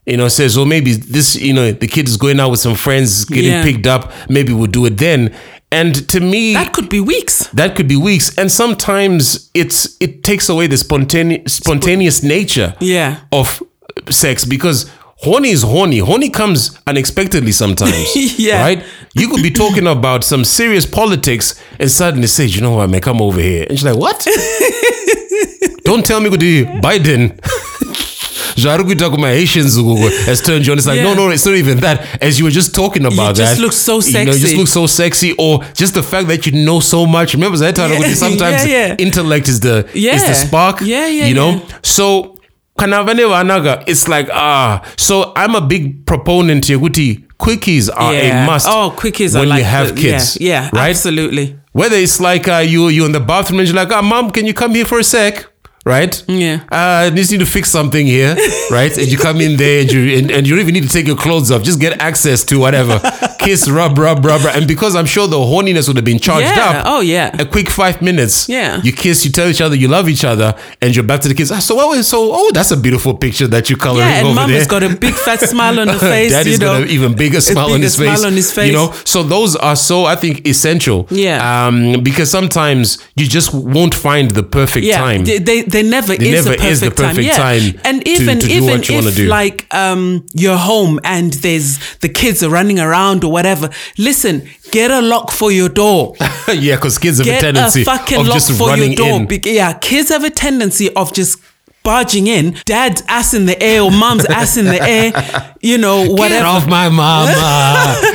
you 0.07 0.17
know, 0.17 0.29
says, 0.29 0.57
well, 0.57 0.67
maybe 0.67 0.95
this, 0.95 1.37
you 1.37 1.53
know, 1.53 1.71
the 1.73 1.87
kid 1.87 2.09
is 2.09 2.17
going 2.17 2.41
out 2.41 2.51
with 2.51 2.59
some 2.59 2.75
friends, 2.75 3.25
getting 3.27 3.53
Yeah. 3.53 3.63
picked 3.63 3.87
up. 3.87 4.13
Maybe 4.29 4.53
we'll 4.53 4.67
do 4.67 4.85
it 4.87 4.97
then. 4.99 5.33
And 5.73 6.09
to 6.09 6.21
me, 6.21 6.55
that 6.55 6.73
could 6.73 6.89
be 6.89 7.01
weeks. 7.01 7.47
that 7.55 7.77
could 7.77 7.87
be 7.89 7.97
weeks. 7.97 8.37
And 8.37 8.51
sometimes 8.51 9.51
it's 9.55 9.97
it 10.01 10.23
takes 10.25 10.49
away 10.49 10.67
the 10.67 10.77
spontaneous 10.77 11.55
spontaneous 11.55 12.23
nature 12.23 12.75
Yeah. 12.81 13.19
of 13.31 13.63
sex 14.09 14.45
because 14.45 14.91
horny 15.19 15.51
is 15.51 15.63
horny. 15.63 15.99
Horny 15.99 16.29
comes 16.31 16.77
unexpectedly 16.87 17.53
sometimes. 17.53 18.09
Yeah. 18.39 18.63
Right? 18.63 18.85
You 19.15 19.29
could 19.29 19.43
be 19.43 19.51
talking 19.51 19.87
about 19.87 20.25
some 20.25 20.45
serious 20.45 20.87
politics 20.87 21.55
and 21.79 21.91
suddenly 21.91 22.27
say, 22.27 22.47
you 22.47 22.61
know 22.63 22.73
what, 22.77 22.91
man, 22.91 23.01
come 23.01 23.21
over 23.23 23.41
here. 23.41 23.67
And 23.69 23.79
she's 23.79 23.85
like, 23.85 23.97
what? 23.99 24.27
Don't 25.85 26.05
tell 26.05 26.21
me 26.21 26.31
Biden. 26.31 27.39
Zvari 28.57 28.85
kuita 28.85 29.11
kuma 29.11 29.29
Haitians 29.29 29.77
uko 29.79 30.11
has 30.27 30.41
turned 30.43 30.67
you 30.67 30.73
on. 30.73 30.79
It's 30.79 30.87
like, 30.87 31.01
no, 31.03 31.09
Yeah. 31.11 31.15
no, 31.17 31.31
it's 31.31 31.47
not 31.47 31.55
even 31.55 31.79
that. 31.81 32.01
As 32.23 32.39
you 32.39 32.45
were 32.45 32.51
just 32.51 32.75
talking 32.75 33.05
about 33.05 33.37
just 33.37 33.57
that. 33.57 33.61
look 33.63 33.73
so 33.73 34.01
You 34.01 34.13
know, 34.25 34.33
you 34.33 34.39
just 34.39 34.57
look 34.57 34.69
so 34.69 34.87
sexy. 34.87 35.35
Or 35.39 35.63
just 35.75 35.95
the 35.95 36.03
fact 36.03 36.29
that 36.29 36.47
you 36.47 36.53
know 36.65 36.81
so 36.81 37.07
much. 37.07 37.35
Remember 37.35 37.57
that 37.59 37.77
time 37.77 37.91
Yeah, 38.01 38.15
sometimes 38.15 38.67
yeah, 38.67 38.87
yeah. 38.89 38.95
intellect 38.99 39.49
is 39.49 39.61
the 39.61 39.87
is 39.95 40.27
the 40.27 40.35
spark. 40.35 40.81
Yeah, 40.81 41.07
yeah, 41.07 41.27
You 41.27 41.35
know? 41.35 41.51
yeah. 41.51 41.79
So 41.83 42.37
kana 42.79 43.05
vane 43.05 43.19
vanaga, 43.29 43.85
it's 43.87 44.09
like 44.09 44.29
ah. 44.33 44.83
So 44.97 45.33
I'm 45.37 45.55
a 45.55 45.61
big 45.61 46.07
proponent 46.07 46.67
here. 46.67 46.79
Kuti 46.79 47.25
quickies 47.39 47.89
are 47.95 48.13
yeah. 48.15 48.45
a 48.45 48.47
must. 48.47 48.67
Oh, 48.69 48.93
quickies 48.97 49.35
when 49.35 49.45
are 49.45 49.47
like 49.47 49.59
you 49.59 49.65
have 49.65 49.95
the- 49.95 50.01
kids. 50.03 50.39
Yeah, 50.41 50.49
yeah 50.65 50.71
right. 50.73 50.91
absolutely. 50.91 51.57
Whether 51.73 51.97
it's 51.97 52.21
like 52.21 52.49
uh, 52.49 52.59
you 52.59 52.89
you 52.89 53.05
in 53.07 53.13
the 53.13 53.21
bathroom 53.21 53.61
and 53.61 53.69
you're 53.69 53.77
like, 53.77 53.93
ah, 53.93 54.03
mom, 54.03 54.31
can 54.31 54.45
you 54.45 54.53
come 54.55 54.75
here 54.75 54.85
for 54.85 54.99
a 54.99 55.05
sec? 55.05 55.47
Right? 55.87 56.23
Yeah. 56.29 56.61
Uh, 56.71 57.11
just 57.11 57.31
need 57.33 57.41
to 57.41 57.47
fix 57.47 57.71
something 57.71 58.07
here, 58.07 58.37
right? 58.71 58.97
And 58.97 59.11
you 59.11 59.17
come 59.17 59.41
in 59.41 59.57
there 59.57 59.81
and 59.81 59.91
you 59.91 60.19
and, 60.19 60.31
and 60.31 60.47
you 60.47 60.55
don't 60.55 60.61
even 60.63 60.75
need 60.75 60.83
to 60.83 60.91
take 60.91 61.07
your 61.07 61.17
clothes 61.17 61.51
off. 61.51 61.63
Just 61.63 61.81
get 61.81 62.01
access 62.03 62.45
to 62.45 62.59
whatever. 62.59 63.01
Kiss, 63.41 63.69
rub, 63.69 63.99
rub, 63.99 64.25
rub, 64.25 64.45
rub. 64.45 64.55
And 64.57 64.67
because 64.69 64.95
I'm 64.95 65.07
sure 65.07 65.27
the 65.27 65.37
horniness 65.37 65.89
would 65.89 65.97
have 65.97 66.05
been 66.05 66.19
charged 66.19 66.47
Yeah. 66.55 66.81
up. 66.81 66.87
Oh, 66.87 67.01
yeah. 67.01 67.35
A 67.39 67.45
quick 67.47 67.71
five 67.71 68.01
minutes. 68.03 68.49
Yeah. 68.49 68.81
You 68.83 68.93
kiss, 68.93 69.25
you 69.25 69.31
tell 69.33 69.49
each 69.49 69.61
other 69.61 69.75
you 69.77 69.89
love 69.89 70.09
each 70.09 70.25
other, 70.25 70.55
and 70.83 70.95
you're 70.95 71.05
back 71.05 71.21
to 71.23 71.29
the 71.29 71.35
kids. 71.35 71.51
Ah, 71.51 71.59
so 71.59 71.75
what 71.75 71.89
was 71.89 72.07
so? 72.09 72.31
Oh, 72.33 72.51
that's 72.53 72.71
a 72.71 72.77
beautiful 72.77 73.15
picture 73.15 73.47
that 73.49 73.69
you're 73.71 73.79
coloring 73.79 74.09
Yeah, 74.09 74.19
and 74.19 74.27
over 74.29 74.35
mom 74.35 74.51
there. 74.51 74.59
has 74.59 74.67
got 74.69 74.83
a 74.83 74.95
big 74.95 75.15
fat 75.15 75.41
smile 75.49 75.81
on 75.81 75.89
her 75.89 75.99
face. 75.99 76.33
Daddy's 76.33 76.55
you 76.55 76.59
know. 76.59 76.73
got 76.75 76.83
an 76.83 76.89
even 76.91 77.15
bigger 77.15 77.41
smile 77.41 77.67
on 77.67 77.71
bigger 77.73 77.83
his 77.85 77.97
face. 77.97 78.07
smile 78.19 78.27
on 78.27 78.33
his 78.35 78.53
face. 78.53 78.67
You 78.69 78.73
know, 78.75 78.93
so 79.05 79.23
those 79.23 79.57
are 79.57 79.77
so 79.77 80.05
I 80.05 80.17
think 80.17 80.47
essential. 80.47 81.07
Yeah. 81.11 81.67
Um, 81.67 82.03
because 82.03 82.31
sometimes 82.31 82.99
you 83.17 83.27
just 83.27 83.55
won't 83.55 83.95
find 83.95 84.31
the 84.31 84.43
perfect 84.43 84.85
yeah, 84.85 84.99
time. 84.99 85.25
They, 85.25 85.39
they, 85.39 85.63
they 85.63 85.83
never, 85.83 86.15
There 86.17 86.27
is, 86.35 86.45
never 86.45 86.57
perfect 86.57 86.73
is 86.73 86.81
the 86.81 86.91
perfect 86.91 87.35
time. 87.37 87.63
Yeah. 87.63 87.81
and 87.85 88.07
even 88.07 88.39
to 88.41 88.47
do 88.47 88.53
even 88.55 88.81
if 88.83 89.19
like 89.29 89.67
um 89.75 90.27
you're 90.35 90.57
home 90.59 91.01
and 91.05 91.33
there's 91.35 91.79
the 91.99 92.09
kids 92.09 92.43
are 92.43 92.51
running 92.51 92.79
around 92.79 93.25
or 93.31 93.33
whatever, 93.33 93.71
listen, 93.97 94.49
get 94.71 94.91
a 94.91 95.01
lock 95.01 95.31
for 95.31 95.51
your 95.53 95.69
door. 95.69 96.15
yeah, 96.53 96.77
because 96.77 96.99
kids 96.99 97.19
have 97.19 97.27
a 97.27 97.31
Get 97.31 97.41
tendency 97.41 97.83
a 97.83 97.85
fucking 97.85 98.19
of 98.21 98.27
lock 98.27 98.35
just 98.35 98.59
for 98.59 98.67
running 98.69 98.93
your 98.93 98.97
door. 99.09 99.21
in. 99.21 99.27
Bec- 99.27 99.47
yeah, 99.47 99.73
kids 99.75 100.09
have 100.11 100.25
a 100.25 100.31
tendency 100.31 100.93
of 100.95 101.13
just 101.13 101.39
barging 101.83 102.27
in, 102.27 102.57
dad's 102.65 103.03
ass 103.09 103.35
in 103.35 103.47
the 103.47 103.61
air 103.63 103.83
or 103.83 103.91
mom's 103.91 104.25
ass 104.27 104.57
in 104.57 104.67
the 104.67 104.81
air, 104.97 105.55
you 105.61 105.79
know, 105.79 106.07
whatever. 106.11 106.29
Get 106.29 106.45
off 106.47 106.69
my 106.69 106.89
mama. 106.89 107.33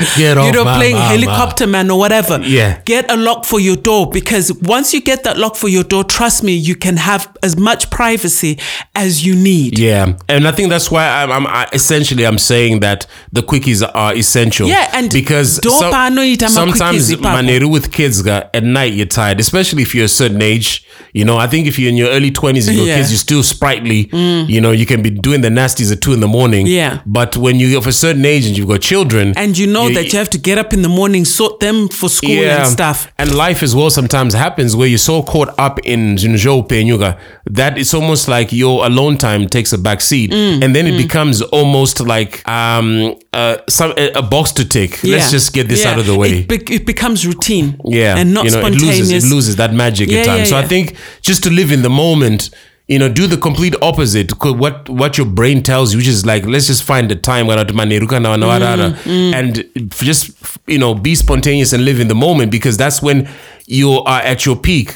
Get 0.18 0.38
off 0.38 0.45
you 0.47 0.51
know, 0.51 0.66
my 0.66 0.78
playing 0.78 0.95
mama. 0.95 1.07
helicopter 1.07 1.68
man 1.68 1.89
or 1.89 1.97
whatever. 1.99 2.39
Yeah. 2.41 2.82
Get 2.86 3.09
a 3.11 3.16
lock 3.16 3.45
for 3.45 3.59
your 3.59 3.76
door 3.76 4.09
because 4.09 4.53
once 4.61 4.93
you 4.93 5.01
get 5.01 5.24
that 5.24 5.38
lock 5.38 5.55
for 5.55 5.68
your 5.68 5.84
door, 5.84 6.03
trust 6.03 6.43
me, 6.43 6.53
you 6.55 6.76
can 6.76 6.97
have 6.97 7.36
as 7.43 7.57
much 7.57 7.89
privacy 7.89 8.59
as 8.95 9.26
you 9.26 9.36
need. 9.36 9.80
Yeah, 9.80 10.18
and 10.30 10.47
I 10.47 10.51
think 10.51 10.70
that's 10.70 10.89
why 10.91 11.07
I'm, 11.07 11.32
I'm 11.32 11.47
I, 11.47 11.68
essentially 11.74 12.26
I'm 12.26 12.38
saying 12.38 12.80
that 12.82 13.07
the 13.32 13.41
quickies 13.41 13.88
are 13.93 14.13
essential. 14.16 14.68
Yeah, 14.68 14.89
and 14.93 15.11
because 15.11 15.55
some- 15.63 15.91
pano 15.93 16.20
ita 16.22 16.45
ma 16.45 16.49
sometimes 16.49 17.09
maneru 17.16 17.72
with 17.72 17.91
kids 17.91 18.26
at 18.28 18.63
night 18.63 18.93
you're 18.93 19.05
tired, 19.05 19.39
especially 19.39 19.82
if 19.82 19.93
you're 19.95 20.05
a 20.05 20.09
certain 20.09 20.41
age. 20.41 20.86
You 21.13 21.24
know, 21.26 21.38
I 21.38 21.47
think 21.47 21.68
if 21.68 21.80
you're 21.80 21.89
in 21.89 21.95
your 21.97 22.09
early 22.09 22.32
twenties 22.32 22.68
and 22.68 22.76
your 22.78 22.88
Yeah. 22.88 22.97
Kids, 22.97 23.11
you're 23.11 23.18
still 23.18 23.43
sprightly. 23.56 24.10
You 24.56 24.60
know, 24.62 24.72
you 24.82 24.86
can 24.86 25.01
be 25.01 25.10
doing 25.28 25.41
the 25.41 25.49
nasties 25.49 25.91
at 25.91 25.99
two 26.01 26.14
in 26.14 26.20
the 26.20 26.28
morning. 26.39 26.64
Yeah. 26.68 27.01
but 27.06 27.32
when 27.38 27.56
you're 27.60 27.78
of 27.78 27.88
a 27.88 27.91
certain 28.06 28.26
age 28.26 28.45
and 28.47 28.58
you've 28.58 28.68
got 28.68 28.82
children, 28.82 29.34
And 29.38 29.58
you 29.58 29.68
know 29.76 29.88
that 29.95 30.06
you 30.12 30.18
have 30.20 30.30
to 30.36 30.38
get 30.49 30.58
up 30.58 30.74
in 30.74 30.82
the 30.82 30.89
morning, 31.01 31.26
sort 31.26 31.60
them 31.60 31.88
for 31.99 32.10
school 32.10 32.32
and 32.56 32.68
stuff. 32.68 32.97
And 33.18 33.28
life 33.45 33.64
as 33.64 33.74
well 33.76 33.89
sometimes 33.89 34.34
happens 34.34 34.76
where 34.76 34.88
you're 34.88 35.08
so 35.14 35.22
caught 35.24 35.51
up 35.58 35.80
in 35.93 36.16
Junjo 36.22 36.68
Penyuga 36.68 37.18
that 37.60 37.78
it's 37.78 37.93
almost 37.93 38.28
like 38.28 38.51
your 38.51 38.86
alone 38.86 39.18
time 39.18 39.47
takes 39.47 39.72
a 39.74 39.78
back 39.78 40.01
seat. 40.01 40.32
Mm, 40.32 40.64
and 40.64 40.76
then 40.76 40.86
it 40.88 40.97
becomes 40.97 41.41
almost 41.60 41.99
like 42.01 42.32
um, 42.47 43.16
uh, 43.34 43.58
some, 43.70 43.93
a, 43.97 44.22
box 44.22 44.51
to 44.53 44.66
tick. 44.66 45.03
Let's 45.03 45.32
just 45.32 45.53
get 45.53 45.68
this 45.68 45.84
Yeah. 45.84 45.91
out 45.91 45.99
of 45.99 46.06
the 46.06 46.18
way. 46.18 46.32
It, 46.39 46.47
be- 46.49 46.74
it 46.76 46.86
becomes 46.86 47.26
routine. 47.26 47.80
yeah. 47.86 48.18
And 48.18 48.34
not 48.34 48.45
you 48.45 48.51
know, 48.51 48.60
it 48.60 48.62
spontaneous. 48.62 48.99
loses, 48.99 49.24
it 49.24 49.36
loses 49.36 49.56
that 49.58 49.74
magic 49.74 50.10
Yeah, 50.10 50.20
at 50.22 50.26
times. 50.26 50.39
yeah, 50.39 50.45
so 50.53 50.58
I 50.58 50.68
think 50.68 50.95
just 51.22 51.43
to 51.43 51.49
live 51.49 51.72
in 51.72 51.82
the 51.82 51.89
moment, 51.89 52.49
you 52.88 52.99
know, 52.99 53.09
do 53.09 53.27
the 53.27 53.38
complete 53.38 53.75
opposite. 53.81 54.38
'Cause 54.38 54.53
What 54.55 54.89
what 54.89 55.17
your 55.17 55.25
brain 55.27 55.61
tells 55.63 55.91
you, 55.93 55.97
which 55.99 56.07
is 56.07 56.25
like, 56.25 56.45
let's 56.45 56.67
just 56.67 56.83
find 56.83 57.09
the 57.09 57.15
time 57.15 57.47
where 57.47 57.63
maneruka 57.65 58.19
na 58.21 58.29
wanawarara, 58.31 58.95
Mm, 59.05 59.33
and 59.33 59.65
just 60.03 60.29
you 60.67 60.77
know 60.77 60.93
be 60.93 61.15
spontaneous 61.15 61.73
and 61.73 61.83
live 61.83 61.99
in 62.01 62.07
the 62.07 62.15
moment 62.15 62.51
because 62.51 62.77
that's 62.77 63.01
when 63.01 63.27
you 63.67 63.91
are 64.05 64.21
at 64.23 64.45
your 64.45 64.55
peak. 64.55 64.93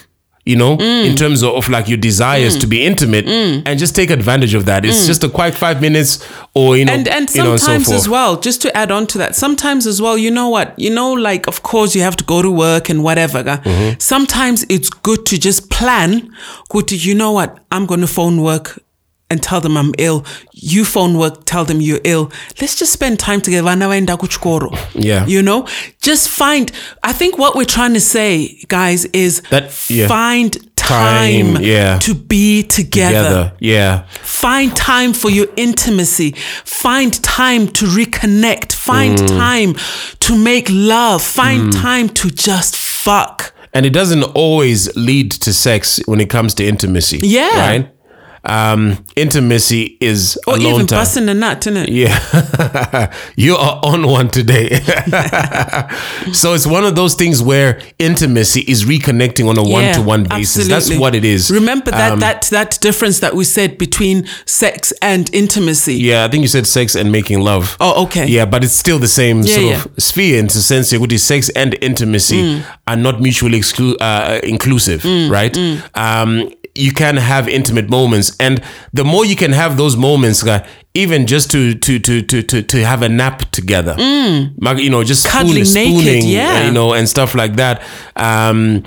You 0.49 0.55
know, 0.55 0.77
Mm. 0.77 1.05
in 1.09 1.15
terms 1.15 1.43
of, 1.43 1.51
of 1.59 1.69
like 1.69 1.87
your 1.87 1.97
desires 2.09 2.57
to 2.57 2.67
be 2.67 2.77
intimate, 2.85 3.25
and 3.67 3.79
just 3.79 3.95
take 3.95 4.09
advantage 4.09 4.53
of 4.55 4.63
that. 4.65 4.85
It's 4.85 5.05
just 5.05 5.23
a 5.23 5.29
quick 5.29 5.53
five 5.65 5.79
minutes, 5.81 6.11
or 6.55 6.75
you 6.77 6.85
know, 6.85 6.93
Mm. 6.93 6.97
and 6.97 7.07
and 7.07 7.35
you 7.35 7.43
know, 7.43 7.51
and 7.51 7.59
so 7.61 7.65
sometimes 7.67 7.91
as 7.91 8.09
well 8.09 8.31
just 8.47 8.61
to 8.63 8.69
add 8.75 8.91
on 8.91 9.05
to 9.07 9.17
that 9.19 9.35
sometimes 9.35 9.85
as 9.87 10.01
well 10.01 10.17
you 10.17 10.31
know 10.31 10.49
what 10.49 10.67
you 10.85 10.89
know 10.89 11.11
like 11.13 11.47
of 11.47 11.61
course 11.61 11.95
you 11.95 12.01
have 12.01 12.15
to 12.17 12.23
go 12.23 12.41
to 12.41 12.49
work 12.49 12.89
and 12.89 13.03
whatever. 13.03 13.43
Mm-hmm. 13.43 13.99
sometimes 13.99 14.65
it's 14.69 14.89
good 14.89 15.25
to 15.27 15.37
just 15.37 15.69
plan 15.69 16.29
good 16.69 16.87
to 16.87 16.95
you 16.95 17.13
know 17.15 17.31
what 17.31 17.49
i'm 17.71 17.85
going 17.85 18.01
to 18.01 18.07
phone 18.07 18.41
work 18.41 18.81
and 19.29 19.41
tell 19.43 19.61
them 19.61 19.77
I'm 19.77 19.93
ill. 19.97 20.25
You 20.53 20.85
phone 20.85 21.17
work, 21.17 21.45
tell 21.45 21.65
them 21.65 21.81
you're 21.81 22.01
ill. 22.03 22.31
Let's 22.61 22.75
just 22.77 22.91
spend 22.93 23.19
time 23.19 23.41
together. 23.41 23.63
Vana 23.63 23.87
vaenda 23.87 24.17
kuchikoro. 24.17 24.71
Yeah. 24.95 25.25
You 25.27 25.41
know? 25.41 25.67
Just 26.01 26.29
find 26.29 26.71
I 27.03 27.13
think 27.13 27.37
what 27.37 27.55
we're 27.55 27.65
trying 27.65 27.93
to 27.93 27.99
say, 28.01 28.63
guys, 28.67 29.05
is 29.13 29.41
That- 29.49 29.71
yeah. 29.89 30.07
find 30.07 30.57
time, 30.75 31.53
Time, 31.55 31.63
yeah. 31.63 31.99
to 31.99 32.13
be 32.15 32.63
together. 32.63 33.23
together. 33.23 33.53
Yeah, 33.59 34.03
Find 34.23 34.75
time 34.75 35.13
for 35.13 35.29
your 35.29 35.47
intimacy. 35.55 36.31
Find 36.65 37.13
time 37.21 37.67
to 37.67 37.85
reconnect. 37.85 38.73
Find 38.73 39.19
Mm. 39.19 39.27
time 39.27 39.75
to 40.21 40.35
make 40.35 40.67
love. 40.71 41.21
Find 41.21 41.71
time 41.73 42.09
to 42.09 42.29
just 42.31 42.75
fuck. 42.77 43.53
and 43.73 43.85
it 43.85 43.93
doesn't 43.93 44.23
always 44.35 44.89
lead 44.95 45.29
to 45.31 45.53
sex 45.53 45.99
when 46.07 46.19
it 46.19 46.27
comes 46.29 46.55
to 46.55 46.63
intimacy. 46.67 47.19
Yeah. 47.21 47.69
right. 47.69 47.87
Um, 48.43 49.03
intimacy 49.15 49.97
is 49.99 50.37
Or 50.47 50.55
alone 50.55 50.73
even 50.75 50.87
time. 50.87 50.99
busting 50.99 51.29
a 51.29 51.33
nut, 51.33 51.65
isn't 51.67 51.77
it? 51.77 51.89
Yeah, 51.89 53.13
you 53.35 53.55
are 53.55 53.79
on 53.83 54.07
one 54.07 54.29
today. 54.29 54.69
so 56.33 56.53
it's 56.53 56.65
one 56.67 56.83
of 56.85 56.95
those 56.95 57.15
things 57.15 57.41
where 57.41 57.81
intimacy 57.99 58.61
is 58.61 58.85
reconnecting 58.85 59.47
on 59.49 59.57
a 59.57 59.63
one-to-one 59.63 60.23
basis. 60.23 60.67
That's 60.67 60.95
what 60.97 61.15
it 61.15 61.25
is. 61.25 61.51
Remember 61.51 61.91
that 61.91 62.13
Um, 62.13 62.19
that 62.19 62.43
that 62.51 62.79
difference 62.81 63.19
that 63.19 63.35
we 63.35 63.43
said 63.43 63.77
between 63.77 64.25
sex 64.45 64.93
and 65.01 65.29
intimacy. 65.33 65.95
Yeah, 65.95 66.25
I 66.25 66.27
think 66.29 66.41
you 66.41 66.47
said 66.47 66.65
sex 66.67 66.95
and 66.95 67.11
making 67.11 67.41
love. 67.41 67.75
Oh, 67.79 68.03
okay. 68.05 68.25
Yeah, 68.27 68.45
but 68.45 68.63
it's 68.63 68.73
still 68.73 68.99
the 68.99 69.07
same 69.07 69.41
Yeah, 69.43 69.53
sort 69.55 69.65
yeah. 69.65 69.79
Mm. 69.81 69.97
of 69.97 70.03
sphere 70.03 70.39
in 70.39 70.47
the 70.47 70.53
sense 70.61 70.89
that 70.91 71.19
sex 71.19 71.49
and 71.49 71.75
intimacy 71.81 72.63
are 72.87 72.95
not 72.95 73.21
mutually 73.21 73.59
exclu- 73.59 73.97
uh, 73.99 74.39
inclusive, 74.43 75.01
Mm, 75.03 75.29
right? 75.29 75.57
Um, 75.95 76.49
you 76.79 76.91
can 76.93 77.17
have 77.17 77.47
intimate 77.49 77.89
moments, 77.89 78.35
and 78.39 78.61
the 78.93 79.03
more 79.03 79.25
you 79.25 79.35
can 79.35 79.51
have 79.51 79.75
those 79.77 79.95
moments, 79.97 80.45
uh, 80.45 80.65
even 80.93 81.27
just 81.27 81.51
to 81.51 81.73
to 81.75 81.99
to 81.99 82.21
to 82.21 82.41
to, 82.41 82.61
to 82.63 82.85
have 82.85 83.01
a 83.01 83.09
nap 83.09 83.39
together, 83.51 83.95
Mag- 83.97 84.79
you 84.79 84.89
know, 84.89 85.03
just 85.03 85.25
Mm. 85.27 85.31
Cuddling 85.31 85.73
naked, 85.73 86.01
spooning, 86.03 86.27
yeah. 86.27 86.61
uh, 86.61 86.65
you 86.67 86.71
know, 86.71 86.93
and 86.93 87.07
stuff 87.07 87.35
like 87.35 87.55
that. 87.57 87.81
Um, 88.15 88.83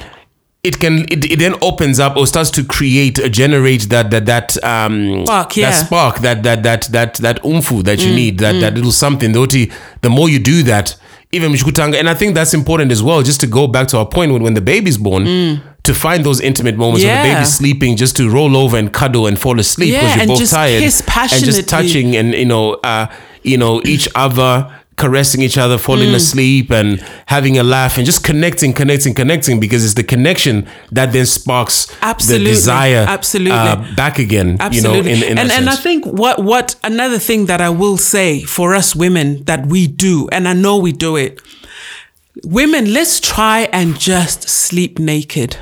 it 0.62 0.78
can 0.78 1.00
it, 1.10 1.24
it 1.32 1.38
then 1.40 1.54
opens 1.60 1.98
up 1.98 2.16
or 2.16 2.24
starts 2.26 2.50
to 2.50 2.62
create 2.64 3.18
uh, 3.18 3.28
generate 3.28 3.88
that 3.90 4.10
that 4.12 4.26
that 4.26 4.62
um 4.64 5.24
Spark, 5.26 5.56
yeah. 5.56 5.66
Mm, 5.66 5.70
that 5.70 5.86
spark 5.86 6.18
that 6.20 6.42
that 6.44 6.62
that 6.62 6.82
that 6.92 7.14
that 7.14 7.42
umfu 7.42 7.82
that 7.82 7.98
you 8.04 8.14
need 8.14 8.38
that 8.38 8.60
that 8.60 8.74
little 8.74 8.92
something 8.92 9.32
Doti, 9.32 9.72
the 10.02 10.08
more 10.10 10.28
you 10.28 10.38
do 10.38 10.62
that 10.62 10.96
even 11.32 11.50
mshikutanga 11.50 11.96
and 11.98 12.08
I 12.08 12.14
think 12.14 12.34
that's 12.36 12.54
important 12.54 12.92
as 12.92 13.02
well 13.02 13.22
just 13.22 13.40
to 13.40 13.46
go 13.48 13.66
back 13.66 13.88
to 13.88 13.98
our 13.98 14.06
point 14.06 14.32
when, 14.32 14.42
when 14.44 14.54
the 14.54 14.60
baby's 14.60 14.98
born 14.98 15.24
to 15.84 15.94
find 15.94 16.24
those 16.24 16.40
intimate 16.40 16.76
moments 16.76 17.04
when 17.04 17.24
the. 17.24 17.34
Baby's 17.34 17.52
sleeping 17.54 17.96
just 17.96 18.16
to 18.16 18.30
roll 18.30 18.56
over 18.56 18.76
and 18.76 18.92
cuddle 18.92 19.26
and 19.26 19.38
fall 19.38 19.58
asleep 19.58 19.90
because 19.90 20.02
Yeah, 20.02 20.14
you're 20.14 20.20
and 20.22 20.28
both 20.28 20.38
just 20.38 20.52
tired 20.52 20.82
and 21.32 21.44
just 21.44 21.68
touching 21.68 22.16
and 22.16 22.32
you 22.34 22.44
know 22.46 22.74
uh 22.84 23.06
you 23.42 23.56
know 23.58 23.82
each 23.84 24.08
other 24.14 24.72
caressing 24.96 25.40
each 25.42 25.56
other 25.58 25.78
falling 25.78 26.10
Mm. 26.10 26.14
asleep 26.14 26.70
and 26.70 27.00
having 27.26 27.58
a 27.58 27.62
laugh 27.64 27.96
and 27.96 28.06
just 28.06 28.22
connecting 28.22 28.72
connecting 28.72 29.14
connecting 29.14 29.58
because 29.58 29.84
it's 29.84 29.94
the 29.94 30.04
connection 30.04 30.68
that 30.92 31.12
then 31.12 31.26
sparks 31.26 31.88
Absolutely. 32.02 32.44
the 32.46 32.50
desire 32.54 33.04
Absolutely. 33.08 33.58
uh, 33.58 33.94
back 33.96 34.18
again 34.20 34.58
Absolutely. 34.60 35.10
you 35.12 35.18
know 35.20 35.26
in, 35.26 35.32
in 35.32 35.38
and 35.38 35.50
and 35.50 35.68
I 35.68 35.74
think 35.74 36.04
what 36.06 36.44
what 36.44 36.76
another 36.84 37.18
thing 37.18 37.46
that 37.46 37.60
I 37.60 37.70
will 37.70 37.96
say 37.96 38.42
for 38.42 38.74
us 38.74 38.94
women 38.94 39.42
that 39.44 39.66
we 39.66 39.88
do, 39.88 40.28
and 40.30 40.46
I 40.46 40.52
know 40.52 40.76
we 40.78 40.92
do 40.92 41.16
it. 41.16 41.40
Women, 42.44 42.92
let's 42.92 43.20
try 43.20 43.68
and 43.72 43.98
just 43.98 44.48
sleep 44.48 44.98
naked. 44.98 45.56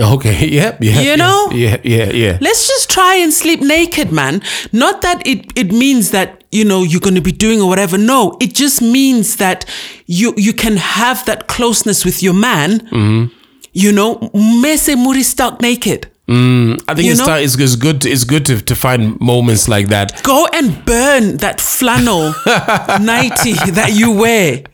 Okay. 0.00 0.48
Yep. 0.54 0.78
Yeah. 0.82 1.00
You 1.00 1.10
yeah, 1.10 1.16
know? 1.16 1.48
Yeah. 1.52 1.76
Yeah. 1.84 2.10
Yeah. 2.10 2.38
Let's 2.40 2.66
just 2.66 2.90
try 2.90 3.16
and 3.16 3.32
sleep 3.32 3.60
naked, 3.60 4.12
man. 4.12 4.42
Not 4.72 5.02
that 5.02 5.26
it, 5.26 5.52
it 5.56 5.72
means 5.72 6.10
that, 6.10 6.44
you 6.50 6.64
know, 6.64 6.82
you're 6.82 7.00
going 7.00 7.14
to 7.14 7.20
be 7.20 7.32
doing 7.32 7.60
or 7.60 7.68
whatever. 7.68 7.98
No, 7.98 8.36
it 8.40 8.54
just 8.54 8.82
means 8.82 9.36
that 9.36 9.64
you, 10.06 10.34
you 10.36 10.52
can 10.52 10.76
have 10.76 11.24
that 11.26 11.46
closeness 11.48 12.04
with 12.04 12.22
your 12.22 12.34
man. 12.34 12.80
Mm-hmm. 12.80 13.34
You 13.72 13.92
know, 13.92 14.30
mese 14.34 14.94
muri 14.96 15.22
stuck 15.22 15.60
naked. 15.60 16.08
I 16.26 16.94
think 16.94 17.06
You 17.06 17.12
it's, 17.12 17.26
know? 17.26 17.34
it's, 17.36 17.58
it's 17.58 17.76
good. 17.76 18.06
It's 18.06 18.24
good 18.24 18.46
to, 18.46 18.60
to 18.62 18.74
find 18.74 19.20
moments 19.20 19.68
like 19.68 19.88
that. 19.88 20.22
Go 20.22 20.46
and 20.54 20.84
burn 20.84 21.36
that 21.38 21.60
flannel 21.60 22.34
nighty 23.00 23.52
that 23.72 23.92
you 23.92 24.10
wear. 24.12 24.64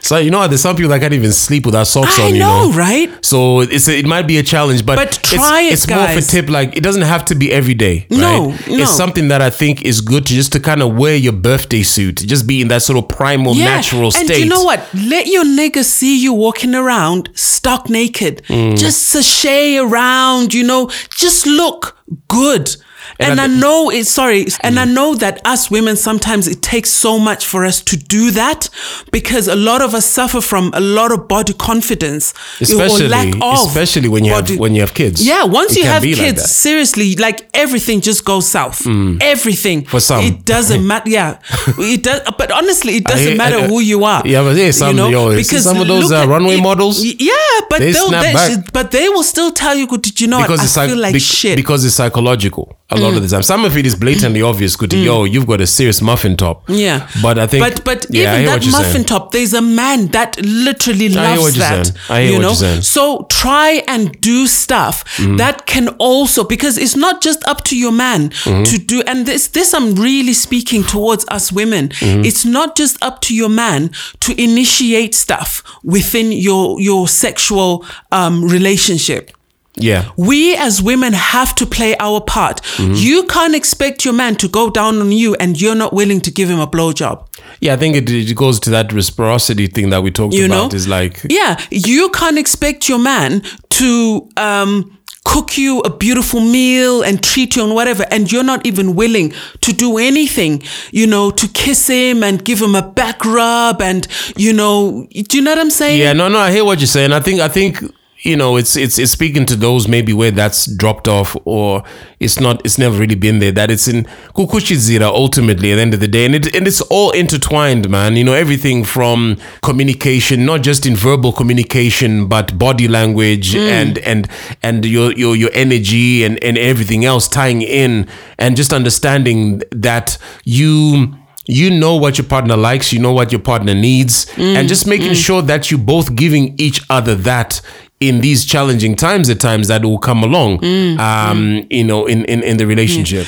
So 0.00 0.18
you 0.18 0.30
know, 0.30 0.46
there's 0.46 0.60
some 0.60 0.76
people 0.76 0.90
that 0.90 1.00
can't 1.00 1.14
even 1.14 1.32
sleep 1.32 1.66
without 1.66 1.86
socks 1.86 2.18
I 2.18 2.24
on. 2.24 2.34
You 2.34 2.40
know, 2.40 2.70
know, 2.70 2.76
right? 2.76 3.24
So 3.24 3.60
it's 3.60 3.88
a, 3.88 3.98
it 3.98 4.06
might 4.06 4.26
be 4.26 4.38
a 4.38 4.42
challenge, 4.42 4.84
but, 4.86 4.96
But 4.96 5.12
try 5.22 5.62
it, 5.62 5.72
it's, 5.72 5.84
it's 5.84 5.90
more 5.90 6.04
of 6.04 6.16
a 6.16 6.20
tip. 6.20 6.48
Like 6.48 6.76
it 6.76 6.82
doesn't 6.82 7.02
have 7.02 7.24
to 7.26 7.34
be 7.34 7.52
every 7.52 7.74
day. 7.74 8.06
No, 8.10 8.50
right? 8.50 8.68
no. 8.68 8.76
It's 8.76 8.96
something 8.96 9.28
that 9.28 9.42
I 9.42 9.50
think 9.50 9.82
is 9.82 10.00
good 10.00 10.26
to 10.26 10.34
just 10.34 10.52
to 10.52 10.60
kind 10.60 10.82
of 10.82 10.96
wear 10.96 11.16
your 11.16 11.32
birthday 11.32 11.82
suit, 11.82 12.16
just 12.16 12.46
be 12.46 12.60
in 12.60 12.68
that 12.68 12.82
sort 12.82 12.98
of 12.98 13.08
primal, 13.08 13.54
natural 13.54 14.10
state. 14.10 14.30
And 14.30 14.38
you 14.38 14.46
know 14.46 14.64
what? 14.64 14.86
Let 14.94 15.26
your 15.26 15.44
nigga 15.44 15.84
see 15.84 16.22
you 16.22 16.32
walking 16.32 16.74
around 16.74 17.30
stuck 17.34 17.88
naked. 17.88 18.42
Mm. 18.48 18.78
Just 18.78 19.08
sashay 19.08 19.78
around, 19.78 20.54
you 20.54 20.64
know, 20.64 20.90
just 21.10 21.46
look 21.46 21.96
good. 22.28 22.76
And, 23.20 23.30
And 23.32 23.40
I, 23.40 23.44
I- 23.44 23.48
Mm. 23.48 23.60
know 23.60 23.90
it's 23.90 24.10
sorry, 24.10 24.46
and 24.62 24.78
I 24.80 24.84
know 24.84 25.14
that 25.14 25.40
us 25.44 25.70
women 25.70 25.96
sometimes 25.96 26.48
it 26.48 26.62
takes 26.62 26.90
so 26.90 27.18
much 27.18 27.46
for 27.46 27.64
us 27.64 27.80
to 27.82 27.96
do 27.96 28.30
that 28.32 28.68
because 29.12 29.46
a 29.48 29.54
lot 29.56 29.80
of 29.82 29.94
us 29.94 30.04
suffer 30.04 30.40
from 30.40 30.70
a 30.74 30.80
lot 30.80 31.12
of 31.12 31.28
body 31.28 31.52
confidence 31.52 32.34
especially 32.60 33.06
or 33.06 33.08
lack 33.08 33.34
of 33.40 33.66
especially 33.68 34.08
when 34.08 34.24
you 34.24 34.32
body- 34.32 34.54
have 34.54 34.60
when 34.60 34.74
you 34.74 34.80
have 34.80 34.94
kids. 34.94 35.24
yeah, 35.24 35.44
once 35.44 35.72
It 35.72 35.78
you 35.80 35.84
have 35.84 36.02
be 36.02 36.14
like 36.14 36.24
kids. 36.24 36.42
Mm. 36.42 36.46
seriously, 36.46 37.14
like 37.16 37.48
everything 37.54 38.00
just 38.00 38.24
goes 38.24 38.48
south. 38.48 38.84
Everything. 39.20 39.84
For 39.84 40.00
some. 40.00 40.24
It 40.24 40.44
doesn't 40.44 40.84
matter. 40.92 41.08
Yeah. 41.10 41.38
It 41.78 42.02
does 42.02 42.20
but 42.38 42.50
honestly, 42.50 42.96
it 42.96 43.04
doesn't 43.04 43.34
I- 43.34 43.36
matter 43.36 43.58
I- 43.58 43.66
who 43.68 43.80
you 43.80 44.04
are. 44.04 44.22
Yeah, 44.24 44.42
but 44.42 44.56
yeah, 44.56 44.70
some- 44.72 44.96
yo, 44.96 45.40
see 45.42 45.58
some 45.58 45.80
of 45.80 45.86
those, 45.86 46.10
uh, 46.12 46.26
runway 46.26 46.56
y- 46.56 46.62
models, 46.62 47.04
Yeah, 47.04 47.32
but 47.70 47.78
they 47.78 47.92
they, 47.92 48.10
back. 48.10 48.72
but 48.72 48.90
they 48.90 49.08
will 49.08 49.22
still 49.22 49.50
tell 49.52 49.74
you, 49.76 49.86
did 49.86 50.20
you 50.20 50.26
know 50.26 50.38
what? 50.38 50.48
because 50.48 50.60
I 50.60 50.64
it's 50.64 50.76
like 50.76 50.88
feel 50.90 50.98
like 50.98 51.12
bec- 51.12 51.22
shit. 51.22 51.56
because 51.56 51.84
it's 51.84 51.94
psychological. 51.94 52.76
A 52.90 52.96
lot 53.04 53.16
of 53.16 53.22
the 53.22 53.28
time. 53.28 53.42
Some 53.42 53.64
of 53.64 53.76
it 53.76 53.86
is 53.86 53.94
blatantly 53.94 54.42
obvious. 54.42 54.76
Good, 54.76 54.92
yo, 54.92 55.24
you've 55.24 55.46
got 55.46 55.60
a 55.60 55.66
serious 55.66 56.00
muffin 56.02 56.36
top. 56.36 56.66
Mm. 56.66 56.78
Yeah. 56.80 57.08
but 57.22 57.38
I 57.38 57.46
think, 57.46 57.64
But 57.64 57.84
but 57.84 58.06
yeah, 58.10 58.34
even 58.40 58.46
that 58.46 58.66
muffin 58.70 58.92
saying. 58.92 59.04
top, 59.04 59.32
there's 59.32 59.54
a 59.54 59.62
man 59.62 60.08
that 60.08 60.40
literally 60.40 61.08
hear 61.08 61.20
loves 61.36 61.56
that. 61.56 61.86
saying. 61.86 61.98
I 62.08 62.22
hear 62.22 62.30
you 62.40 62.46
what 62.46 62.60
know? 62.60 62.80
So 62.80 63.26
try 63.30 63.82
and 63.88 64.18
do 64.20 64.46
stuff 64.46 65.04
Mm-hmm. 65.16 65.36
that 65.36 65.66
can 65.66 65.88
also 65.98 66.44
because 66.44 66.76
it's 66.78 66.96
not 66.96 67.22
just 67.22 67.46
up 67.46 67.62
to 67.64 67.76
your 67.78 67.92
man 67.92 68.30
Mm-hmm. 68.30 68.62
to 68.64 68.78
do 68.78 69.02
and 69.06 69.26
this 69.26 69.48
this 69.48 69.72
I'm 69.74 69.94
really 69.94 70.32
speaking 70.32 70.82
towards 70.84 71.24
us 71.28 71.52
women. 71.52 71.88
Mm-hmm. 71.90 72.24
It's 72.24 72.44
not 72.44 72.76
just 72.76 72.96
up 73.02 73.20
to 73.22 73.34
your 73.34 73.48
man 73.48 73.90
to 74.20 74.32
initiate 74.42 75.14
stuff 75.14 75.62
within 75.82 76.32
your 76.32 76.80
your 76.80 77.08
sexual 77.08 77.84
um 78.12 78.44
relationship 78.44 79.30
Yeah, 79.76 80.10
we 80.16 80.54
as 80.56 80.80
women 80.82 81.12
have 81.14 81.54
to 81.56 81.66
play 81.66 81.96
our 81.98 82.20
part. 82.20 82.62
Mm-hmm. 82.76 82.94
You 82.94 83.24
can't 83.24 83.54
expect 83.56 84.04
your 84.04 84.14
man 84.14 84.36
to 84.36 84.48
go 84.48 84.70
down 84.70 85.00
on 85.00 85.10
you 85.10 85.34
and 85.40 85.60
you're 85.60 85.74
not 85.74 85.92
willing 85.92 86.20
to 86.20 86.30
give 86.30 86.48
him 86.48 86.60
a 86.60 86.66
blowjob. 86.66 87.26
yeah. 87.60 87.74
I 87.74 87.76
think 87.76 87.96
it, 87.96 88.08
it 88.08 88.36
goes 88.36 88.60
to 88.60 88.70
that 88.70 88.92
reciprocity 88.92 89.66
thing 89.66 89.90
that 89.90 90.02
we 90.02 90.10
talked 90.12 90.34
You 90.34 90.46
about. 90.46 90.70
know? 90.72 90.76
Is 90.76 90.86
like, 90.86 91.20
Yeah, 91.28 91.58
you 91.70 92.08
can't 92.10 92.38
expect 92.38 92.88
your 92.88 93.00
man 93.00 93.42
to 93.70 94.28
um, 94.36 94.96
cook 95.24 95.58
you 95.58 95.80
a 95.80 95.90
beautiful 95.90 96.38
meal 96.40 97.02
and 97.02 97.20
treat 97.20 97.56
you 97.56 97.64
and 97.64 97.74
whatever, 97.74 98.04
and 98.12 98.30
you're 98.30 98.44
not 98.44 98.64
even 98.64 98.94
willing 98.94 99.32
to 99.62 99.72
do 99.72 99.98
anything, 99.98 100.62
you 100.92 101.06
know, 101.08 101.30
to 101.32 101.48
kiss 101.48 101.88
him 101.88 102.22
and 102.22 102.44
give 102.44 102.60
him 102.62 102.76
a 102.76 102.82
back 102.82 103.24
rub 103.24 103.82
and, 103.82 104.06
you 104.36 104.52
know, 104.52 105.04
do 105.10 105.36
you 105.36 105.42
know 105.42 105.50
what 105.50 105.58
I'm 105.58 105.70
saying? 105.70 105.98
Yeah, 106.00 106.12
no, 106.12 106.28
no, 106.28 106.38
I 106.38 106.52
hear 106.52 106.64
what 106.64 106.78
you're 106.78 106.86
saying. 106.86 107.10
I 107.12 107.18
think, 107.20 107.40
I 107.40 107.48
think, 107.48 107.82
you 108.24 108.36
know, 108.36 108.56
it's 108.56 108.74
it's 108.74 108.98
it's 108.98 109.12
speaking 109.12 109.44
to 109.44 109.54
those 109.54 109.86
maybe 109.86 110.14
where 110.14 110.30
that's 110.30 110.64
dropped 110.76 111.08
off 111.08 111.36
or 111.44 111.84
it's 112.20 112.40
not, 112.40 112.64
it's 112.64 112.78
never 112.78 112.98
really 112.98 113.14
been 113.14 113.38
there. 113.38 113.52
That 113.52 113.70
it's 113.70 113.86
in 113.86 114.04
kukuchizira 114.34 115.02
ultimately 115.02 115.72
at 115.72 115.76
the 115.76 115.82
end 115.82 115.94
of 115.94 116.00
the 116.00 116.08
day, 116.08 116.24
and 116.24 116.34
it 116.34 116.56
and 116.56 116.66
it's 116.66 116.80
all 116.80 117.10
intertwined, 117.10 117.90
man. 117.90 118.16
You 118.16 118.24
know, 118.24 118.32
everything 118.32 118.82
from 118.82 119.36
communication, 119.62 120.46
not 120.46 120.62
just 120.62 120.86
in 120.86 120.96
verbal 120.96 121.32
communication, 121.32 122.26
but 122.26 122.58
body 122.58 122.88
language 122.88 123.52
hmm. 123.52 123.58
and 123.58 123.98
and 123.98 124.26
and 124.62 124.86
your 124.86 125.12
your 125.12 125.36
your 125.36 125.50
energy 125.52 126.24
and 126.24 126.42
and 126.42 126.56
everything 126.56 127.04
else 127.04 127.28
tying 127.28 127.60
in, 127.60 128.08
and 128.38 128.56
just 128.56 128.72
understanding 128.72 129.60
that 129.70 130.16
you 130.44 131.14
you 131.46 131.70
know 131.70 131.96
what 131.96 132.16
your 132.16 132.26
partner 132.26 132.56
likes, 132.56 132.90
you 132.90 132.98
know 132.98 133.12
what 133.12 133.32
your 133.32 133.40
partner 133.42 133.74
needs, 133.74 134.30
hmm. 134.30 134.40
and 134.40 134.66
just 134.66 134.86
making 134.86 135.08
hmm. 135.08 135.12
sure 135.12 135.42
that 135.42 135.70
you 135.70 135.76
both 135.76 136.14
giving 136.16 136.58
each 136.58 136.80
other 136.88 137.14
that 137.14 137.60
in 138.08 138.20
these 138.20 138.44
challenging 138.44 138.94
times 138.96 139.28
at 139.30 139.40
times 139.40 139.68
that 139.68 139.82
will 139.84 139.98
come 139.98 140.22
along 140.24 140.58
um 141.00 141.66
you 141.70 141.84
know 141.84 142.06
in, 142.06 142.24
in 142.26 142.42
in 142.42 142.56
the 142.56 142.66
relationship. 142.66 143.26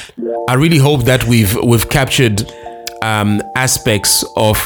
I 0.49 0.55
really 0.55 0.79
hope 0.79 1.05
that 1.05 1.25
we've 1.25 1.55
we've 1.63 1.89
captured 1.89 2.43
um 3.03 3.43
aspects 3.57 4.25
of 4.37 4.57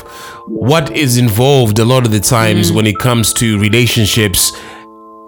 what 0.47 0.97
is 0.97 1.16
involved 1.19 1.78
a 1.78 1.85
lot 1.85 2.05
of 2.07 2.12
the 2.12 2.20
times 2.20 2.70
when 2.73 2.87
it 2.87 2.99
comes 2.99 3.32
to 3.35 3.59
relationships 3.59 4.53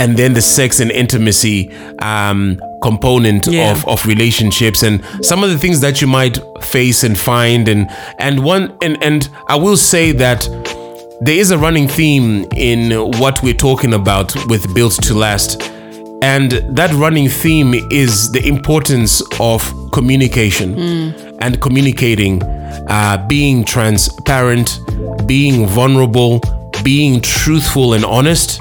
and 0.00 0.16
then 0.16 0.32
the 0.34 0.42
sex 0.42 0.80
and 0.80 0.90
intimacy 0.90 1.70
um, 2.00 2.59
component 2.82 3.46
Yeah. 3.46 3.70
of, 3.72 3.86
of 3.86 4.04
relationships 4.06 4.82
and 4.82 5.00
some 5.22 5.44
of 5.44 5.50
the 5.50 5.59
things 5.59 5.80
that 5.80 6.00
you 6.00 6.09
might 6.09 6.38
face 6.62 7.04
and 7.04 7.16
find 7.16 7.68
and 7.68 7.88
and 8.18 8.42
one 8.44 8.76
and 8.82 8.96
and 9.02 9.28
I 9.48 9.56
will 9.56 9.76
say 9.76 10.12
that 10.12 10.40
there 11.24 11.36
is 11.36 11.51
a 11.53 11.59
running 11.59 11.86
theme 11.86 12.47
in 12.57 12.90
what 13.20 13.43
we're 13.43 13.55
talking 13.55 13.94
about 13.94 14.35
with 14.49 14.74
Built 14.74 14.94
to 15.05 15.15
Last 15.15 15.62
and 16.23 16.53
that 16.77 16.93
running 16.94 17.28
theme 17.28 17.74
is 17.90 18.31
the 18.32 18.44
importance 18.47 19.23
of 19.40 19.62
communication 19.93 20.78
and 21.40 21.61
communicating, 21.61 22.43
uh, 22.43 23.24
being 23.28 23.65
transparent, 23.65 24.78
being 25.27 25.66
vulnerable, 25.66 26.40
being 26.85 27.20
truthful 27.20 27.94
and 27.94 28.05
honest 28.05 28.61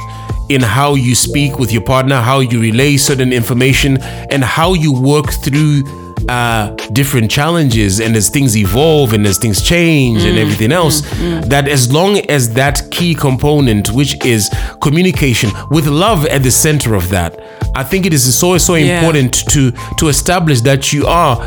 in 0.50 0.62
how 0.62 0.96
you 0.96 1.16
speak 1.16 1.60
with 1.60 1.72
your 1.72 1.84
partner, 1.84 2.20
how 2.20 2.40
you 2.40 2.60
relay 2.60 2.98
certain 2.98 3.32
information, 3.32 4.02
and 4.32 4.44
how 4.44 4.74
you 4.74 4.92
work 4.92 5.32
through 5.32 5.84
uh, 6.30 6.70
different 6.94 7.30
challenges 7.32 8.00
and 8.00 8.16
as 8.16 8.30
things 8.30 8.56
evolve 8.58 9.14
and 9.14 9.26
as 9.26 9.38
things 9.38 9.62
change 9.62 10.24
and 10.24 10.38
mm, 10.38 10.42
everything 10.42 10.72
else, 10.72 11.02
mm, 11.02 11.42
mm. 11.42 11.46
that 11.46 11.68
as 11.68 11.92
long 11.92 12.18
as 12.30 12.54
that 12.54 12.82
key 12.92 13.14
component, 13.16 13.92
which 13.92 14.24
is 14.26 14.50
communication, 14.82 15.50
with 15.70 15.88
love 15.88 16.26
at 16.28 16.44
the 16.44 16.52
center 16.52 16.96
of 16.96 17.10
that, 17.10 17.40
I 17.76 17.84
think 17.84 18.06
it 18.06 18.14
is 18.14 18.24
so 18.36 18.58
so 18.58 18.76
Yeah. 18.76 18.98
important 18.98 19.34
to 19.50 19.72
to 19.98 20.08
establish 20.10 20.62
that 20.62 20.92
you 20.94 21.08
are 21.08 21.38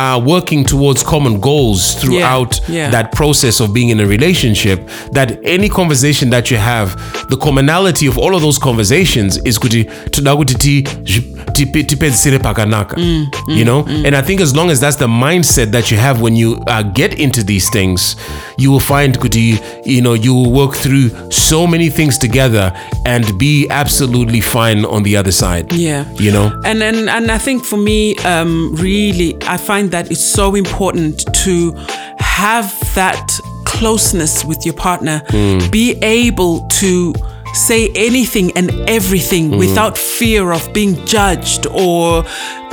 uh, 0.00 0.18
working 0.34 0.64
towards 0.64 1.02
common 1.02 1.40
goals 1.40 1.94
throughout 2.00 2.60
yeah. 2.68 2.90
that 2.90 3.12
process 3.12 3.60
of 3.60 3.72
being 3.72 3.90
in 3.90 4.00
a 4.00 4.06
relationship. 4.06 4.78
That 5.12 5.38
any 5.44 5.68
conversation 5.68 6.30
that 6.30 6.50
you 6.50 6.56
have, 6.58 6.88
the 7.30 7.36
commonality 7.36 8.06
of 8.08 8.16
all 8.18 8.34
of 8.34 8.42
those 8.42 8.58
conversations 8.58 9.36
is 9.44 9.58
kuti 9.58 9.84
toda 10.10 10.30
kuti 10.36 10.54
ti- 10.58 10.82
tipe- 11.54 11.82
tipedzisire 11.86 12.38
pakanaka 12.38 12.96
you 13.48 13.64
know 13.64 13.84
and 14.06 14.14
i 14.16 14.22
think 14.22 14.40
as 14.40 14.54
long 14.56 14.70
as 14.70 14.80
that's 14.80 14.96
the 14.98 15.06
mindset 15.06 15.70
that 15.72 15.90
you 15.90 15.98
have 15.98 16.20
when 16.22 16.36
you 16.36 16.56
uh, 16.66 16.82
get 16.94 17.18
into 17.20 17.42
these 17.42 17.70
things 17.70 18.16
you 18.58 18.70
will 18.72 18.80
find 18.94 19.18
kuti 19.18 19.58
you 19.84 20.00
know 20.02 20.14
you 20.14 20.34
will 20.34 20.50
work 20.52 20.74
through 20.74 21.10
so 21.30 21.66
many 21.66 21.90
things 21.90 22.18
together 22.18 22.72
and 23.06 23.24
be 23.38 23.66
absolutely 23.70 24.40
fine 24.40 24.84
on 24.84 25.02
the 25.02 25.16
other 25.16 25.32
side 25.32 25.72
Yeah. 25.72 26.04
you 26.18 26.32
know 26.32 26.50
And 26.64 26.82
and 26.82 27.08
and 27.08 27.30
I 27.30 27.38
think 27.38 27.64
for 27.64 27.78
me, 27.78 28.14
um, 28.24 28.74
really, 28.76 29.34
I 29.48 29.56
find 29.56 29.89
that 29.90 30.10
it's 30.10 30.24
so 30.24 30.54
important 30.54 31.24
to 31.44 31.72
have 32.18 32.70
that 32.94 33.30
closeness 33.64 34.44
with 34.44 34.64
your 34.64 34.74
partner, 34.74 35.22
hmm. 35.28 35.70
be 35.70 35.92
able 36.02 36.66
to 36.68 37.14
say 37.54 37.88
anything 37.94 38.52
and 38.56 38.70
everything 38.88 39.50
hmm. 39.50 39.58
without 39.58 39.96
fear 39.98 40.52
of 40.52 40.72
being 40.72 40.94
judged 41.06 41.66
or 41.66 42.24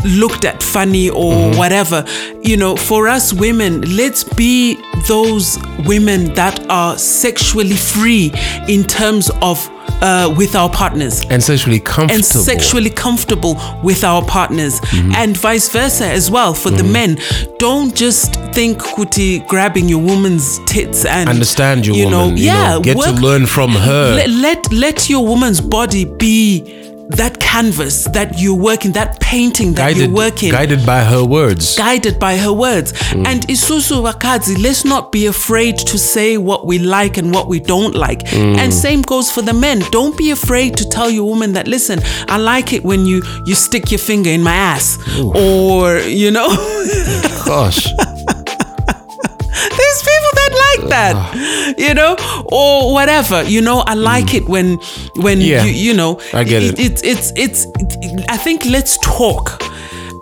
looked 0.06 0.46
at 0.46 0.62
funny 0.62 1.10
or 1.10 1.34
hmm. 1.34 1.58
whatever. 1.58 2.06
You 2.42 2.58
know, 2.58 2.76
for 2.76 3.08
us 3.08 3.34
women, 3.34 3.82
let's 3.96 4.24
be 4.24 4.78
those 5.08 5.58
women 5.86 6.34
that 6.34 6.70
are 6.70 6.98
sexually 6.98 7.78
free 7.78 8.32
in 8.68 8.84
terms 8.84 9.32
of 9.42 9.70
uh, 10.02 10.34
with 10.38 10.56
our 10.56 10.70
partners. 10.70 11.24
And 11.30 11.44
sexually 11.44 11.80
comfortable. 11.80 12.16
and 12.16 12.26
sexually 12.26 12.90
comfortable 12.90 13.60
with 13.84 14.04
our 14.04 14.24
partners. 14.26 14.80
And 14.94 15.36
vice 15.38 15.70
versa 15.70 16.06
as 16.08 16.30
well 16.32 16.54
for 16.54 16.70
the 16.70 16.84
men. 16.84 17.18
Don't 17.58 17.96
just 17.96 18.34
think 18.54 18.78
kuti 18.80 19.46
grabbing 19.48 19.90
your 19.90 20.00
woman's 20.02 20.60
tits 20.66 21.06
and 21.06 21.30
understand 21.30 21.86
your 21.86 21.96
you 21.96 22.06
woman 22.06 22.20
know 22.20 22.36
you 22.36 22.46
yeah 22.46 22.70
know, 22.70 22.82
get 22.82 22.98
to 22.98 23.12
learn 23.12 23.46
from 23.46 23.72
her. 23.72 24.16
Let, 24.16 24.30
let 24.30 24.72
let 24.72 25.10
your 25.10 25.26
woman's 25.26 25.62
body 25.62 26.06
be 26.06 26.87
that 27.10 27.40
canvas 27.40 28.06
that 28.06 28.38
you're 28.38 28.58
working 28.58 28.92
that 28.92 29.20
painting 29.22 29.74
that 29.74 29.94
guided, 29.94 29.98
you're 30.08 30.16
working 30.16 30.52
guided 30.52 30.86
by 30.86 31.04
her 31.04 31.24
words 31.24 31.78
guided 31.78 32.20
by 32.20 32.38
her 32.38 32.52
words. 32.52 32.92
Mm. 32.94 33.26
And 33.26 33.42
Isusu 33.48 34.04
Wakazi, 34.04 34.62
let's 34.62 34.84
not 34.84 35.12
be 35.12 35.28
afraid 35.28 35.78
to 35.78 35.98
say 35.98 36.38
what 36.38 36.66
we 36.66 36.80
like 36.80 37.18
and 37.18 37.34
what 37.34 37.48
we 37.48 37.60
don't 37.60 37.96
like. 37.96 38.20
Mm. 38.26 38.58
And 38.58 38.74
same 38.74 39.02
goes 39.02 39.32
for 39.32 39.42
the 39.42 39.54
men. 39.54 39.80
Don't 39.92 40.18
be 40.18 40.32
afraid 40.32 40.76
to 40.78 40.90
tell 40.90 41.10
your 41.10 41.26
woman 41.26 41.54
that 41.54 41.68
listen, 41.68 42.00
I 42.28 42.38
like 42.38 42.74
it 42.74 42.84
when 42.84 43.06
you 43.06 43.22
you 43.46 43.56
stick 43.56 43.92
your 43.92 44.00
finger 44.00 44.30
in 44.30 44.44
my 44.44 44.54
ass. 44.54 44.98
Or, 45.20 46.00
you 46.00 46.32
know, 46.32 46.48
gosh 47.46 47.88
there's 47.88 48.18
people 48.18 48.28
that 48.28 48.37
like 50.80 50.90
that. 50.90 51.76
You 51.78 51.94
know? 51.94 52.16
Or 52.46 52.94
whatever. 52.94 53.44
You 53.44 53.62
know, 53.62 53.84
I 53.86 53.94
like 53.94 54.26
mm. 54.28 54.36
it 54.36 54.48
when 54.50 54.80
when 55.24 55.42
Yeah. 55.42 55.64
you 55.64 55.72
you 55.72 55.94
know 55.94 56.20
I 56.34 56.44
get 56.44 56.64
it. 56.64 56.80
It's 56.80 57.02
it's 57.04 57.32
it's 57.36 57.68
I 58.30 58.38
think 58.38 58.66
let's 58.66 58.98
talk. 59.00 59.62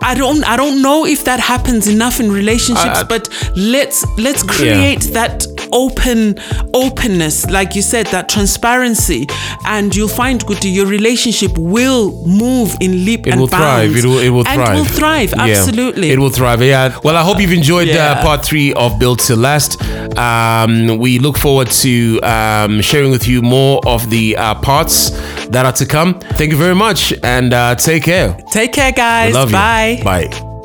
I 0.02 0.14
don't 0.14 0.44
I 0.44 0.56
don't 0.56 0.82
know 0.82 1.06
if 1.06 1.24
that 1.24 1.40
happens 1.40 1.88
enough 1.88 2.20
in 2.20 2.30
relationships, 2.30 2.98
I- 2.98 3.00
I- 3.00 3.04
but 3.04 3.28
let's 3.56 4.04
let's 4.18 4.42
create 4.42 5.12
that 5.12 5.46
open 5.76 6.38
openness, 6.74 7.46
like 7.50 7.74
you 7.76 7.82
said, 7.82 8.06
that 8.06 8.28
transparency, 8.28 9.26
and 9.66 9.94
you'll 9.94 10.08
find 10.08 10.40
Guti, 10.44 10.72
your 10.72 10.86
relationship 10.86 11.52
will 11.58 12.12
move 12.26 12.76
in 12.80 13.04
leap 13.04 13.26
it 13.26 13.32
and 13.32 13.40
will 13.40 13.48
bounds. 13.48 13.92
thrive. 13.92 13.96
It 13.96 14.04
will. 14.08 14.14
Thrive, 14.16 14.26
it 14.26 14.30
will 14.30 14.46
and 14.48 14.56
thrive. 14.62 14.76
will 14.76 14.84
thrive. 14.84 15.30
Yeah. 15.36 15.44
Absolutely. 15.58 16.10
It 16.10 16.18
will 16.18 16.30
thrive. 16.30 16.62
Yeah. 16.62 16.98
Well, 17.04 17.16
I 17.16 17.22
hope 17.22 17.40
you've 17.40 17.52
enjoyed 17.52 17.88
uh, 17.90 18.20
part 18.22 18.44
three 18.44 18.72
of 18.74 18.98
Built 18.98 19.20
to 19.28 19.36
Last. 19.36 19.80
Um, 20.18 20.98
we 20.98 21.18
look 21.18 21.36
forward 21.38 21.68
to 21.82 22.20
um, 22.22 22.80
sharing 22.80 23.10
with 23.10 23.28
you 23.28 23.42
more 23.42 23.80
of 23.86 24.08
the 24.10 24.36
uh, 24.36 24.54
parts 24.54 25.10
that 25.48 25.64
are 25.66 25.72
to 25.72 25.86
come. 25.86 26.18
Thank 26.38 26.50
you 26.52 26.58
very 26.58 26.74
much, 26.74 27.12
and 27.22 27.52
uh, 27.52 27.74
take 27.74 28.04
care. 28.04 28.36
Take 28.50 28.72
care, 28.72 28.92
guys. 28.92 29.34
Love 29.34 29.52
Bye. 29.52 29.96
you. 29.98 30.04
Bye. 30.04 30.55